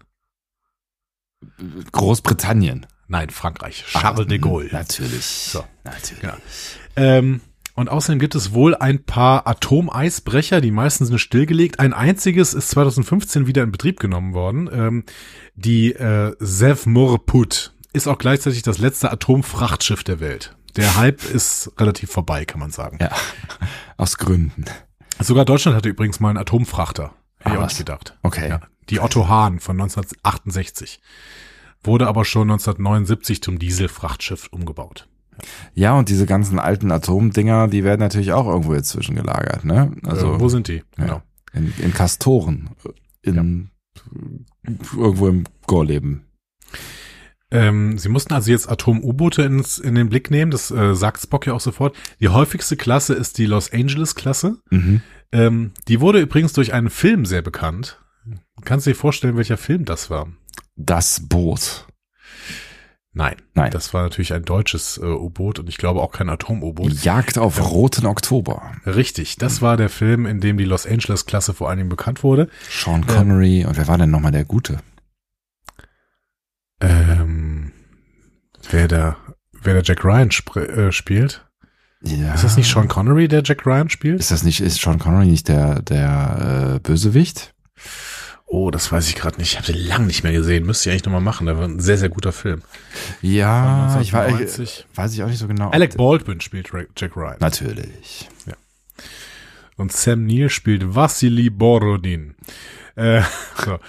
Großbritannien. 1.91 2.85
nein, 3.07 3.29
Frankreich. 3.29 3.83
Charles 3.87 4.27
de 4.27 4.37
Ach, 4.39 4.43
Gaulle. 4.43 4.69
Natürlich. 4.71 5.25
So. 5.25 5.63
Natürlich. 5.83 6.23
Ja. 6.23 6.37
Ähm, 6.95 7.41
und 7.73 7.89
außerdem 7.89 8.19
gibt 8.19 8.35
es 8.35 8.53
wohl 8.53 8.75
ein 8.75 9.03
paar 9.05 9.47
Atomeisbrecher, 9.47 10.61
die 10.61 10.71
meisten 10.71 11.05
sind 11.05 11.19
stillgelegt. 11.19 11.79
Ein 11.79 11.93
einziges 11.93 12.53
ist 12.53 12.69
2015 12.71 13.47
wieder 13.47 13.63
in 13.63 13.71
Betrieb 13.71 13.99
genommen 13.99 14.33
worden. 14.33 14.69
Ähm, 14.71 15.03
die 15.55 15.93
äh, 15.93 16.35
Sevmorput 16.39 17.73
ist 17.93 18.07
auch 18.07 18.17
gleichzeitig 18.17 18.61
das 18.63 18.77
letzte 18.77 19.11
Atomfrachtschiff 19.11 20.03
der 20.03 20.19
Welt. 20.19 20.55
Der 20.75 20.95
Hype 20.95 21.23
ist 21.25 21.71
relativ 21.77 22.11
vorbei, 22.11 22.45
kann 22.45 22.59
man 22.59 22.71
sagen. 22.71 22.97
Ja. 23.01 23.11
Aus 23.97 24.17
Gründen. 24.17 24.65
Sogar 25.19 25.43
Deutschland 25.45 25.75
hatte 25.75 25.89
übrigens 25.89 26.19
mal 26.19 26.29
einen 26.29 26.37
Atomfrachter. 26.37 27.13
Hätte 27.39 27.55
ich 27.55 27.59
Ah, 27.59 27.63
auch 27.63 27.67
nicht 27.67 27.77
gedacht. 27.77 28.17
Okay. 28.23 28.49
Ja, 28.49 28.61
die 28.89 28.99
Otto 29.01 29.27
Hahn 29.27 29.59
von 29.59 29.75
1968. 29.79 31.01
Wurde 31.83 32.07
aber 32.07 32.23
schon 32.25 32.43
1979 32.49 33.41
zum 33.41 33.59
Dieselfrachtschiff 33.59 34.47
umgebaut. 34.51 35.07
Ja, 35.73 35.97
und 35.97 36.09
diese 36.09 36.25
ganzen 36.27 36.59
alten 36.59 36.91
Atomdinger, 36.91 37.67
die 37.67 37.83
werden 37.83 37.99
natürlich 37.99 38.31
auch 38.31 38.45
irgendwo 38.47 38.75
jetzt 38.75 38.89
zwischengelagert, 38.89 39.65
ne? 39.65 39.91
Also 40.05 40.35
äh, 40.35 40.39
wo 40.39 40.47
sind 40.49 40.67
die? 40.67 40.83
ja. 40.97 41.05
Genau. 41.05 41.21
in, 41.53 41.73
in 41.79 41.93
Kastoren. 41.93 42.69
In 43.23 43.71
irgendwo 44.95 45.27
im 45.27 45.43
Gorleben. 45.67 46.25
Ähm, 47.51 47.97
sie 47.97 48.09
mussten 48.09 48.33
also 48.33 48.49
jetzt 48.49 48.69
Atom-U-Boote 48.69 49.43
in 49.43 49.95
den 49.95 50.09
Blick 50.09 50.31
nehmen, 50.31 50.51
das 50.51 50.71
äh, 50.71 50.95
sagt 50.95 51.21
Spock 51.21 51.45
ja 51.47 51.53
auch 51.53 51.59
sofort. 51.59 51.95
Die 52.19 52.29
häufigste 52.29 52.77
Klasse 52.77 53.13
ist 53.13 53.37
die 53.37 53.45
Los 53.45 53.71
Angeles-Klasse. 53.71 54.57
Mhm. 54.69 55.01
Ähm, 55.33 55.71
die 55.87 55.99
wurde 55.99 56.19
übrigens 56.19 56.53
durch 56.53 56.73
einen 56.73 56.89
Film 56.89 57.25
sehr 57.25 57.41
bekannt. 57.41 57.99
Kannst 58.63 58.85
du 58.85 58.91
dir 58.91 58.95
vorstellen, 58.95 59.37
welcher 59.37 59.57
Film 59.57 59.85
das 59.85 60.09
war? 60.09 60.27
Das 60.75 61.27
Boot. 61.27 61.87
Nein. 63.13 63.35
Nein. 63.55 63.71
Das 63.71 63.93
war 63.93 64.03
natürlich 64.03 64.33
ein 64.33 64.45
deutsches 64.45 64.97
äh, 64.97 65.05
U-Boot 65.05 65.59
und 65.59 65.67
ich 65.67 65.77
glaube 65.77 66.01
auch 66.01 66.13
kein 66.13 66.29
Atom-U-Boot. 66.29 67.03
Jagd 67.03 67.37
auf 67.37 67.71
roten 67.71 68.05
Oktober. 68.05 68.71
Richtig, 68.85 69.35
das 69.35 69.61
war 69.61 69.75
der 69.75 69.89
Film, 69.89 70.25
in 70.25 70.39
dem 70.39 70.57
die 70.57 70.63
Los 70.63 70.85
Angeles-Klasse 70.85 71.53
vor 71.53 71.67
allen 71.67 71.79
Dingen 71.79 71.89
bekannt 71.89 72.23
wurde. 72.23 72.47
Sean 72.69 73.05
Connery. 73.05 73.65
Und 73.65 73.75
wer 73.75 73.87
war 73.87 73.97
denn 73.97 74.11
nochmal 74.11 74.31
der 74.31 74.45
Gute? 74.45 74.79
Ähm, 76.81 77.71
wer 78.69 78.87
der, 78.87 79.17
wer 79.61 79.73
der 79.75 79.83
Jack 79.83 80.03
Ryan 80.03 80.29
spr- 80.29 80.67
äh, 80.67 80.91
spielt? 80.91 81.45
Ja. 82.03 82.33
Ist 82.33 82.43
das 82.43 82.57
nicht 82.57 82.69
Sean 82.71 82.87
Connery, 82.87 83.27
der 83.27 83.43
Jack 83.43 83.65
Ryan 83.65 83.89
spielt? 83.89 84.19
Ist 84.19 84.31
das 84.31 84.43
nicht, 84.43 84.59
ist 84.59 84.81
Sean 84.81 84.97
Connery 84.99 85.27
nicht 85.27 85.47
der, 85.47 85.81
der 85.83 86.73
äh, 86.75 86.79
Bösewicht? 86.79 87.53
Oh, 88.47 88.69
das 88.71 88.91
weiß 88.91 89.07
ich 89.07 89.15
gerade 89.15 89.37
nicht. 89.37 89.51
Ich 89.53 89.57
habe 89.59 89.71
den 89.71 89.85
lang 89.87 90.07
nicht 90.07 90.23
mehr 90.23 90.33
gesehen. 90.33 90.65
Müsste 90.65 90.89
ich 90.89 90.93
eigentlich 90.93 91.05
nochmal 91.05 91.21
machen. 91.21 91.45
Der 91.45 91.57
war 91.57 91.65
ein 91.65 91.79
sehr, 91.79 91.97
sehr 91.97 92.09
guter 92.09 92.31
Film. 92.33 92.63
Ja, 93.21 94.01
ich 94.01 94.11
weiß, 94.11 94.25
1990. 94.33 94.87
weiß 94.95 95.13
ich 95.13 95.23
auch 95.23 95.27
nicht 95.27 95.37
so 95.37 95.47
genau. 95.47 95.69
Alec 95.69 95.95
Baldwin 95.95 96.41
spielt 96.41 96.69
Jack 96.97 97.15
Ryan. 97.15 97.37
Natürlich. 97.39 98.27
Und 99.77 99.93
Sam 99.93 100.25
Neill 100.25 100.49
spielt 100.49 100.93
Vassili 100.95 101.49
Borodin. 101.49 102.35
Äh, 102.95 103.21
so. 103.63 103.79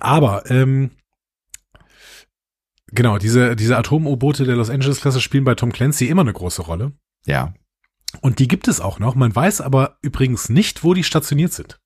Aber, 0.00 0.50
ähm, 0.50 0.90
genau, 2.92 3.18
diese, 3.18 3.56
diese 3.56 3.76
Atom-U-Boote 3.76 4.44
der 4.44 4.56
Los 4.56 4.70
Angeles-Klasse 4.70 5.20
spielen 5.20 5.44
bei 5.44 5.54
Tom 5.54 5.72
Clancy 5.72 6.06
immer 6.08 6.22
eine 6.22 6.32
große 6.32 6.62
Rolle. 6.62 6.92
Ja. 7.26 7.54
Und 8.20 8.38
die 8.38 8.48
gibt 8.48 8.68
es 8.68 8.80
auch 8.80 8.98
noch. 8.98 9.14
Man 9.14 9.34
weiß 9.34 9.60
aber 9.60 9.98
übrigens 10.02 10.48
nicht, 10.48 10.84
wo 10.84 10.94
die 10.94 11.04
stationiert 11.04 11.52
sind. 11.52 11.80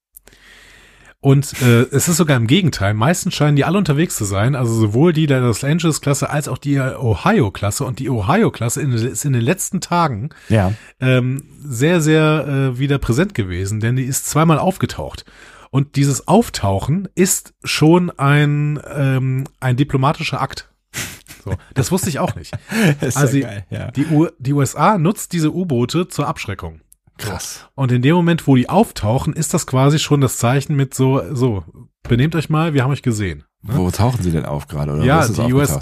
Und 1.20 1.61
äh, 1.62 1.82
es 1.90 2.06
ist 2.06 2.18
sogar 2.18 2.36
im 2.36 2.46
Gegenteil. 2.46 2.94
Meistens 2.94 3.34
scheinen 3.34 3.56
die 3.56 3.64
alle 3.64 3.78
unterwegs 3.78 4.14
zu 4.16 4.24
sein. 4.24 4.54
Also 4.54 4.72
sowohl 4.72 5.12
die 5.12 5.26
der 5.26 5.40
Los 5.40 5.64
Angeles-Klasse 5.64 6.30
als 6.30 6.46
auch 6.46 6.59
die 6.59 6.78
Ohio-Klasse. 6.78 7.84
Und 7.84 7.98
die 7.98 8.09
Ohio-Klasse 8.09 8.82
ist 8.82 9.24
in 9.24 9.32
den 9.32 9.42
letzten 9.42 9.80
Tagen 9.80 10.30
Ja. 10.48 10.74
ähm, 11.00 11.42
sehr, 11.61 12.00
sehr 12.00 12.46
äh, 12.46 12.78
wieder 12.78 12.98
präsent 12.98 13.34
gewesen, 13.34 13.80
denn 13.80 13.96
die 13.96 14.04
ist 14.04 14.26
zweimal 14.26 14.59
aufgetaucht. 14.61 15.24
Und 15.71 15.97
dieses 15.97 16.29
Auftauchen 16.29 17.09
ist 17.14 17.55
schon 17.62 18.11
ein, 18.11 18.81
ähm, 18.87 19.45
ein 19.61 19.77
diplomatischer 19.77 20.41
Akt. 20.41 20.71
So, 21.45 21.57
das 21.75 21.93
wusste 21.93 22.09
ich 22.09 22.19
auch 22.19 22.35
nicht. 22.35 22.57
Also 23.14 23.37
ja 23.37 23.49
geil, 23.49 23.66
ja. 23.71 23.91
Die, 23.91 24.07
U 24.07 24.29
die 24.39 24.53
USA 24.53 24.99
nutzt 24.99 25.33
diese 25.33 25.55
U-Boote 25.55 26.09
zur 26.09 26.27
Abschreckung. 26.27 26.81
Krass. 27.16 27.69
Und 27.75 27.91
in 27.91 28.03
dem 28.03 28.14
Moment, 28.14 28.47
wo 28.47 28.55
die 28.55 28.69
auftauchen, 28.69 29.33
ist 29.33 29.53
das 29.53 29.66
quasi 29.66 29.99
schon 29.99 30.21
das 30.21 30.39
Zeichen 30.39 30.77
mit 30.77 30.95
so, 30.95 31.23
so, 31.35 31.64
benehmt 32.03 32.37
euch 32.37 32.49
mal, 32.49 32.75
wir 32.75 32.85
haben 32.85 32.93
euch 32.93 33.03
gesehen. 33.03 33.45
Ne? 33.62 33.76
Wo 33.76 33.90
tauchen 33.90 34.22
sie 34.22 34.30
denn 34.30 34.44
auf 34.44 34.68
gerade? 34.68 34.92
Oder 34.92 35.02
ja, 35.04 35.26
die, 35.26 35.52
US, 35.52 35.78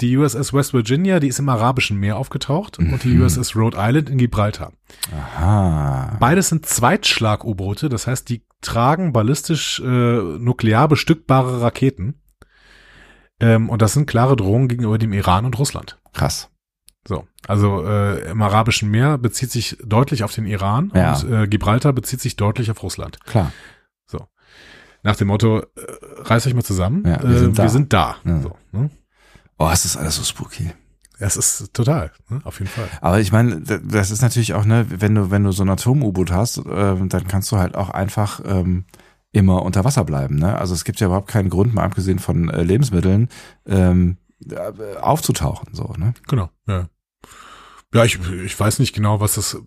die 0.00 0.16
USS 0.16 0.52
West 0.52 0.72
Virginia, 0.74 1.20
die 1.20 1.28
ist 1.28 1.38
im 1.38 1.48
Arabischen 1.48 1.96
Meer 1.96 2.16
aufgetaucht 2.16 2.78
und 2.78 3.04
die 3.04 3.08
Mhm. 3.14 3.22
USS 3.22 3.54
Rhode 3.54 3.76
Island 3.78 4.10
in 4.10 4.18
Gibraltar. 4.18 4.72
Aha. 5.16 6.16
Beides 6.18 6.48
sind 6.48 6.66
Zweitschlag-U-Boote, 6.66 7.88
das 7.88 8.06
heißt, 8.08 8.28
die 8.28 8.44
tragen 8.62 9.12
ballistisch 9.12 9.80
äh, 9.80 9.84
nuklear 9.86 10.88
bestückbare 10.88 11.62
Raketen. 11.62 12.20
Ähm, 13.40 13.68
und 13.70 13.80
das 13.80 13.92
sind 13.94 14.06
klare 14.06 14.36
Drohungen 14.36 14.68
gegenüber 14.68 14.98
dem 14.98 15.12
Iran 15.12 15.44
und 15.46 15.58
Russland. 15.58 15.98
Krass. 16.12 16.50
So, 17.08 17.26
also 17.46 17.82
äh, 17.86 18.30
im 18.30 18.42
Arabischen 18.42 18.90
Meer 18.90 19.16
bezieht 19.16 19.50
sich 19.50 19.78
deutlich 19.82 20.22
auf 20.24 20.34
den 20.34 20.44
Iran 20.46 20.92
Ja. 20.94 21.14
und 21.14 21.30
äh, 21.32 21.46
Gibraltar 21.48 21.92
bezieht 21.94 22.20
sich 22.20 22.36
deutlich 22.36 22.70
auf 22.70 22.82
Russland. 22.82 23.18
Klar. 23.24 23.52
Nach 25.02 25.16
dem 25.16 25.28
Motto, 25.28 25.60
äh, 25.60 25.64
reißt 26.18 26.46
euch 26.46 26.54
mal 26.54 26.62
zusammen, 26.64 27.04
Ja, 27.06 27.22
wir 27.22 27.30
äh, 27.36 27.38
sind 27.38 27.58
da. 27.58 27.62
wir 27.62 27.70
sind 27.70 27.92
da. 27.92 28.16
Ja. 28.24 28.40
So, 28.40 28.56
ne? 28.72 28.90
Oh, 29.58 29.68
es 29.72 29.84
ist 29.84 29.96
alles 29.96 30.16
so 30.16 30.24
spooky. 30.24 30.70
Es 31.18 31.36
ist 31.36 31.74
total, 31.74 32.12
ne? 32.30 32.40
auf 32.44 32.58
jeden 32.60 32.70
Fall. 32.70 32.88
Aber 33.02 33.20
ich 33.20 33.30
meine, 33.30 33.60
das 33.60 34.10
ist 34.10 34.22
natürlich 34.22 34.54
auch, 34.54 34.64
ne, 34.64 34.86
wenn 34.88 35.14
du, 35.14 35.30
wenn 35.30 35.44
du 35.44 35.52
so 35.52 35.62
ein 35.62 35.68
Atom-U-Boot 35.68 36.32
hast, 36.32 36.58
äh, 36.58 36.96
dann 36.96 37.26
kannst 37.28 37.52
du 37.52 37.58
halt 37.58 37.74
auch 37.74 37.90
einfach 37.90 38.40
ähm, 38.46 38.86
immer 39.30 39.62
unter 39.62 39.84
Wasser 39.84 40.04
bleiben. 40.04 40.36
Ne? 40.36 40.56
Also 40.58 40.72
es 40.72 40.84
gibt 40.84 40.98
ja 40.98 41.08
überhaupt 41.08 41.28
keinen 41.28 41.50
Grund, 41.50 41.74
mal 41.74 41.84
abgesehen 41.84 42.18
von 42.18 42.48
äh, 42.48 42.62
Lebensmitteln, 42.62 43.28
ähm, 43.66 44.16
äh, 44.50 44.96
aufzutauchen. 44.96 45.74
So, 45.74 45.92
ne? 45.98 46.14
Genau, 46.26 46.48
ja. 46.66 46.88
Ja, 47.92 48.04
ich, 48.04 48.18
ich 48.44 48.58
weiß 48.58 48.78
nicht 48.78 48.94
genau, 48.94 49.20
was 49.20 49.34
das 49.34 49.58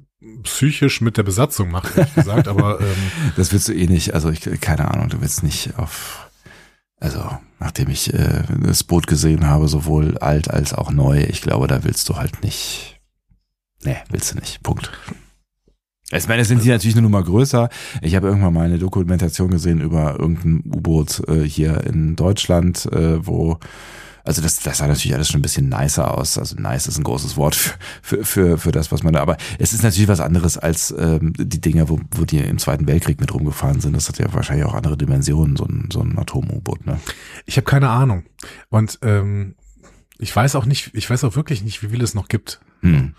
psychisch 0.44 1.02
mit 1.02 1.18
der 1.18 1.24
Besatzung 1.24 1.72
macht, 1.72 1.98
ehrlich 1.98 2.14
gesagt, 2.16 2.48
aber 2.48 2.80
ähm, 2.82 3.32
Das 3.36 3.52
willst 3.52 3.68
du 3.68 3.74
eh 3.74 3.88
nicht, 3.88 4.14
also 4.14 4.30
ich, 4.30 4.42
keine 4.62 4.92
Ahnung, 4.92 5.10
du 5.10 5.22
willst 5.22 5.44
nicht 5.44 5.78
auf, 5.78 6.30
also 7.00 7.38
nachdem 7.60 7.90
ich 7.90 8.14
äh, 8.14 8.44
das 8.62 8.84
Boot 8.84 9.08
gesehen 9.08 9.48
habe, 9.48 9.68
sowohl 9.68 10.18
alt 10.18 10.50
als 10.50 10.74
auch 10.74 10.92
neu, 10.92 11.24
ich 11.24 11.42
glaube, 11.42 11.68
da 11.68 11.84
willst 11.84 12.10
du 12.10 12.18
halt 12.18 12.44
nicht, 12.44 13.00
nee, 13.84 13.98
willst 14.10 14.34
du 14.34 14.40
nicht, 14.40 14.64
Punkt. 14.64 14.92
Ich 16.12 16.28
meine, 16.28 16.44
es 16.44 16.48
sind 16.48 16.64
die 16.64 16.70
natürlich 16.70 16.96
eine 16.96 17.02
Nummer 17.02 17.24
größer. 17.24 17.70
Ich 18.02 18.16
habe 18.16 18.28
irgendwann 18.28 18.54
mal 18.54 18.66
eine 18.66 18.78
Dokumentation 18.78 19.50
gesehen 19.50 19.82
über 19.82 20.20
irgendein 20.20 20.62
U-Boot 20.72 21.28
äh, 21.28 21.42
hier 21.42 21.84
in 21.86 22.16
Deutschland, 22.16 22.86
äh, 22.92 23.26
wo 23.26 23.58
also 24.24 24.42
das, 24.42 24.60
das 24.60 24.78
sah 24.78 24.88
natürlich 24.88 25.14
alles 25.14 25.28
schon 25.28 25.40
ein 25.40 25.42
bisschen 25.42 25.70
nicer 25.70 26.18
aus. 26.18 26.38
Also 26.38 26.56
nice 26.56 26.88
ist 26.88 26.98
ein 26.98 27.04
großes 27.04 27.36
Wort 27.36 27.56
für, 27.56 27.78
für, 28.02 28.26
für, 28.26 28.58
für 28.58 28.72
das, 28.72 28.92
was 28.92 29.04
man 29.04 29.14
da. 29.14 29.22
Aber 29.22 29.38
es 29.60 29.74
ist 29.74 29.84
natürlich 29.84 30.08
was 30.08 30.22
anderes 30.22 30.58
als 30.58 30.94
ähm, 30.98 31.34
die 31.38 31.60
Dinger, 31.60 31.90
wo, 31.90 32.00
wo 32.12 32.24
die 32.24 32.38
im 32.38 32.58
Zweiten 32.58 32.88
Weltkrieg 32.88 33.20
mit 33.20 33.34
rumgefahren 33.34 33.82
sind. 33.82 33.96
Das 33.96 34.08
hat 34.08 34.20
ja 34.20 34.34
wahrscheinlich 34.34 34.66
auch 34.66 34.76
andere 34.76 34.98
Dimensionen, 34.98 35.58
so 35.58 35.66
ein, 35.66 35.90
so 35.92 36.02
ein 36.02 36.18
Atom-U-Boot. 36.18 36.86
Ne? 36.86 37.00
ich 37.46 37.58
habe 37.58 37.66
keine 37.66 37.90
Ahnung. 37.90 38.24
Und 38.70 39.00
ähm, 39.02 39.56
ich 40.18 40.34
weiß 40.34 40.56
auch 40.56 40.66
nicht, 40.66 40.92
ich 40.94 41.10
weiß 41.10 41.24
auch 41.26 41.36
wirklich 41.36 41.64
nicht, 41.64 41.84
wie 41.84 41.90
viel 41.90 42.02
es 42.02 42.14
noch 42.14 42.30
gibt. 42.30 42.62
Hm. 42.82 43.16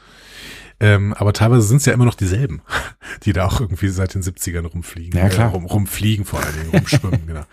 Ähm, 0.85 1.15
aber 1.15 1.33
teilweise 1.33 1.63
sind 1.63 1.79
es 1.79 1.87
ja 1.87 1.93
immer 1.95 2.05
noch 2.05 2.15
dieselben, 2.15 2.61
die 3.25 3.33
da 3.33 3.47
auch 3.47 3.61
irgendwie 3.61 3.89
seit 3.89 4.15
den 4.15 4.23
70ern 4.23 4.67
rumfliegen. 4.67 5.19
Ja, 5.19 5.29
klar. 5.29 5.49
Äh, 5.51 5.53
rum, 5.55 5.65
rumfliegen 5.67 6.25
vor 6.25 6.41
allen 6.43 6.55
Dingen, 6.55 6.71
rumschwimmen, 6.71 7.23
genau. 7.27 7.45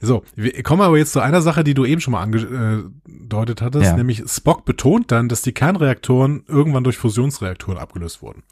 So, 0.00 0.24
wir 0.34 0.62
kommen 0.62 0.82
aber 0.82 0.98
jetzt 0.98 1.12
zu 1.12 1.20
einer 1.20 1.40
Sache, 1.42 1.64
die 1.64 1.74
du 1.74 1.84
eben 1.84 2.00
schon 2.00 2.12
mal 2.12 2.22
angedeutet 2.22 3.62
hattest, 3.62 3.84
Ja. 3.86 3.96
nämlich 3.96 4.22
Spock 4.28 4.64
betont 4.64 5.10
dann, 5.10 5.28
dass 5.28 5.42
die 5.42 5.52
Kernreaktoren 5.52 6.44
irgendwann 6.48 6.84
durch 6.84 6.98
Fusionsreaktoren 6.98 7.78
abgelöst 7.78 8.20
wurden. 8.22 8.42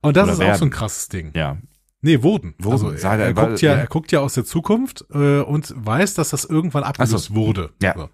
Und 0.00 0.16
das 0.16 0.24
Oder 0.24 0.32
ist 0.32 0.38
auch 0.40 0.44
werden. 0.44 0.58
so 0.58 0.64
ein 0.66 0.70
krasses 0.70 1.08
Ding. 1.08 1.30
Ja. 1.34 1.58
Nee, 2.02 2.22
wurden. 2.22 2.54
Wurden, 2.58 2.72
Also 2.92 3.08
er, 3.08 3.18
er, 3.18 3.32
guckt 3.34 3.60
ja, 3.62 3.72
ja. 3.72 3.78
er 3.78 3.86
guckt 3.86 4.12
ja 4.12 4.20
aus 4.20 4.34
der 4.34 4.44
Zukunft 4.44 5.04
äh, 5.12 5.40
und 5.40 5.72
weiß, 5.76 6.14
dass 6.14 6.30
das 6.30 6.44
irgendwann 6.44 6.84
abgelöst 6.84 7.26
so. 7.26 7.34
wurde. 7.34 7.70
Ja. 7.82 7.94
So. 7.96 8.08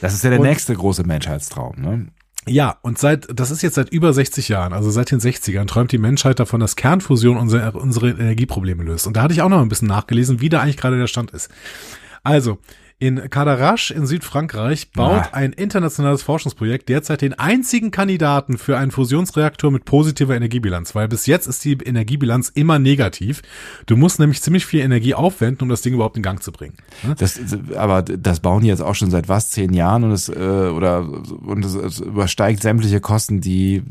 Das 0.00 0.14
ist 0.14 0.24
ja 0.24 0.30
der 0.30 0.40
Und- 0.40 0.46
nächste 0.46 0.74
große 0.74 1.04
Menschheitstraum. 1.04 1.76
Ne? 1.80 2.06
Ja, 2.46 2.78
und 2.82 2.98
seit, 2.98 3.28
das 3.38 3.50
ist 3.50 3.62
jetzt 3.62 3.74
seit 3.74 3.90
über 3.90 4.12
60 4.12 4.48
Jahren, 4.48 4.72
also 4.72 4.90
seit 4.90 5.10
den 5.10 5.20
60ern, 5.20 5.66
träumt 5.66 5.92
die 5.92 5.98
Menschheit 5.98 6.40
davon, 6.40 6.60
dass 6.60 6.74
Kernfusion 6.74 7.36
unsere, 7.36 7.72
unsere 7.72 8.10
Energieprobleme 8.10 8.82
löst. 8.82 9.06
Und 9.06 9.16
da 9.16 9.22
hatte 9.22 9.34
ich 9.34 9.42
auch 9.42 9.50
noch 9.50 9.60
ein 9.60 9.68
bisschen 9.68 9.88
nachgelesen, 9.88 10.40
wie 10.40 10.48
da 10.48 10.60
eigentlich 10.60 10.78
gerade 10.78 10.98
der 10.98 11.06
Stand 11.06 11.32
ist. 11.32 11.50
Also, 12.22 12.58
in 13.00 13.30
Cadarache 13.30 13.94
in 13.94 14.06
Südfrankreich 14.06 14.92
baut 14.92 15.10
Ah. 15.10 15.28
ein 15.32 15.52
internationales 15.54 16.22
Forschungsprojekt 16.22 16.88
derzeit 16.90 17.22
den 17.22 17.32
einzigen 17.32 17.90
Kandidaten 17.90 18.58
für 18.58 18.76
einen 18.76 18.90
Fusionsreaktor 18.90 19.70
mit 19.70 19.86
positiver 19.86 20.36
Energiebilanz, 20.36 20.94
weil 20.94 21.08
bis 21.08 21.24
jetzt 21.26 21.46
ist 21.46 21.64
die 21.64 21.72
Energiebilanz 21.72 22.50
immer 22.50 22.78
negativ. 22.78 23.40
Du 23.86 23.96
musst 23.96 24.20
nämlich 24.20 24.42
ziemlich 24.42 24.66
viel 24.66 24.80
Energie 24.80 25.14
aufwenden, 25.14 25.62
um 25.62 25.68
das 25.70 25.80
Ding 25.80 25.94
überhaupt 25.94 26.18
in 26.18 26.22
Gang 26.22 26.42
zu 26.42 26.52
bringen. 26.52 26.74
Ne? 27.02 27.14
Das, 27.18 27.40
aber 27.74 28.02
das 28.02 28.40
bauen 28.40 28.62
die 28.62 28.68
jetzt 28.68 28.82
auch 28.82 28.94
schon 28.94 29.10
seit 29.10 29.28
was 29.30 29.48
zehn 29.50 29.72
Jahren 29.72 30.04
und 30.04 30.12
es 30.12 30.28
äh, 30.28 30.32
oder 30.34 31.00
und 31.00 31.64
es, 31.64 31.74
es 31.74 32.00
übersteigt 32.00 32.62
sämtliche 32.62 33.00
Kosten, 33.00 33.40
die 33.40 33.82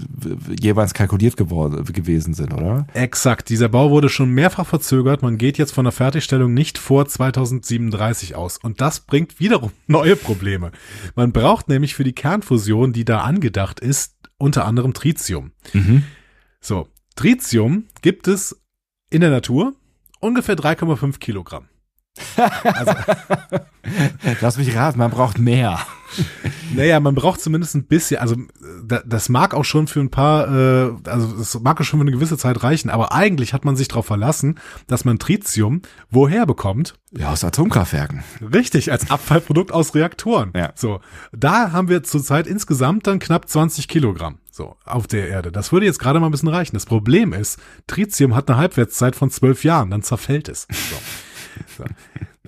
jeweils 0.60 0.94
kalkuliert 0.94 1.36
geworden 1.36 1.84
gewesen 1.92 2.36
sind, 2.36 2.54
oder? 2.54 2.86
Exakt. 2.94 3.50
Dieser 3.50 3.70
Bau 3.70 3.90
wurde 3.90 4.10
schon 4.10 4.30
mehrfach 4.30 4.68
verzögert. 4.68 5.24
Man 5.24 5.40
geht 5.40 5.58
jetzt 5.58 5.72
von 5.74 5.86
der 5.86 5.92
Fertigstellung 5.92 6.54
nicht 6.54 6.78
vor 6.78 7.08
2037 7.08 8.36
aus. 8.36 8.58
Und 8.58 8.82
das 8.82 8.99
bringt 9.02 9.40
wiederum 9.40 9.72
neue 9.88 10.16
Probleme. 10.16 10.72
Man 11.16 11.32
braucht 11.32 11.68
nämlich 11.68 11.96
für 11.96 12.04
die 12.04 12.14
Kernfusion, 12.14 12.94
die 12.94 13.06
da 13.06 13.22
angedacht 13.22 13.80
ist, 13.80 14.16
unter 14.38 14.66
anderem 14.66 14.94
Tritium. 14.94 15.52
Mhm. 15.74 16.04
So. 16.62 16.88
Tritium 17.16 17.86
gibt 18.02 18.28
es 18.30 18.62
in 19.10 19.22
der 19.22 19.30
Natur 19.30 19.76
ungefähr 20.22 20.56
3,5 20.56 21.20
Kilogramm. 21.20 21.68
Lass 24.42 24.58
mich 24.58 24.76
raten, 24.76 25.00
man 25.00 25.12
braucht 25.12 25.40
mehr. 25.40 25.80
Naja, 26.76 27.00
man 27.00 27.16
braucht 27.16 27.42
zumindest 27.42 27.76
ein 27.76 27.86
bisschen, 27.86 28.20
also 28.20 28.36
da, 28.84 29.02
das 29.06 29.30
mag 29.30 29.54
auch 29.54 29.66
schon 29.66 29.88
für 29.88 30.00
ein 30.00 30.10
paar, 30.10 30.48
äh, 30.48 30.92
also 31.06 31.36
es 31.40 31.60
mag 31.60 31.80
auch 31.80 31.84
schon 31.84 32.00
für 32.00 32.04
eine 32.04 32.12
gewisse 32.12 32.38
Zeit 32.38 32.64
reichen, 32.64 32.90
aber 32.90 33.14
eigentlich 33.14 33.54
hat 33.54 33.66
man 33.66 33.76
sich 33.76 33.88
darauf 33.88 34.06
verlassen, 34.06 34.60
dass 34.88 35.06
man 35.06 35.20
Tritium 35.20 35.82
woher 36.10 36.46
bekommt? 36.46 36.96
Ja, 37.12 37.32
aus 37.32 37.44
Atomkraftwerken. 37.44 38.24
Richtig, 38.54 38.92
als 38.92 39.10
Abfallprodukt 39.10 39.72
aus 39.72 39.96
Reaktoren. 39.96 40.52
Ja. 40.56 40.72
So, 40.76 41.00
da 41.32 41.72
haben 41.72 41.90
wir 41.90 42.04
zurzeit 42.04 42.48
insgesamt 42.48 43.08
dann 43.08 43.20
knapp 43.20 43.48
20 43.48 43.88
Kilogramm. 43.88 44.40
So, 44.52 44.76
auf 44.86 45.08
der 45.08 45.30
Erde. 45.30 45.52
Das 45.52 45.72
würde 45.72 45.86
jetzt 45.86 46.00
gerade 46.00 46.20
mal 46.20 46.28
ein 46.28 46.32
bisschen 46.32 46.50
reichen. 46.50 46.76
Das 46.76 46.86
Problem 46.86 47.34
ist, 47.34 47.60
Tritium 47.88 48.36
hat 48.36 48.50
eine 48.50 48.58
Halbwertszeit 48.58 49.16
von 49.16 49.30
zwölf 49.30 49.64
Jahren, 49.64 49.90
dann 49.90 50.04
zerfällt 50.04 50.50
es. 50.50 50.68
So. 50.70 50.98
So. 51.78 51.84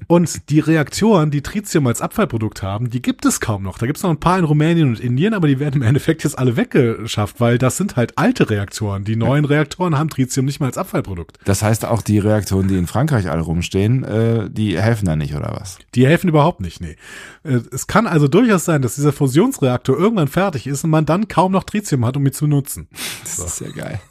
Und 0.08 0.50
die 0.50 0.60
Reaktoren, 0.60 1.32
die 1.32 1.42
Tritium 1.42 1.88
als 1.88 2.02
Abfallprodukt 2.02 2.62
haben, 2.64 2.90
die 2.90 3.02
gibt 3.02 3.24
es 3.26 3.40
kaum 3.40 3.64
noch. 3.64 3.78
Da 3.78 3.86
gibt 3.86 3.98
es 3.98 4.04
noch 4.04 4.10
ein 4.10 4.20
paar 4.20 4.38
in 4.38 4.44
Rumänien 4.44 4.90
und 4.90 5.00
Indien, 5.00 5.34
aber 5.34 5.48
die 5.48 5.60
werden 5.60 5.82
im 5.82 5.88
Endeffekt 5.88 6.24
jetzt 6.26 6.38
alle 6.38 6.58
weggeschafft, 6.58 7.40
weil 7.40 7.58
das 7.58 7.78
sind 7.78 7.96
halt 7.96 8.18
alte 8.18 8.50
Reaktoren. 8.50 9.06
Die 9.06 9.16
neuen 9.16 9.46
Reaktoren 9.46 9.98
haben 9.98 10.10
Tritium 10.10 10.46
nicht 10.46 10.60
mal 10.60 10.66
als 10.66 10.78
Abfallprodukt. 10.78 11.38
Das 11.46 11.64
heißt, 11.64 11.86
auch 11.86 12.02
die 12.02 12.20
Reaktoren, 12.20 12.68
die 12.68 12.78
in 12.78 12.88
Frankreich 12.88 13.30
alle 13.30 13.42
rumstehen, 13.42 14.04
äh, 14.04 14.50
die 14.50 14.82
helfen 14.82 15.06
da 15.06 15.16
nicht, 15.16 15.34
oder 15.34 15.56
was? 15.58 15.78
Die 15.96 16.06
helfen 16.06 16.28
überhaupt 16.28 16.60
nicht, 16.60 16.82
nee. 16.82 16.98
Äh, 17.44 17.62
Es 17.72 17.88
kann 17.88 18.06
also 18.06 18.28
durchaus 18.28 18.66
sein, 18.66 18.82
dass 18.82 18.96
dieser 18.96 19.14
Fusionsreaktor 19.14 19.98
irgendwann 19.98 20.28
fertig 20.28 20.68
ist 20.68 20.84
und 20.84 20.90
man 20.90 21.06
dann 21.06 21.30
kaum 21.30 21.54
noch 21.54 21.64
Tritium 21.64 22.06
hat, 22.06 22.18
um 22.18 22.26
ihn 22.26 22.34
zu 22.34 22.48
nutzen. 22.48 22.90
Das 23.24 23.40
ist 23.40 23.62
ja 23.62 23.72
geil. 23.72 24.02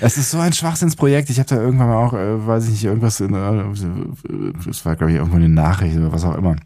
Es 0.00 0.16
ist 0.18 0.30
so 0.30 0.38
ein 0.38 0.52
Schwachsinnsprojekt. 0.52 1.30
Ich 1.30 1.38
habe 1.38 1.48
da 1.48 1.56
irgendwann 1.56 1.88
mal 1.88 1.96
auch, 2.06 2.12
äh, 2.12 2.46
weiß 2.46 2.64
ich 2.64 2.70
nicht, 2.70 2.84
irgendwas, 2.84 3.20
in, 3.20 3.34
äh, 3.34 4.52
das 4.66 4.84
war 4.84 4.96
glaube 4.96 5.12
ich 5.12 5.18
irgendwo 5.18 5.36
eine 5.36 5.48
Nachricht 5.48 5.96
oder 5.96 6.12
was 6.12 6.24
auch 6.24 6.36
immer. 6.36 6.56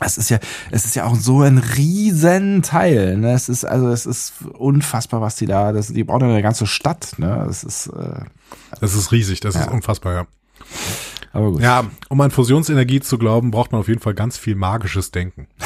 Es 0.00 0.16
ist 0.18 0.30
ja, 0.30 0.38
es 0.70 0.84
ist 0.86 0.96
ja 0.96 1.04
auch 1.04 1.14
so 1.14 1.42
ein 1.42 1.58
Riesenteil. 1.58 3.16
Ne? 3.18 3.32
Es 3.32 3.48
ist 3.48 3.64
also, 3.64 3.88
es 3.90 4.06
ist 4.06 4.32
unfassbar, 4.54 5.20
was 5.20 5.36
die 5.36 5.46
da, 5.46 5.72
das, 5.72 5.88
die 5.88 6.04
bauen 6.04 6.22
eine 6.22 6.42
ganze 6.42 6.66
Stadt. 6.66 7.14
Ne? 7.18 7.44
Das 7.46 7.62
ist, 7.62 7.88
äh, 7.88 8.24
Das 8.80 8.94
ist 8.94 9.12
riesig, 9.12 9.40
das 9.40 9.54
ist 9.54 9.66
Ja. 9.66 9.70
unfassbar, 9.70 10.14
ja. 10.14 10.26
aber 11.32 11.52
gut. 11.52 11.60
Ja, 11.62 11.84
um 12.08 12.20
an 12.20 12.30
Fusionsenergie 12.30 13.00
zu 13.00 13.18
glauben, 13.18 13.50
braucht 13.50 13.72
man 13.72 13.80
auf 13.80 13.88
jeden 13.88 14.00
Fall 14.00 14.14
ganz 14.14 14.38
viel 14.38 14.54
magisches 14.54 15.10
Denken. 15.10 15.46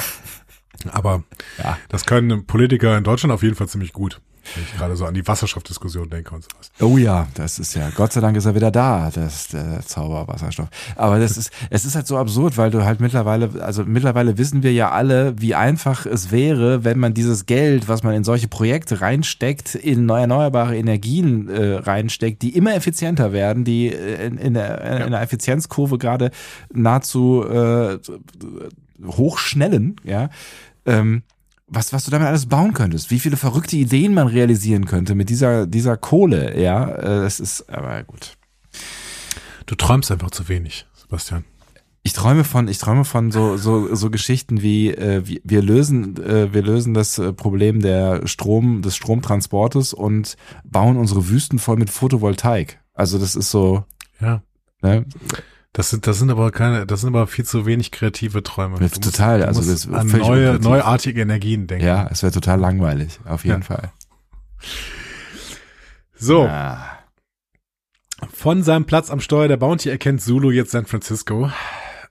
Aber 0.92 1.22
Ja. 1.58 1.78
das 1.88 2.04
können 2.04 2.46
Politiker 2.46 2.96
in 2.98 3.02
Deutschland 3.04 3.32
auf 3.32 3.42
jeden 3.42 3.54
Fall 3.56 3.66
ziemlich 3.68 3.92
gut. 3.92 4.20
Wenn 4.54 4.64
ich 4.64 4.76
gerade 4.76 4.96
so 4.96 5.06
an 5.06 5.14
die 5.14 5.26
Wasserstoffdiskussion 5.26 6.08
denke 6.08 6.34
und 6.34 6.44
sowas. 6.44 6.70
Oh 6.80 6.98
ja, 6.98 7.26
das 7.34 7.58
ist 7.58 7.74
ja, 7.74 7.90
Gott 7.90 8.12
sei 8.12 8.20
Dank 8.20 8.36
ist 8.36 8.44
er 8.44 8.54
wieder 8.54 8.70
da, 8.70 9.10
das 9.12 9.48
der 9.48 9.80
Zauberwasserstoff. 9.84 10.68
Aber 10.96 11.18
das 11.18 11.36
ist, 11.36 11.50
es 11.70 11.84
ist 11.84 11.94
halt 11.94 12.06
so 12.06 12.16
absurd, 12.18 12.56
weil 12.56 12.70
du 12.70 12.84
halt 12.84 13.00
mittlerweile, 13.00 13.50
also 13.62 13.84
mittlerweile 13.84 14.38
wissen 14.38 14.62
wir 14.62 14.72
ja 14.72 14.90
alle, 14.90 15.40
wie 15.40 15.54
einfach 15.54 16.06
es 16.06 16.30
wäre, 16.30 16.84
wenn 16.84 16.98
man 16.98 17.14
dieses 17.14 17.46
Geld, 17.46 17.88
was 17.88 18.02
man 18.02 18.14
in 18.14 18.24
solche 18.24 18.48
Projekte 18.48 19.00
reinsteckt, 19.00 19.74
in 19.74 20.08
erneuerbare 20.08 20.76
Energien 20.76 21.48
äh, 21.48 21.74
reinsteckt, 21.74 22.42
die 22.42 22.56
immer 22.56 22.74
effizienter 22.74 23.32
werden, 23.32 23.64
die 23.64 23.88
äh, 23.88 24.26
in, 24.26 24.38
in, 24.38 24.54
der, 24.54 25.04
in 25.04 25.12
der 25.12 25.22
Effizienzkurve 25.22 25.98
gerade 25.98 26.30
nahezu 26.72 27.44
äh, 27.44 27.98
hochschnellen, 29.04 29.96
ja. 30.04 30.30
Ähm, 30.84 31.22
was, 31.68 31.92
was 31.92 32.04
du 32.04 32.10
damit 32.10 32.28
alles 32.28 32.46
bauen 32.46 32.72
könntest, 32.74 33.10
wie 33.10 33.18
viele 33.18 33.36
verrückte 33.36 33.76
Ideen 33.76 34.14
man 34.14 34.28
realisieren 34.28 34.86
könnte 34.86 35.14
mit 35.14 35.28
dieser, 35.30 35.66
dieser 35.66 35.96
Kohle, 35.96 36.60
ja, 36.60 36.88
äh, 36.88 37.22
das 37.22 37.40
ist, 37.40 37.68
aber 37.68 38.02
gut. 38.04 38.36
Du 39.66 39.74
träumst 39.74 40.10
einfach 40.12 40.30
zu 40.30 40.48
wenig, 40.48 40.86
Sebastian. 40.94 41.44
Ich 42.04 42.12
träume 42.12 42.44
von, 42.44 42.68
ich 42.68 42.78
träume 42.78 43.04
von 43.04 43.32
so, 43.32 43.56
so, 43.56 43.92
so 43.92 44.10
Geschichten 44.10 44.62
wie, 44.62 44.90
äh, 44.92 45.26
wir, 45.26 45.40
wir 45.42 45.60
lösen, 45.60 46.16
äh, 46.24 46.54
wir 46.54 46.62
lösen 46.62 46.94
das 46.94 47.18
äh, 47.18 47.32
Problem 47.32 47.80
der 47.82 48.28
Strom, 48.28 48.80
des 48.80 48.94
Stromtransportes 48.94 49.92
und 49.92 50.36
bauen 50.64 50.96
unsere 50.98 51.28
Wüsten 51.28 51.58
voll 51.58 51.76
mit 51.78 51.90
Photovoltaik. 51.90 52.78
Also 52.94 53.18
das 53.18 53.34
ist 53.34 53.50
so, 53.50 53.84
Ja. 54.20 54.40
ne, 54.82 55.04
Das 55.76 55.90
sind, 55.90 56.06
das 56.06 56.18
sind 56.18 56.30
aber 56.30 56.52
keine, 56.52 56.86
das 56.86 57.02
sind 57.02 57.08
aber 57.14 57.26
viel 57.26 57.44
zu 57.44 57.66
wenig 57.66 57.90
kreative 57.90 58.42
Träume. 58.42 58.80
Ja, 58.80 58.88
total, 58.88 59.42
also 59.44 59.60
musst 59.60 59.86
das 59.86 59.92
an 59.94 60.06
neue, 60.06 60.22
unkreativ. 60.22 60.62
neuartige 60.62 61.20
Energien 61.20 61.66
denken. 61.66 61.84
ja, 61.84 62.08
es 62.10 62.22
wäre 62.22 62.32
total 62.32 62.58
langweilig, 62.58 63.20
auf 63.26 63.44
jeden 63.44 63.60
Ja. 63.60 63.66
Fall. 63.66 63.92
So, 66.14 66.46
Ah. 66.46 66.98
von 68.32 68.62
seinem 68.62 68.86
Platz 68.86 69.10
am 69.10 69.20
Steuer 69.20 69.48
der 69.48 69.58
Bounty 69.58 69.90
erkennt 69.90 70.22
Zulu 70.22 70.50
jetzt 70.50 70.70
San 70.70 70.86
Francisco 70.86 71.50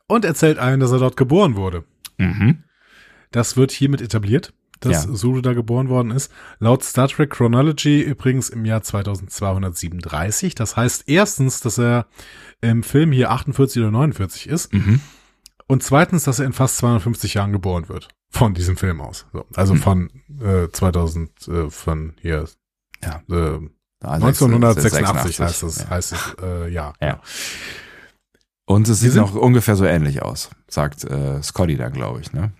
und 0.07 0.25
erzählt 0.25 0.59
allen, 0.59 0.79
dass 0.79 0.91
er 0.91 0.99
dort 0.99 1.17
geboren 1.17 1.55
wurde. 1.55 1.83
Mhm. 2.17 2.63
Das 3.31 3.57
wird 3.57 3.71
hiermit 3.71 4.01
etabliert, 4.01 4.53
dass 4.85 5.05
Ja. 5.05 5.13
Zulu 5.13 5.41
da 5.41 5.53
geboren 5.53 5.89
worden 5.89 6.11
ist. 6.11 6.31
Laut 6.59 6.83
Star 6.83 7.07
Trek 7.07 7.29
Chronology 7.31 8.01
übrigens 8.01 8.49
im 8.49 8.65
Jahr 8.65 8.81
2237. 8.81 10.55
Das 10.55 10.75
heißt 10.77 11.03
erstens, 11.07 11.59
dass 11.61 11.77
er 11.77 12.07
im 12.61 12.83
Film 12.83 13.11
hier 13.11 13.31
48 13.31 13.81
oder 13.81 13.91
49 13.91 14.47
ist. 14.47 14.73
Mhm. 14.73 15.01
Und 15.67 15.83
zweitens, 15.83 16.23
dass 16.25 16.39
er 16.39 16.45
in 16.45 16.53
fast 16.53 16.77
250 16.77 17.33
Jahren 17.33 17.51
geboren 17.51 17.89
wird. 17.89 18.07
Von 18.29 18.53
diesem 18.53 18.77
Film 18.77 19.01
aus. 19.01 19.25
So, 19.33 19.45
also 19.55 19.73
Hm. 19.73 19.81
von 19.81 20.09
äh, 20.41 20.67
2000, 20.71 21.47
äh, 21.47 21.69
von 21.69 22.13
hier, 22.21 22.47
Ja. 23.03 23.21
äh, 23.29 23.59
Also 24.03 24.25
1986 24.47 25.39
heißt 25.39 25.63
es, 25.63 25.77
Ja. 25.79 25.89
heißt 25.89 26.11
es, 26.13 26.35
äh, 26.43 26.69
ja. 26.69 26.93
Ja. 27.01 27.21
Und 28.65 28.87
es 28.89 28.99
sieht 28.99 29.15
noch 29.15 29.33
ungefähr 29.35 29.75
so 29.75 29.85
ähnlich 29.85 30.21
aus, 30.21 30.49
sagt 30.67 31.03
äh, 31.05 31.41
Scotty 31.41 31.77
dann, 31.77 31.93
glaube 31.93 32.19
ich, 32.21 32.33
ne? 32.33 32.51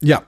Ja. 0.00 0.22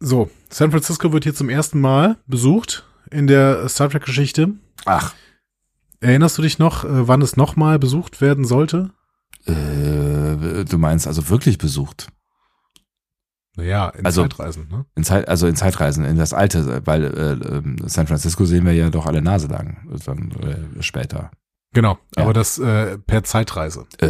So, 0.00 0.30
San 0.50 0.70
Francisco 0.70 1.12
wird 1.12 1.24
hier 1.24 1.34
zum 1.34 1.48
ersten 1.48 1.80
Mal 1.80 2.16
besucht 2.26 2.84
in 3.10 3.26
der 3.26 3.68
Star 3.68 3.90
Trek 3.90 4.04
Geschichte. 4.04 4.52
Ach. 4.84 5.14
Erinnerst 6.00 6.38
du 6.38 6.42
dich 6.42 6.58
noch, 6.58 6.84
äh, 6.84 7.08
wann 7.08 7.20
es 7.22 7.36
nochmal 7.36 7.78
besucht 7.78 8.20
werden 8.20 8.44
sollte? 8.44 8.90
Äh, 9.46 10.64
du 10.64 10.78
meinst 10.78 11.06
also 11.08 11.28
wirklich 11.28 11.58
besucht? 11.58 12.08
Naja, 13.56 13.88
in 13.88 14.06
Also- 14.06 14.22
Zeitreisen, 14.22 14.68
ne? 14.70 14.86
In 14.94 15.02
Zeit, 15.02 15.26
also 15.26 15.48
in 15.48 15.56
Zeitreisen, 15.56 16.04
in 16.04 16.16
das 16.16 16.32
alte, 16.32 16.86
weil 16.86 17.04
äh, 17.04 17.32
ähm, 17.56 17.76
San 17.86 18.06
Francisco 18.06 18.44
sehen 18.44 18.64
wir 18.66 18.72
ja 18.74 18.90
doch 18.90 19.06
alle 19.06 19.20
Nase 19.20 19.48
lang, 19.48 19.78
dann 20.06 20.30
äh, 20.78 20.82
später. 20.82 21.32
Genau, 21.74 21.98
Ja. 22.16 22.22
aber 22.24 22.32
das 22.32 22.58
äh, 22.58 22.96
per 22.98 23.24
Zeitreise. 23.24 23.86
Äh, 23.98 24.08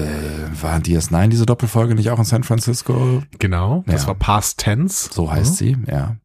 war 0.63 0.79
DS9 0.79 1.29
diese 1.29 1.45
Doppelfolge 1.45 1.95
nicht 1.97 2.11
auch 2.11 2.19
in 2.19 2.25
San 2.25 2.45
Francisco? 2.45 3.23
Genau, 3.39 3.83
das 3.87 4.03
Ja. 4.03 4.09
war 4.09 4.15
Past 4.15 4.59
Tense. 4.61 5.11
So 5.13 5.31
heißt 5.31 5.53
Mhm. 5.53 5.57
sie, 5.57 5.77
ja. 5.89 6.17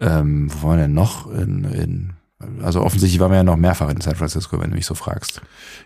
Ähm, 0.00 0.50
wo 0.52 0.68
waren 0.68 0.78
wir 0.78 0.82
denn 0.84 0.94
noch? 0.94 1.30
In, 1.30 1.64
in, 1.64 2.12
also 2.62 2.82
offensichtlich 2.82 3.20
waren 3.20 3.30
wir 3.30 3.36
ja 3.36 3.44
noch 3.44 3.56
mehrfach 3.56 3.88
in 3.88 4.00
San 4.00 4.16
Francisco, 4.16 4.60
wenn 4.60 4.70
du 4.70 4.76
mich 4.76 4.86
so 4.86 4.94
fragst. 4.94 5.40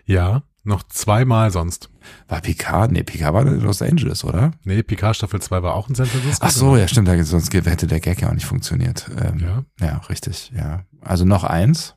Ja, 0.05 0.43
noch 0.63 0.83
zweimal 0.83 1.51
sonst. 1.51 1.89
War 2.27 2.41
Picard? 2.41 2.91
Nee, 2.91 3.03
Picard 3.03 3.33
war 3.33 3.45
in 3.45 3.61
Los 3.61 3.81
Angeles, 3.81 4.23
oder? 4.25 4.51
Nee, 4.63 4.83
Picard 4.83 5.15
Staffel 5.15 5.41
2 5.41 5.61
war 5.63 5.75
auch 5.75 5.87
in 5.87 5.95
San 5.95 6.07
Francisco. 6.07 6.45
Ach 6.45 6.51
so, 6.51 6.75
ja, 6.75 6.87
stimmt, 6.87 7.09
sonst 7.25 7.53
hätte 7.53 7.87
der 7.87 7.99
Gag 8.01 8.21
ja 8.21 8.29
auch 8.29 8.33
nicht 8.33 8.45
funktioniert. 8.45 9.09
Ähm, 9.17 9.39
Ja. 9.39 9.63
ja, 9.79 9.97
richtig, 10.09 10.51
ja. 10.55 10.83
Also 11.01 11.23
noch 11.23 11.43
eins. 11.43 11.95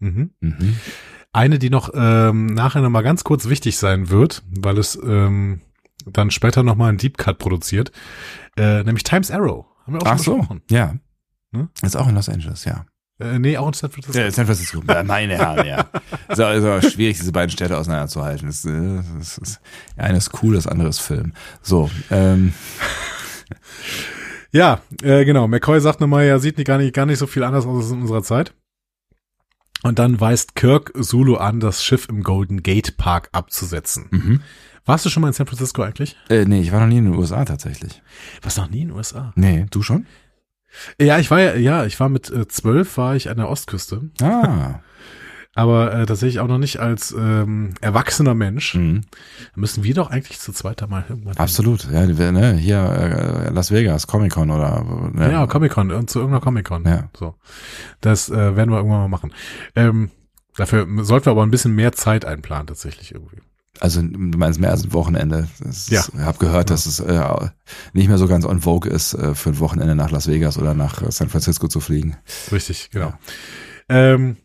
Mhm. 0.00 0.30
Mhm. 0.40 0.76
Eine, 1.32 1.58
die 1.58 1.70
noch 1.70 1.90
ähm, 1.94 2.46
nachher 2.46 2.82
nochmal 2.82 3.02
ganz 3.02 3.24
kurz 3.24 3.48
wichtig 3.48 3.78
sein 3.78 4.10
wird, 4.10 4.42
weil 4.50 4.78
es 4.78 4.96
ähm, 5.02 5.62
dann 6.06 6.30
später 6.30 6.62
nochmal 6.62 6.90
einen 6.90 6.98
Deep 6.98 7.16
Cut 7.16 7.38
produziert, 7.38 7.90
äh, 8.56 8.82
nämlich 8.82 9.02
Times 9.04 9.30
Arrow. 9.30 9.64
Haben 9.86 9.94
wir 9.94 10.02
auch 10.02 10.06
Ach 10.06 10.16
schon 10.16 10.24
so, 10.24 10.36
besprochen. 10.38 10.62
ja. 10.70 10.94
Hm? 11.54 11.68
Ist 11.82 11.96
auch 11.96 12.08
in 12.08 12.14
Los 12.14 12.28
Angeles, 12.28 12.64
ja. 12.64 12.84
Äh, 13.18 13.38
nee, 13.38 13.56
auch 13.56 13.68
in 13.68 13.72
San 13.74 13.90
Francisco. 13.90 14.18
Ja, 14.18 14.30
San 14.30 14.46
Francisco. 14.46 14.82
Ja, 14.88 15.02
Meine 15.04 15.36
Herren, 15.36 15.66
ja. 15.66 15.86
Auch, 16.28 16.30
ist 16.30 16.40
auch 16.64 16.82
schwierig, 16.90 17.18
diese 17.18 17.32
beiden 17.32 17.50
Städte 17.50 17.76
auseinanderzuhalten. 17.78 18.46
Das, 18.46 18.64
äh, 18.64 19.02
das 19.18 19.38
ist, 19.38 19.60
eine 19.96 20.18
ist 20.18 20.42
cool, 20.42 20.54
das 20.54 20.66
andere 20.66 20.88
ist 20.88 21.00
Film. 21.00 21.32
So, 21.60 21.90
ähm, 22.10 22.52
Ja, 24.50 24.80
äh, 25.02 25.24
genau. 25.24 25.48
McCoy 25.48 25.80
sagt 25.80 26.00
nochmal, 26.00 26.24
er 26.24 26.38
sieht 26.38 26.58
nicht, 26.58 26.66
gar, 26.66 26.78
nicht, 26.78 26.94
gar 26.94 27.06
nicht 27.06 27.18
so 27.18 27.26
viel 27.26 27.42
anders 27.42 27.64
aus 27.66 27.84
als 27.84 27.92
in 27.92 28.02
unserer 28.02 28.22
Zeit. 28.22 28.54
Und 29.82 29.98
dann 29.98 30.20
weist 30.20 30.54
Kirk 30.54 30.92
Zulu 31.00 31.36
an, 31.36 31.60
das 31.60 31.84
Schiff 31.84 32.08
im 32.08 32.22
Golden 32.22 32.62
Gate 32.62 32.96
Park 32.96 33.28
abzusetzen. 33.32 34.06
mhm. 34.10 34.40
Warst 34.84 35.06
du 35.06 35.10
schon 35.10 35.20
mal 35.20 35.28
in 35.28 35.32
San 35.32 35.46
Francisco 35.46 35.82
eigentlich? 35.82 36.16
äh, 36.28 36.44
nee, 36.44 36.60
ich 36.60 36.72
war 36.72 36.80
noch 36.80 36.88
nie 36.88 36.98
in 36.98 37.04
den 37.04 37.14
USA 37.14 37.44
tatsächlich. 37.44 38.02
Warst 38.42 38.58
noch 38.58 38.68
nie 38.68 38.82
in 38.82 38.88
den 38.88 38.96
USA? 38.96 39.32
Nee, 39.36 39.66
du 39.70 39.80
schon? 39.80 40.06
Ja, 41.00 41.18
ich 41.18 41.30
war 41.30 41.40
ja, 41.40 41.54
ja, 41.54 41.84
ich 41.86 42.00
war 42.00 42.08
mit 42.08 42.30
äh, 42.30 42.48
zwölf, 42.48 42.96
war 42.96 43.14
ich 43.14 43.30
an 43.30 43.36
der 43.36 43.48
Ostküste. 43.48 44.10
Ah. 44.20 44.80
Aber 45.54 45.92
äh, 45.92 46.06
tatsächlich 46.06 46.40
auch 46.40 46.48
noch 46.48 46.58
nicht 46.58 46.80
als 46.80 47.12
ähm, 47.12 47.74
erwachsener 47.82 48.34
Mensch. 48.34 48.74
Mhm. 48.74 49.02
Da 49.54 49.60
müssen 49.60 49.84
wir 49.84 49.94
doch 49.94 50.10
eigentlich 50.10 50.40
zu 50.40 50.52
zweit 50.52 50.80
da 50.80 50.86
mal 50.86 51.04
irgendwann. 51.06 51.36
Absolut. 51.36 51.88
Ja, 51.92 52.06
ne, 52.06 52.54
hier 52.54 52.78
äh, 52.78 53.50
Las 53.50 53.70
Vegas, 53.70 54.06
Comic 54.06 54.32
Con 54.32 54.50
oder 54.50 54.82
ne, 55.12 55.30
Ja, 55.30 55.46
Comic-Con, 55.46 56.08
zu 56.08 56.20
irgendeiner 56.20 56.40
Comic-Con. 56.40 56.84
Ja. 56.86 57.10
So. 57.18 57.34
Das 58.00 58.30
äh, 58.30 58.56
werden 58.56 58.70
wir 58.70 58.78
irgendwann 58.78 59.00
mal 59.00 59.08
machen. 59.08 59.34
Ähm, 59.76 60.10
dafür 60.56 60.86
sollten 61.04 61.26
wir 61.26 61.32
aber 61.32 61.42
ein 61.42 61.50
bisschen 61.50 61.74
mehr 61.74 61.92
Zeit 61.92 62.24
einplanen, 62.24 62.66
tatsächlich 62.66 63.12
irgendwie. 63.12 63.42
Also 63.80 64.00
du 64.00 64.38
meinst 64.38 64.60
mehr 64.60 64.70
als 64.70 64.84
ein 64.84 64.92
Wochenende. 64.92 65.48
Das 65.62 65.88
Ja. 65.90 66.00
Ist, 66.00 66.12
ich 66.14 66.20
habe 66.20 66.38
gehört, 66.38 66.70
dass 66.70 66.86
es 66.86 67.00
äh, 67.00 67.48
nicht 67.92 68.08
mehr 68.08 68.18
so 68.18 68.26
ganz 68.28 68.46
on 68.46 68.60
vogue 68.60 68.90
ist, 68.90 69.14
äh, 69.14 69.34
für 69.34 69.50
ein 69.50 69.58
Wochenende 69.58 69.94
nach 69.94 70.10
Las 70.10 70.28
Vegas 70.28 70.56
oder 70.56 70.72
nach 70.74 71.02
äh, 71.02 71.10
San 71.10 71.28
Francisco 71.28 71.68
zu 71.68 71.80
fliegen. 71.80 72.16
Richtig, 72.50 72.90
genau. 72.90 73.12
Ähm, 73.88 74.36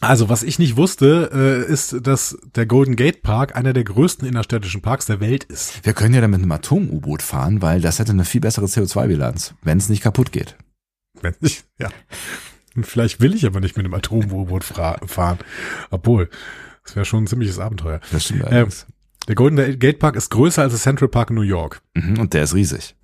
also, 0.00 0.28
was 0.28 0.42
ich 0.42 0.58
nicht 0.58 0.76
wusste, 0.76 1.30
äh, 1.32 1.72
ist, 1.72 2.06
dass 2.06 2.38
der 2.54 2.66
Golden 2.66 2.96
Gate 2.96 3.22
Park 3.22 3.56
einer 3.56 3.72
der 3.72 3.84
größten 3.84 4.28
innerstädtischen 4.28 4.82
Parks 4.82 5.06
der 5.06 5.20
Welt 5.20 5.44
ist. 5.44 5.84
Wir 5.84 5.94
können 5.94 6.14
ja 6.14 6.20
dann 6.20 6.30
mit 6.30 6.42
einem 6.42 6.52
Atom-U-Boot 6.52 7.22
fahren, 7.22 7.62
weil 7.62 7.80
das 7.80 7.98
hätte 7.98 8.12
eine 8.12 8.24
viel 8.24 8.40
bessere 8.40 8.66
CO2-Bilanz, 8.66 9.54
wenn 9.62 9.78
es 9.78 9.88
nicht 9.88 10.02
kaputt 10.02 10.32
geht. 10.32 10.56
Wenn 11.20 11.34
ich, 11.40 11.64
ja. 11.78 11.88
Vielleicht 12.82 13.20
will 13.20 13.34
ich 13.34 13.46
aber 13.46 13.60
nicht 13.60 13.76
mit 13.76 13.86
einem 13.86 13.94
Atom-U-Boot 13.94 14.64
fahren. 14.64 15.38
Obwohl, 15.90 16.28
das 16.84 16.94
wäre 16.94 17.06
schon 17.06 17.24
ein 17.24 17.26
ziemliches 17.26 17.58
Abenteuer. 17.58 18.00
Das 18.12 18.24
stimmt 18.24 18.44
Ähm. 18.50 18.68
Der 19.28 19.34
Golden 19.34 19.78
Gate 19.80 19.98
Park 19.98 20.14
ist 20.14 20.30
größer 20.30 20.62
als 20.62 20.72
der 20.72 20.80
Central 20.80 21.08
Park 21.08 21.30
in 21.30 21.36
New 21.36 21.42
York. 21.42 21.82
Mhm, 21.94 22.20
und 22.20 22.32
der 22.32 22.44
ist 22.44 22.54
riesig. 22.54 22.94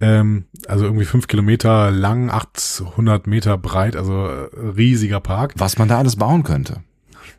Ähm, 0.00 0.46
also 0.66 0.84
irgendwie 0.84 1.04
fünf 1.04 1.26
Kilometer 1.28 1.90
lang, 1.90 2.30
800 2.30 3.26
Meter 3.26 3.58
breit, 3.58 3.96
also 3.96 4.26
äh, 4.26 4.48
riesiger 4.76 5.20
Park. 5.20 5.54
Was 5.56 5.78
man 5.78 5.88
da 5.88 5.98
alles 5.98 6.16
bauen 6.16 6.42
könnte. 6.42 6.82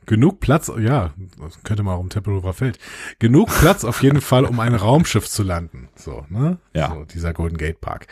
Genug 0.06 0.40
Platz, 0.40 0.72
ja, 0.80 1.14
das 1.40 1.64
könnte 1.64 1.84
man 1.84 1.96
auch 1.96 2.02
im 2.02 2.10
Tempelhofer 2.10 2.54
Feld. 2.54 2.78
Genug 3.20 3.50
Platz 3.50 3.84
auf 3.84 4.04
jeden 4.04 4.22
Fall, 4.22 4.46
um 4.46 4.60
ein 4.60 4.76
Raumschiff 4.76 5.30
zu 5.30 5.44
landen. 5.44 5.90
So, 5.96 6.26
ne? 6.30 6.58
Ja. 6.74 6.90
So, 6.90 7.06
dieser 7.06 7.34
Golden 7.34 7.58
Gate 7.58 7.80
Park. 7.80 8.08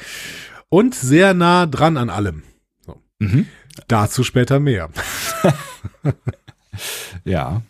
Und 0.69 0.95
sehr 0.95 1.33
nah 1.33 1.65
dran 1.65 1.97
an 1.97 2.09
allem. 2.09 2.43
Mhm. 3.19 3.45
Dazu 3.87 4.23
später 4.23 4.59
mehr. 4.59 4.89
Ja. 7.23 7.61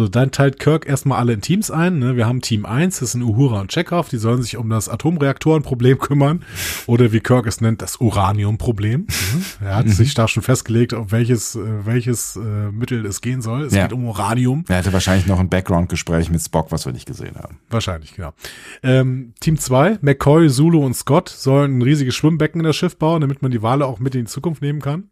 So, 0.00 0.08
dann 0.08 0.30
teilt 0.30 0.58
Kirk 0.58 0.86
erstmal 0.88 1.18
alle 1.18 1.34
in 1.34 1.42
Teams 1.42 1.70
ein. 1.70 1.98
Ne? 1.98 2.16
Wir 2.16 2.26
haben 2.26 2.40
Team 2.40 2.64
1, 2.64 3.00
das 3.00 3.12
sind 3.12 3.22
Uhura 3.22 3.60
und 3.60 3.70
Chekhov, 3.70 4.08
die 4.08 4.16
sollen 4.16 4.40
sich 4.40 4.56
um 4.56 4.70
das 4.70 4.88
Atomreaktorenproblem 4.88 5.98
kümmern. 5.98 6.42
Oder 6.86 7.12
wie 7.12 7.20
Kirk 7.20 7.46
es 7.46 7.60
nennt, 7.60 7.82
das 7.82 7.96
Uraniumproblem. 8.00 9.00
Mhm. 9.02 9.44
Er 9.60 9.76
hat 9.76 9.90
sich 9.90 10.14
da 10.14 10.26
schon 10.26 10.42
festgelegt, 10.42 10.94
auf 10.94 11.12
welches, 11.12 11.54
äh, 11.54 11.84
welches 11.84 12.36
äh, 12.36 12.40
Mittel 12.72 13.04
es 13.04 13.20
gehen 13.20 13.42
soll. 13.42 13.64
Es 13.64 13.74
Ja. 13.74 13.82
geht 13.82 13.92
um 13.92 14.06
Uranium. 14.06 14.64
Er 14.68 14.78
hatte 14.78 14.94
wahrscheinlich 14.94 15.26
noch 15.26 15.38
ein 15.38 15.50
Background-Gespräch 15.50 16.30
mit 16.30 16.40
Spock, 16.40 16.72
was 16.72 16.86
wir 16.86 16.94
nicht 16.94 17.04
gesehen 17.06 17.36
haben. 17.36 17.58
Wahrscheinlich, 17.68 18.14
genau. 18.14 18.32
Ähm, 18.82 19.34
Team 19.40 19.58
2, 19.58 19.98
McCoy, 20.00 20.48
Zulu 20.48 20.82
und 20.82 20.94
Scott 20.94 21.28
sollen 21.28 21.76
ein 21.76 21.82
riesiges 21.82 22.14
Schwimmbecken 22.14 22.60
in 22.62 22.64
das 22.64 22.76
Schiff 22.76 22.96
bauen, 22.96 23.20
damit 23.20 23.42
man 23.42 23.50
die 23.50 23.60
Wale 23.60 23.84
auch 23.84 23.98
mit 23.98 24.14
in 24.14 24.22
die 24.24 24.30
Zukunft 24.30 24.62
nehmen 24.62 24.80
kann. 24.80 25.10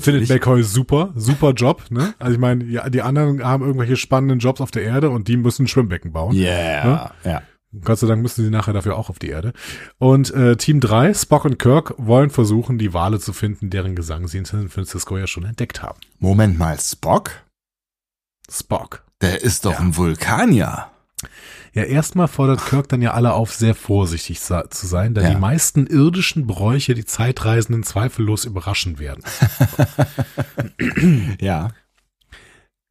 Findet 0.00 0.28
McCoy 0.28 0.62
super, 0.62 1.12
super 1.16 1.52
Job, 1.52 1.84
ne? 1.90 2.14
Also 2.18 2.32
ich 2.34 2.38
meine, 2.38 2.64
ja, 2.64 2.88
die 2.90 3.02
anderen 3.02 3.42
haben 3.44 3.64
irgendwelche 3.64 3.96
spannenden 3.96 4.38
Jobs 4.38 4.60
auf 4.60 4.70
der 4.70 4.82
Erde 4.82 5.10
und 5.10 5.28
die 5.28 5.36
müssen 5.36 5.64
ein 5.64 5.68
Schwimmbecken 5.68 6.12
bauen. 6.12 6.34
Yeah. 6.34 7.12
Ja. 7.24 7.42
Gott 7.84 7.98
sei 7.98 8.06
Dank 8.06 8.22
müssen 8.22 8.44
sie 8.44 8.50
nachher 8.50 8.72
dafür 8.72 8.96
auch 8.96 9.10
auf 9.10 9.18
die 9.18 9.28
Erde. 9.28 9.52
Und 9.98 10.32
äh, 10.32 10.56
Team 10.56 10.80
3, 10.80 11.12
Spock 11.12 11.44
und 11.44 11.58
Kirk, 11.58 11.94
wollen 11.98 12.30
versuchen, 12.30 12.78
die 12.78 12.94
Wale 12.94 13.18
zu 13.18 13.32
finden, 13.34 13.68
deren 13.68 13.94
Gesang 13.94 14.26
sie 14.26 14.38
in 14.38 14.46
San 14.46 14.70
Francisco 14.70 15.18
ja 15.18 15.26
schon 15.26 15.44
entdeckt 15.44 15.82
haben. 15.82 15.98
Moment 16.18 16.58
mal, 16.58 16.78
Spock? 16.80 17.30
Spock. 18.50 19.04
Der 19.20 19.42
ist 19.42 19.64
doch 19.66 19.72
Ja. 19.72 19.78
ein 19.80 19.96
Vulkanier. 19.96 20.86
Ja, 21.74 21.82
erstmal 21.82 22.28
fordert 22.28 22.64
Kirk 22.64 22.88
dann 22.88 23.02
ja 23.02 23.12
alle 23.12 23.32
auf, 23.32 23.52
sehr 23.52 23.74
vorsichtig 23.74 24.40
zu 24.40 24.86
sein, 24.86 25.14
da 25.14 25.22
Ja. 25.22 25.30
die 25.30 25.36
meisten 25.36 25.86
irdischen 25.86 26.46
Bräuche 26.46 26.94
die 26.94 27.04
Zeitreisenden 27.04 27.82
zweifellos 27.82 28.44
überraschen 28.44 28.98
werden. 28.98 29.22
Ja. 31.40 31.70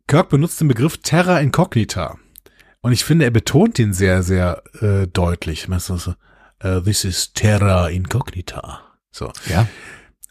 Kirk 0.08 0.30
benutzt 0.30 0.62
den 0.62 0.68
Begriff 0.70 0.98
Terra 1.00 1.40
Incognita. 1.40 2.18
Und 2.82 2.92
ich 2.94 3.04
finde, 3.04 3.26
er 3.26 3.32
betont 3.32 3.78
den 3.78 3.94
sehr, 3.94 4.24
sehr 4.24 4.64
äh, 4.82 5.08
deutlich. 5.08 5.68
Äh, 6.60 6.82
This 6.82 7.04
is 7.04 7.34
Terra 7.34 7.90
Incognita. 7.90 8.82
So. 9.12 9.32
Ja. 9.48 9.68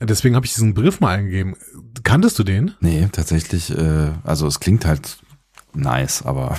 Deswegen 0.01 0.35
habe 0.37 0.47
ich 0.47 0.55
diesen 0.55 0.75
Begriff 0.75 1.01
mal 1.01 1.17
eingegeben. 1.19 1.57
Kanntest 2.05 2.39
du 2.39 2.45
den? 2.45 2.75
Nee, 2.81 3.09
tatsächlich, 3.13 3.71
äh, 3.77 4.13
also 4.25 4.47
es 4.47 4.61
klingt 4.61 4.85
halt 4.87 5.19
nice, 5.75 6.23
aber 6.23 6.59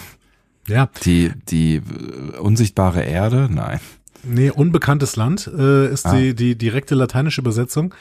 Ja. 0.68 0.90
die, 1.04 1.32
die 1.50 1.76
äh, 1.76 2.38
unsichtbare 2.40 3.04
Erde, 3.04 3.48
nein. 3.52 3.80
Nee, 4.24 4.50
unbekanntes 4.50 5.16
Land 5.16 5.48
äh, 5.48 5.88
ist 5.92 6.06
Ah. 6.06 6.16
die, 6.16 6.36
die 6.36 6.58
direkte 6.58 6.96
lateinische 6.96 7.42
Übersetzung. 7.42 7.94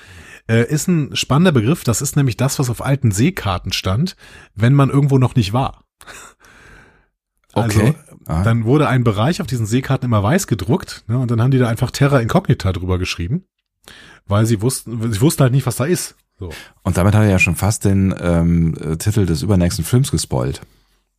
Äh, 0.49 0.69
ist 0.73 0.89
ein 0.89 1.15
spannender 1.15 1.53
Begriff. 1.53 1.85
Das 1.85 2.01
ist 2.01 2.17
nämlich 2.17 2.37
das, 2.37 2.59
was 2.59 2.71
auf 2.71 2.85
alten 2.85 3.11
Seekarten 3.13 3.73
stand, 3.73 4.17
wenn 4.55 4.75
man 4.75 4.91
irgendwo 4.91 5.19
noch 5.19 5.35
nicht 5.35 5.53
war. 5.53 5.85
Okay. 7.53 7.95
Ah. 8.27 8.43
Dann 8.43 8.65
wurde 8.65 8.89
ein 8.89 9.03
Bereich 9.05 9.41
auf 9.41 9.47
diesen 9.47 9.67
Seekarten 9.67 10.07
immer 10.07 10.23
weiß 10.23 10.47
gedruckt 10.47 11.05
ne, 11.07 11.19
und 11.19 11.31
dann 11.31 11.41
haben 11.41 11.51
die 11.51 11.59
da 11.59 11.69
einfach 11.69 11.91
Terra 11.91 12.21
Incognita 12.21 12.73
drüber 12.73 12.99
geschrieben, 12.99 13.45
weil 14.27 14.45
sie 14.47 14.61
wussten, 14.61 15.13
sie 15.13 15.21
wussten 15.21 15.43
halt 15.43 15.53
nicht, 15.53 15.65
was 15.67 15.77
da 15.77 15.85
ist. 15.85 16.17
So. 16.39 16.51
Und 16.83 16.97
damit 16.99 17.15
hat 17.15 17.23
er 17.23 17.31
ja 17.31 17.39
schon 17.39 17.57
fast 17.57 17.85
den 17.87 18.15
ähm, 18.21 18.75
äh, 18.79 18.97
Titel 18.97 19.25
des 19.25 19.43
übernächsten 19.43 19.85
Films 19.85 20.11
gespoilt. 20.11 20.61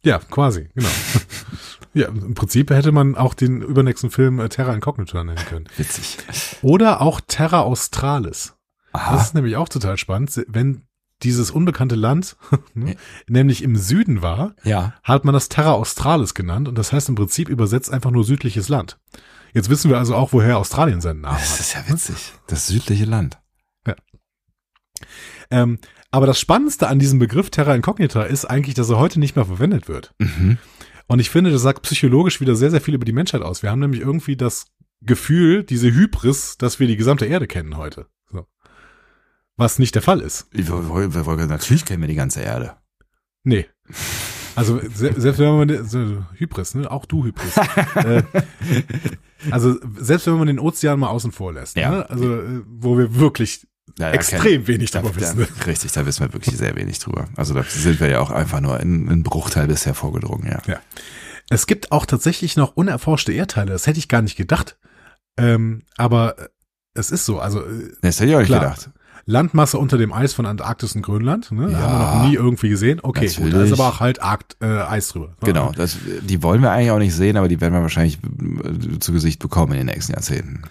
Ja, 0.07 0.19
quasi, 0.19 0.69
genau. 0.73 0.89
ja, 1.93 2.07
im 2.07 2.33
Prinzip 2.33 2.69
hätte 2.71 2.91
man 2.91 3.15
auch 3.15 3.33
den 3.33 3.61
übernächsten 3.61 4.09
Film 4.09 4.39
äh, 4.39 4.49
Terra 4.49 4.73
Incognita 4.73 5.23
nennen 5.23 5.43
können. 5.45 5.67
Witzig. 5.77 6.17
Oder 6.61 7.01
auch 7.01 7.19
Terra 7.27 7.61
Australis. 7.61 8.53
Das 8.93 9.01
Aha. 9.01 9.21
ist 9.21 9.33
nämlich 9.35 9.55
auch 9.57 9.69
total 9.69 9.97
spannend. 9.97 10.43
Wenn 10.47 10.83
dieses 11.23 11.51
unbekannte 11.51 11.95
Land 11.95 12.37
ne, 12.73 12.91
Ja. 12.91 12.97
nämlich 13.27 13.63
im 13.63 13.75
Süden 13.75 14.21
war, 14.21 14.55
Ja. 14.63 14.93
hat 15.03 15.25
man 15.25 15.33
das 15.33 15.49
Terra 15.49 15.71
Australis 15.71 16.33
genannt 16.33 16.67
und 16.67 16.77
das 16.77 16.93
heißt 16.93 17.09
im 17.09 17.15
Prinzip 17.15 17.49
übersetzt 17.49 17.91
einfach 17.91 18.11
nur 18.11 18.23
südliches 18.23 18.69
Land. 18.69 18.99
Jetzt 19.53 19.69
wissen 19.69 19.89
wir 19.89 19.97
also 19.97 20.15
auch, 20.15 20.31
woher 20.33 20.57
Australien 20.57 21.01
seinen 21.01 21.21
Namen 21.21 21.37
Das 21.39 21.53
hat. 21.53 21.59
ist 21.59 21.73
ja 21.73 21.89
witzig. 21.89 22.33
Das 22.47 22.67
südliche 22.67 23.05
Land. 23.05 23.39
Ähm, 25.49 25.79
aber 26.11 26.25
das 26.25 26.39
Spannendste 26.39 26.87
an 26.87 26.99
diesem 26.99 27.19
Begriff 27.19 27.49
Terra 27.49 27.75
Incognita 27.75 28.23
ist 28.23 28.45
eigentlich, 28.45 28.75
dass 28.75 28.89
er 28.89 28.97
heute 28.97 29.19
nicht 29.19 29.35
mehr 29.35 29.45
verwendet 29.45 29.87
wird. 29.87 30.13
Mhm. 30.19 30.57
Und 31.07 31.19
ich 31.19 31.29
finde, 31.29 31.51
das 31.51 31.61
sagt 31.61 31.83
psychologisch 31.83 32.41
wieder 32.41 32.55
sehr, 32.55 32.71
sehr 32.71 32.81
viel 32.81 32.93
über 32.95 33.05
die 33.05 33.13
Menschheit 33.13 33.41
aus. 33.41 33.63
Wir 33.63 33.71
haben 33.71 33.79
nämlich 33.79 34.01
irgendwie 34.01 34.35
das 34.35 34.67
Gefühl, 35.01 35.63
diese 35.63 35.91
Hybris, 35.93 36.57
dass 36.57 36.79
wir 36.79 36.87
die 36.87 36.97
gesamte 36.97 37.25
Erde 37.25 37.47
kennen 37.47 37.77
heute. 37.77 38.07
So. 38.31 38.45
Was 39.55 39.79
nicht 39.79 39.95
der 39.95 40.01
Fall 40.01 40.21
ist. 40.21 40.47
Wir, 40.51 40.67
wir, 40.67 41.13
wir, 41.13 41.25
wir, 41.25 41.45
natürlich 41.47 41.85
kennen 41.85 42.01
wir 42.01 42.07
die 42.09 42.15
ganze 42.15 42.41
Erde. 42.41 42.75
Nee. 43.43 43.65
Also 44.55 44.79
se 44.93 45.13
selbst 45.15 45.37
wenn 45.39 45.55
man 45.55 45.67
den- 45.67 45.85
so, 45.85 46.25
Hybris, 46.33 46.73
ne? 46.75 46.89
Auch 46.89 47.05
du 47.05 47.23
Hybris. 47.25 47.57
äh, 47.95 48.23
also 49.51 49.75
selbst 49.97 50.25
wenn 50.27 50.37
man 50.37 50.47
den 50.47 50.59
Ozean 50.59 50.99
mal 50.99 51.09
außen 51.09 51.31
vor 51.31 51.53
lässt, 51.53 51.77
Ja. 51.77 51.91
ne? 51.91 52.09
also 52.09 52.35
äh, 52.35 52.63
wo 52.67 52.97
wir 52.97 53.15
wirklich 53.15 53.67
Ja, 53.99 54.09
da 54.09 54.11
extrem 54.11 54.67
wenig 54.67 54.91
Da, 54.91 55.01
darüber 55.01 55.19
da, 55.19 55.21
wissen. 55.35 55.39
ne? 55.39 55.47
richtig, 55.65 55.91
da 55.91 56.05
wissen 56.05 56.25
wir 56.25 56.33
wirklich 56.33 56.55
sehr 56.57 56.75
wenig 56.75 56.99
drüber. 56.99 57.27
Also 57.35 57.53
da 57.53 57.63
sind 57.63 57.99
wir 57.99 58.09
ja 58.09 58.19
auch 58.19 58.31
einfach 58.31 58.59
nur 58.61 58.79
in 58.79 59.09
einen 59.09 59.23
Bruchteil 59.23 59.67
bisher 59.67 59.93
vorgedrungen, 59.93 60.47
ja. 60.47 60.61
Ja. 60.67 60.79
Es 61.49 61.65
gibt 61.65 61.91
auch 61.91 62.05
tatsächlich 62.05 62.57
noch 62.57 62.75
unerforschte 62.75 63.31
Erdteile. 63.31 63.71
Das 63.71 63.87
hätte 63.87 63.99
ich 63.99 64.07
gar 64.09 64.21
nicht 64.21 64.35
gedacht. 64.35 64.77
Ähm, 65.37 65.83
aber 65.95 66.37
äh, 66.39 66.47
es 66.93 67.09
ist 67.11 67.25
so. 67.25 67.39
Also 67.39 67.61
äh, 67.61 67.91
Das 68.01 68.19
hätte 68.19 68.29
ich 68.29 68.35
auch 68.35 68.39
nicht 68.39 68.47
Klar. 68.49 68.61
gedacht. 68.61 68.89
Landmasse 69.29 69.77
unter 69.77 69.97
dem 69.97 70.13
Eis 70.13 70.33
von 70.33 70.45
Antarktis 70.45 70.95
und 70.95 71.01
Grönland. 71.01 71.51
Ne? 71.51 71.71
Ja. 71.71 71.77
Haben 71.79 71.99
wir 71.99 72.15
noch 72.23 72.29
nie 72.29 72.35
irgendwie 72.35 72.69
gesehen. 72.69 72.99
Okay, 73.03 73.27
gut. 73.27 73.37
Da 73.37 73.43
ist 73.45 73.53
Natürlich. 73.53 73.73
aber 73.73 73.89
auch 73.89 73.99
halt 73.99 74.21
Arkt, 74.21 74.55
äh, 74.61 74.65
Eis 74.65 75.09
drüber. 75.09 75.35
Genau, 75.41 75.71
das, 75.75 75.97
die 76.21 76.43
wollen 76.43 76.61
wir 76.61 76.71
eigentlich 76.71 76.91
auch 76.91 76.97
nicht 76.99 77.13
sehen, 77.13 77.35
aber 77.37 77.47
die 77.49 77.59
werden 77.59 77.73
wir 77.73 77.81
wahrscheinlich 77.81 78.19
äh, 78.23 78.99
zu 78.99 79.11
Gesicht 79.11 79.39
bekommen 79.39 79.73
in 79.73 79.79
den 79.79 79.87
nächsten 79.87 80.13
Jahrzehnten. 80.13 80.61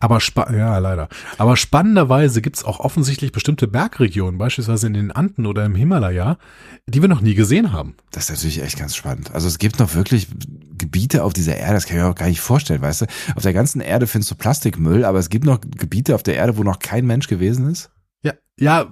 Aber 0.00 0.20
spa 0.20 0.52
ja, 0.52 0.78
leider. 0.78 1.08
Aber 1.38 1.56
spannenderweise 1.56 2.42
gibt's 2.42 2.64
auch 2.64 2.80
offensichtlich 2.80 3.32
bestimmte 3.32 3.66
Bergregionen, 3.68 4.38
beispielsweise 4.38 4.86
in 4.86 4.94
den 4.94 5.12
Anden 5.12 5.46
oder 5.46 5.64
im 5.64 5.74
Himalaya, 5.74 6.38
die 6.86 7.00
wir 7.00 7.08
noch 7.08 7.20
nie 7.20 7.34
gesehen 7.34 7.72
haben. 7.72 7.94
Das 8.10 8.24
ist 8.24 8.36
natürlich 8.36 8.62
echt 8.62 8.78
ganz 8.78 8.96
spannend. 8.96 9.34
Also 9.34 9.48
es 9.48 9.58
gibt 9.58 9.78
noch 9.78 9.94
wirklich 9.94 10.28
Gebiete 10.76 11.24
auf 11.24 11.32
dieser 11.32 11.56
Erde, 11.56 11.74
das 11.74 11.86
kann 11.86 11.96
ich 11.96 12.02
mir 12.02 12.08
auch 12.08 12.14
gar 12.14 12.28
nicht 12.28 12.40
vorstellen, 12.40 12.82
weißt 12.82 13.02
du? 13.02 13.06
Auf 13.36 13.42
der 13.42 13.52
ganzen 13.52 13.80
Erde 13.80 14.06
findest 14.06 14.30
du 14.30 14.34
Plastikmüll, 14.34 15.04
aber 15.04 15.18
es 15.18 15.30
gibt 15.30 15.44
noch 15.44 15.60
Gebiete 15.60 16.14
auf 16.14 16.22
der 16.22 16.36
Erde, 16.36 16.56
wo 16.56 16.62
noch 16.62 16.78
kein 16.78 17.06
Mensch 17.06 17.28
gewesen 17.28 17.70
ist. 17.70 17.90
Ja, 18.24 18.32
ja, 18.58 18.86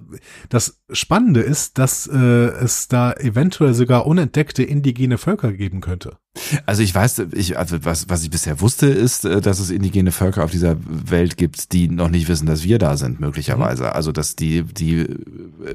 das 0.50 0.82
Spannende 0.90 1.40
ist, 1.40 1.78
dass 1.78 2.06
äh, 2.06 2.18
es 2.18 2.88
da 2.88 3.12
eventuell 3.12 3.72
sogar 3.72 4.06
unentdeckte 4.06 4.62
indigene 4.62 5.16
Völker 5.16 5.52
geben 5.52 5.80
könnte. 5.80 6.18
Also 6.66 6.82
ich 6.82 6.94
weiß, 6.94 7.26
ich, 7.32 7.56
also 7.56 7.82
was, 7.82 8.10
was 8.10 8.22
ich 8.22 8.30
bisher 8.30 8.60
wusste, 8.60 8.88
ist, 8.88 9.24
äh, 9.24 9.40
dass 9.40 9.59
es 9.59 9.70
indigene 9.70 10.12
Völker 10.12 10.44
auf 10.44 10.50
dieser 10.50 10.76
Welt 10.80 11.38
gibt, 11.38 11.72
die 11.72 11.88
noch 11.88 12.10
nicht 12.10 12.28
wissen, 12.28 12.44
dass 12.44 12.64
wir 12.64 12.78
da 12.78 12.98
sind, 12.98 13.20
möglicherweise. 13.20 13.94
Also 13.94 14.12
dass 14.12 14.36
die, 14.36 14.64
die, 14.64 15.06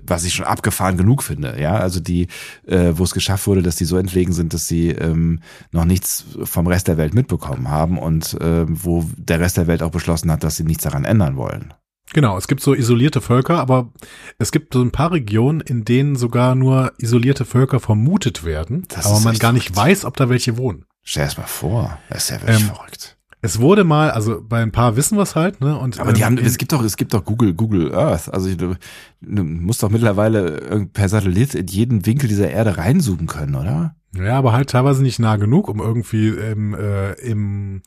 was 0.05 0.23
ich 0.23 0.35
schon 0.35 0.45
abgefahren 0.45 0.97
genug 0.97 1.23
finde, 1.23 1.59
ja, 1.59 1.77
also 1.77 1.99
die, 1.99 2.27
äh, 2.67 2.91
wo 2.93 3.05
es 3.05 3.13
geschafft 3.13 3.47
wurde, 3.47 3.63
dass 3.63 3.77
die 3.77 3.85
so 3.85 3.97
entlegen 3.97 4.33
sind, 4.33 4.53
dass 4.53 4.67
sie 4.67 4.89
ähm, 4.89 5.39
noch 5.71 5.85
nichts 5.85 6.25
vom 6.43 6.67
Rest 6.67 6.89
der 6.89 6.97
Welt 6.97 7.15
mitbekommen 7.15 7.69
haben 7.69 7.97
und 7.97 8.35
äh, 8.39 8.65
wo 8.67 9.03
der 9.17 9.39
Rest 9.39 9.57
der 9.57 9.65
Welt 9.65 9.81
auch 9.81 9.91
beschlossen 9.91 10.31
hat, 10.31 10.43
dass 10.43 10.57
sie 10.57 10.65
nichts 10.65 10.83
daran 10.83 11.05
ändern 11.05 11.37
wollen. 11.37 11.73
Genau, 12.13 12.37
es 12.37 12.47
gibt 12.47 12.61
so 12.61 12.73
isolierte 12.73 13.21
Völker, 13.21 13.59
aber 13.59 13.91
es 14.39 14.51
gibt 14.51 14.73
so 14.73 14.81
ein 14.81 14.91
paar 14.91 15.11
Regionen, 15.11 15.59
in 15.61 15.83
denen 15.85 16.15
sogar 16.15 16.55
nur 16.55 16.93
isolierte 16.97 17.43
Völker 17.45 17.79
vermutet 17.79 18.43
werden, 18.45 18.85
Das 18.89 19.05
aber 19.05 19.19
man 19.19 19.37
gar 19.37 19.51
nicht 19.51 19.73
verrückt. 19.73 19.89
weiß, 19.89 20.05
ob 20.05 20.15
da 20.17 20.29
welche 20.29 20.57
wohnen. 20.57 20.85
Stell 21.03 21.23
dir 21.23 21.27
das 21.27 21.37
mal 21.37 21.43
vor, 21.47 21.97
das 22.09 22.23
ist 22.25 22.29
ja 22.29 22.41
wirklich 22.41 22.61
Ähm, 22.61 22.67
verrückt. 22.75 23.17
Es 23.41 23.59
wurde 23.59 23.83
mal, 23.83 24.09
also 24.11 24.41
bei 24.41 24.61
ein 24.63 24.71
paar 24.71 24.95
wissen 24.95 25.15
wir 25.17 25.21
es 25.21 25.35
halt, 25.35 25.61
ne? 25.61 25.77
Und, 25.77 25.99
Aber 25.99 26.11
die 26.11 26.21
ähm, 26.21 26.25
haben, 26.25 26.37
es 26.39 26.57
gibt 26.57 26.71
doch, 26.71 26.83
es 26.83 26.97
gibt 26.97 27.13
doch 27.13 27.23
Google, 27.23 27.53
Google 27.53 27.93
Earth. 27.93 28.33
Also 28.33 28.53
du, 28.55 28.75
du 29.21 29.43
musst 29.43 29.83
doch 29.83 29.89
mittlerweile 29.89 30.87
per 30.91 31.07
Satellit 31.07 31.53
in 31.55 31.67
jeden 31.67 32.05
Winkel 32.05 32.27
dieser 32.27 32.49
Erde 32.49 32.77
reinzoomen 32.77 33.27
können, 33.27 33.55
oder? 33.55 33.95
Ja, 34.15 34.37
aber 34.39 34.53
halt 34.53 34.71
teilweise 34.71 35.03
nicht 35.03 35.19
nah 35.19 35.35
genug, 35.35 35.67
um 35.69 35.79
irgendwie 35.79 36.29
im, 36.29 36.73
äh, 36.73 37.13
im 37.21 37.83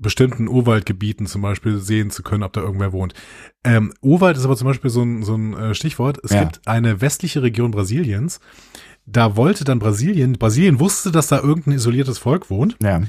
bestimmten 0.00 0.48
Urwaldgebieten 0.48 1.26
zum 1.26 1.42
Beispiel 1.42 1.78
sehen 1.78 2.10
zu 2.10 2.22
können, 2.22 2.42
ob 2.42 2.52
da 2.52 2.60
irgendwer 2.60 2.92
wohnt. 2.92 3.14
Ähm, 3.64 3.92
Urwald 4.00 4.36
ist 4.36 4.44
aber 4.44 4.56
zum 4.56 4.66
Beispiel 4.66 4.90
so 4.90 5.02
ein, 5.02 5.22
so 5.22 5.34
ein 5.36 5.54
äh, 5.54 5.74
Stichwort. 5.74 6.18
Es 6.24 6.32
Ja. 6.32 6.44
gibt 6.44 6.66
eine 6.66 7.00
westliche 7.00 7.42
Region 7.42 7.70
Brasiliens. 7.70 8.40
Da 9.06 9.36
wollte 9.36 9.64
dann 9.64 9.78
Brasilien, 9.78 10.32
Brasilien 10.34 10.80
wusste, 10.80 11.10
dass 11.12 11.28
da 11.28 11.40
irgendein 11.40 11.74
isoliertes 11.74 12.18
Volk 12.18 12.50
wohnt. 12.50 12.76
Ja. 12.82 13.02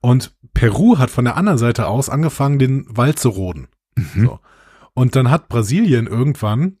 Und 0.00 0.32
Peru 0.54 0.98
hat 0.98 1.10
von 1.10 1.24
der 1.24 1.36
anderen 1.36 1.58
Seite 1.58 1.86
aus 1.88 2.08
angefangen, 2.08 2.58
den 2.58 2.86
Wald 2.88 3.18
zu 3.18 3.30
roden. 3.30 3.68
Mhm. 3.96 4.24
So. 4.26 4.38
Und 4.94 5.16
dann 5.16 5.30
hat 5.30 5.48
Brasilien 5.48 6.06
irgendwann, 6.06 6.78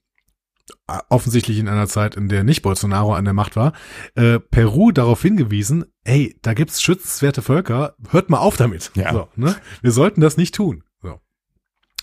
offensichtlich 1.08 1.58
in 1.58 1.68
einer 1.68 1.86
Zeit, 1.86 2.16
in 2.16 2.28
der 2.28 2.44
nicht 2.44 2.62
Bolsonaro 2.62 3.14
an 3.14 3.24
der 3.24 3.34
Macht 3.34 3.56
war, 3.56 3.72
äh, 4.14 4.38
Peru 4.38 4.92
darauf 4.92 5.22
hingewiesen, 5.22 5.84
ey, 6.04 6.38
da 6.42 6.54
gibt's 6.54 6.82
schützenswerte 6.82 7.42
Völker, 7.42 7.94
hört 8.10 8.30
mal 8.30 8.38
auf 8.38 8.56
damit. 8.56 8.90
Ja. 8.94 9.12
So, 9.12 9.28
ne? 9.36 9.54
Wir 9.82 9.92
sollten 9.92 10.20
das 10.20 10.36
nicht 10.36 10.54
tun. 10.54 10.84
So. 11.02 11.20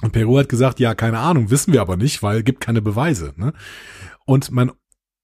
Und 0.01 0.11
Peru 0.11 0.37
hat 0.37 0.49
gesagt, 0.49 0.79
ja, 0.79 0.95
keine 0.95 1.19
Ahnung, 1.19 1.49
wissen 1.51 1.73
wir 1.73 1.81
aber 1.81 1.97
nicht, 1.97 2.23
weil 2.23 2.43
gibt 2.43 2.61
keine 2.61 2.81
Beweise. 2.81 3.33
Ne? 3.37 3.53
Und 4.25 4.51
man 4.51 4.71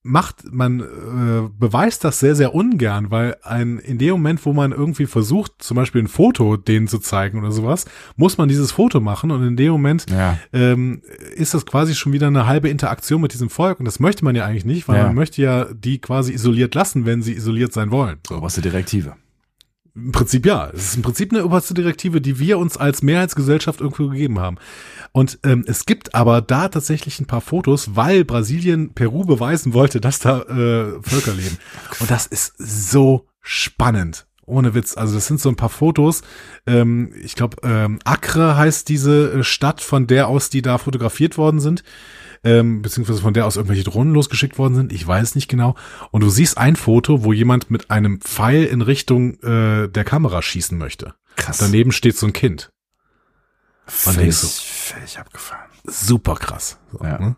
macht, 0.03 0.51
man 0.51 0.79
äh, 0.79 1.49
beweist 1.59 2.03
das 2.03 2.19
sehr, 2.19 2.35
sehr 2.35 2.55
ungern, 2.55 3.11
weil 3.11 3.37
ein, 3.43 3.77
in 3.77 3.97
dem 3.99 4.11
Moment, 4.11 4.43
wo 4.45 4.53
man 4.53 4.71
irgendwie 4.71 5.05
versucht, 5.05 5.51
zum 5.59 5.75
Beispiel 5.75 6.01
ein 6.01 6.07
Foto 6.07 6.57
denen 6.57 6.87
zu 6.87 6.97
zeigen 6.99 7.37
oder 7.37 7.51
sowas, 7.51 7.85
muss 8.15 8.37
man 8.37 8.49
dieses 8.49 8.71
Foto 8.71 8.99
machen 8.99 9.29
und 9.29 9.45
in 9.45 9.55
dem 9.57 9.71
Moment 9.71 10.05
Ja. 10.09 10.37
ähm, 10.53 11.01
ist 11.35 11.53
das 11.53 11.65
quasi 11.67 11.93
schon 11.93 12.13
wieder 12.13 12.27
eine 12.27 12.47
halbe 12.47 12.69
Interaktion 12.69 13.21
mit 13.21 13.33
diesem 13.33 13.49
Volk 13.51 13.77
und 13.79 13.85
das 13.85 13.99
möchte 13.99 14.25
man 14.25 14.35
ja 14.35 14.45
eigentlich 14.45 14.65
nicht, 14.65 14.87
weil 14.87 14.97
Ja. 14.97 15.05
man 15.05 15.15
möchte 15.15 15.41
ja 15.41 15.65
die 15.71 15.99
quasi 15.99 16.33
isoliert 16.33 16.73
lassen, 16.73 17.05
wenn 17.05 17.21
sie 17.21 17.33
isoliert 17.33 17.71
sein 17.71 17.91
wollen. 17.91 18.17
So. 18.27 18.37
Oberste 18.37 18.61
Direktive. 18.61 19.13
Im 19.93 20.11
Prinzip 20.11 20.45
ja. 20.45 20.69
Es 20.73 20.85
ist 20.85 20.95
im 20.95 21.01
Prinzip 21.01 21.33
eine 21.33 21.45
oberste 21.45 21.73
Direktive, 21.73 22.21
die 22.21 22.39
wir 22.39 22.57
uns 22.57 22.77
als 22.77 23.01
Mehrheitsgesellschaft 23.01 23.81
irgendwo 23.81 24.07
gegeben 24.07 24.39
haben. 24.39 24.57
Und 25.11 25.39
ähm, 25.43 25.65
es 25.67 25.85
gibt 25.85 26.15
aber 26.15 26.41
da 26.41 26.69
tatsächlich 26.69 27.19
ein 27.19 27.25
paar 27.25 27.41
Fotos, 27.41 27.95
weil 27.95 28.23
Brasilien 28.23 28.93
Peru 28.93 29.25
beweisen 29.25 29.73
wollte, 29.73 29.99
dass 29.99 30.19
da 30.19 30.41
äh, 30.41 31.01
Völker 31.01 31.33
leben. 31.33 31.57
Und 31.99 32.09
das 32.09 32.25
ist 32.25 32.53
so 32.57 33.27
spannend. 33.41 34.27
Ohne 34.45 34.73
Witz. 34.73 34.97
Also 34.97 35.15
das 35.15 35.27
sind 35.27 35.39
so 35.39 35.49
ein 35.49 35.55
paar 35.55 35.69
Fotos. 35.69 36.21
Ähm, 36.65 37.13
ich 37.21 37.35
glaube, 37.35 37.57
ähm, 37.63 37.99
Acre 38.03 38.57
heißt 38.57 38.87
diese 38.89 39.31
äh, 39.31 39.43
Stadt, 39.43 39.81
von 39.81 40.07
der 40.07 40.27
aus 40.27 40.49
die 40.49 40.61
da 40.61 40.77
fotografiert 40.77 41.37
worden 41.37 41.59
sind. 41.59 41.83
Ähm, 42.43 42.81
beziehungsweise 42.81 43.21
von 43.21 43.33
der 43.35 43.45
aus 43.45 43.55
irgendwelche 43.55 43.83
Drohnen 43.83 44.13
losgeschickt 44.13 44.57
worden 44.57 44.73
sind. 44.75 44.91
Ich 44.91 45.05
weiß 45.05 45.35
nicht 45.35 45.47
genau. 45.47 45.75
Und 46.09 46.21
du 46.21 46.29
siehst 46.29 46.57
ein 46.57 46.75
Foto, 46.75 47.23
wo 47.23 47.33
jemand 47.33 47.69
mit 47.69 47.91
einem 47.91 48.19
Pfeil 48.19 48.63
in 48.63 48.81
Richtung 48.81 49.35
äh, 49.43 49.87
der 49.87 50.03
Kamera 50.03 50.41
schießen 50.41 50.75
möchte. 50.77 51.13
Krass. 51.35 51.59
Daneben 51.59 51.91
steht 51.91 52.17
so 52.17 52.25
ein 52.25 52.33
Kind. 52.33 52.71
völlig, 53.85 54.19
denkst 54.19 54.41
du- 54.41 54.47
völlig 54.47 55.19
abgefahren. 55.19 55.69
Super 55.85 56.35
krass. 56.35 56.79
So, 56.91 57.03
Ja. 57.03 57.19
ne? 57.19 57.35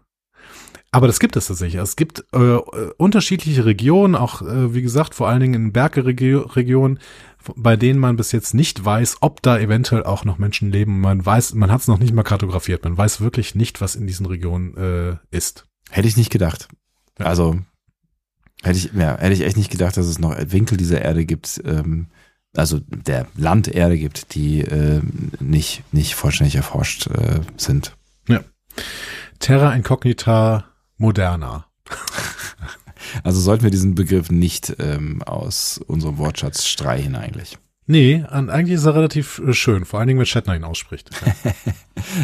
Aber 0.92 1.08
das 1.08 1.20
gibt 1.20 1.36
es 1.36 1.48
tatsächlich. 1.48 1.82
Es 1.82 1.96
gibt 1.96 2.24
äh, 2.34 2.38
äh, 2.38 2.62
unterschiedliche 2.98 3.66
Regionen, 3.66 4.16
auch 4.16 4.42
äh, 4.44 4.76
wie 4.76 4.84
gesagt, 4.84 5.16
vor 5.16 5.28
allen 5.28 5.40
Dingen 5.40 5.54
in 5.56 5.72
Bergregionen, 5.74 7.00
bei 7.56 7.76
denen 7.76 8.00
man 8.00 8.16
bis 8.16 8.32
jetzt 8.32 8.54
nicht 8.54 8.84
weiß, 8.84 9.18
ob 9.22 9.42
da 9.42 9.58
eventuell 9.58 10.04
auch 10.04 10.26
noch 10.26 10.38
Menschen 10.38 10.72
leben. 10.72 11.02
Man 11.02 11.26
weiß, 11.26 11.54
man 11.54 11.72
hat 11.72 11.82
es 11.82 11.88
noch 11.88 12.00
nicht 12.00 12.14
mal 12.14 12.24
kartografiert. 12.24 12.84
Man 12.84 12.98
weiß 12.98 13.22
wirklich 13.22 13.56
nicht, 13.56 13.82
was 13.82 13.96
in 13.96 14.08
diesen 14.08 14.26
Regionen 14.26 14.78
äh, 14.78 15.18
ist. 15.36 15.66
Hätte 15.90 16.08
ich 16.08 16.18
nicht 16.18 16.32
gedacht. 16.32 16.68
Ja. 17.20 17.26
Also 17.26 17.60
hätte 18.62 18.78
ich, 18.78 18.94
ja, 18.94 19.18
hätte 19.18 19.34
ich 19.34 19.42
echt 19.42 19.58
nicht 19.58 19.72
gedacht, 19.72 19.98
dass 19.98 20.08
es 20.08 20.20
noch 20.20 20.36
Winkel 20.48 20.78
dieser 20.78 21.02
Erde 21.02 21.26
gibt, 21.26 21.62
ähm, 21.66 22.08
also 22.56 22.80
der 22.80 23.28
Landerde 23.36 23.98
gibt, 23.98 24.36
die 24.36 24.62
äh, 24.62 25.02
nicht, 25.40 25.84
nicht 25.92 26.16
vollständig 26.16 26.56
erforscht 26.56 27.08
äh, 27.08 27.42
sind. 27.58 27.96
Terra 29.40 29.74
Incognita 29.74 30.66
Moderna. 30.98 31.66
Also 33.24 33.40
sollten 33.40 33.64
wir 33.64 33.72
diesen 33.72 33.96
Begriff 33.96 34.32
nicht 34.32 34.76
ähm, 34.80 35.22
aus 35.24 35.80
unserem 35.88 36.18
Wortschatz 36.18 36.66
streichen 36.66 37.16
eigentlich. 37.16 37.58
Nee, 37.86 38.24
eigentlich 38.30 38.76
ist 38.76 38.86
er 38.86 38.96
relativ 38.96 39.42
äh, 39.46 39.54
schön, 39.54 39.84
vor 39.86 40.00
allen 40.00 40.08
Dingen, 40.08 40.20
wenn 40.20 40.26
Shatner 40.26 40.56
ihn 40.56 40.64
ausspricht. 40.64 41.10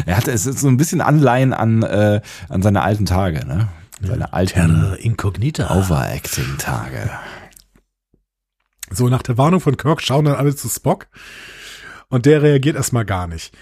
Er 0.06 0.16
hatte 0.16 0.30
es 0.30 0.46
ist 0.46 0.60
so 0.60 0.68
ein 0.68 0.76
bisschen 0.76 1.00
Anleihen 1.00 1.52
an, 1.52 1.82
äh, 1.82 2.20
an 2.48 2.62
seine 2.62 2.82
alten 2.82 3.06
Tage, 3.06 3.46
ne? 3.46 3.68
Seine 4.02 4.32
alten 4.32 4.52
Terra 4.52 4.94
Incognita. 4.94 5.74
Overacting-Tage. 5.74 7.10
So, 8.90 9.08
nach 9.08 9.22
der 9.22 9.38
Warnung 9.38 9.60
von 9.60 9.76
Kirk 9.76 10.02
schauen 10.02 10.24
dann 10.26 10.34
alle 10.34 10.54
zu 10.54 10.68
Spock 10.68 11.08
und 12.08 12.26
der 12.26 12.42
reagiert 12.42 12.76
erstmal 12.76 13.04
gar 13.04 13.26
nicht. 13.26 13.56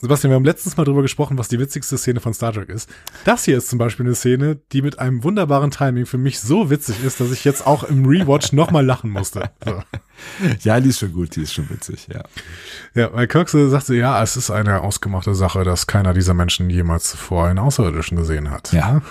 Sebastian, 0.00 0.30
wir 0.30 0.36
haben 0.36 0.44
letztens 0.44 0.76
mal 0.76 0.84
drüber 0.84 1.02
gesprochen, 1.02 1.38
was 1.38 1.48
die 1.48 1.58
witzigste 1.58 1.96
Szene 1.96 2.20
von 2.20 2.34
Star 2.34 2.52
Trek 2.52 2.68
ist. 2.68 2.90
Das 3.24 3.44
hier 3.44 3.56
ist 3.56 3.68
zum 3.68 3.78
Beispiel 3.78 4.04
eine 4.04 4.14
Szene, 4.14 4.60
die 4.72 4.82
mit 4.82 4.98
einem 4.98 5.24
wunderbaren 5.24 5.70
Timing 5.70 6.06
für 6.06 6.18
mich 6.18 6.40
so 6.40 6.70
witzig 6.70 7.02
ist, 7.04 7.20
dass 7.20 7.30
ich 7.30 7.44
jetzt 7.44 7.66
auch 7.66 7.84
im 7.84 8.04
Rewatch 8.04 8.52
nochmal 8.52 8.84
lachen 8.84 9.10
musste. 9.10 9.50
So. 9.64 9.82
Ja, 10.60 10.78
die 10.78 10.90
ist 10.90 11.00
schon 11.00 11.12
gut, 11.12 11.34
die 11.34 11.42
ist 11.42 11.52
schon 11.52 11.68
witzig, 11.70 12.06
ja. 12.06 12.22
Ja, 12.94 13.12
weil 13.12 13.26
Kirk 13.26 13.48
so 13.48 13.68
sagt 13.68 13.86
so, 13.86 13.94
ja, 13.94 14.22
es 14.22 14.36
ist 14.36 14.48
eine 14.48 14.80
ausgemachte 14.80 15.34
Sache, 15.34 15.64
dass 15.64 15.88
keiner 15.88 16.14
dieser 16.14 16.34
Menschen 16.34 16.70
jemals 16.70 17.10
zuvor 17.10 17.48
einen 17.48 17.58
Außerirdischen 17.58 18.16
gesehen 18.16 18.50
hat. 18.50 18.72
Ja. 18.72 19.02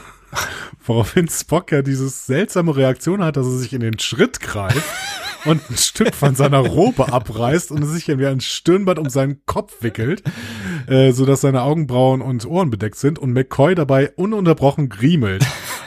Woraufhin 0.85 1.27
Spock 1.27 1.73
ja 1.73 1.81
diese 1.81 2.07
seltsame 2.07 2.75
Reaktion 2.75 3.21
hat, 3.21 3.35
dass 3.35 3.45
er 3.45 3.57
sich 3.57 3.73
in 3.73 3.81
den 3.81 3.99
Schritt 3.99 4.39
greift 4.39 4.81
und 5.45 5.69
ein 5.69 5.77
Stück 5.77 6.15
von 6.15 6.35
seiner 6.35 6.59
Robe 6.59 7.11
abreißt 7.11 7.71
und 7.71 7.85
sich 7.85 8.07
wie 8.07 8.25
ein 8.25 8.41
Stirnband 8.41 8.99
um 8.99 9.09
seinen 9.09 9.45
Kopf 9.45 9.81
wickelt, 9.81 10.23
äh, 10.87 11.11
so 11.11 11.25
dass 11.25 11.41
seine 11.41 11.63
Augenbrauen 11.63 12.21
und 12.21 12.45
Ohren 12.45 12.69
bedeckt 12.69 12.97
sind 12.97 13.19
und 13.19 13.33
McCoy 13.33 13.75
dabei 13.75 14.11
ununterbrochen 14.15 14.89
griemelt. 14.89 15.45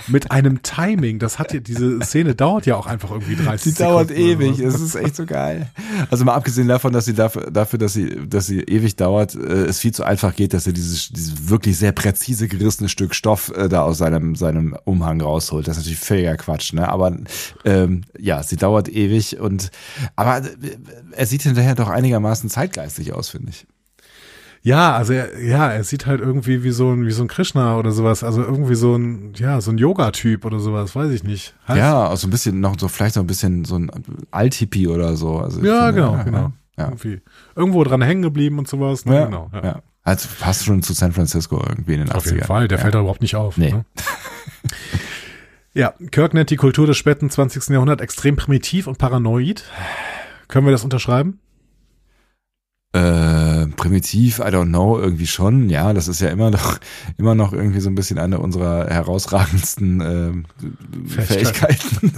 Mit 0.09 0.31
einem 0.31 0.63
Timing, 0.63 1.19
das 1.19 1.39
hat 1.39 1.53
ja, 1.53 1.61
diese 1.61 2.01
Szene 2.01 2.35
dauert 2.35 2.67
ja 2.67 2.77
auch 2.77 2.87
einfach 2.87 3.11
irgendwie 3.11 3.37
30 3.37 3.75
Die 3.75 3.79
dauert 3.83 4.09
Sekunden 4.09 4.31
ewig, 4.31 4.59
es 4.61 4.81
ist 4.81 4.95
echt 4.95 5.17
so 5.17 5.27
geil. 5.27 5.69
Also 6.11 6.25
mal 6.25 6.35
abgesehen 6.35 6.69
davon, 6.69 6.93
dass 6.93 7.05
sie 7.05 7.15
dafür, 7.15 7.51
dafür 7.51 7.79
dass 7.79 7.93
sie, 7.93 8.29
dass 8.29 8.47
sie 8.47 8.61
ewig 8.61 8.97
dauert, 8.97 9.35
äh, 9.35 9.65
es 9.67 9.81
viel 9.81 9.93
zu 9.93 10.05
einfach 10.05 10.35
geht, 10.35 10.55
dass 10.55 10.67
er 10.67 10.73
dieses, 10.73 11.09
dieses 11.09 11.49
wirklich 11.49 11.79
sehr 11.79 11.93
präzise 11.93 12.49
gerissene 12.49 12.89
Stück 12.89 13.15
Stoff 13.15 13.53
äh, 13.57 13.69
da 13.69 13.83
aus 13.83 13.99
seinem, 13.99 14.35
seinem 14.35 14.77
Umhang 14.85 15.21
rausholt. 15.21 15.67
Das 15.67 15.77
ist 15.77 15.85
natürlich 15.85 16.01
völliger 16.01 16.37
Quatsch, 16.37 16.73
ne? 16.73 16.89
Aber 16.89 17.17
ähm, 17.65 18.03
ja, 18.19 18.43
sie 18.43 18.57
dauert 18.57 18.89
ewig 18.89 19.39
und 19.41 19.71
aber 20.15 20.39
äh, 20.39 20.51
er 21.13 21.27
sieht 21.27 21.43
hinterher 21.43 21.75
doch 21.75 21.89
einigermaßen 21.89 22.51
zeitgeistig 22.51 23.13
aus, 23.13 23.31
finde 23.31 23.51
ich. 23.51 23.67
Ja, 24.67 24.97
also 24.97 25.13
er, 25.13 25.41
ja, 25.41 25.71
er 25.71 25.85
sieht 25.85 26.07
halt 26.07 26.21
irgendwie 26.21 26.65
wie 26.65 26.73
so 26.73 26.91
ein, 26.91 27.07
wie 27.07 27.13
so 27.13 27.23
ein 27.23 27.29
Krishna 27.29 27.79
oder 27.79 27.93
sowas, 27.93 28.25
also 28.25 28.43
irgendwie 28.43 28.75
so 28.75 28.97
ein, 28.97 29.33
ja, 29.37 29.61
so 29.61 29.71
ein 29.71 29.79
Yoga-Typ 29.79 30.45
oder 30.45 30.59
sowas, 30.59 30.97
weiß 30.97 31.13
ich 31.13 31.23
nicht. 31.23 31.55
Heißt- 31.69 31.77
Ja, 31.77 32.09
auch 32.09 32.17
so 32.17 32.27
ein 32.27 32.31
bisschen 32.31 32.59
noch 32.59 32.77
so 32.77 32.89
vielleicht 32.89 33.15
so 33.15 33.21
ein 33.21 33.29
bisschen 33.29 33.65
so 33.65 33.79
ein 33.79 33.93
Alt-Hippie 34.33 34.89
oder 34.89 35.17
so. 35.17 35.39
Also 35.39 35.61
Ja, 35.65 35.87
finde, 35.87 36.01
genau, 36.01 36.25
genau. 36.25 36.53
Ja. 36.77 36.87
Irgendwie. 36.87 37.21
Irgendwo 37.55 37.85
dran 37.85 38.03
hängen 38.03 38.23
geblieben 38.23 38.59
und 38.59 38.67
sowas. 38.67 39.05
Ne? 39.05 39.15
Ja, 39.15 39.25
Genau. 39.27 39.51
Ja. 39.55 39.65
ja. 39.65 39.83
Also 40.03 40.29
passt 40.41 40.65
schon 40.65 40.83
zu 40.83 40.95
San 40.95 41.13
Francisco 41.13 41.63
irgendwie 41.65 41.95
in 41.95 42.01
den 42.01 42.09
80ern. 42.09 42.17
Auf 42.17 42.27
jeden 42.27 42.45
Fall, 42.45 42.67
der 42.67 42.79
ja. 42.79 42.83
fällt 42.83 42.95
da 42.97 42.99
überhaupt 42.99 43.23
nicht 43.23 43.37
auf. 43.37 43.57
Nee. 43.59 43.71
Ne? 43.71 43.85
ja, 45.75 45.95
Kirk 46.11 46.35
nennt 46.35 46.51
die 46.51 46.57
Kultur 46.57 46.89
des 46.89 46.97
späten 46.97 47.31
20. 47.31 47.69
Jahrhunderts 47.69 48.03
extrem 48.03 48.35
primitiv 48.35 48.89
und 48.89 48.99
paranoid. 48.99 49.63
Können 50.49 50.67
wir 50.67 50.73
das 50.73 50.83
unterschreiben? 50.83 51.39
Äh, 52.97 53.67
primitiv, 53.77 54.39
I 54.39 54.45
don't 54.45 54.69
know, 54.69 54.99
irgendwie 54.99 55.27
schon. 55.27 55.69
Ja, 55.69 55.93
das 55.93 56.09
ist 56.09 56.23
ja 56.23 56.29
immer 56.29 56.51
noch, 56.51 56.79
immer 57.19 57.35
noch 57.35 57.53
irgendwie 57.53 57.81
so 57.81 57.91
ein 57.91 57.95
bisschen 57.95 58.19
eine 58.19 58.39
unserer 58.39 58.89
herausragendsten 58.89 60.01
ähm, 60.01 60.45
Fähigkeiten. 61.07 62.13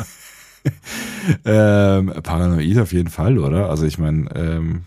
ähm, 1.44 2.12
paranoid 2.22 2.78
auf 2.78 2.92
jeden 2.92 3.10
Fall, 3.10 3.38
oder? 3.38 3.70
Also 3.70 3.86
ich 3.86 3.98
meine, 3.98 4.28
ähm, 4.36 4.84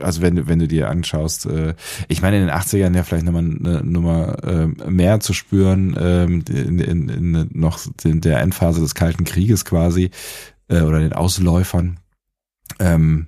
also 0.00 0.22
wenn 0.22 0.36
du, 0.36 0.46
wenn 0.46 0.60
du 0.60 0.68
dir 0.68 0.90
anschaust, 0.90 1.46
äh, 1.46 1.74
ich 2.06 2.22
meine 2.22 2.36
in 2.36 2.46
den 2.46 2.54
80ern 2.54 2.94
ja 2.94 3.02
vielleicht 3.02 3.24
nochmal 3.24 3.42
eine 3.42 3.82
Nummer 3.82 4.44
äh, 4.44 4.66
mehr 4.88 5.18
zu 5.18 5.32
spüren, 5.32 5.96
ähm, 5.98 6.44
in, 6.48 6.78
in, 6.78 7.08
in 7.08 7.50
noch 7.52 7.80
in 8.04 8.20
der 8.20 8.40
Endphase 8.42 8.80
des 8.80 8.94
Kalten 8.94 9.24
Krieges 9.24 9.64
quasi, 9.64 10.10
äh, 10.68 10.82
oder 10.82 11.00
den 11.00 11.14
Ausläufern. 11.14 11.98
Ähm, 12.78 13.26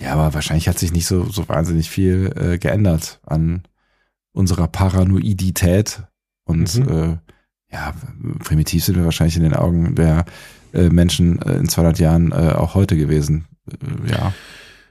ja, 0.00 0.12
aber 0.12 0.34
wahrscheinlich 0.34 0.68
hat 0.68 0.78
sich 0.78 0.92
nicht 0.92 1.06
so, 1.06 1.24
so 1.24 1.48
wahnsinnig 1.48 1.88
viel 1.90 2.32
äh, 2.36 2.58
geändert 2.58 3.20
an 3.26 3.62
unserer 4.32 4.68
Paranoidität. 4.68 6.02
Und 6.44 6.76
Mhm. 6.76 6.88
äh, 6.88 7.16
ja, 7.72 7.92
primitiv 8.44 8.84
sind 8.84 8.96
wir 8.96 9.04
wahrscheinlich 9.04 9.36
in 9.36 9.42
den 9.42 9.54
Augen 9.54 9.94
der 9.94 10.24
äh, 10.72 10.88
Menschen 10.90 11.40
äh, 11.42 11.56
in 11.56 11.68
200 11.68 11.98
Jahren 11.98 12.32
äh, 12.32 12.52
auch 12.54 12.74
heute 12.74 12.96
gewesen. 12.96 13.46
Äh, 13.70 14.10
ja. 14.12 14.32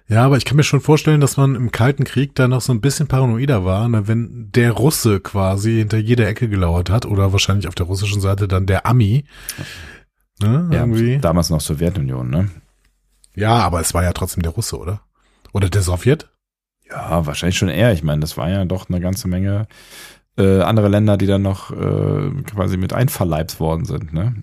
Ja, 0.08 0.24
aber 0.24 0.38
ich 0.38 0.46
kann 0.46 0.56
mir 0.58 0.64
schon 0.64 0.82
vorstellen, 0.82 1.20
dass 1.20 1.36
man 1.38 1.56
im 1.56 1.72
Kalten 1.72 2.04
Krieg 2.04 2.36
da 2.36 2.48
noch 2.48 2.62
so 2.62 2.72
ein 2.72 2.80
bisschen 2.82 3.08
paranoider 3.08 3.66
war, 3.66 3.88
ne, 3.90 4.08
wenn 4.08 4.52
der 4.52 4.72
Russe 4.72 5.20
quasi 5.20 5.78
hinter 5.78 5.98
jeder 5.98 6.28
Ecke 6.28 6.48
gelauert 6.48 6.92
hat 6.92 7.08
oder 7.08 7.32
wahrscheinlich 7.32 7.68
auf 7.68 7.74
der 7.74 7.88
russischen 7.88 8.22
Seite 8.22 8.48
dann 8.48 8.68
der 8.68 8.86
Ami. 8.86 9.26
Ne, 10.42 10.70
ja 10.72 10.82
irgendwie. 10.82 11.18
damals 11.18 11.50
noch 11.50 11.62
Sowjetunion, 11.62 12.30
ne? 12.30 12.50
Ja, 13.36 13.56
aber 13.60 13.82
es 13.82 13.94
war 13.94 14.04
ja 14.04 14.14
trotzdem 14.14 14.44
der 14.44 14.54
Russe, 14.54 14.78
oder? 14.78 15.02
Oder 15.54 15.70
der 15.70 15.82
Sowjet? 15.82 16.30
Ja, 16.90 17.26
wahrscheinlich 17.26 17.58
schon 17.58 17.70
eher. 17.70 17.94
Ich 17.94 18.04
meine, 18.04 18.22
das 18.22 18.38
war 18.38 18.50
ja 18.50 18.64
doch 18.66 18.90
eine 18.90 19.00
ganze 19.00 19.28
Menge 19.28 19.68
äh, 20.38 20.62
andere 20.62 20.88
Länder, 20.88 21.18
die 21.18 21.28
dann 21.28 21.42
noch 21.42 21.72
äh, 21.72 22.32
quasi 22.44 22.78
mit 22.78 22.94
einverleibt 22.94 23.60
worden 23.60 23.86
sind, 23.86 24.14
ne? 24.14 24.36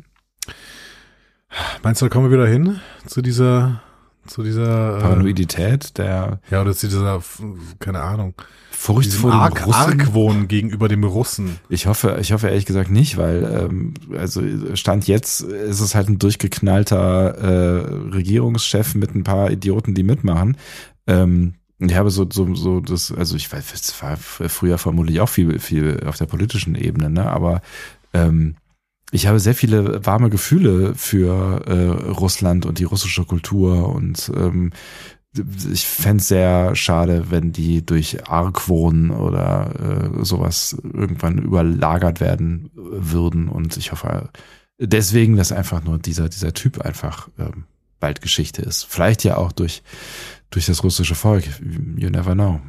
Meinst 1.83 2.01
du, 2.01 2.07
da 2.07 2.09
kommen 2.09 2.31
wir 2.31 2.39
wieder 2.39 2.49
hin 2.49 2.81
zu 3.07 3.21
dieser, 3.21 3.83
zu 4.27 4.43
dieser, 4.43 4.99
äh, 4.99 5.01
Paranoidität, 5.01 5.99
der 5.99 6.41
ja, 6.51 6.61
oder 6.63 6.75
zu 6.75 6.87
dieser, 6.89 7.23
keine 7.79 8.01
Ahnung, 8.01 8.35
Furcht 8.71 9.13
vor 9.13 9.31
dem 9.31 9.39
Arg. 9.39 9.69
Argwohn 9.69 10.49
gegenüber 10.49 10.89
dem 10.89 11.05
Russen. 11.05 11.61
Ich 11.69 11.87
hoffe, 11.87 12.19
ich 12.21 12.33
hoffe 12.33 12.49
ehrlich 12.49 12.67
gesagt 12.67 12.91
nicht, 12.91 13.17
weil 13.17 13.69
ähm, 13.71 13.95
also 14.19 14.43
Stand 14.75 15.07
jetzt 15.07 15.43
ist 15.43 15.81
es 15.81 15.95
halt 15.95 16.09
ein 16.09 16.19
durchgeknallter 16.19 17.37
äh, 17.37 18.13
Regierungschef 18.13 18.97
mit 18.97 19.15
ein 19.15 19.23
paar 19.23 19.53
Idioten, 19.53 19.95
die 19.95 20.03
mitmachen. 20.03 20.57
Ähm, 21.07 21.55
ich 21.79 21.95
habe 21.95 22.11
so 22.11 22.27
so 22.31 22.55
so 22.55 22.81
das, 22.81 23.13
also 23.13 23.37
ich 23.37 23.53
weiß, 23.53 23.73
es 23.73 24.03
war 24.03 24.17
früher 24.17 24.79
vermutlich 24.79 25.21
auch 25.21 25.29
viel 25.29 25.61
viel 25.61 26.03
auf 26.07 26.17
der 26.17 26.27
politischen 26.27 26.75
Ebene, 26.75 27.09
ne? 27.09 27.31
Aber 27.31 27.63
ähm, 28.15 28.57
ich 29.13 29.27
habe 29.27 29.39
sehr 29.39 29.55
viele 29.55 30.05
warme 30.07 30.31
Gefühle 30.31 30.95
für 30.95 31.67
äh, 31.67 32.11
Russland 32.11 32.65
und 32.65 32.79
die 32.79 32.85
russische 32.85 33.25
Kultur 33.25 33.91
und 33.91 34.33
ähm, 34.35 34.73
ich 35.71 35.87
fände 35.87 36.23
sehr 36.23 36.75
schade, 36.75 37.31
wenn 37.31 37.53
die 37.53 37.85
durch 37.85 38.29
Argwohn 38.29 39.11
oder 39.11 40.13
äh, 40.21 40.25
sowas 40.25 40.77
irgendwann 40.83 41.39
überlagert 41.39 42.21
werden 42.21 42.71
würden. 42.75 43.49
Und 43.49 43.79
ich 43.79 43.93
hoffe 43.93 44.29
deswegen, 44.79 45.37
dass 45.37 45.53
einfach 45.53 45.83
nur 45.83 45.99
dieser, 45.99 46.29
dieser 46.29 46.53
Typ 46.53 46.83
einfach 46.83 47.29
ähm, 47.39 47.65
bald 47.99 48.21
Geschichte 48.21 48.61
ist. 48.61 48.85
Vielleicht 48.85 49.25
ja 49.25 49.39
auch 49.39 49.53
durch, 49.53 49.83
durch 50.51 50.67
das 50.67 50.85
russische 50.85 51.15
Volk. 51.15 51.45
You 51.97 52.11
never 52.11 52.35
know. 52.35 52.61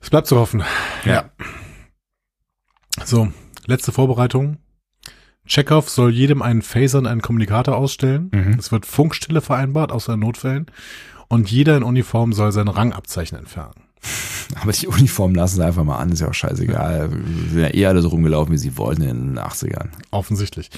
Es 0.00 0.10
bleibt 0.10 0.26
zu 0.26 0.38
hoffen. 0.38 0.64
Ja. 1.04 1.30
So, 3.04 3.28
letzte 3.70 3.92
Vorbereitung. 3.92 4.58
Chekhov 5.46 5.88
soll 5.88 6.12
jedem 6.12 6.42
einen 6.42 6.62
Phaser 6.62 6.98
und 6.98 7.06
einen 7.06 7.22
Kommunikator 7.22 7.76
ausstellen. 7.76 8.30
Mhm. 8.32 8.56
Es 8.58 8.70
wird 8.70 8.86
Funkstille 8.86 9.40
vereinbart, 9.40 9.90
außer 9.90 10.14
in 10.14 10.20
Notfällen. 10.20 10.66
Und 11.28 11.50
jeder 11.50 11.76
in 11.76 11.82
Uniform 11.82 12.32
soll 12.32 12.52
sein 12.52 12.68
Rangabzeichen 12.68 13.38
entfernen. 13.38 13.89
Aber 14.60 14.72
die 14.72 14.88
Uniform 14.88 15.34
lassen 15.34 15.56
sie 15.56 15.64
einfach 15.64 15.84
mal 15.84 15.98
an, 15.98 16.10
ist 16.10 16.20
ja 16.20 16.28
auch 16.28 16.34
scheißegal. 16.34 17.10
Sie 17.10 17.48
sind 17.50 17.60
ja 17.60 17.74
eh 17.74 17.86
alle 17.86 18.02
so 18.02 18.08
rumgelaufen, 18.08 18.52
wie 18.52 18.58
sie 18.58 18.76
wollten 18.76 19.02
in 19.02 19.34
den 19.34 19.38
80ern. 19.38 19.90
Offensichtlich. 20.10 20.70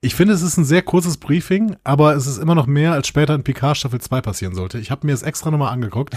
Ich 0.00 0.14
finde, 0.14 0.32
es 0.34 0.42
ist 0.42 0.56
ein 0.56 0.64
sehr 0.64 0.82
kurzes 0.82 1.18
Briefing, 1.18 1.76
aber 1.84 2.14
es 2.16 2.26
ist 2.26 2.38
immer 2.38 2.54
noch 2.54 2.66
mehr, 2.66 2.92
als 2.92 3.06
später 3.06 3.34
in 3.34 3.42
Picard 3.44 3.76
Staffel 3.76 4.00
2 4.00 4.20
passieren 4.22 4.54
sollte. 4.54 4.78
Ich 4.78 4.90
habe 4.90 5.06
mir 5.06 5.12
das 5.12 5.22
extra 5.22 5.50
nochmal 5.50 5.72
angeguckt. 5.72 6.16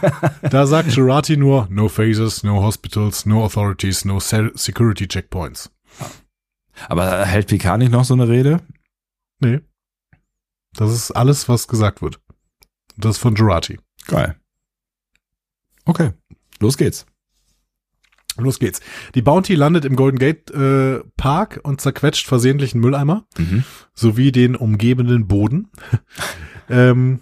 da 0.42 0.66
sagt 0.66 0.90
Girati 0.94 1.36
nur, 1.36 1.66
no 1.70 1.88
phasers, 1.88 2.42
no 2.44 2.62
hospitals, 2.62 3.26
no 3.26 3.44
authorities, 3.44 4.04
no 4.04 4.20
se- 4.20 4.52
security 4.54 5.08
checkpoints. 5.08 5.70
Aber 6.88 7.24
hält 7.24 7.48
Picard 7.48 7.78
nicht 7.78 7.92
noch 7.92 8.04
so 8.04 8.14
eine 8.14 8.28
Rede? 8.28 8.60
Nee. 9.40 9.60
Das 10.76 10.90
ist 10.92 11.10
alles, 11.10 11.48
was 11.48 11.68
gesagt 11.68 12.02
wird. 12.02 12.20
Das 12.96 13.16
ist 13.16 13.22
von 13.22 13.34
Girati. 13.34 13.78
Geil. 14.06 14.36
Okay, 15.84 16.10
los 16.60 16.76
geht's. 16.76 17.06
Los 18.38 18.58
geht's. 18.58 18.80
Die 19.14 19.20
Bounty 19.22 19.54
landet 19.54 19.84
im 19.84 19.94
Golden 19.94 20.18
Gate 20.18 20.50
äh, 20.52 21.00
Park 21.18 21.60
und 21.64 21.80
zerquetscht 21.82 22.26
versehentlich 22.26 22.72
einen 22.72 22.80
Mülleimer 22.82 23.26
Mhm. 23.36 23.64
sowie 23.94 24.32
den 24.32 24.56
umgebenden 24.56 25.26
Boden. 25.28 25.68
ähm, 26.70 27.20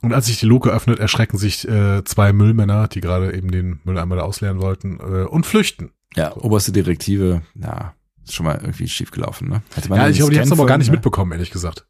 und 0.00 0.12
als 0.12 0.26
sich 0.26 0.38
die 0.38 0.46
Luke 0.46 0.70
öffnet, 0.70 0.98
erschrecken 1.00 1.38
sich 1.38 1.66
äh, 1.68 2.04
zwei 2.04 2.32
Müllmänner, 2.32 2.88
die 2.88 3.00
gerade 3.00 3.34
eben 3.34 3.50
den 3.50 3.80
Mülleimer 3.84 4.16
da 4.16 4.22
ausleeren 4.22 4.60
wollten, 4.60 4.98
äh, 5.00 5.24
und 5.24 5.44
flüchten. 5.46 5.90
Ja, 6.14 6.36
oberste 6.36 6.72
Direktive, 6.72 7.42
ja, 7.54 7.94
Ist 8.24 8.34
schon 8.34 8.46
mal 8.46 8.58
irgendwie 8.60 8.86
schief 8.88 9.10
gelaufen, 9.10 9.48
ne? 9.48 9.62
Ja, 9.88 10.08
ich 10.08 10.16
glaube, 10.18 10.32
die 10.32 10.38
haben 10.38 10.46
es 10.46 10.52
aber 10.52 10.66
gar 10.66 10.78
nicht 10.78 10.90
mitbekommen, 10.90 11.32
ehrlich 11.32 11.50
gesagt. 11.50 11.86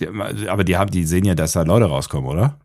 Die, 0.00 0.08
aber 0.08 0.64
die 0.64 0.76
haben, 0.76 0.90
die 0.90 1.04
sehen 1.04 1.24
ja, 1.24 1.34
dass 1.34 1.52
da 1.52 1.62
Leute 1.62 1.86
rauskommen, 1.86 2.28
oder? 2.28 2.58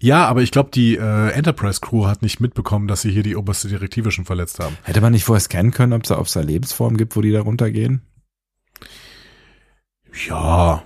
Ja, 0.00 0.26
aber 0.26 0.42
ich 0.42 0.50
glaube, 0.50 0.70
die 0.72 0.96
äh, 0.96 1.30
Enterprise 1.30 1.80
Crew 1.80 2.06
hat 2.06 2.22
nicht 2.22 2.40
mitbekommen, 2.40 2.88
dass 2.88 3.02
sie 3.02 3.10
hier 3.10 3.22
die 3.22 3.36
oberste 3.36 3.68
Direktive 3.68 4.10
schon 4.10 4.24
verletzt 4.24 4.60
haben. 4.60 4.76
Hätte 4.82 5.00
man 5.00 5.12
nicht 5.12 5.24
vorher 5.24 5.40
scannen 5.40 5.72
können, 5.72 5.92
ob 5.92 6.04
es 6.04 6.08
da, 6.08 6.18
ob 6.18 6.26
es 6.26 6.32
da 6.32 6.40
Lebensformen 6.40 6.96
gibt, 6.96 7.16
wo 7.16 7.20
die 7.20 7.32
da 7.32 7.42
runtergehen? 7.42 8.00
Ja. 10.26 10.82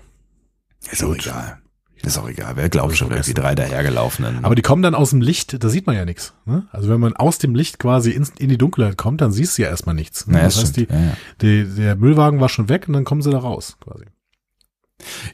Ist 0.90 1.04
auch 1.04 1.14
egal. 1.14 1.58
Ist 2.04 2.18
auch 2.18 2.28
egal. 2.28 2.56
Wer 2.56 2.68
glaubt 2.68 2.96
schon 2.96 3.12
irgendwie 3.12 3.34
drei 3.34 3.54
dahergelaufenen. 3.54 4.44
Aber 4.44 4.56
die 4.56 4.62
kommen 4.62 4.82
dann 4.82 4.96
aus 4.96 5.10
dem 5.10 5.20
Licht, 5.20 5.62
da 5.62 5.68
sieht 5.68 5.86
man 5.86 5.94
ja 5.94 6.04
nichts. 6.04 6.34
Ne? 6.44 6.66
Also 6.72 6.88
wenn 6.88 6.98
man 6.98 7.14
aus 7.14 7.38
dem 7.38 7.54
Licht 7.54 7.78
quasi 7.78 8.10
in, 8.10 8.26
in 8.38 8.48
die 8.48 8.58
Dunkelheit 8.58 8.98
kommt, 8.98 9.20
dann 9.20 9.30
siehst 9.30 9.56
du 9.56 9.62
ja 9.62 9.68
erstmal 9.68 9.94
nichts. 9.94 10.26
Ne? 10.26 10.34
naja, 10.34 10.46
das 10.46 10.60
heißt, 10.60 10.76
die, 10.76 10.88
ja, 10.90 11.00
ja. 11.00 11.16
die, 11.40 11.64
der 11.64 11.94
Müllwagen 11.94 12.40
war 12.40 12.48
schon 12.48 12.68
weg 12.68 12.88
und 12.88 12.94
dann 12.94 13.04
kommen 13.04 13.22
sie 13.22 13.30
da 13.30 13.38
raus 13.38 13.76
quasi. 13.80 14.06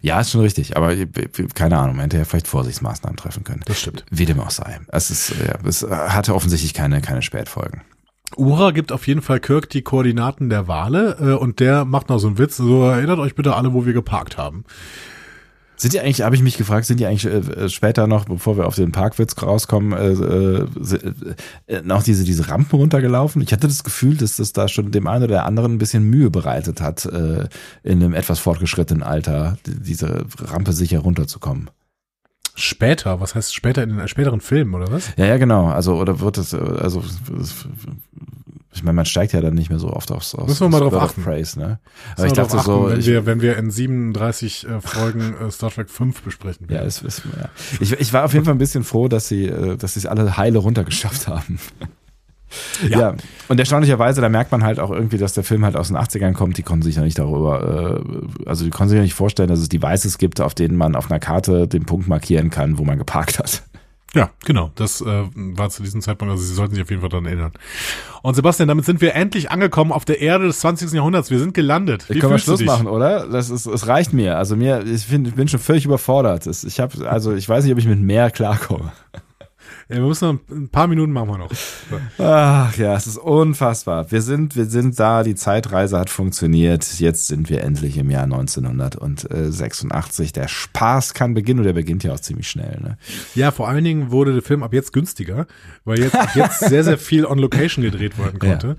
Ja, 0.00 0.20
ist 0.20 0.30
schon 0.30 0.40
richtig. 0.40 0.76
Aber 0.76 0.94
keine 1.54 1.78
Ahnung, 1.78 1.96
man 1.96 2.04
hätte 2.04 2.18
ja 2.18 2.24
vielleicht 2.24 2.48
Vorsichtsmaßnahmen 2.48 3.16
treffen 3.16 3.44
können. 3.44 3.62
Das 3.66 3.80
stimmt. 3.80 4.04
Wie 4.10 4.26
dem 4.26 4.40
auch 4.40 4.50
sei. 4.50 4.80
Es, 4.88 5.10
ist, 5.10 5.30
ja, 5.30 5.58
es 5.66 5.82
hatte 5.82 6.34
offensichtlich 6.34 6.74
keine, 6.74 7.00
keine 7.00 7.22
Spätfolgen. 7.22 7.82
Ura 8.36 8.72
gibt 8.72 8.92
auf 8.92 9.06
jeden 9.06 9.22
Fall 9.22 9.40
Kirk 9.40 9.70
die 9.70 9.82
Koordinaten 9.82 10.50
der 10.50 10.68
Wale 10.68 11.16
äh, 11.20 11.32
und 11.32 11.60
der 11.60 11.84
macht 11.84 12.08
noch 12.08 12.18
so 12.18 12.26
einen 12.26 12.38
Witz. 12.38 12.56
So 12.56 12.84
erinnert 12.84 13.18
euch 13.18 13.34
bitte 13.34 13.56
alle, 13.56 13.72
wo 13.72 13.86
wir 13.86 13.92
geparkt 13.92 14.36
haben. 14.36 14.64
Sind 15.80 15.92
die 15.92 16.00
eigentlich, 16.00 16.22
habe 16.22 16.34
ich 16.34 16.42
mich 16.42 16.56
gefragt, 16.58 16.86
sind 16.86 16.98
die 16.98 17.06
eigentlich 17.06 17.24
äh, 17.24 17.68
später 17.68 18.08
noch, 18.08 18.24
bevor 18.24 18.56
wir 18.56 18.66
auf 18.66 18.74
den 18.74 18.90
Parkwitz 18.90 19.40
rauskommen, 19.40 19.92
äh, 19.92 20.10
äh, 20.10 20.66
äh, 21.68 21.82
noch 21.82 22.02
diese, 22.02 22.24
diese 22.24 22.48
Rampen 22.48 22.76
runtergelaufen? 22.80 23.40
Ich 23.42 23.52
hatte 23.52 23.68
das 23.68 23.84
Gefühl, 23.84 24.16
dass 24.16 24.36
das 24.36 24.52
da 24.52 24.66
schon 24.66 24.90
dem 24.90 25.06
einen 25.06 25.22
oder 25.24 25.44
anderen 25.46 25.74
ein 25.74 25.78
bisschen 25.78 26.02
Mühe 26.02 26.30
bereitet 26.30 26.80
hat, 26.80 27.06
äh, 27.06 27.46
in 27.84 28.02
einem 28.02 28.12
etwas 28.12 28.40
fortgeschrittenen 28.40 29.04
Alter, 29.04 29.56
die- 29.66 29.78
diese 29.80 30.24
Rampe 30.40 30.72
sicher 30.72 30.98
runterzukommen. 30.98 31.70
Später, 32.56 33.20
was 33.20 33.36
heißt 33.36 33.54
später 33.54 33.84
in 33.84 33.96
den 33.96 34.08
späteren 34.08 34.40
Filmen 34.40 34.74
oder 34.74 34.90
was? 34.90 35.12
Ja, 35.16 35.26
ja, 35.26 35.36
genau. 35.36 35.66
Also, 35.68 35.94
oder 35.94 36.18
wird 36.18 36.38
es, 36.38 36.54
äh, 36.54 36.56
also, 36.56 37.04
ich 38.78 38.84
meine, 38.84 38.94
man 38.94 39.06
steigt 39.06 39.32
ja 39.32 39.40
dann 39.40 39.54
nicht 39.54 39.70
mehr 39.70 39.80
so 39.80 39.92
oft 39.92 40.12
aufs, 40.12 40.36
aufs 40.36 40.46
Müssen 40.46 40.60
wir 40.60 40.68
mal 40.68 40.78
drauf 40.80 41.02
achten. 41.02 41.24
Praise, 41.24 41.58
ne? 41.58 41.80
Aber 42.16 42.26
ich 42.26 42.30
wir 42.30 42.36
dachte 42.36 42.52
darauf 42.52 42.64
so, 42.64 42.80
achten, 42.82 42.90
wenn 42.92 43.00
ich, 43.00 43.06
wir, 43.06 43.26
wenn 43.26 43.40
wir 43.40 43.56
in 43.56 43.72
37 43.72 44.68
äh, 44.68 44.80
Folgen 44.80 45.34
äh, 45.34 45.50
Star 45.50 45.70
Trek 45.70 45.90
5 45.90 46.22
besprechen. 46.22 46.66
Ja, 46.68 46.76
werden. 46.76 46.86
es, 46.86 47.02
es, 47.02 47.22
ja. 47.24 47.48
Ich, 47.80 47.92
ich 47.92 48.12
war 48.12 48.24
auf 48.24 48.32
jeden 48.32 48.44
Fall 48.44 48.54
ein 48.54 48.58
bisschen 48.58 48.84
froh, 48.84 49.08
dass 49.08 49.26
sie, 49.26 49.46
äh, 49.46 49.76
dass 49.76 49.94
sie 49.94 50.00
es 50.00 50.06
alle 50.06 50.36
heile 50.36 50.58
runtergeschafft 50.58 51.26
haben. 51.26 51.58
Ja. 52.88 52.98
Ja. 52.98 53.14
Und 53.48 53.60
erstaunlicherweise, 53.60 54.20
da 54.20 54.28
merkt 54.28 54.52
man 54.52 54.64
halt 54.64 54.78
auch 54.78 54.90
irgendwie, 54.90 55.18
dass 55.18 55.34
der 55.34 55.44
Film 55.44 55.64
halt 55.64 55.76
aus 55.76 55.88
den 55.88 55.96
80ern 55.96 56.32
kommt. 56.32 56.56
Die 56.56 56.62
konnten 56.62 56.82
sich 56.82 56.96
ja 56.96 57.02
nicht 57.02 57.18
darüber, 57.18 58.02
äh, 58.06 58.48
also 58.48 58.64
die 58.64 58.70
konnten 58.70 58.90
sich 58.90 58.96
ja 58.96 59.02
nicht 59.02 59.14
vorstellen, 59.14 59.48
dass 59.48 59.58
es 59.58 59.68
Devices 59.68 60.18
gibt, 60.18 60.40
auf 60.40 60.54
denen 60.54 60.76
man 60.76 60.96
auf 60.96 61.10
einer 61.10 61.20
Karte 61.20 61.68
den 61.68 61.84
Punkt 61.84 62.08
markieren 62.08 62.50
kann, 62.50 62.78
wo 62.78 62.84
man 62.84 62.98
geparkt 62.98 63.38
hat. 63.38 63.64
Ja, 64.18 64.30
genau. 64.44 64.72
Das 64.74 65.00
äh, 65.00 65.04
war 65.06 65.70
zu 65.70 65.80
diesem 65.84 66.00
Zeitpunkt, 66.00 66.32
also 66.32 66.42
Sie 66.42 66.52
sollten 66.52 66.74
sich 66.74 66.82
auf 66.82 66.90
jeden 66.90 67.02
Fall 67.02 67.08
daran 67.08 67.26
erinnern. 67.26 67.52
Und 68.22 68.34
Sebastian, 68.34 68.66
damit 68.66 68.84
sind 68.84 69.00
wir 69.00 69.14
endlich 69.14 69.52
angekommen 69.52 69.92
auf 69.92 70.04
der 70.04 70.20
Erde 70.20 70.48
des 70.48 70.58
20. 70.58 70.90
Jahrhunderts. 70.90 71.30
Wir 71.30 71.38
sind 71.38 71.54
gelandet. 71.54 72.08
Wie 72.08 72.18
Können 72.18 72.32
wir 72.32 72.38
fühlst 72.40 72.48
du 72.48 72.56
Schluss 72.56 72.66
machen, 72.66 72.88
oder? 72.88 73.28
Das 73.28 73.48
ist, 73.48 73.66
es 73.66 73.86
reicht 73.86 74.12
mir. 74.12 74.36
Also 74.36 74.56
mir, 74.56 74.84
ich, 74.84 75.06
find, 75.06 75.28
ich 75.28 75.34
bin 75.34 75.46
schon 75.46 75.60
völlig 75.60 75.84
überfordert. 75.84 76.48
Ich 76.48 76.80
habe, 76.80 77.08
also 77.08 77.32
ich 77.32 77.48
weiß 77.48 77.62
nicht, 77.62 77.72
ob 77.72 77.78
ich 77.78 77.86
mit 77.86 78.00
mehr 78.00 78.32
klarkomme. 78.32 78.90
Ja, 79.90 79.96
wir 79.96 80.02
müssen 80.02 80.28
noch 80.28 80.38
ein 80.50 80.68
paar 80.68 80.86
Minuten 80.86 81.12
machen 81.12 81.30
wir 81.30 81.38
noch. 81.38 81.50
So. 81.50 81.98
Ach 82.22 82.76
ja, 82.76 82.94
es 82.94 83.06
ist 83.06 83.16
unfassbar. 83.16 84.10
Wir 84.10 84.20
sind, 84.20 84.54
wir 84.54 84.66
sind 84.66 85.00
da, 85.00 85.22
die 85.22 85.34
Zeitreise 85.34 85.98
hat 85.98 86.10
funktioniert. 86.10 86.84
Jetzt 86.98 87.26
sind 87.26 87.48
wir 87.48 87.64
endlich 87.64 87.96
im 87.96 88.10
Jahr 88.10 88.24
1986. 88.24 90.32
Der 90.32 90.46
Spaß 90.46 91.14
kann 91.14 91.32
beginnen 91.32 91.60
und 91.60 91.64
der 91.64 91.72
beginnt 91.72 92.04
ja 92.04 92.12
auch 92.12 92.20
ziemlich 92.20 92.50
schnell. 92.50 92.78
Ne? 92.82 92.98
Ja, 93.34 93.50
vor 93.50 93.66
allen 93.66 93.82
Dingen 93.82 94.10
wurde 94.10 94.34
der 94.34 94.42
Film 94.42 94.62
ab 94.62 94.74
jetzt 94.74 94.92
günstiger, 94.92 95.46
weil 95.86 96.00
jetzt, 96.00 96.16
ab 96.16 96.32
jetzt 96.34 96.60
sehr, 96.60 96.84
sehr 96.84 96.98
viel 96.98 97.24
on 97.24 97.38
Location 97.38 97.82
gedreht 97.82 98.18
werden 98.18 98.38
konnte. 98.38 98.76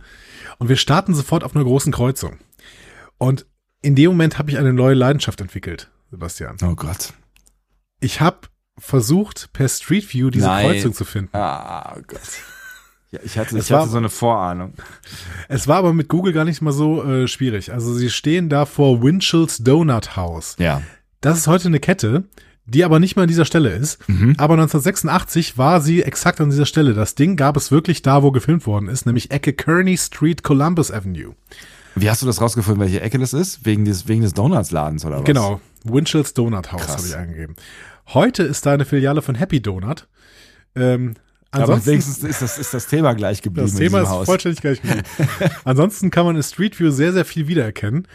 Und 0.60 0.70
wir 0.70 0.76
starten 0.76 1.16
sofort 1.16 1.44
auf 1.44 1.56
einer 1.56 1.66
großen 1.66 1.92
Kreuzung. 1.92 2.38
Und 3.18 3.48
in 3.82 3.96
dem 3.96 4.12
Moment 4.12 4.38
habe 4.38 4.52
ich 4.52 4.60
eine 4.60 4.74
neue 4.74 4.94
Leidenschaft 4.94 5.42
entwickelt, 5.42 5.90
Sebastian. 6.12 6.58
Oh 6.62 6.76
Gott. 6.76 7.14
Ich 8.00 8.22
habe 8.22 8.42
versucht, 8.80 9.50
per 9.54 9.68
Street 9.70 10.12
View 10.14 10.30
diese 10.30 10.48
Nein. 10.48 10.66
Kreuzung 10.72 10.94
zu 10.94 11.06
finden. 11.06 11.36
Ah 11.36 11.94
oh 11.98 12.02
Gott. 12.08 12.20
Ja, 13.12 13.20
ich 13.24 13.38
hatte, 13.40 13.58
Es 13.58 13.66
ich 13.66 13.72
hatte 13.72 13.82
war- 13.84 13.88
so 13.88 13.98
eine 13.98 14.10
Vorahnung. 14.10 14.74
Es 15.48 15.68
war 15.68 15.78
aber 15.78 15.94
mit 15.94 16.10
Google 16.10 16.32
gar 16.34 16.46
nicht 16.46 16.62
mal 16.62 16.72
so 16.72 17.04
äh, 17.04 17.28
schwierig. 17.28 17.74
Also 17.74 17.94
sie 17.94 18.10
stehen 18.12 18.50
da 18.50 18.66
vor 18.66 19.02
Winchell's 19.02 19.58
Donut 19.60 20.16
House. 20.16 20.56
Ja. 20.60 20.82
Das 21.22 21.38
ist 21.38 21.48
heute 21.48 21.68
eine 21.70 21.80
Kette, 21.80 22.26
die 22.66 22.84
aber 22.86 23.00
nicht 23.00 23.16
mal 23.16 23.24
an 23.24 23.28
dieser 23.28 23.46
Stelle 23.46 23.70
ist. 23.72 24.08
Mhm. 24.08 24.36
Aber 24.38 24.54
1986 24.54 25.58
war 25.58 25.82
sie 25.82 26.04
exakt 26.04 26.40
an 26.40 26.52
dieser 26.52 26.68
Stelle. 26.68 26.94
Das 26.94 27.16
Ding 27.16 27.36
gab 27.36 27.58
es 27.58 27.72
wirklich 27.72 28.04
da, 28.04 28.22
wo 28.22 28.32
gefilmt 28.32 28.68
worden 28.68 28.88
ist, 28.90 29.08
nämlich 29.08 29.32
Ecke 29.32 29.54
Kearney 29.54 29.98
Street, 29.98 30.44
Columbus 30.44 30.92
Avenue. 30.92 31.34
Wie 31.96 32.10
hast 32.12 32.22
du 32.22 32.28
das 32.28 32.40
rausgefunden, 32.40 32.80
welche 32.80 33.02
Ecke 33.02 33.18
das 33.18 33.34
ist? 33.34 33.66
Wegen 33.66 33.86
des, 33.86 34.08
wegen 34.08 34.22
des 34.22 34.34
Donuts-Ladens 34.36 35.04
oder 35.04 35.18
was? 35.18 35.26
Genau, 35.26 35.60
Winchell's 35.84 36.36
Donut 36.36 36.72
House 36.72 36.88
habe 36.88 37.02
ich 37.08 37.16
eingegeben. 37.16 37.56
Heute 38.14 38.44
ist 38.44 38.66
da 38.66 38.74
eine 38.74 38.86
Filiale 38.86 39.22
von 39.22 39.36
Happy 39.36 39.62
Donut. 39.62 40.08
Ähm, 40.76 41.16
Aber 41.52 41.64
ansonsten, 41.64 41.92
wenigstens 41.92 42.24
ist 42.24 42.42
das, 42.42 42.58
ist 42.58 42.74
das 42.74 42.88
Thema 42.88 43.14
gleich 43.14 43.42
geblieben 43.42 43.68
das 43.68 43.78
Thema 43.78 44.02
ist 44.02 44.10
Haus. 44.10 44.26
vollständig 44.26 44.62
gleich 44.62 44.82
geblieben. 44.82 45.04
Ansonsten 45.64 46.10
kann 46.10 46.26
man 46.26 46.36
in 46.36 46.44
Street 46.44 46.80
View 46.80 46.90
sehr, 46.92 47.14
sehr 47.14 47.26
viel 47.26 47.48
wiedererkennen. 47.48 48.08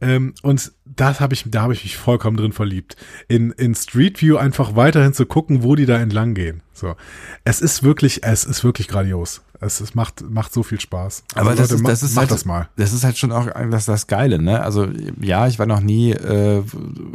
Ähm, 0.00 0.34
und 0.42 0.72
das 0.84 1.20
habe 1.20 1.34
ich, 1.34 1.44
da 1.46 1.62
habe 1.62 1.74
ich 1.74 1.82
mich 1.84 1.96
vollkommen 1.96 2.36
drin 2.36 2.52
verliebt. 2.52 2.96
In, 3.28 3.50
in 3.52 3.74
Street 3.74 4.20
View 4.22 4.36
einfach 4.36 4.74
weiterhin 4.74 5.12
zu 5.12 5.26
gucken, 5.26 5.62
wo 5.62 5.74
die 5.74 5.86
da 5.86 5.98
entlang 5.98 6.34
gehen. 6.34 6.62
So. 6.72 6.96
Es 7.44 7.60
ist 7.60 7.82
wirklich, 7.82 8.24
es 8.24 8.44
ist 8.44 8.64
wirklich 8.64 8.88
grandios. 8.88 9.42
Es, 9.62 9.80
es 9.80 9.94
macht, 9.94 10.28
macht 10.28 10.52
so 10.52 10.62
viel 10.62 10.80
Spaß. 10.80 11.22
Also 11.34 11.40
Aber 11.48 11.56
das 11.56 11.70
Leute, 11.70 11.82
ist, 11.82 11.88
das 11.88 12.02
ist 12.02 12.14
macht 12.14 12.22
halt, 12.22 12.30
das 12.32 12.44
mal. 12.44 12.68
Das 12.76 12.92
ist 12.92 13.04
halt 13.04 13.16
schon 13.16 13.30
auch 13.32 13.48
das, 13.70 13.84
das 13.84 14.06
Geile, 14.08 14.42
ne? 14.42 14.60
Also 14.60 14.88
ja, 15.20 15.46
ich 15.46 15.58
war 15.58 15.66
noch 15.66 15.80
nie 15.80 16.10
äh, 16.12 16.62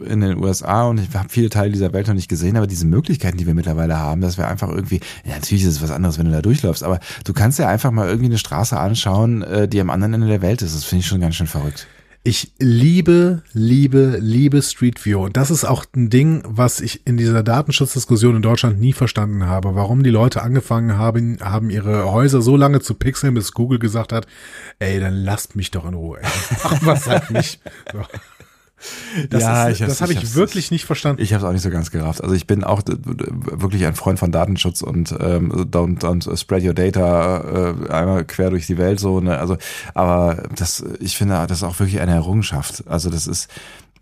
in 0.05 0.21
den 0.21 0.37
USA 0.41 0.85
und 0.85 0.99
ich 0.99 1.13
habe 1.13 1.29
viele 1.29 1.49
Teile 1.49 1.71
dieser 1.71 1.91
Welt 1.93 2.07
noch 2.07 2.13
nicht 2.13 2.29
gesehen, 2.29 2.55
aber 2.55 2.67
diese 2.67 2.85
Möglichkeiten, 2.85 3.37
die 3.37 3.45
wir 3.45 3.53
mittlerweile 3.53 3.99
haben, 3.99 4.21
dass 4.21 4.37
wir 4.37 4.47
einfach 4.47 4.69
irgendwie, 4.69 5.01
ja, 5.25 5.35
natürlich 5.35 5.63
ist 5.63 5.75
es 5.75 5.81
was 5.81 5.91
anderes, 5.91 6.17
wenn 6.17 6.25
du 6.25 6.31
da 6.31 6.41
durchläufst, 6.41 6.83
aber 6.83 6.99
du 7.25 7.33
kannst 7.33 7.59
ja 7.59 7.67
einfach 7.67 7.91
mal 7.91 8.07
irgendwie 8.07 8.27
eine 8.27 8.37
Straße 8.37 8.79
anschauen, 8.79 9.43
äh, 9.43 9.67
die 9.67 9.81
am 9.81 9.89
anderen 9.89 10.13
Ende 10.13 10.27
der 10.27 10.41
Welt 10.41 10.61
ist. 10.61 10.73
Das 10.73 10.85
finde 10.85 11.01
ich 11.01 11.07
schon 11.07 11.19
ganz 11.19 11.35
schön 11.35 11.47
verrückt. 11.47 11.87
Ich 12.27 12.51
liebe, 12.59 13.41
liebe, 13.53 14.17
liebe 14.19 14.61
Street 14.61 15.05
View. 15.05 15.23
Und 15.23 15.37
das 15.37 15.49
ist 15.49 15.63
auch 15.63 15.85
ein 15.95 16.09
Ding, 16.09 16.43
was 16.45 16.81
ich 16.81 17.07
in 17.07 17.15
dieser 17.15 17.41
Datenschutzdiskussion 17.41 18.35
in 18.35 18.41
Deutschland 18.41 18.81
nie 18.81 18.91
verstanden 18.91 19.45
habe. 19.45 19.75
Warum 19.75 20.03
die 20.03 20.09
Leute 20.09 20.41
angefangen 20.41 20.97
haben, 20.97 21.37
haben 21.39 21.69
ihre 21.69 22.11
Häuser 22.11 22.41
so 22.41 22.57
lange 22.57 22.81
zu 22.81 22.95
pixeln, 22.95 23.33
bis 23.33 23.53
Google 23.53 23.79
gesagt 23.79 24.11
hat, 24.11 24.27
ey, 24.79 24.99
dann 24.99 25.13
lasst 25.13 25.55
mich 25.55 25.71
doch 25.71 25.85
in 25.85 25.93
Ruhe. 25.93 26.19
Ey. 26.21 26.27
Mach 26.65 26.85
was 26.85 27.07
halt 27.07 27.31
nicht. 27.31 27.61
So. 27.93 28.01
Das, 29.29 29.41
Ja, 29.41 29.67
ist, 29.67 29.81
ich 29.81 29.87
das 29.87 30.01
habe 30.01 30.13
ich 30.13 30.21
ich 30.21 30.35
wirklich 30.35 30.69
nicht 30.69 30.85
verstanden. 30.85 31.21
Ich 31.21 31.33
habe 31.33 31.43
es 31.43 31.49
auch 31.49 31.53
nicht 31.53 31.63
so 31.63 31.71
ganz 31.71 31.89
gerafft. 31.89 32.21
Also 32.21 32.35
ich 32.35 32.45
bin 32.45 32.63
auch 32.63 32.83
wirklich 32.85 33.85
ein 33.85 33.95
Freund 33.95 34.19
von 34.19 34.31
Datenschutz 34.31 34.81
und 34.81 35.11
ähm, 35.19 35.51
don't, 35.51 35.99
don't 35.99 36.37
spread 36.37 36.63
your 36.63 36.73
data 36.73 37.73
äh, 37.81 37.91
einmal 37.91 38.25
quer 38.25 38.51
durch 38.51 38.67
die 38.67 38.77
Welt 38.77 38.99
so. 38.99 39.19
Ne? 39.19 39.37
Also, 39.37 39.57
aber 39.95 40.43
das, 40.55 40.83
ich 40.99 41.17
finde, 41.17 41.43
das 41.47 41.59
ist 41.59 41.63
auch 41.63 41.79
wirklich 41.79 41.99
eine 41.99 42.13
Errungenschaft. 42.13 42.83
Also 42.87 43.09
das 43.09 43.25
ist 43.25 43.49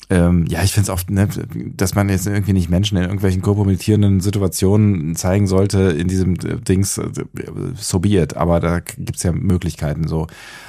ähm, 0.10 0.46
ja, 0.48 0.62
ich 0.64 0.72
finde 0.72 0.84
es 0.84 0.90
oft, 0.92 1.10
ne, 1.10 1.28
dass 1.76 1.96
man 1.96 2.10
jetzt 2.10 2.28
irgendwie 2.28 2.54
nicht 2.54 2.70
Menschen 2.70 2.98
in 2.98 3.04
irgendwelchen 3.04 3.42
kompromittierenden 3.42 4.20
Situationen 4.20 5.16
zeigen 5.16 5.48
sollte 5.48 5.80
in 5.80 6.08
diesem 6.08 6.36
äh, 6.36 6.58
Dings, 6.58 6.98
äh, 7.00 7.10
so 7.76 8.00
be 8.00 8.10
it. 8.10 8.38
Aber 8.38 8.60
da 8.60 8.82
gibt's 8.82 9.24
ja 9.24 9.32
Möglichkeiten 9.32 10.08
so. 10.08 10.28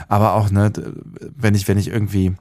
Aber 0.09 0.35
auch, 0.35 0.51
ne, 0.51 0.73
wenn 1.37 1.55
ich, 1.55 1.69
wenn 1.69 1.77
ich 1.77 1.89
irgendwie 1.89 2.33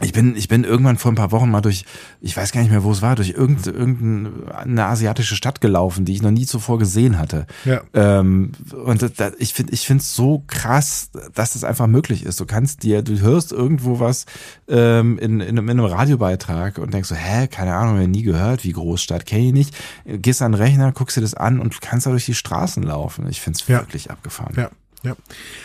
ich 0.00 0.12
bin, 0.12 0.34
ich 0.34 0.48
bin 0.48 0.64
irgendwann 0.64 0.98
vor 0.98 1.12
ein 1.12 1.14
paar 1.14 1.30
Wochen 1.30 1.50
mal 1.50 1.60
durch, 1.60 1.84
ich 2.20 2.36
weiß 2.36 2.50
gar 2.50 2.60
nicht 2.62 2.70
mehr, 2.70 2.82
wo 2.82 2.90
es 2.90 3.00
war, 3.00 3.14
durch 3.14 3.30
irgendeine, 3.30 4.84
asiatische 4.86 5.36
Stadt 5.36 5.60
gelaufen, 5.60 6.04
die 6.04 6.12
ich 6.14 6.22
noch 6.22 6.32
nie 6.32 6.46
zuvor 6.46 6.78
gesehen 6.80 7.16
hatte. 7.18 7.46
Ja. 7.64 7.80
Ähm, 7.94 8.52
und 8.84 9.02
das, 9.02 9.12
das, 9.14 9.34
ich 9.38 9.54
finde, 9.54 9.72
ich 9.72 9.86
finde 9.86 10.02
es 10.02 10.14
so 10.14 10.42
krass, 10.48 11.10
dass 11.34 11.52
das 11.52 11.62
einfach 11.62 11.86
möglich 11.86 12.24
ist. 12.24 12.40
Du 12.40 12.46
kannst 12.46 12.82
dir, 12.82 13.02
du 13.02 13.20
hörst 13.20 13.52
irgendwo 13.52 14.00
was 14.00 14.26
ähm, 14.68 15.18
in, 15.18 15.40
in, 15.40 15.56
in 15.58 15.70
einem 15.70 15.84
Radiobeitrag 15.84 16.78
und 16.78 16.92
denkst 16.92 17.08
so, 17.08 17.14
hä, 17.14 17.46
keine 17.46 17.74
Ahnung, 17.74 18.00
ich 18.00 18.08
nie 18.08 18.22
gehört, 18.22 18.64
wie 18.64 18.72
Großstadt, 18.72 19.26
kenne 19.26 19.46
ich 19.46 19.52
nicht. 19.52 19.76
Gehst 20.06 20.42
an 20.42 20.52
den 20.52 20.60
Rechner, 20.60 20.90
guckst 20.92 21.16
dir 21.16 21.20
das 21.20 21.34
an 21.34 21.60
und 21.60 21.80
kannst 21.80 22.06
da 22.06 22.10
durch 22.10 22.26
die 22.26 22.34
Straßen 22.34 22.82
laufen. 22.82 23.28
Ich 23.28 23.40
finde 23.40 23.58
es 23.60 23.68
Ja. 23.68 23.78
wirklich 23.80 24.10
abgefahren. 24.10 24.54
Ja. 24.56 24.70
Ja. 25.04 25.16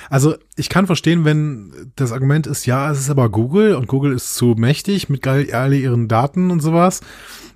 Also 0.09 0.35
ich 0.55 0.69
kann 0.69 0.85
verstehen, 0.85 1.25
wenn 1.25 1.91
das 1.95 2.11
Argument 2.11 2.45
ist, 2.45 2.65
ja, 2.65 2.91
es 2.91 2.99
ist 2.99 3.09
aber 3.09 3.29
Google 3.29 3.75
und 3.75 3.87
Google 3.87 4.13
ist 4.13 4.35
zu 4.35 4.55
mächtig 4.57 5.09
mit 5.09 5.25
all 5.27 5.73
ihren 5.73 6.07
Daten 6.07 6.51
und 6.51 6.59
sowas. 6.59 7.01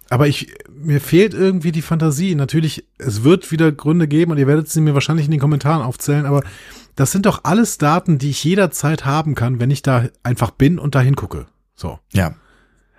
Aber 0.10 0.28
ich, 0.28 0.54
mir 0.72 1.02
fehlt 1.02 1.34
irgendwie 1.34 1.72
die 1.72 1.82
Fantasie. 1.82 2.36
Natürlich, 2.36 2.86
es 2.98 3.24
wird 3.24 3.52
wieder 3.52 3.72
Gründe 3.72 4.08
geben 4.08 4.32
und 4.32 4.38
ihr 4.38 4.48
werdet 4.48 4.70
sie 4.70 4.82
mir 4.82 4.94
wahrscheinlich 4.94 5.26
in 5.26 5.32
den 5.32 5.40
Kommentaren 5.40 5.82
aufzählen, 5.82 6.26
aber 6.26 6.44
das 6.96 7.12
sind 7.12 7.26
doch 7.26 7.42
alles 7.44 7.80
Daten, 7.80 8.20
die 8.20 8.30
ich 8.30 8.44
jederzeit 8.44 9.06
haben 9.06 9.36
kann, 9.36 9.60
wenn 9.60 9.72
ich 9.72 9.82
da 9.82 10.10
einfach 10.22 10.52
bin 10.52 10.78
und 10.78 10.96
da 10.96 11.02
hingucke. 11.02 11.48
So. 11.76 12.00
Ja. 12.12 12.36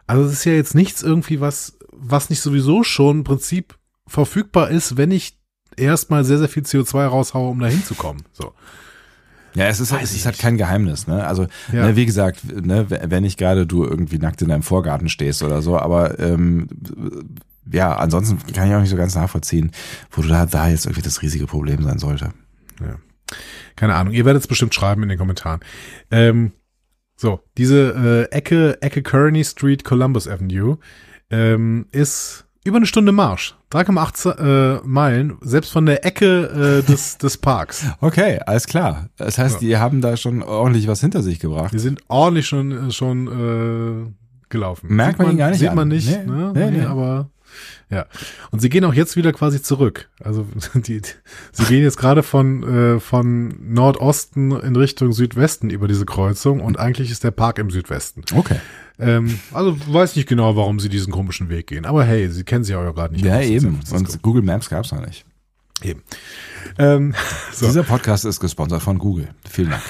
Also 0.07 0.25
es 0.25 0.33
ist 0.33 0.45
ja 0.45 0.53
jetzt 0.53 0.75
nichts 0.75 1.03
irgendwie, 1.03 1.41
was, 1.41 1.79
was 1.93 2.31
nicht 2.31 2.41
sowieso 2.41 2.83
schon 2.83 3.19
im 3.19 3.25
Prinzip 3.25 3.79
verfügbar 4.07 4.71
ist, 4.71 4.97
wenn 4.97 5.11
ich 5.11 5.39
erstmal 5.77 6.25
sehr, 6.25 6.39
sehr 6.39 6.49
viel 6.49 6.63
CO2 6.63 7.07
raushaue, 7.07 7.51
um 7.51 7.61
da 7.61 7.67
hinzukommen. 7.67 8.23
So. 8.33 8.53
Ja, 9.55 9.67
es 9.67 9.79
ist, 9.79 9.93
halt, 9.93 10.03
Weiß 10.03 10.11
es 10.11 10.17
ist 10.17 10.27
halt 10.27 10.39
kein 10.39 10.57
Geheimnis, 10.57 11.07
ne? 11.07 11.25
Also, 11.25 11.47
Ja. 11.73 11.87
ne, 11.87 11.97
wie 11.97 12.07
gesagt, 12.07 12.45
ne, 12.45 12.87
wenn 12.89 13.23
nicht 13.23 13.39
gerade 13.39 13.67
du 13.67 13.85
irgendwie 13.85 14.19
nackt 14.19 14.43
in 14.43 14.49
deinem 14.49 14.65
Vorgarten 14.65 15.09
stehst 15.09 15.43
oder 15.45 15.63
so, 15.63 15.79
aber 15.79 16.19
ähm, 16.19 16.67
ja, 17.71 17.95
ansonsten 17.97 18.39
kann 18.53 18.69
ich 18.69 18.75
auch 18.75 18.81
nicht 18.81 18.91
so 18.91 18.97
ganz 18.97 19.15
nachvollziehen, 19.15 19.71
wo 20.11 20.23
du 20.23 20.29
da, 20.29 20.45
da 20.47 20.69
jetzt 20.69 20.87
irgendwie 20.87 21.03
das 21.03 21.23
riesige 21.23 21.47
Problem 21.47 21.83
sein 21.85 21.99
sollte. 21.99 22.31
Ja. 22.81 22.97
Keine 23.77 23.95
Ahnung. 23.95 24.13
Ihr 24.13 24.25
werdet 24.25 24.43
es 24.43 24.49
bestimmt 24.49 24.75
schreiben 24.75 25.03
in 25.05 25.09
den 25.09 25.19
Kommentaren. 25.19 25.61
Ähm, 26.11 26.53
so, 27.17 27.41
diese 27.57 28.29
äh, 28.33 28.35
Ecke, 28.37 28.83
Ecke 28.83 29.03
Kearney 29.03 29.45
Street, 29.45 29.85
Columbus 29.85 30.27
Avenue, 30.29 30.79
ähm, 31.31 31.87
ist 31.93 32.44
über 32.65 32.79
eine 32.79 32.87
Stunde 32.87 33.13
Marsch. 33.13 33.55
3,8 33.73 34.79
äh, 34.79 34.81
Meilen, 34.85 35.35
selbst 35.43 35.71
von 35.73 35.87
der 35.87 36.05
Ecke 36.05 36.83
äh, 36.83 36.83
des, 36.91 37.19
des 37.19 37.39
Parks. 37.39 37.87
Okay, 38.01 38.41
alles 38.47 38.67
klar. 38.67 39.09
Das 39.17 39.39
heißt, 39.39 39.57
Ja. 39.57 39.69
die 39.69 39.77
haben 39.79 40.01
da 40.01 40.17
schon 40.17 40.43
ordentlich 40.43 40.89
was 40.89 41.01
hinter 41.01 41.23
sich 41.23 41.41
gebracht. 41.41 41.73
Wir 41.73 41.81
sind 41.81 42.01
ordentlich 42.09 42.47
schon, 42.47 42.91
schon 42.93 43.27
äh, 44.09 44.13
gelaufen. 44.49 44.95
Merkt 44.95 45.19
Sieht 45.19 45.27
man 45.27 45.35
ihn 45.35 45.39
gar 45.39 45.51
nicht 45.51 45.59
Sieht 45.59 45.69
an. 45.71 45.77
man 45.77 45.89
nicht, 45.89 46.09
Nee, 46.09 46.25
ne? 46.25 46.53
nee, 46.55 46.71
nee. 46.71 46.85
aber 46.85 47.29
ja. 47.91 48.07
Und 48.51 48.61
sie 48.61 48.69
gehen 48.69 48.85
auch 48.85 48.95
jetzt 48.95 49.17
wieder 49.17 49.33
quasi 49.33 49.63
zurück. 49.63 50.09
Also 50.23 50.47
die, 50.75 51.03
sie 51.53 51.65
gehen 51.65 51.83
jetzt 51.83 51.97
gerade 51.97 52.23
von, 52.23 52.63
äh, 52.63 53.01
von 53.01 53.55
Nordosten 53.73 54.53
in 54.53 54.77
Richtung 54.77 55.13
Südwesten 55.13 55.71
über 55.71 55.89
diese 55.89 56.07
Kreuzung 56.07 56.61
und 56.61 56.79
eigentlich 56.79 57.11
ist 57.11 57.25
der 57.25 57.31
Park 57.31 57.59
im 57.59 57.71
Südwesten. 57.71 58.23
Okay. 58.35 58.61
Ähm, 58.99 59.41
also 59.53 59.77
weiß 59.93 60.17
nicht 60.17 60.29
genau, 60.29 60.57
warum 60.57 60.79
sie 60.79 60.89
diesen 60.89 61.13
komischen 61.13 61.49
Weg 61.49 61.67
gehen. 61.67 61.85
Aber 61.85 62.05
hey, 62.05 62.29
sie 62.29 62.45
kennen 62.45 62.65
sie 62.65 62.75
auch 62.75 62.85
ja 62.85 62.93
gerade 62.93 63.15
nicht. 63.15 63.25
Ja, 63.25 63.41
eben. 63.41 63.81
Und 63.91 64.23
Google 64.23 64.43
Maps 64.43 64.71
gab's 64.71 64.93
noch 64.93 65.05
nicht. 65.05 65.25
eben. 65.83 66.03
Ähm, 66.79 67.15
so. 67.53 67.67
Dieser 67.67 67.83
Podcast 67.83 68.25
ist 68.25 68.41
gesponsert 68.41 68.83
von 68.83 68.99
Google. 68.99 69.29
Vielen 69.49 69.71
Dank. 69.71 69.83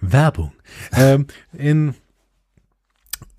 Werbung. 0.00 0.52
ähm, 0.92 1.26
in, 1.52 1.94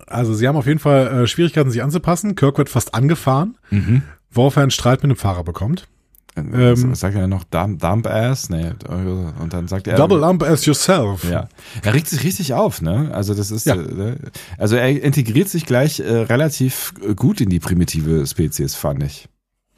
also 0.06 0.34
sie 0.34 0.46
haben 0.48 0.56
auf 0.56 0.66
jeden 0.66 0.78
Fall 0.80 1.06
äh, 1.22 1.26
Schwierigkeiten, 1.26 1.70
sich 1.70 1.82
anzupassen. 1.82 2.34
Kirk 2.34 2.58
wird 2.58 2.68
fast 2.68 2.94
angefahren, 2.94 3.58
Mhm. 3.70 4.02
worauf 4.30 4.56
er 4.56 4.62
einen 4.62 4.70
Streit 4.70 5.02
mit 5.02 5.10
dem 5.10 5.16
Fahrer 5.16 5.44
bekommt. 5.44 5.86
was, 6.34 6.82
Ähm, 6.82 6.94
sagt 6.94 7.14
er 7.16 7.26
noch? 7.28 7.44
Dump, 7.44 7.80
Dump 7.80 8.06
Ass? 8.06 8.50
Nee, 8.50 8.72
und 8.88 9.48
dann 9.54 9.68
sagt 9.68 9.86
er. 9.88 9.96
Double 9.96 10.18
lump 10.18 10.42
as 10.42 10.66
yourself. 10.66 11.24
Ja. 11.24 11.48
Er 11.82 11.94
regt 11.94 12.08
sich 12.08 12.24
richtig 12.24 12.52
auf, 12.52 12.82
ne? 12.82 13.10
Also 13.14 13.32
das 13.34 13.50
ist, 13.50 13.64
Ja. 13.64 13.74
äh, 13.74 14.16
also 14.58 14.76
er 14.76 15.02
integriert 15.02 15.48
sich 15.48 15.64
gleich 15.64 16.00
äh, 16.00 16.04
relativ 16.12 16.92
äh, 17.02 17.14
gut 17.14 17.40
in 17.40 17.48
die 17.48 17.58
primitive 17.58 18.26
Spezies, 18.26 18.74
fand 18.74 19.02
ich. 19.02 19.28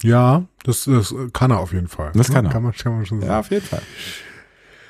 Ja, 0.02 0.44
das, 0.64 0.84
das 0.86 1.14
kann 1.32 1.50
er 1.52 1.60
auf 1.60 1.72
jeden 1.72 1.88
Fall. 1.88 2.10
Das 2.14 2.30
kann 2.32 2.44
er. 2.44 2.50
Kann 2.52 2.62
man, 2.64 2.72
kann 2.72 2.92
man 2.92 3.06
schon 3.06 3.20
sagen. 3.20 3.30
Ja, 3.32 3.38
auf 3.40 3.50
jeden 3.52 3.64
Fall. 3.66 3.82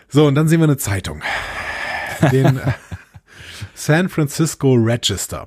So, 0.09 0.27
und 0.27 0.35
dann 0.37 0.49
sehen 0.49 0.61
wir 0.61 0.65
eine 0.65 0.79
Zeitung. 0.79 1.21
Den 2.33 2.57
äh, 2.57 2.73
San 3.75 4.09
Francisco 4.09 4.75
Register. 4.75 5.47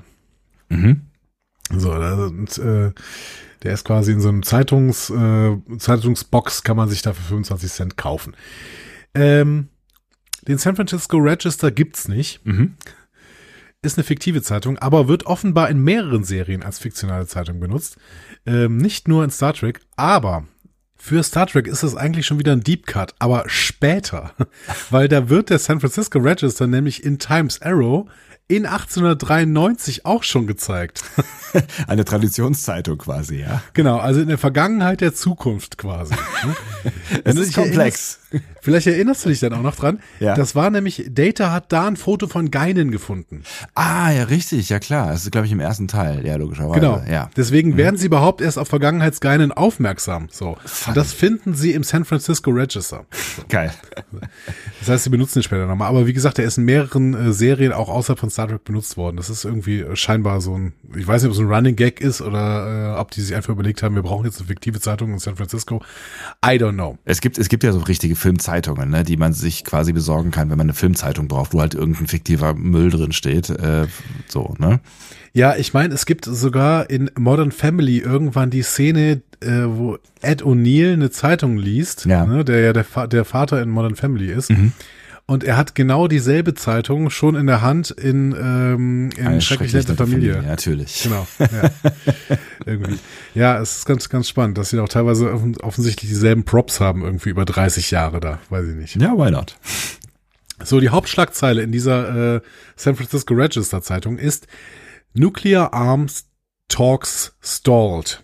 Mhm. 0.69 1.01
So, 1.73 1.93
sind, 2.27 2.57
äh, 2.57 2.91
der 3.63 3.73
ist 3.73 3.85
quasi 3.85 4.11
in 4.11 4.21
so 4.21 4.29
einem 4.29 4.43
Zeitungs, 4.43 5.09
äh, 5.09 5.57
Zeitungsbox, 5.77 6.63
kann 6.63 6.77
man 6.77 6.89
sich 6.89 7.01
da 7.01 7.13
für 7.13 7.21
25 7.21 7.71
Cent 7.71 7.97
kaufen. 7.97 8.35
Ähm, 9.13 9.69
den 10.47 10.57
San 10.57 10.75
Francisco 10.75 11.17
Register 11.17 11.71
gibt's 11.71 12.07
nicht. 12.07 12.45
Mhm. 12.45 12.75
Ist 13.83 13.97
eine 13.97 14.03
fiktive 14.03 14.41
Zeitung, 14.41 14.77
aber 14.77 15.07
wird 15.07 15.25
offenbar 15.25 15.69
in 15.69 15.83
mehreren 15.83 16.23
Serien 16.23 16.63
als 16.63 16.79
fiktionale 16.79 17.25
Zeitung 17.25 17.59
benutzt. 17.59 17.97
Ähm, 18.45 18.77
nicht 18.77 19.07
nur 19.07 19.23
in 19.23 19.31
Star 19.31 19.53
Trek, 19.53 19.81
aber 19.95 20.45
für 21.03 21.23
Star 21.23 21.47
Trek 21.47 21.65
ist 21.65 21.81
es 21.81 21.95
eigentlich 21.95 22.27
schon 22.27 22.37
wieder 22.37 22.51
ein 22.51 22.61
Deep 22.61 22.85
Cut, 22.85 23.15
aber 23.17 23.45
später. 23.47 24.33
Weil 24.91 25.07
da 25.07 25.29
wird 25.29 25.49
der 25.49 25.57
San 25.57 25.79
Francisco 25.79 26.19
Register 26.19 26.67
nämlich 26.67 27.03
in 27.03 27.17
Times 27.17 27.59
Arrow 27.63 28.07
in 28.51 28.65
1893 28.65 30.05
auch 30.05 30.23
schon 30.23 30.47
gezeigt. 30.47 31.03
Eine 31.87 32.05
Traditionszeitung 32.05 32.97
quasi, 32.97 33.39
ja. 33.41 33.61
Genau, 33.73 33.97
also 33.97 34.21
in 34.21 34.27
der 34.27 34.37
Vergangenheit 34.37 35.01
der 35.01 35.13
Zukunft 35.13 35.77
quasi. 35.77 36.13
ne? 36.13 36.55
Es 37.23 37.35
ist 37.35 37.53
komplex. 37.53 38.19
erinnerst- 38.31 38.41
Vielleicht 38.61 38.87
erinnerst 38.87 39.25
du 39.25 39.29
dich 39.29 39.39
dann 39.41 39.53
auch 39.53 39.61
noch 39.61 39.75
dran. 39.75 39.99
Ja. 40.19 40.35
Das 40.35 40.55
war 40.55 40.69
nämlich, 40.69 41.05
Data 41.09 41.51
hat 41.51 41.71
da 41.73 41.87
ein 41.87 41.97
Foto 41.97 42.27
von 42.27 42.49
Geinen 42.51 42.91
gefunden. 42.91 43.43
Ah, 43.73 44.11
ja, 44.11 44.23
richtig, 44.25 44.69
ja 44.69 44.79
klar. 44.79 45.07
Das 45.11 45.23
ist, 45.23 45.31
glaube 45.31 45.47
ich, 45.47 45.51
im 45.51 45.59
ersten 45.59 45.87
Teil, 45.89 46.25
ja, 46.25 46.35
logischerweise. 46.37 46.79
Genau. 46.79 47.03
Ja. 47.09 47.29
Deswegen 47.35 47.75
werden 47.75 47.97
sie 47.97 48.05
überhaupt 48.05 48.39
erst 48.39 48.57
auf 48.59 48.67
Vergangenheitsgeinen 48.69 49.51
aufmerksam. 49.51 50.27
So. 50.31 50.57
Und 50.87 50.95
das 50.95 51.11
finden 51.11 51.55
sie 51.55 51.73
im 51.73 51.83
San 51.83 52.05
Francisco 52.05 52.51
Register. 52.51 53.05
Geil. 53.49 53.71
Das 54.79 54.89
heißt, 54.89 55.03
sie 55.05 55.09
benutzen 55.09 55.39
ihn 55.39 55.43
später 55.43 55.65
nochmal. 55.65 55.89
Aber 55.89 56.05
wie 56.07 56.13
gesagt, 56.13 56.37
der 56.37 56.45
ist 56.45 56.57
in 56.57 56.63
mehreren 56.65 57.13
äh, 57.29 57.33
Serien 57.33 57.73
auch 57.73 57.89
außerhalb 57.89 58.19
von 58.19 58.29
Star 58.29 58.40
Trek 58.47 58.63
benutzt 58.63 58.97
worden. 58.97 59.17
Das 59.17 59.29
ist 59.29 59.45
irgendwie 59.45 59.79
äh, 59.81 59.95
scheinbar 59.95 60.41
so 60.41 60.57
ein, 60.57 60.73
ich 60.95 61.07
weiß 61.07 61.21
nicht, 61.23 61.29
ob 61.29 61.35
es 61.35 61.39
ein 61.39 61.51
Running 61.51 61.75
Gag 61.75 62.01
ist 62.01 62.21
oder 62.21 62.95
äh, 62.95 62.99
ob 62.99 63.11
die 63.11 63.21
sich 63.21 63.35
einfach 63.35 63.49
überlegt 63.49 63.83
haben, 63.83 63.95
wir 63.95 64.01
brauchen 64.03 64.25
jetzt 64.25 64.39
eine 64.39 64.47
fiktive 64.47 64.79
Zeitung 64.79 65.13
in 65.13 65.19
San 65.19 65.35
Francisco. 65.35 65.81
I 66.45 66.51
don't 66.57 66.73
know. 66.73 66.97
Es 67.05 67.21
gibt, 67.21 67.37
es 67.37 67.49
gibt 67.49 67.63
ja 67.63 67.71
so 67.71 67.79
richtige 67.79 68.15
Filmzeitungen, 68.15 68.89
ne, 68.89 69.03
die 69.03 69.17
man 69.17 69.33
sich 69.33 69.63
quasi 69.63 69.93
besorgen 69.93 70.31
kann, 70.31 70.49
wenn 70.49 70.57
man 70.57 70.65
eine 70.65 70.73
Filmzeitung 70.73 71.27
braucht, 71.27 71.53
wo 71.53 71.61
halt 71.61 71.73
irgendein 71.73 72.07
fiktiver 72.07 72.53
Müll 72.53 72.89
drin 72.89 73.11
steht. 73.11 73.49
Äh, 73.49 73.87
so, 74.27 74.53
ne? 74.57 74.79
Ja, 75.33 75.55
ich 75.55 75.73
meine, 75.73 75.93
es 75.93 76.05
gibt 76.05 76.25
sogar 76.25 76.89
in 76.89 77.09
Modern 77.17 77.51
Family 77.53 77.99
irgendwann 77.99 78.49
die 78.49 78.63
Szene, 78.63 79.21
äh, 79.39 79.63
wo 79.65 79.97
Ed 80.21 80.43
O'Neill 80.43 80.93
eine 80.93 81.09
Zeitung 81.09 81.57
liest, 81.57 82.05
Ja. 82.05 82.25
ne, 82.25 82.43
der 82.43 82.59
ja 82.59 82.73
der, 82.73 82.83
Fa 82.83 83.07
der 83.07 83.23
Vater 83.23 83.61
in 83.61 83.69
Modern 83.69 83.95
Family 83.95 84.29
ist. 84.31 84.49
Mhm. 84.51 84.73
Und 85.31 85.45
er 85.45 85.55
hat 85.55 85.75
genau 85.75 86.09
dieselbe 86.09 86.55
Zeitung 86.55 87.09
schon 87.09 87.35
in 87.35 87.47
der 87.47 87.61
Hand 87.61 87.89
in, 87.89 88.33
ähm, 88.33 89.11
in 89.15 89.27
Eine 89.27 89.39
Schrecklich 89.39 89.71
nette 89.71 89.95
Familie. 89.95 90.41
Natürlich. 90.41 91.03
Genau. 91.03 91.25
Ja. 91.39 91.71
irgendwie. 92.65 92.99
Ja, 93.33 93.57
es 93.61 93.77
ist 93.77 93.85
ganz, 93.85 94.09
ganz 94.09 94.27
spannend, 94.27 94.57
dass 94.57 94.71
sie 94.71 94.79
auch 94.79 94.89
teilweise 94.89 95.31
offen- 95.31 95.55
offensichtlich 95.61 96.11
dieselben 96.11 96.43
Props 96.43 96.81
haben, 96.81 97.03
irgendwie 97.03 97.29
über 97.29 97.45
30 97.45 97.91
Jahre 97.91 98.19
da. 98.19 98.39
Weiß 98.49 98.67
ich 98.67 98.75
nicht. 98.75 98.97
Ja, 98.97 99.13
why 99.17 99.31
not? 99.31 99.55
So, 100.65 100.81
die 100.81 100.89
Hauptschlagzeile 100.89 101.61
in 101.61 101.71
dieser 101.71 102.35
äh, 102.35 102.41
San 102.75 102.97
Francisco 102.97 103.33
Register 103.33 103.81
Zeitung 103.81 104.17
ist 104.17 104.47
Nuclear 105.13 105.73
Arms 105.73 106.25
Talks 106.67 107.37
stalled. 107.41 108.21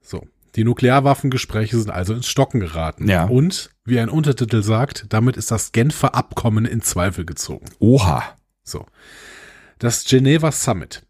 So, 0.00 0.26
die 0.56 0.64
Nuklearwaffengespräche 0.64 1.76
sind 1.76 1.90
also 1.90 2.14
ins 2.14 2.26
Stocken 2.26 2.60
geraten. 2.60 3.06
Ja. 3.06 3.26
Und, 3.26 3.68
wie 3.88 4.00
ein 4.00 4.08
Untertitel 4.08 4.62
sagt, 4.62 5.06
damit 5.08 5.36
ist 5.36 5.50
das 5.50 5.72
Genfer 5.72 6.14
Abkommen 6.14 6.64
in 6.64 6.80
Zweifel 6.82 7.24
gezogen. 7.24 7.66
Oha. 7.78 8.22
So. 8.62 8.86
Das 9.78 10.04
Geneva 10.04 10.52
Summit. 10.52 11.02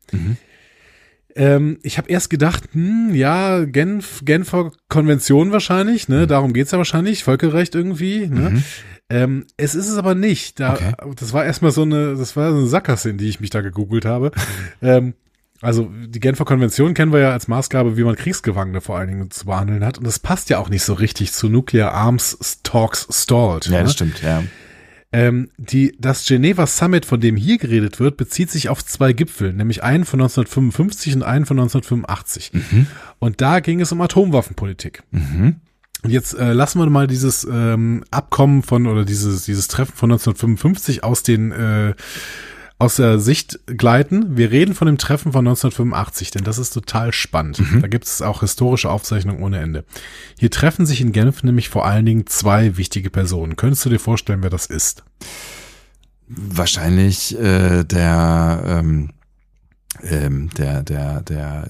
Ähm, 1.34 1.78
ich 1.82 1.98
habe 1.98 2.08
erst 2.10 2.30
gedacht, 2.30 2.64
hm, 2.72 3.14
ja, 3.14 3.64
Genf, 3.64 4.22
Genfer 4.24 4.72
Konvention 4.88 5.52
wahrscheinlich, 5.52 6.08
ne? 6.08 6.26
Darum 6.26 6.52
geht's 6.52 6.72
ja 6.72 6.78
wahrscheinlich, 6.78 7.24
Völkerrecht 7.24 7.74
irgendwie, 7.74 8.26
ne? 8.26 8.62
Ähm, 9.10 9.46
es 9.56 9.74
ist 9.74 9.88
es 9.88 9.96
aber 9.96 10.14
nicht. 10.14 10.60
Da, 10.60 10.74
Okay. 10.74 10.92
Das 11.16 11.32
war 11.32 11.44
erstmal 11.44 11.70
so 11.70 11.82
eine, 11.82 12.14
das 12.16 12.36
war 12.36 12.50
so 12.50 12.58
eine 12.58 12.66
Sackgasse, 12.66 13.10
in 13.10 13.18
die 13.18 13.28
ich 13.28 13.40
mich 13.40 13.50
da 13.50 13.60
gegoogelt 13.60 14.04
habe. 14.04 14.32
ähm, 14.82 15.14
also 15.60 15.90
die 16.06 16.20
Genfer 16.20 16.44
Konvention 16.44 16.94
kennen 16.94 17.12
wir 17.12 17.20
ja 17.20 17.32
als 17.32 17.48
Maßgabe, 17.48 17.96
wie 17.96 18.04
man 18.04 18.16
Kriegsgefangene 18.16 18.80
vor 18.80 18.96
allen 18.96 19.08
Dingen 19.08 19.30
zu 19.30 19.46
behandeln 19.46 19.84
hat. 19.84 19.98
Und 19.98 20.06
das 20.06 20.18
passt 20.18 20.50
ja 20.50 20.58
auch 20.58 20.68
nicht 20.68 20.82
so 20.82 20.94
richtig 20.94 21.32
zu 21.32 21.48
Nuclear 21.48 21.92
Arms 21.92 22.60
Talks 22.62 23.08
Stalled. 23.10 23.66
Ja, 23.66 23.78
ne? 23.78 23.84
das 23.84 23.92
stimmt, 23.92 24.22
ja. 24.22 24.42
Ähm, 25.10 25.50
die, 25.56 25.96
das 25.98 26.26
Geneva 26.26 26.66
Summit, 26.66 27.06
von 27.06 27.20
dem 27.20 27.34
hier 27.34 27.56
geredet 27.56 27.98
wird, 27.98 28.18
bezieht 28.18 28.50
sich 28.50 28.68
auf 28.68 28.84
zwei 28.84 29.14
Gipfel, 29.14 29.54
nämlich 29.54 29.82
einen 29.82 30.04
von 30.04 30.20
1955 30.20 31.16
und 31.16 31.22
einen 31.22 31.46
von 31.46 31.58
1985. 31.58 32.52
Und 33.18 33.40
da 33.40 33.60
ging 33.60 33.80
es 33.80 33.90
um 33.90 34.00
Atomwaffenpolitik. 34.02 35.02
Und 36.02 36.10
jetzt 36.10 36.34
äh, 36.34 36.52
lassen 36.52 36.78
wir 36.78 36.88
mal 36.90 37.06
dieses 37.06 37.46
ähm, 37.50 38.04
Abkommen 38.10 38.62
von 38.62 38.86
oder 38.86 39.04
dieses 39.04 39.46
dieses 39.46 39.66
Treffen 39.66 39.96
von 39.96 40.12
1955 40.12 41.02
aus 41.02 41.22
den 41.22 41.52
äh, 41.52 41.94
aus 42.80 42.96
der 42.96 43.18
Sicht 43.18 43.58
gleiten. 43.66 44.36
Wir 44.36 44.52
reden 44.52 44.74
von 44.74 44.86
dem 44.86 44.98
Treffen 44.98 45.32
von 45.32 45.46
1985, 45.46 46.30
denn 46.30 46.44
das 46.44 46.58
ist 46.58 46.70
total 46.70 47.12
spannend. 47.12 47.60
Da 47.80 47.88
gibt 47.88 48.04
es 48.04 48.22
auch 48.22 48.40
historische 48.40 48.88
Aufzeichnungen 48.88 49.42
ohne 49.42 49.58
Ende. 49.58 49.84
Hier 50.38 50.50
treffen 50.50 50.86
sich 50.86 51.00
in 51.00 51.10
Genf 51.12 51.42
nämlich 51.42 51.68
vor 51.68 51.86
allen 51.86 52.06
Dingen 52.06 52.26
zwei 52.26 52.76
wichtige 52.76 53.10
Personen. 53.10 53.56
Könntest 53.56 53.84
du 53.84 53.88
dir 53.90 53.98
vorstellen, 53.98 54.42
wer 54.42 54.50
das 54.50 54.66
ist? 54.66 55.02
Wahrscheinlich 56.28 57.36
äh, 57.38 57.82
der, 57.84 58.62
ähm, 58.64 59.10
ähm, 60.04 60.50
der, 60.56 60.82
der, 60.84 61.22
der 61.22 61.66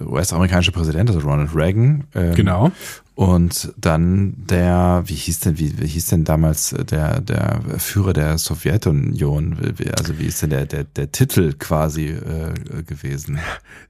äh, 0.00 0.04
US-amerikanische 0.04 0.72
Präsident, 0.72 1.10
also 1.10 1.20
Ronald 1.26 1.54
Reagan. 1.54 2.04
Ähm, 2.14 2.34
Genau. 2.34 2.70
Und 3.16 3.72
dann 3.76 4.34
der, 4.36 5.04
wie 5.06 5.14
hieß 5.14 5.38
denn, 5.40 5.56
wie, 5.58 5.80
wie 5.80 5.86
hieß 5.86 6.06
denn 6.08 6.24
damals 6.24 6.70
der, 6.90 7.20
der 7.20 7.60
Führer 7.78 8.12
der 8.12 8.38
Sowjetunion? 8.38 9.56
Also 9.96 10.18
wie 10.18 10.24
ist 10.24 10.42
denn 10.42 10.50
der, 10.50 10.66
der, 10.66 10.82
der 10.82 11.12
Titel 11.12 11.52
quasi 11.52 12.08
äh, 12.08 12.52
gewesen? 12.82 13.38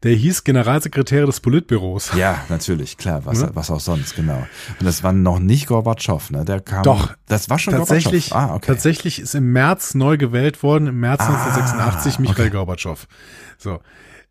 Der 0.03 0.13
hieß 0.15 0.45
Generalsekretär 0.45 1.25
des 1.25 1.41
Politbüros. 1.41 2.11
Ja, 2.15 2.45
natürlich, 2.51 2.99
klar, 2.99 3.25
was, 3.25 3.41
Ja. 3.41 3.51
was 3.55 3.71
auch 3.71 3.81
sonst, 3.81 4.15
genau. 4.15 4.47
Und 4.79 4.85
das 4.85 5.03
war 5.03 5.15
noch 5.15 5.39
nicht 5.39 5.69
Gorbatschow, 5.69 6.31
ne? 6.31 6.45
Der 6.45 6.61
kam. 6.61 6.83
Doch. 6.83 7.15
Das 7.27 7.49
war 7.49 7.59
schon 7.59 7.73
Tatsächlich, 7.73 8.29
Gorbatschow. 8.29 8.53
Ah, 8.53 8.57
okay. 8.57 8.67
tatsächlich 8.67 9.21
ist 9.21 9.35
im 9.35 9.53
März 9.53 9.95
neu 9.95 10.19
gewählt 10.19 10.63
worden, 10.63 10.89
im 10.89 11.01
März 11.01 11.23
Ah, 11.23 11.29
1986 11.33 12.19
Michael 12.19 12.49
okay. 12.49 12.51
Gorbatschow. 12.51 13.07
So. 13.57 13.81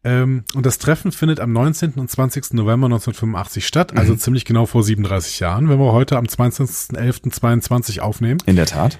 Ähm, 0.05 0.43
und 0.53 0.65
das 0.65 0.79
Treffen 0.79 1.11
findet 1.13 1.39
am 1.39 1.53
19. 1.53 1.93
und 1.93 2.09
20. 2.11 2.53
November 2.53 2.87
1985 2.87 3.65
statt, 3.65 3.93
Mhm. 3.93 3.99
also 3.99 4.15
ziemlich 4.15 4.43
genau 4.45 4.65
vor 4.65 4.83
37 4.83 5.39
Jahren, 5.39 5.69
wenn 5.69 5.79
wir 5.79 5.93
heute 5.93 6.17
am 6.17 6.25
22.11.22 6.27 7.99
aufnehmen. 8.01 8.39
In 8.45 8.55
der 8.55 8.65
Tat. 8.65 8.99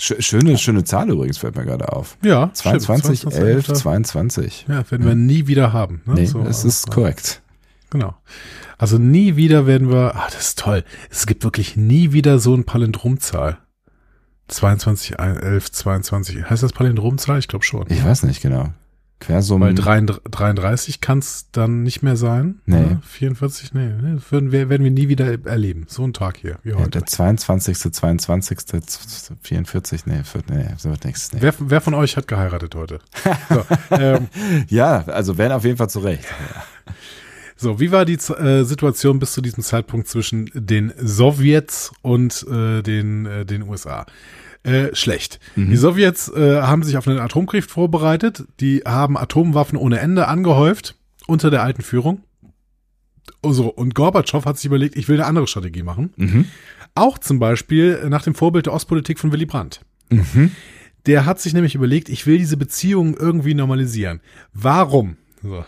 Sch 0.00 0.14
schöne, 0.20 0.56
schöne 0.58 0.84
Zahl 0.84 1.10
übrigens, 1.10 1.38
fällt 1.38 1.56
mir 1.56 1.64
gerade 1.64 1.92
auf. 1.92 2.16
Ja, 2.22 2.50
22, 2.52 3.18
stimmt, 3.20 3.34
11, 3.34 3.66
22. 3.66 3.82
22. 3.82 4.66
Ja, 4.68 4.88
werden 4.90 5.04
wir 5.06 5.14
nie 5.16 5.48
wieder 5.48 5.72
haben. 5.72 6.02
Ne? 6.06 6.14
Nee, 6.14 6.26
So, 6.26 6.40
es 6.42 6.64
ist 6.64 6.86
also, 6.88 7.00
korrekt. 7.00 7.42
Genau. 7.90 8.14
Also 8.76 8.98
nie 8.98 9.34
wieder 9.34 9.66
werden 9.66 9.90
wir, 9.90 10.14
ah, 10.14 10.28
das 10.30 10.40
ist 10.50 10.58
toll. 10.60 10.84
Es 11.10 11.26
gibt 11.26 11.42
wirklich 11.42 11.76
nie 11.76 12.12
wieder 12.12 12.38
so 12.38 12.54
ein 12.54 12.64
Palindromzahl. 12.64 13.58
22, 14.46 15.18
11, 15.18 15.72
22. 15.72 16.48
Heißt 16.48 16.62
das 16.62 16.72
Palindromzahl? 16.72 17.38
Ich 17.40 17.48
glaube 17.48 17.64
schon. 17.64 17.86
Ich 17.88 18.04
weiß 18.04 18.22
nicht 18.22 18.40
genau. 18.40 18.72
Quersumm. 19.20 19.62
Weil 19.62 19.74
33 19.74 20.22
33 20.30 21.00
kann 21.00 21.18
es 21.18 21.46
dann 21.50 21.82
nicht 21.82 22.02
mehr 22.02 22.16
sein. 22.16 22.60
Nee. 22.66 22.76
Ne? 22.76 23.02
44, 23.04 23.74
nee, 23.74 23.90
würden 24.30 24.52
wir, 24.52 24.68
werden 24.68 24.84
wir 24.84 24.90
nie 24.90 25.08
wieder 25.08 25.44
erleben. 25.46 25.86
So 25.88 26.04
ein 26.04 26.12
Tag 26.12 26.36
hier, 26.36 26.58
wie 26.62 26.70
ja, 26.70 26.76
heute. 26.76 26.90
der 26.90 27.06
22., 27.06 27.92
22., 27.92 28.58
44, 29.42 30.06
nee, 30.06 30.22
nee, 30.50 30.66
so 30.76 30.90
wird 30.90 31.04
nichts. 31.04 31.32
Nee. 31.32 31.38
Wer, 31.42 31.54
wer 31.58 31.80
von 31.80 31.94
euch 31.94 32.16
hat 32.16 32.28
geheiratet 32.28 32.74
heute? 32.74 33.00
So, 33.48 33.64
ähm, 33.96 34.28
Ja, 34.68 35.04
also 35.06 35.38
werden 35.38 35.52
auf 35.52 35.64
jeden 35.64 35.76
Fall 35.76 35.88
zurecht. 35.90 36.24
so 37.56 37.80
wie 37.80 37.90
war 37.90 38.04
die 38.04 38.14
äh, 38.14 38.64
Situation 38.64 39.18
bis 39.18 39.32
zu 39.32 39.40
diesem 39.40 39.62
Zeitpunkt 39.62 40.08
zwischen 40.08 40.50
den 40.54 40.92
Sowjets 40.98 41.92
und 42.02 42.46
äh, 42.50 42.82
den, 42.82 43.26
äh, 43.26 43.44
den 43.46 43.62
USA? 43.62 44.06
Äh, 44.64 44.94
schlecht. 44.94 45.38
Die 45.56 45.76
Sowjets 45.76 46.28
äh, 46.30 46.60
haben 46.62 46.82
sich 46.82 46.96
auf 46.96 47.06
einen 47.08 47.20
Atomkrieg 47.20 47.64
vorbereitet. 47.64 48.44
Die 48.60 48.82
haben 48.84 49.16
Atomwaffen 49.16 49.78
ohne 49.78 50.00
Ende 50.00 50.26
angehäuft 50.28 50.96
unter 51.26 51.50
der 51.50 51.62
alten 51.62 51.82
Führung. 51.82 52.22
Oh, 53.42 53.52
So, 53.52 53.68
und 53.68 53.94
Gorbatschow 53.94 54.44
hat 54.44 54.56
sich 54.56 54.66
überlegt, 54.66 54.96
ich 54.96 55.08
will 55.08 55.16
eine 55.16 55.26
andere 55.26 55.46
Strategie 55.46 55.82
machen. 55.82 56.12
Mhm. 56.16 56.44
Auch 56.94 57.18
zum 57.18 57.38
Beispiel 57.38 58.08
nach 58.08 58.22
dem 58.22 58.34
Vorbild 58.34 58.66
der 58.66 58.72
Ostpolitik 58.72 59.18
von 59.18 59.32
Willy 59.32 59.46
Brandt. 59.46 59.82
Mhm. 60.10 60.50
Der 61.06 61.24
hat 61.24 61.40
sich 61.40 61.54
nämlich 61.54 61.74
überlegt, 61.74 62.08
ich 62.08 62.26
will 62.26 62.38
diese 62.38 62.56
Beziehungen 62.56 63.14
irgendwie 63.14 63.54
normalisieren. 63.54 64.20
Warum? 64.52 65.16
So. 65.42 65.64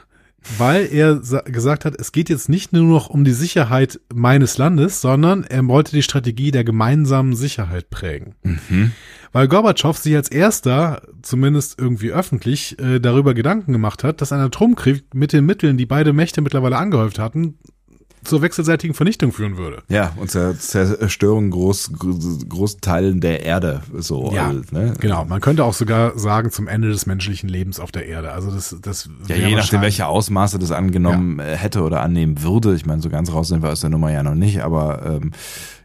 Weil 0.58 0.88
er 0.90 1.22
sa- 1.22 1.42
gesagt 1.42 1.84
hat, 1.84 1.94
es 2.00 2.12
geht 2.12 2.30
jetzt 2.30 2.48
nicht 2.48 2.72
nur 2.72 2.84
noch 2.84 3.10
um 3.10 3.24
die 3.24 3.32
Sicherheit 3.32 4.00
meines 4.12 4.56
Landes, 4.58 5.00
sondern 5.00 5.44
er 5.44 5.66
wollte 5.68 5.92
die 5.92 6.02
Strategie 6.02 6.50
der 6.50 6.64
gemeinsamen 6.64 7.36
Sicherheit 7.36 7.90
prägen. 7.90 8.34
Mhm. 8.42 8.92
Weil 9.32 9.48
Gorbatschow 9.48 9.96
sich 9.96 10.16
als 10.16 10.30
erster, 10.30 11.02
zumindest 11.22 11.78
irgendwie 11.78 12.10
öffentlich, 12.10 12.78
äh, 12.80 13.00
darüber 13.00 13.34
Gedanken 13.34 13.72
gemacht 13.72 14.02
hat, 14.02 14.20
dass 14.20 14.32
ein 14.32 14.40
Atomkrieg 14.40 15.04
mit 15.14 15.32
den 15.32 15.44
Mitteln, 15.46 15.76
die 15.76 15.86
beide 15.86 16.12
Mächte 16.12 16.40
mittlerweile 16.40 16.78
angehäuft 16.78 17.18
hatten, 17.18 17.58
zur 18.24 18.42
wechselseitigen 18.42 18.94
Vernichtung 18.94 19.32
führen 19.32 19.56
würde. 19.56 19.82
Ja, 19.88 20.12
und 20.16 20.30
zur 20.30 20.58
Zerstörung 20.58 21.50
groß, 21.50 21.92
großen 22.48 22.80
Teilen 22.80 23.20
der 23.20 23.44
Erde, 23.44 23.82
so. 23.98 24.30
Ja, 24.34 24.48
also, 24.48 24.62
ne? 24.72 24.94
Genau, 25.00 25.24
man 25.24 25.40
könnte 25.40 25.64
auch 25.64 25.74
sogar 25.74 26.18
sagen 26.18 26.50
zum 26.50 26.68
Ende 26.68 26.88
des 26.88 27.06
menschlichen 27.06 27.48
Lebens 27.48 27.80
auf 27.80 27.92
der 27.92 28.06
Erde. 28.06 28.32
Also 28.32 28.50
das, 28.50 28.76
das 28.82 29.08
Ja, 29.28 29.36
je 29.36 29.54
nachdem, 29.54 29.80
welche 29.80 30.06
Ausmaße 30.06 30.58
das 30.58 30.70
angenommen 30.70 31.38
äh, 31.38 31.56
hätte 31.56 31.82
oder 31.82 32.02
annehmen 32.02 32.42
würde. 32.42 32.74
Ich 32.74 32.86
meine, 32.86 33.00
so 33.02 33.08
ganz 33.08 33.32
raus 33.32 33.48
sind 33.48 33.62
wir 33.62 33.70
aus 33.70 33.80
der 33.80 33.90
Nummer 33.90 34.12
ja 34.12 34.22
noch 34.22 34.34
nicht, 34.34 34.60
aber 34.62 35.02
ähm, 35.22 35.32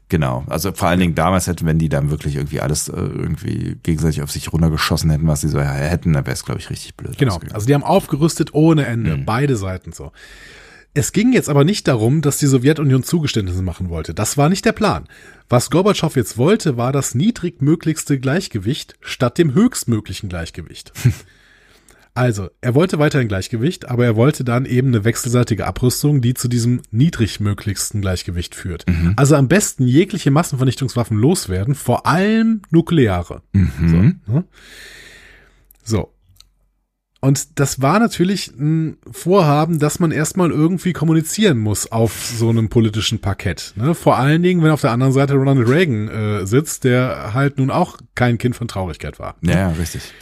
genau. 0.09 0.43
Also 0.47 0.71
vor 0.73 0.89
allen 0.89 0.99
Dingen 0.99 1.15
damals 1.15 1.47
hätten, 1.47 1.65
wenn 1.65 1.79
die 1.79 1.89
dann 1.89 2.09
wirklich 2.11 2.35
irgendwie 2.35 2.59
alles 2.61 2.89
äh, 2.89 2.95
irgendwie 2.95 3.77
gegenseitig 3.83 4.21
auf 4.21 4.31
sich 4.31 4.51
runtergeschossen 4.51 5.09
hätten, 5.09 5.27
was 5.27 5.41
sie 5.41 5.47
so 5.49 5.59
hätten, 5.61 6.13
dann 6.13 6.25
wäre 6.25 6.33
es, 6.33 6.43
glaube 6.43 6.59
ich, 6.59 6.69
richtig 6.69 6.95
blöd. 6.95 7.17
Genau, 7.17 7.39
also 7.53 7.65
die 7.65 7.73
haben 7.73 7.83
aufgerüstet 7.83 8.53
ohne 8.53 8.85
Ende, 8.85 9.17
Mhm. 9.17 9.25
beide 9.25 9.55
Seiten 9.55 9.91
so. 9.93 10.11
Es 10.97 11.11
ging 11.11 11.33
jetzt 11.33 11.49
aber 11.49 11.65
nicht 11.65 11.89
darum, 11.89 12.21
dass 12.21 12.37
die 12.37 12.47
Sowjetunion 12.47 13.03
Zugeständnisse 13.03 13.61
machen 13.61 13.89
wollte. 13.89 14.13
Das 14.13 14.37
war 14.37 14.47
nicht 14.47 14.63
der 14.63 14.71
Plan. 14.71 15.09
Was 15.49 15.69
Gorbatschow 15.69 16.15
jetzt 16.15 16.37
wollte, 16.37 16.77
war 16.77 16.93
das 16.93 17.13
niedrigmöglichste 17.13 18.17
Gleichgewicht 18.17 18.95
statt 19.01 19.37
dem 19.37 19.53
höchstmöglichen 19.53 20.29
Gleichgewicht. 20.29 20.93
Also, 22.17 22.47
er 22.61 22.75
wollte 22.75 22.97
weiterhin 22.97 23.27
Gleichgewicht, 23.27 23.89
aber 23.89 24.05
er 24.05 24.15
wollte 24.15 24.45
dann 24.45 24.63
eben 24.63 24.87
eine 24.87 25.03
wechselseitige 25.03 25.67
Abrüstung, 25.67 26.21
die 26.21 26.33
zu 26.33 26.47
diesem 26.47 26.81
niedrigmöglichsten 26.89 27.99
Gleichgewicht 27.99 28.55
führt. 28.55 28.85
Also 29.17 29.35
am 29.35 29.49
besten 29.49 29.85
jegliche 29.85 30.31
Massenvernichtungswaffen 30.31 31.17
loswerden, 31.17 31.75
vor 31.75 32.05
allem 32.05 32.61
nukleare. 32.69 33.41
Mhm. 33.51 34.17
So, 34.25 34.31
ne? 34.31 34.43
so. 35.83 36.14
Und 37.25 37.59
das 37.59 37.81
war 37.81 37.97
natürlich 37.97 38.51
ein 38.55 38.97
Vorhaben, 39.09 39.79
dass 39.79 39.97
man 39.97 40.11
erstmal 40.11 40.51
irgendwie 40.51 40.93
kommunizieren 40.93 41.57
muss 41.57 41.91
auf 41.91 42.13
so 42.23 42.49
einem 42.49 42.69
politischen 42.69 43.17
Parkett. 43.17 43.73
Ne? 43.75 43.95
Vor 43.95 44.17
allen 44.17 44.43
Dingen, 44.43 44.61
wenn 44.61 44.69
auf 44.69 44.81
der 44.81 44.91
anderen 44.91 45.11
Seite 45.11 45.33
Ronald 45.33 45.67
Reagan 45.67 46.07
äh, 46.07 46.45
sitzt, 46.45 46.83
der 46.83 47.33
halt 47.33 47.57
nun 47.57 47.71
auch 47.71 47.97
kein 48.13 48.37
Kind 48.37 48.55
von 48.55 48.67
Traurigkeit 48.67 49.17
war. 49.17 49.37
Ja, 49.41 49.53
ja, 49.53 49.67
richtig. 49.69 50.13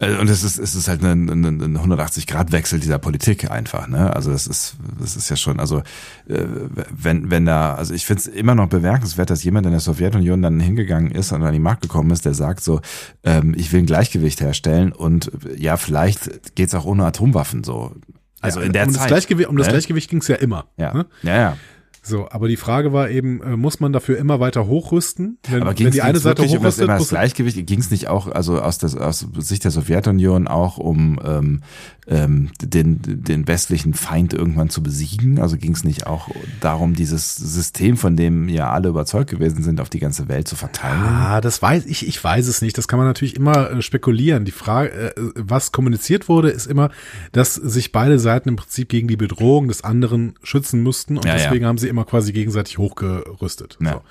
Äh, 0.00 0.16
Und 0.16 0.28
es 0.28 0.42
ist, 0.42 0.58
es 0.58 0.74
ist 0.74 0.88
halt 0.88 1.04
ein, 1.04 1.28
ein, 1.28 1.44
ein 1.44 1.78
180-Grad-Wechsel 1.78 2.80
dieser 2.80 2.98
Politik 2.98 3.50
einfach, 3.50 3.86
ne? 3.86 4.14
Also 4.14 4.32
das 4.32 4.46
ist, 4.46 4.76
das 4.98 5.14
ist 5.14 5.28
ja 5.28 5.36
schon, 5.36 5.60
also 5.60 5.78
äh, 6.26 6.44
wenn, 6.90 7.30
wenn 7.30 7.44
da, 7.44 7.74
also 7.74 7.94
ich 7.94 8.06
finde 8.06 8.20
es 8.20 8.26
immer 8.26 8.54
noch 8.54 8.68
bemerkenswert, 8.68 9.30
dass 9.30 9.44
jemand 9.44 9.66
in 9.66 9.72
der 9.72 9.80
Sowjetunion 9.80 10.42
dann 10.42 10.58
hingegangen 10.58 11.12
ist 11.12 11.32
und 11.32 11.42
an 11.42 11.52
die 11.52 11.58
Macht 11.60 11.82
gekommen 11.82 12.10
ist, 12.10 12.24
der 12.24 12.34
sagt 12.34 12.64
so, 12.64 12.80
ähm, 13.24 13.54
ich 13.56 13.72
will 13.72 13.80
ein 13.80 13.86
Gleichgewicht 13.86 14.40
herstellen 14.40 14.92
und 14.92 15.30
äh, 15.44 15.56
ja, 15.56 15.76
vielleicht 15.76 16.56
geht's 16.56 16.74
auch 16.74 16.86
ohne 16.86 17.04
Atomwaffen 17.04 17.62
so. 17.62 17.94
Also 18.40 18.60
Ja, 18.60 18.66
in 18.66 18.72
der 18.72 18.86
um 18.86 18.92
Zeit. 18.92 19.02
Das 19.02 19.08
Gleichgewicht, 19.08 19.48
um 19.50 19.56
das 19.56 19.66
ne? 19.66 19.74
Gleichgewicht 19.74 20.08
ging 20.08 20.20
es 20.20 20.28
ja 20.28 20.36
immer. 20.36 20.64
Ja. 20.78 20.94
Ne? 20.94 21.06
ja, 21.22 21.36
ja. 21.36 21.56
So, 22.02 22.28
aber 22.30 22.48
die 22.48 22.56
Frage 22.56 22.92
war 22.92 23.10
eben, 23.10 23.42
äh, 23.42 23.56
muss 23.56 23.80
man 23.80 23.92
dafür 23.92 24.18
immer 24.18 24.40
weiter 24.40 24.66
hochrüsten? 24.66 25.38
Wenn, 25.48 25.60
Aber 25.62 25.70
wenn 25.70 25.76
ging 25.76 25.90
die 25.90 26.02
eine 26.02 26.16
es 26.16 26.22
Seite 26.22 26.38
wirklich 26.38 26.56
um 26.56 26.62
das, 26.62 26.74
hochrüstet, 26.74 26.84
immer 26.84 26.98
das 26.98 27.08
Gleichgewicht? 27.08 27.66
Ging 27.66 27.80
es 27.80 27.90
nicht 27.90 28.08
auch, 28.08 28.26
also 28.28 28.60
aus, 28.60 28.78
des, 28.78 28.96
aus 28.96 29.26
Sicht 29.38 29.64
der 29.64 29.70
Sowjetunion 29.70 30.48
auch 30.48 30.78
um 30.78 31.20
ähm, 31.24 31.60
ähm, 32.06 32.50
den, 32.60 33.00
den 33.02 33.46
westlichen 33.46 33.94
Feind 33.94 34.32
irgendwann 34.32 34.70
zu 34.70 34.82
besiegen? 34.82 35.38
Also 35.38 35.56
ging 35.56 35.72
es 35.72 35.84
nicht 35.84 36.06
auch 36.06 36.28
darum, 36.60 36.94
dieses 36.94 37.36
System, 37.36 37.96
von 37.96 38.16
dem 38.16 38.48
ja 38.48 38.70
alle 38.70 38.88
überzeugt 38.88 39.30
gewesen 39.30 39.62
sind, 39.62 39.80
auf 39.80 39.90
die 39.90 40.00
ganze 40.00 40.28
Welt 40.28 40.48
zu 40.48 40.56
verteilen? 40.56 41.00
Ah, 41.02 41.40
das 41.40 41.60
weiß 41.60 41.84
ich, 41.86 42.06
ich 42.08 42.22
weiß 42.22 42.46
es 42.48 42.62
nicht. 42.62 42.78
Das 42.78 42.88
kann 42.88 42.98
man 42.98 43.06
natürlich 43.06 43.36
immer 43.36 43.70
äh, 43.70 43.82
spekulieren. 43.82 44.44
Die 44.44 44.52
Frage, 44.52 44.90
äh, 44.90 45.12
was 45.36 45.70
kommuniziert 45.70 46.28
wurde, 46.28 46.50
ist 46.50 46.66
immer, 46.66 46.90
dass 47.32 47.54
sich 47.54 47.92
beide 47.92 48.18
Seiten 48.18 48.48
im 48.48 48.56
Prinzip 48.56 48.88
gegen 48.88 49.06
die 49.06 49.16
Bedrohung 49.16 49.68
des 49.68 49.84
anderen 49.84 50.34
schützen 50.42 50.82
mussten 50.82 51.18
und 51.18 51.26
Ja, 51.26 51.36
ja. 51.36 51.44
deswegen 51.44 51.66
haben 51.66 51.78
sie 51.78 51.88
immer 51.90 52.04
quasi 52.04 52.32
gegenseitig 52.32 52.78
hochgerüstet. 52.78 53.78
Ja. 53.80 54.02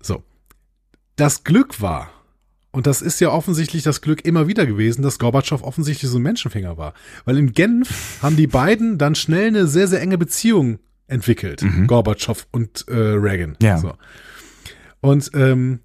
So. 0.00 0.14
so. 0.14 0.22
Das 1.16 1.44
Glück 1.44 1.80
war, 1.80 2.10
und 2.70 2.86
das 2.86 3.02
ist 3.02 3.20
ja 3.20 3.30
offensichtlich 3.30 3.82
das 3.82 4.00
Glück 4.00 4.24
immer 4.24 4.48
wieder 4.48 4.66
gewesen, 4.66 5.02
dass 5.02 5.18
Gorbatschow 5.18 5.62
offensichtlich 5.62 6.10
so 6.10 6.18
ein 6.18 6.22
Menschenfänger 6.22 6.76
war. 6.76 6.94
Weil 7.24 7.38
in 7.38 7.52
Genf 7.52 8.18
haben 8.22 8.36
die 8.36 8.46
beiden 8.46 8.98
dann 8.98 9.14
schnell 9.14 9.48
eine 9.48 9.66
sehr, 9.66 9.88
sehr 9.88 10.00
enge 10.00 10.18
Beziehung 10.18 10.78
entwickelt. 11.06 11.62
Gorbatschow 11.86 12.46
und 12.52 12.86
äh, 12.88 12.94
Reagan. 12.94 13.56
Ja. 13.60 13.78
So. 13.78 13.94
Und 15.00 15.30
ähm, 15.34 15.80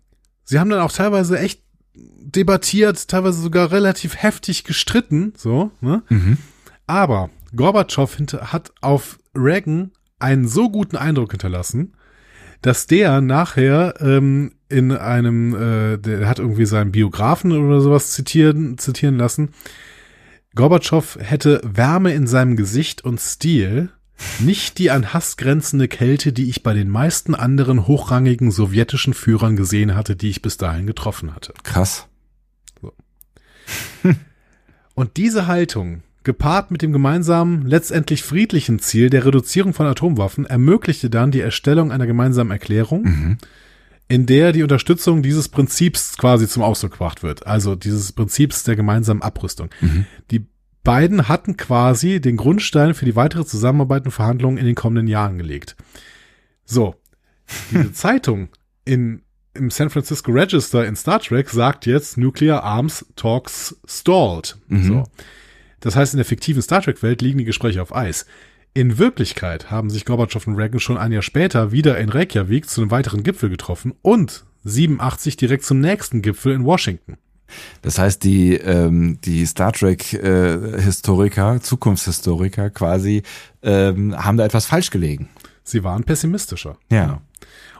sie 0.45 0.59
haben 0.59 0.69
dann 0.69 0.79
auch 0.79 0.91
teilweise 0.91 1.37
echt 1.37 1.61
debattiert, 1.93 3.07
teilweise 3.07 3.41
sogar 3.41 3.71
relativ 3.71 4.15
heftig 4.15 4.63
gestritten, 4.63 5.33
so, 5.35 5.71
ne? 5.81 6.03
Mhm. 6.09 6.37
Aber 6.85 7.29
Gorbatschow 7.55 8.17
hat 8.41 8.71
auf 8.81 9.19
Reagan 9.35 9.91
einen 10.19 10.47
so 10.47 10.69
guten 10.69 10.95
Eindruck 10.95 11.31
hinterlassen, 11.31 11.93
dass 12.61 12.87
der 12.87 13.21
nachher 13.21 13.95
ähm, 13.99 14.53
in 14.69 14.91
einem, 14.91 15.55
äh, 15.55 15.97
der 15.97 16.27
hat 16.27 16.39
irgendwie 16.39 16.65
seinen 16.65 16.91
Biografen 16.91 17.51
oder 17.51 17.81
sowas 17.81 18.11
zitieren, 18.11 18.77
zitieren 18.77 19.17
lassen. 19.17 19.49
Gorbatschow 20.55 21.17
hätte 21.21 21.61
Wärme 21.63 22.13
in 22.13 22.25
seinem 22.25 22.55
Gesicht 22.55 23.03
und 23.03 23.19
Stil, 23.19 23.89
nicht 24.39 24.79
die 24.79 24.89
an 24.89 25.13
Hass 25.13 25.37
grenzende 25.37 25.87
Kälte, 25.87 26.33
die 26.33 26.49
ich 26.49 26.63
bei 26.63 26.73
den 26.73 26.89
meisten 26.89 27.35
anderen 27.35 27.87
hochrangigen 27.87 28.49
sowjetischen 28.49 29.13
Führern 29.13 29.55
gesehen 29.55 29.93
hatte, 29.95 30.15
die 30.15 30.29
ich 30.29 30.41
bis 30.41 30.57
dahin 30.57 30.87
getroffen 30.87 31.35
hatte. 31.35 31.53
Krass. 31.63 32.07
Und 34.95 35.17
diese 35.17 35.45
Haltung 35.45 36.01
gepaart 36.27 36.69
mit 36.69 36.83
dem 36.83 36.91
gemeinsamen, 36.91 37.65
letztendlich 37.65 38.21
friedlichen 38.21 38.77
Ziel 38.77 39.09
der 39.09 39.25
Reduzierung 39.25 39.73
von 39.73 39.87
Atomwaffen, 39.87 40.45
ermöglichte 40.45 41.09
dann 41.09 41.31
die 41.31 41.41
Erstellung 41.41 41.91
einer 41.91 42.05
gemeinsamen 42.05 42.51
Erklärung, 42.51 43.37
in 44.07 44.25
der 44.27 44.51
die 44.51 44.61
Unterstützung 44.61 45.23
dieses 45.23 45.49
Prinzips 45.49 46.17
quasi 46.17 46.47
zum 46.47 46.61
Ausdruck 46.61 46.91
gebracht 46.91 47.23
wird. 47.23 47.47
Also 47.47 47.75
dieses 47.75 48.11
Prinzips 48.11 48.63
der 48.63 48.75
gemeinsamen 48.75 49.23
Abrüstung. 49.23 49.69
Die 50.29 50.45
beiden 50.83 51.27
hatten 51.27 51.57
quasi 51.57 52.21
den 52.21 52.37
Grundstein 52.37 52.93
für 52.93 53.05
die 53.05 53.15
weitere 53.15 53.45
Zusammenarbeit 53.45 54.05
und 54.05 54.11
Verhandlungen 54.11 54.57
in 54.57 54.65
den 54.65 54.75
kommenden 54.75 55.07
Jahren 55.07 55.37
gelegt. 55.37 55.75
So, 56.65 56.95
diese 57.71 57.91
Zeitung 57.93 58.49
in, 58.85 59.21
im 59.53 59.69
San 59.69 59.89
Francisco 59.89 60.31
Register 60.31 60.85
in 60.85 60.95
Star 60.95 61.19
Trek 61.19 61.49
sagt 61.49 61.85
jetzt 61.85 62.17
Nuclear 62.17 62.63
Arms 62.63 63.05
Talks 63.15 63.75
stalled. 63.85 64.57
So. 64.69 65.03
Das 65.79 65.95
heißt, 65.95 66.13
in 66.13 66.17
der 66.17 66.25
fiktiven 66.25 66.61
Star 66.61 66.81
Trek-Welt 66.81 67.21
liegen 67.21 67.37
die 67.37 67.45
Gespräche 67.45 67.81
auf 67.81 67.95
Eis. 67.95 68.25
In 68.73 68.97
Wirklichkeit 68.97 69.71
haben 69.71 69.89
sich 69.89 70.05
Gorbatschow 70.05 70.45
und 70.47 70.55
Reagan 70.55 70.79
schon 70.79 70.97
ein 70.97 71.11
Jahr 71.11 71.21
später 71.21 71.71
wieder 71.71 71.97
in 71.97 72.09
Reykjavik 72.09 72.69
zu 72.69 72.81
einem 72.81 72.91
weiteren 72.91 73.23
Gipfel 73.23 73.49
getroffen 73.49 73.93
und 74.01 74.45
87 74.65 75.37
direkt 75.37 75.65
zum 75.65 75.79
nächsten 75.79 76.21
Gipfel 76.21 76.53
in 76.53 76.65
Washington. 76.65 77.17
Das 77.81 77.97
heißt, 77.97 78.23
die, 78.23 78.55
ähm, 78.55 79.19
die 79.23 79.45
Star 79.45 79.71
Trek-Historiker, 79.71 81.61
Zukunftshistoriker 81.61 82.69
quasi, 82.69 83.23
ähm, 83.63 84.15
haben 84.17 84.37
da 84.37 84.45
etwas 84.45 84.65
falsch 84.65 84.91
gelegen. 84.91 85.29
Sie 85.63 85.83
waren 85.83 86.03
pessimistischer. 86.03 86.77
Ja. 86.91 87.21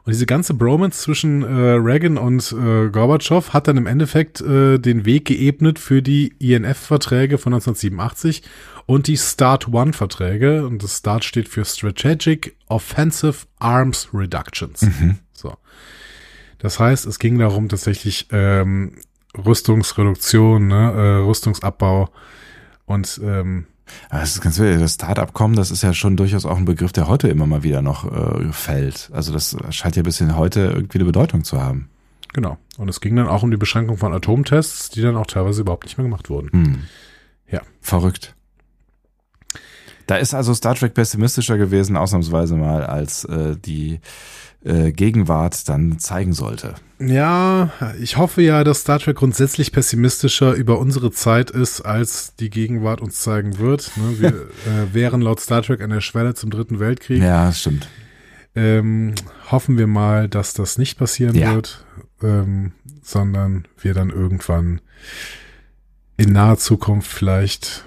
Und 0.08 0.14
diese 0.14 0.26
ganze 0.26 0.54
Bromance 0.54 1.02
zwischen 1.02 1.44
äh, 1.44 1.48
Reagan 1.48 2.18
und 2.18 2.54
äh, 2.54 2.88
Gorbatschow 2.90 3.52
hat 3.52 3.68
dann 3.68 3.76
im 3.76 3.88
Endeffekt 3.88 4.40
äh, 4.40 4.78
den 4.78 5.04
Weg 5.04 5.26
geebnet 5.26 5.80
für 5.80 6.02
die 6.02 6.30
INF-Verträge 6.40 7.38
von 7.38 7.54
1987 7.54 8.42
und 8.86 9.08
die 9.08 9.18
START-1-Verträge. 9.18 10.66
Und 10.66 10.82
das 10.82 10.96
START 10.96 11.26
steht 11.26 11.50
für 11.50 11.66
Strategic 11.66 12.56
Offensive 12.70 13.48
Arms 13.60 14.08
Reductions. 14.14 14.88
So. 15.34 15.54
Das 16.58 16.80
heißt, 16.80 17.06
es 17.06 17.20
ging 17.20 17.38
darum, 17.38 17.68
tatsächlich 17.68 18.28
ähm, 18.32 18.94
Rüstungsreduktion, 19.38 20.68
ne, 20.68 20.94
äh, 20.94 21.26
Rüstungsabbau 21.28 22.10
und 22.86 23.20
ähm, 23.22 23.68
Das 24.10 24.32
ist 24.36 24.42
ganz 24.42 24.60
wild. 24.60 24.82
Das 24.82 24.96
Start-Abkommen, 24.96 25.56
das 25.56 25.72
ist 25.72 25.84
ja 25.84 25.94
schon 25.94 26.18
durchaus 26.18 26.46
auch 26.46 26.58
ein 26.58 26.66
Begriff, 26.66 26.92
der 26.92 27.08
heute 27.08 27.28
immer 27.28 27.46
mal 27.46 27.64
wieder 27.64 27.82
noch 27.82 28.06
äh, 28.12 28.52
fällt. 28.52 29.10
Also 29.14 29.34
das 29.34 29.56
scheint 29.72 29.96
ja 29.96 30.04
bis 30.04 30.18
hin 30.18 30.36
heute 30.36 30.62
irgendwie 30.62 30.98
eine 30.98 31.06
Bedeutung 31.06 31.44
zu 31.44 31.62
haben. 31.62 31.90
genau. 32.34 32.58
Und 32.78 32.90
es 32.90 33.02
ging 33.02 33.16
dann 33.16 33.28
auch 33.28 33.44
um 33.44 33.52
die 33.52 33.58
Beschränkung 33.58 33.98
von 33.98 34.14
Atomtests, 34.14 34.90
die 34.90 35.02
dann 35.02 35.16
auch 35.16 35.26
teilweise 35.26 35.62
überhaupt 35.62 35.86
nicht 35.86 35.98
mehr 35.98 36.06
gemacht 36.06 36.30
wurden. 36.30 36.52
Hm. 36.52 36.84
Ja. 37.50 37.62
Verrückt. 37.82 38.36
Da 40.08 40.16
ist 40.16 40.34
also 40.34 40.54
Star 40.54 40.76
Trek 40.76 40.94
pessimistischer 40.94 41.58
gewesen, 41.58 41.98
ausnahmsweise 41.98 42.56
mal, 42.56 42.86
als 42.86 43.26
äh, 43.26 43.58
die 43.58 44.00
äh, 44.64 44.92
Gegenwart 44.92 45.68
dann 45.70 46.00
zeigen 46.00 46.34
sollte. 46.34 46.76
Ja, 47.00 47.72
ich 48.02 48.18
hoffe 48.18 48.42
ja, 48.42 48.64
dass 48.64 48.82
Star 48.82 49.00
Trek 49.00 49.18
grundsätzlich 49.18 49.72
pessimistischer 49.72 50.54
über 50.54 50.80
unsere 50.80 51.12
Zeit 51.12 51.52
ist, 51.52 51.82
als 51.82 52.36
die 52.36 52.50
Gegenwart 52.50 53.02
uns 53.02 53.20
zeigen 53.20 53.60
wird. 53.60 53.92
Ne, 53.98 54.20
Wir 54.20 54.30
äh, 54.66 54.94
wären 54.94 55.22
laut 55.22 55.40
Star 55.40 55.62
Trek 55.62 55.82
an 55.82 55.92
der 55.92 56.02
Schwelle 56.02 56.34
zum 56.34 56.50
Dritten 56.50 56.80
Weltkrieg. 56.80 57.22
Ja, 57.22 57.46
das 57.48 57.60
stimmt. 57.62 57.88
Ähm, 58.56 59.14
hoffen 59.52 59.78
wir 59.78 59.86
mal, 59.86 60.28
dass 60.28 60.54
das 60.54 60.80
nicht 60.80 60.98
passieren 60.98 61.36
Ja. 61.36 61.54
wird, 61.54 61.86
ähm, 62.24 62.72
sondern 63.04 63.66
wir 63.80 63.94
dann 63.94 64.10
irgendwann 64.10 64.82
in 66.18 66.34
naher 66.34 66.58
Zukunft 66.58 67.12
vielleicht 67.12 67.86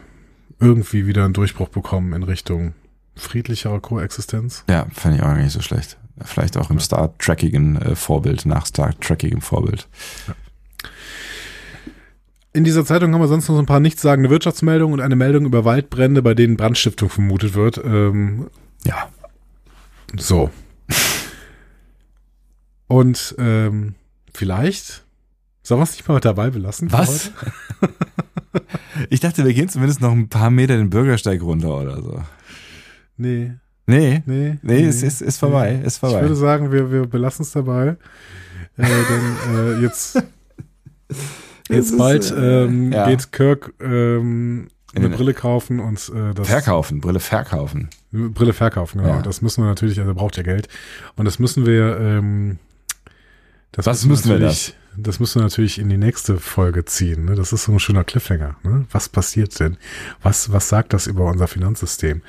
irgendwie 0.61 1.07
wieder 1.07 1.25
einen 1.25 1.35
Durchbruch 1.35 1.69
bekommen 1.69 2.13
in 2.13 2.23
Richtung 2.23 2.75
friedlicherer 3.17 3.81
Koexistenz. 3.81 4.63
Ja, 4.71 4.87
fand 4.93 5.17
ich 5.17 5.23
auch 5.23 5.35
nicht 5.35 5.51
so 5.51 5.61
schlecht. 5.61 5.99
Vielleicht 6.23 6.57
auch 6.57 6.71
im 6.71 6.81
Star 6.81 7.17
Trekigen 7.19 7.77
äh, 7.77 7.95
Vorbild, 7.97 8.47
nach 8.47 8.67
Star 8.67 8.99
Trekigem 9.01 9.41
Vorbild. 9.41 9.89
In 12.53 12.65
dieser 12.65 12.85
Zeitung 12.85 13.15
haben 13.15 13.21
wir 13.21 13.29
sonst 13.29 13.49
noch 13.49 13.55
so 13.55 13.61
ein 13.63 13.67
paar 13.67 13.81
nichtssagende 13.81 14.29
Wirtschaftsmeldungen 14.31 14.95
und 14.95 15.01
eine 15.01 15.17
Meldung 15.17 15.45
über 15.47 15.65
Waldbrände, 15.65 16.21
bei 16.23 16.35
denen 16.35 16.57
Brandstiftung 16.57 17.09
vermutet 17.09 17.55
wird. 17.55 17.79
Ähm, 17.85 18.49
Ja. 18.85 19.09
so. 20.17 20.51
Und 22.89 23.37
ähm, 23.39 23.95
vielleicht 24.35 25.05
sollen 25.63 25.81
wir 25.81 25.85
es 25.85 25.93
nicht 25.93 26.09
mal 26.09 26.19
dabei 26.21 26.51
belassen? 26.51 26.91
Was? 26.93 27.31
Ich 29.09 29.21
dachte, 29.21 29.45
wir 29.45 29.55
gehen 29.55 29.69
zumindest 29.69 30.01
noch 30.01 30.11
ein 30.11 30.29
paar 30.29 30.51
Meter 30.51 30.77
den 30.77 30.91
Bürgersteig 30.91 31.41
runter 31.41 31.79
oder 31.81 32.03
so. 32.03 32.21
Nee, 33.17 33.53
Nee. 33.91 34.23
nee. 34.27 34.59
Nee, 34.63 34.85
es 34.85 35.03
ist, 35.03 35.21
ist 35.21 35.39
vorbei, 35.39 35.81
ist 35.85 35.97
Ich 35.97 36.03
würde 36.03 36.21
vorbei. 36.21 36.35
sagen, 36.35 36.73
wir, 36.73 36.93
wir 36.93 37.07
belassen 37.07 37.43
es 37.43 37.51
dabei. 37.51 37.97
Äh, 38.77 38.87
denn 38.87 39.57
äh, 39.57 39.83
jetzt, 39.83 40.23
jetzt 41.69 41.99
bald 41.99 42.31
äh, 42.31 42.65
ähm, 42.65 42.93
ja. 42.93 43.09
geht 43.09 43.33
Kirk 43.33 43.75
ähm, 43.81 44.69
In 44.95 45.05
eine 45.05 45.15
Brille 45.15 45.35
kaufen 45.35 45.81
und 45.81 46.11
äh, 46.15 46.35
das 46.35 46.49
Verkaufen, 46.49 47.01
Brille 47.01 47.21
verkaufen. 47.21 47.91
Brille 48.13 48.53
verkaufen, 48.53 49.03
genau. 49.03 49.17
Ja. 49.17 49.23
Das 49.23 49.43
müssen 49.43 49.63
wir 49.65 49.69
natürlich, 49.69 49.99
also 49.99 50.13
er 50.13 50.15
braucht 50.15 50.37
ja 50.37 50.45
Geld. 50.45 50.69
Und 51.17 51.25
das 51.25 51.39
müssen 51.39 51.67
wir, 51.67 51.99
ähm, 51.99 52.59
das 53.73 53.87
Was 53.87 54.07
müssen 54.07 54.29
wir 54.29 54.39
natürlich, 54.39 54.67
das 54.67 54.80
müssen 55.21 55.37
wir 55.37 55.43
natürlich 55.43 55.79
in 55.79 55.89
die 55.89 55.97
nächste 55.97 56.39
Folge 56.39 56.85
ziehen. 56.85 57.25
Ne? 57.25 57.35
Das 57.35 57.53
ist 57.53 57.65
so 57.65 57.73
ein 57.73 57.81
schöner 57.81 58.05
Cliffhanger. 58.05 58.57
Ne? 58.63 58.87
Was 58.91 59.09
passiert 59.09 59.59
denn? 59.61 59.77
Was, 60.23 60.53
was 60.53 60.69
sagt 60.69 60.93
das 60.93 61.07
über 61.07 61.27
unser 61.27 61.49
Finanzsystem? 61.49 62.23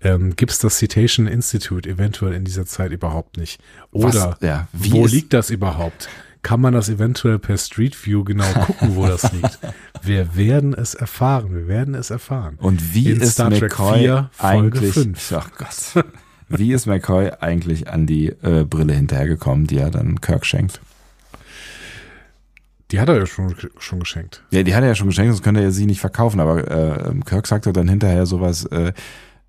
Ähm, 0.00 0.36
Gibt 0.36 0.52
es 0.52 0.58
das 0.58 0.78
Citation 0.78 1.26
Institute 1.26 1.88
eventuell 1.88 2.34
in 2.34 2.44
dieser 2.44 2.66
Zeit 2.66 2.92
überhaupt 2.92 3.36
nicht? 3.36 3.60
Oder? 3.90 4.36
Ja, 4.40 4.68
wo 4.72 5.06
liegt 5.06 5.32
das 5.32 5.50
überhaupt? 5.50 6.08
Kann 6.42 6.60
man 6.60 6.74
das 6.74 6.88
eventuell 6.88 7.38
per 7.38 7.56
Street 7.56 8.06
View 8.06 8.24
genau 8.24 8.50
gucken, 8.66 8.96
wo 8.96 9.06
das 9.06 9.32
liegt? 9.32 9.58
Wir 10.02 10.34
werden 10.34 10.74
es 10.74 10.94
erfahren. 10.94 11.54
Wir 11.54 11.68
werden 11.68 11.94
es 11.94 12.10
erfahren. 12.10 12.56
Und 12.58 12.94
wie 12.94 13.10
In 13.10 13.20
ist 13.20 13.32
Star 13.32 13.50
Trek 13.50 13.78
McCoy 13.78 13.98
4, 14.00 14.30
Folge 14.32 14.78
eigentlich? 14.78 14.94
5. 14.94 15.32
Ach 15.36 15.50
Gott. 15.56 16.04
Wie 16.48 16.72
ist 16.72 16.86
McCoy 16.86 17.30
eigentlich 17.40 17.88
an 17.88 18.06
die 18.06 18.28
äh, 18.28 18.64
Brille 18.68 18.92
hinterhergekommen, 18.92 19.66
die 19.66 19.78
er 19.78 19.90
dann 19.90 20.20
Kirk 20.20 20.44
schenkt? 20.44 20.80
Die 22.92 23.00
hat 23.00 23.08
er 23.08 23.18
ja 23.18 23.26
schon, 23.26 23.54
schon 23.78 24.00
geschenkt. 24.00 24.44
Ja, 24.50 24.62
die 24.62 24.74
hat 24.74 24.82
er 24.82 24.88
ja 24.88 24.94
schon 24.94 25.08
geschenkt, 25.08 25.32
sonst 25.32 25.42
könnte 25.42 25.62
er 25.62 25.72
sie 25.72 25.86
nicht 25.86 26.00
verkaufen. 26.00 26.40
Aber 26.40 26.70
äh, 26.70 27.14
Kirk 27.24 27.46
sagt 27.46 27.66
doch 27.66 27.72
dann 27.72 27.88
hinterher 27.88 28.26
sowas. 28.26 28.66
Äh, 28.66 28.92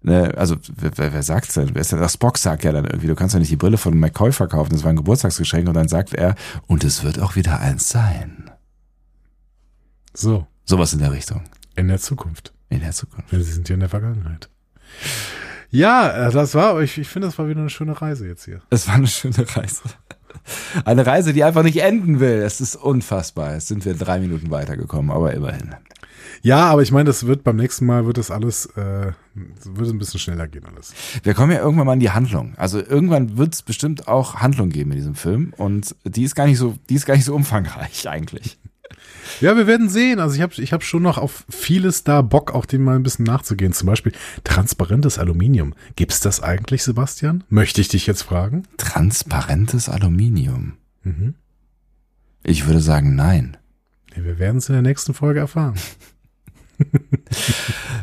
ne, 0.02 0.34
also 0.38 0.56
wer, 0.76 1.14
wer 1.14 1.24
sagt's 1.24 1.54
denn? 1.56 1.72
Wer 1.74 1.82
ist 1.82 1.92
denn? 1.92 2.00
Das 2.00 2.14
Spock 2.14 2.38
sagt 2.38 2.64
ja 2.64 2.72
dann 2.72 2.86
irgendwie, 2.86 3.08
du 3.08 3.16
kannst 3.16 3.34
ja 3.34 3.40
nicht 3.40 3.52
die 3.52 3.58
Brille 3.58 3.78
von 3.78 4.00
McCoy 4.00 4.32
verkaufen. 4.32 4.72
Das 4.72 4.84
war 4.84 4.92
ein 4.92 4.96
Geburtstagsgeschenk 4.96 5.68
und 5.68 5.74
dann 5.74 5.90
sagt 5.90 6.14
er, 6.14 6.36
und 6.68 6.84
es 6.84 7.04
wird 7.04 7.20
auch 7.20 7.36
wieder 7.36 7.60
eins 7.60 7.90
sein. 7.90 8.50
So, 10.14 10.48
Sowas 10.66 10.94
in 10.94 11.00
der 11.00 11.12
Richtung 11.12 11.42
in 11.76 11.88
der 11.88 12.00
Zukunft. 12.00 12.54
in 12.70 12.80
der 12.80 12.92
Zukunft. 12.92 13.32
Denn 13.32 13.44
sie 13.44 13.52
sind 13.52 13.68
ja 13.68 13.74
in 13.74 13.80
der 13.82 13.90
Vergangenheit. 13.90 14.50
Ja, 15.70 16.28
äh, 16.28 16.32
das 16.32 16.54
war, 16.56 16.80
ich, 16.82 16.98
ich 16.98 17.10
finde, 17.10 17.28
das 17.28 17.38
war 17.40 17.48
wieder 17.50 17.60
eine 17.60 17.70
schöne 17.70 18.00
Reise 18.00 18.28
jetzt 18.28 18.46
hier. 18.46 18.62
Es 18.70 18.88
war 18.88 18.96
eine 18.96 19.08
schöne 19.08 19.46
Reise. 19.56 19.82
Eine 20.86 21.06
Reise, 21.06 21.34
die 21.34 21.44
einfach 21.44 21.64
nicht 21.64 21.82
enden 21.82 22.20
will. 22.20 22.42
Es 22.42 22.62
ist 22.62 22.76
unfassbar. 22.76 23.54
Jetzt 23.54 23.68
sind 23.68 23.86
wir 23.86 23.94
drei 23.94 24.20
Minuten 24.20 24.52
weitergekommen, 24.52 25.12
aber 25.12 25.34
immerhin. 25.34 25.76
Ja, 26.42 26.66
aber 26.66 26.82
ich 26.82 26.92
meine, 26.92 27.06
das 27.06 27.26
wird 27.26 27.44
beim 27.44 27.56
nächsten 27.56 27.86
Mal 27.86 28.06
wird 28.06 28.18
das 28.18 28.30
alles, 28.32 28.66
äh, 28.76 29.12
wird 29.34 29.90
ein 29.90 29.98
bisschen 29.98 30.20
schneller 30.20 30.48
gehen 30.48 30.66
alles. 30.66 30.94
Wir 31.24 31.34
kommen 31.34 31.52
ja 31.52 31.60
irgendwann 31.60 31.86
mal 31.86 31.94
in 31.94 32.00
die 32.00 32.12
Handlung. 32.12 32.54
Also 32.58 32.80
irgendwann 32.80 33.38
wird 33.38 33.54
es 33.54 33.62
bestimmt 33.62 34.08
auch 34.08 34.36
Handlung 34.36 34.70
geben 34.70 34.92
in 34.92 34.98
diesem 34.98 35.16
Film 35.16 35.54
und 35.58 35.96
die 36.04 36.24
ist 36.24 36.36
gar 36.36 36.46
nicht 36.46 36.58
so, 36.58 36.76
die 36.90 36.96
ist 36.96 37.06
gar 37.06 37.16
nicht 37.16 37.26
so 37.26 37.34
umfangreich 37.34 38.10
eigentlich. 38.10 38.58
Ja, 39.44 39.58
wir 39.58 39.68
werden 39.68 39.90
sehen. 39.90 40.22
Also 40.22 40.36
ich 40.36 40.42
habe 40.42 40.54
ich 40.56 40.72
hab 40.72 40.84
schon 40.84 41.04
noch 41.04 41.18
auf 41.18 41.44
vieles 41.50 42.06
da 42.06 42.22
Bock, 42.22 42.56
auch 42.56 42.66
dem 42.66 42.82
mal 42.82 42.96
ein 42.96 43.04
bisschen 43.04 43.26
nachzugehen. 43.26 43.74
Zum 43.74 43.88
Beispiel 43.88 44.14
transparentes 44.46 45.20
Aluminium. 45.20 45.76
Gibt's 45.98 46.22
das 46.22 46.42
eigentlich, 46.42 46.82
Sebastian? 46.82 47.44
Möchte 47.50 47.82
ich 47.82 47.90
dich 47.90 48.08
jetzt 48.08 48.22
fragen? 48.22 48.64
Transparentes 48.78 49.90
Aluminium. 49.90 50.78
Mhm. 51.04 51.36
Ich 52.44 52.68
würde 52.68 52.80
sagen, 52.80 53.16
nein. 53.16 53.58
Ja, 54.16 54.24
wir 54.24 54.40
werden 54.40 54.60
es 54.60 54.70
in 54.70 54.76
der 54.76 54.82
nächsten 54.82 55.14
Folge 55.14 55.42
erfahren. 55.42 55.76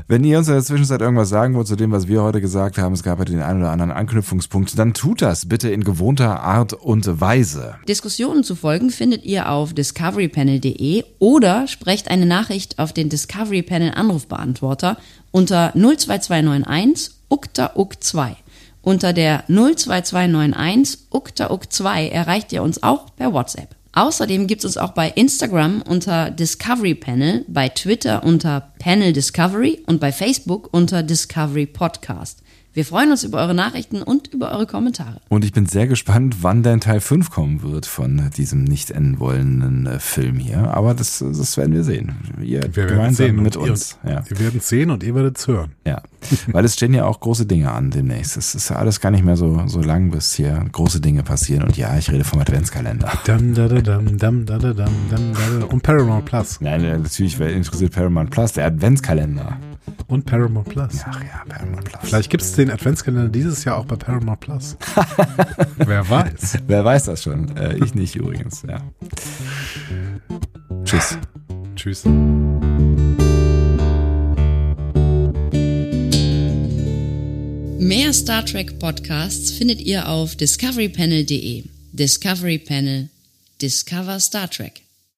Wenn 0.08 0.24
ihr 0.24 0.38
uns 0.38 0.48
in 0.48 0.54
der 0.54 0.62
Zwischenzeit 0.62 1.00
irgendwas 1.00 1.28
sagen 1.28 1.54
wollt 1.54 1.66
zu 1.66 1.76
dem, 1.76 1.92
was 1.92 2.08
wir 2.08 2.22
heute 2.22 2.40
gesagt 2.40 2.78
haben, 2.78 2.94
es 2.94 3.02
gab 3.02 3.18
ja 3.18 3.24
den 3.24 3.42
einen 3.42 3.60
oder 3.60 3.70
anderen 3.70 3.92
Anknüpfungspunkt, 3.92 4.78
dann 4.78 4.94
tut 4.94 5.22
das 5.22 5.46
bitte 5.46 5.70
in 5.70 5.84
gewohnter 5.84 6.40
Art 6.42 6.72
und 6.72 7.20
Weise. 7.20 7.76
Diskussionen 7.88 8.42
zu 8.42 8.54
folgen 8.54 8.90
findet 8.90 9.24
ihr 9.24 9.50
auf 9.50 9.72
discoverypanel.de 9.72 11.04
oder 11.18 11.66
sprecht 11.66 12.10
eine 12.10 12.26
Nachricht 12.26 12.78
auf 12.78 12.92
den 12.92 13.08
Discovery 13.08 13.62
Panel 13.62 13.92
Anrufbeantworter 13.94 14.96
unter 15.30 15.72
02291 15.74 17.14
ukta 17.28 17.72
uk 17.76 18.02
2. 18.02 18.36
Unter 18.82 19.12
der 19.12 19.44
02291 19.46 21.06
ukta 21.10 21.50
uk 21.50 21.72
2 21.72 22.08
erreicht 22.08 22.52
ihr 22.52 22.62
uns 22.62 22.82
auch 22.82 23.14
per 23.14 23.32
WhatsApp. 23.32 23.79
Außerdem 23.92 24.46
gibt 24.46 24.60
es 24.60 24.64
uns 24.66 24.76
auch 24.76 24.92
bei 24.92 25.08
Instagram 25.08 25.82
unter 25.82 26.30
Discovery 26.30 26.94
Panel, 26.94 27.44
bei 27.48 27.68
Twitter 27.68 28.22
unter 28.22 28.72
Panel 28.78 29.12
Discovery 29.12 29.82
und 29.86 30.00
bei 30.00 30.12
Facebook 30.12 30.68
unter 30.72 31.02
Discovery 31.02 31.66
Podcast. 31.66 32.42
Wir 32.72 32.84
freuen 32.84 33.10
uns 33.10 33.24
über 33.24 33.38
eure 33.38 33.52
Nachrichten 33.54 34.00
und 34.00 34.28
über 34.32 34.52
eure 34.52 34.64
Kommentare. 34.64 35.20
Und 35.28 35.44
ich 35.44 35.52
bin 35.52 35.66
sehr 35.66 35.88
gespannt, 35.88 36.36
wann 36.42 36.62
denn 36.62 36.80
Teil 36.80 37.00
5 37.00 37.28
kommen 37.30 37.62
wird 37.62 37.84
von 37.84 38.30
diesem 38.36 38.62
nicht 38.62 38.92
enden 38.92 39.18
wollenden 39.18 39.86
äh, 39.86 39.98
Film 39.98 40.36
hier. 40.38 40.72
Aber 40.72 40.94
das, 40.94 41.18
das 41.18 41.56
werden 41.56 41.74
wir 41.74 41.82
sehen. 41.82 42.14
Ihr 42.40 42.62
Wir 42.62 42.76
werden 42.76 42.88
gemeinsam 42.90 43.26
sehen 43.26 43.42
mit 43.42 43.56
und 43.56 43.64
ihr- 43.66 43.70
uns. 43.72 43.98
Ja. 44.06 44.22
Wir 44.28 44.38
werden 44.38 44.60
sehen 44.60 44.90
und 44.92 45.02
ihr 45.02 45.16
werdet 45.16 45.36
es 45.38 45.48
hören. 45.48 45.72
ja. 45.84 46.00
Weil 46.52 46.64
es 46.66 46.74
stehen 46.74 46.92
ja 46.94 47.06
auch 47.06 47.18
große 47.18 47.46
Dinge 47.46 47.72
an 47.72 47.90
demnächst. 47.90 48.36
Es 48.36 48.54
ist 48.54 48.68
ja 48.68 48.76
alles 48.76 49.00
gar 49.00 49.10
nicht 49.10 49.24
mehr 49.24 49.36
so, 49.38 49.66
so 49.66 49.80
lang, 49.80 50.10
bis 50.10 50.34
hier 50.34 50.64
große 50.70 51.00
Dinge 51.00 51.22
passieren. 51.22 51.64
Und 51.64 51.76
ja, 51.78 51.96
ich 51.98 52.10
rede 52.12 52.24
vom 52.24 52.38
Adventskalender. 52.40 53.10
Dam, 53.24 53.54
da, 53.54 53.66
da, 53.68 53.80
dam, 53.80 54.16
dam, 54.18 54.46
da, 54.46 54.58
da, 54.58 54.72
dam, 54.74 54.92
dam, 55.10 55.32
da, 55.32 55.58
da. 55.60 55.64
Und 55.66 55.82
Paramount 55.82 56.26
Plus. 56.26 56.60
Nein, 56.60 56.84
äh, 56.84 56.98
natürlich, 56.98 57.38
wer 57.38 57.52
interessiert 57.52 57.94
Paramount 57.94 58.30
Plus? 58.30 58.52
Der 58.52 58.66
Adventskalender. 58.66 59.58
Und 60.06 60.26
Paramount 60.26 60.68
Plus. 60.68 61.00
Ach 61.04 61.22
ja, 61.22 61.44
Paramount 61.48 61.84
Plus. 61.84 62.00
Vielleicht 62.02 62.30
gibt 62.30 62.42
es 62.42 62.52
den 62.52 62.70
Adventskalender 62.70 63.28
dieses 63.28 63.64
Jahr 63.64 63.76
auch 63.78 63.84
bei 63.84 63.96
Paramount 63.96 64.40
Plus. 64.40 64.76
Wer 65.76 66.08
weiß. 66.08 66.58
Wer 66.66 66.84
weiß 66.84 67.04
das 67.04 67.22
schon? 67.22 67.56
Äh, 67.56 67.76
ich 67.78 67.94
nicht 67.94 68.16
übrigens, 68.16 68.62
ja. 68.68 68.80
Tschüss. 70.84 71.18
Tschüss. 71.76 72.04
Mehr 77.78 78.12
Star 78.12 78.44
Trek 78.44 78.78
Podcasts 78.78 79.52
findet 79.52 79.80
ihr 79.80 80.08
auf 80.08 80.36
discoverypanel.de. 80.36 81.64
Discovery 81.92 82.58
Panel. 82.58 83.08
Discover 83.60 84.20
Star 84.20 84.50
Trek. 84.50 84.82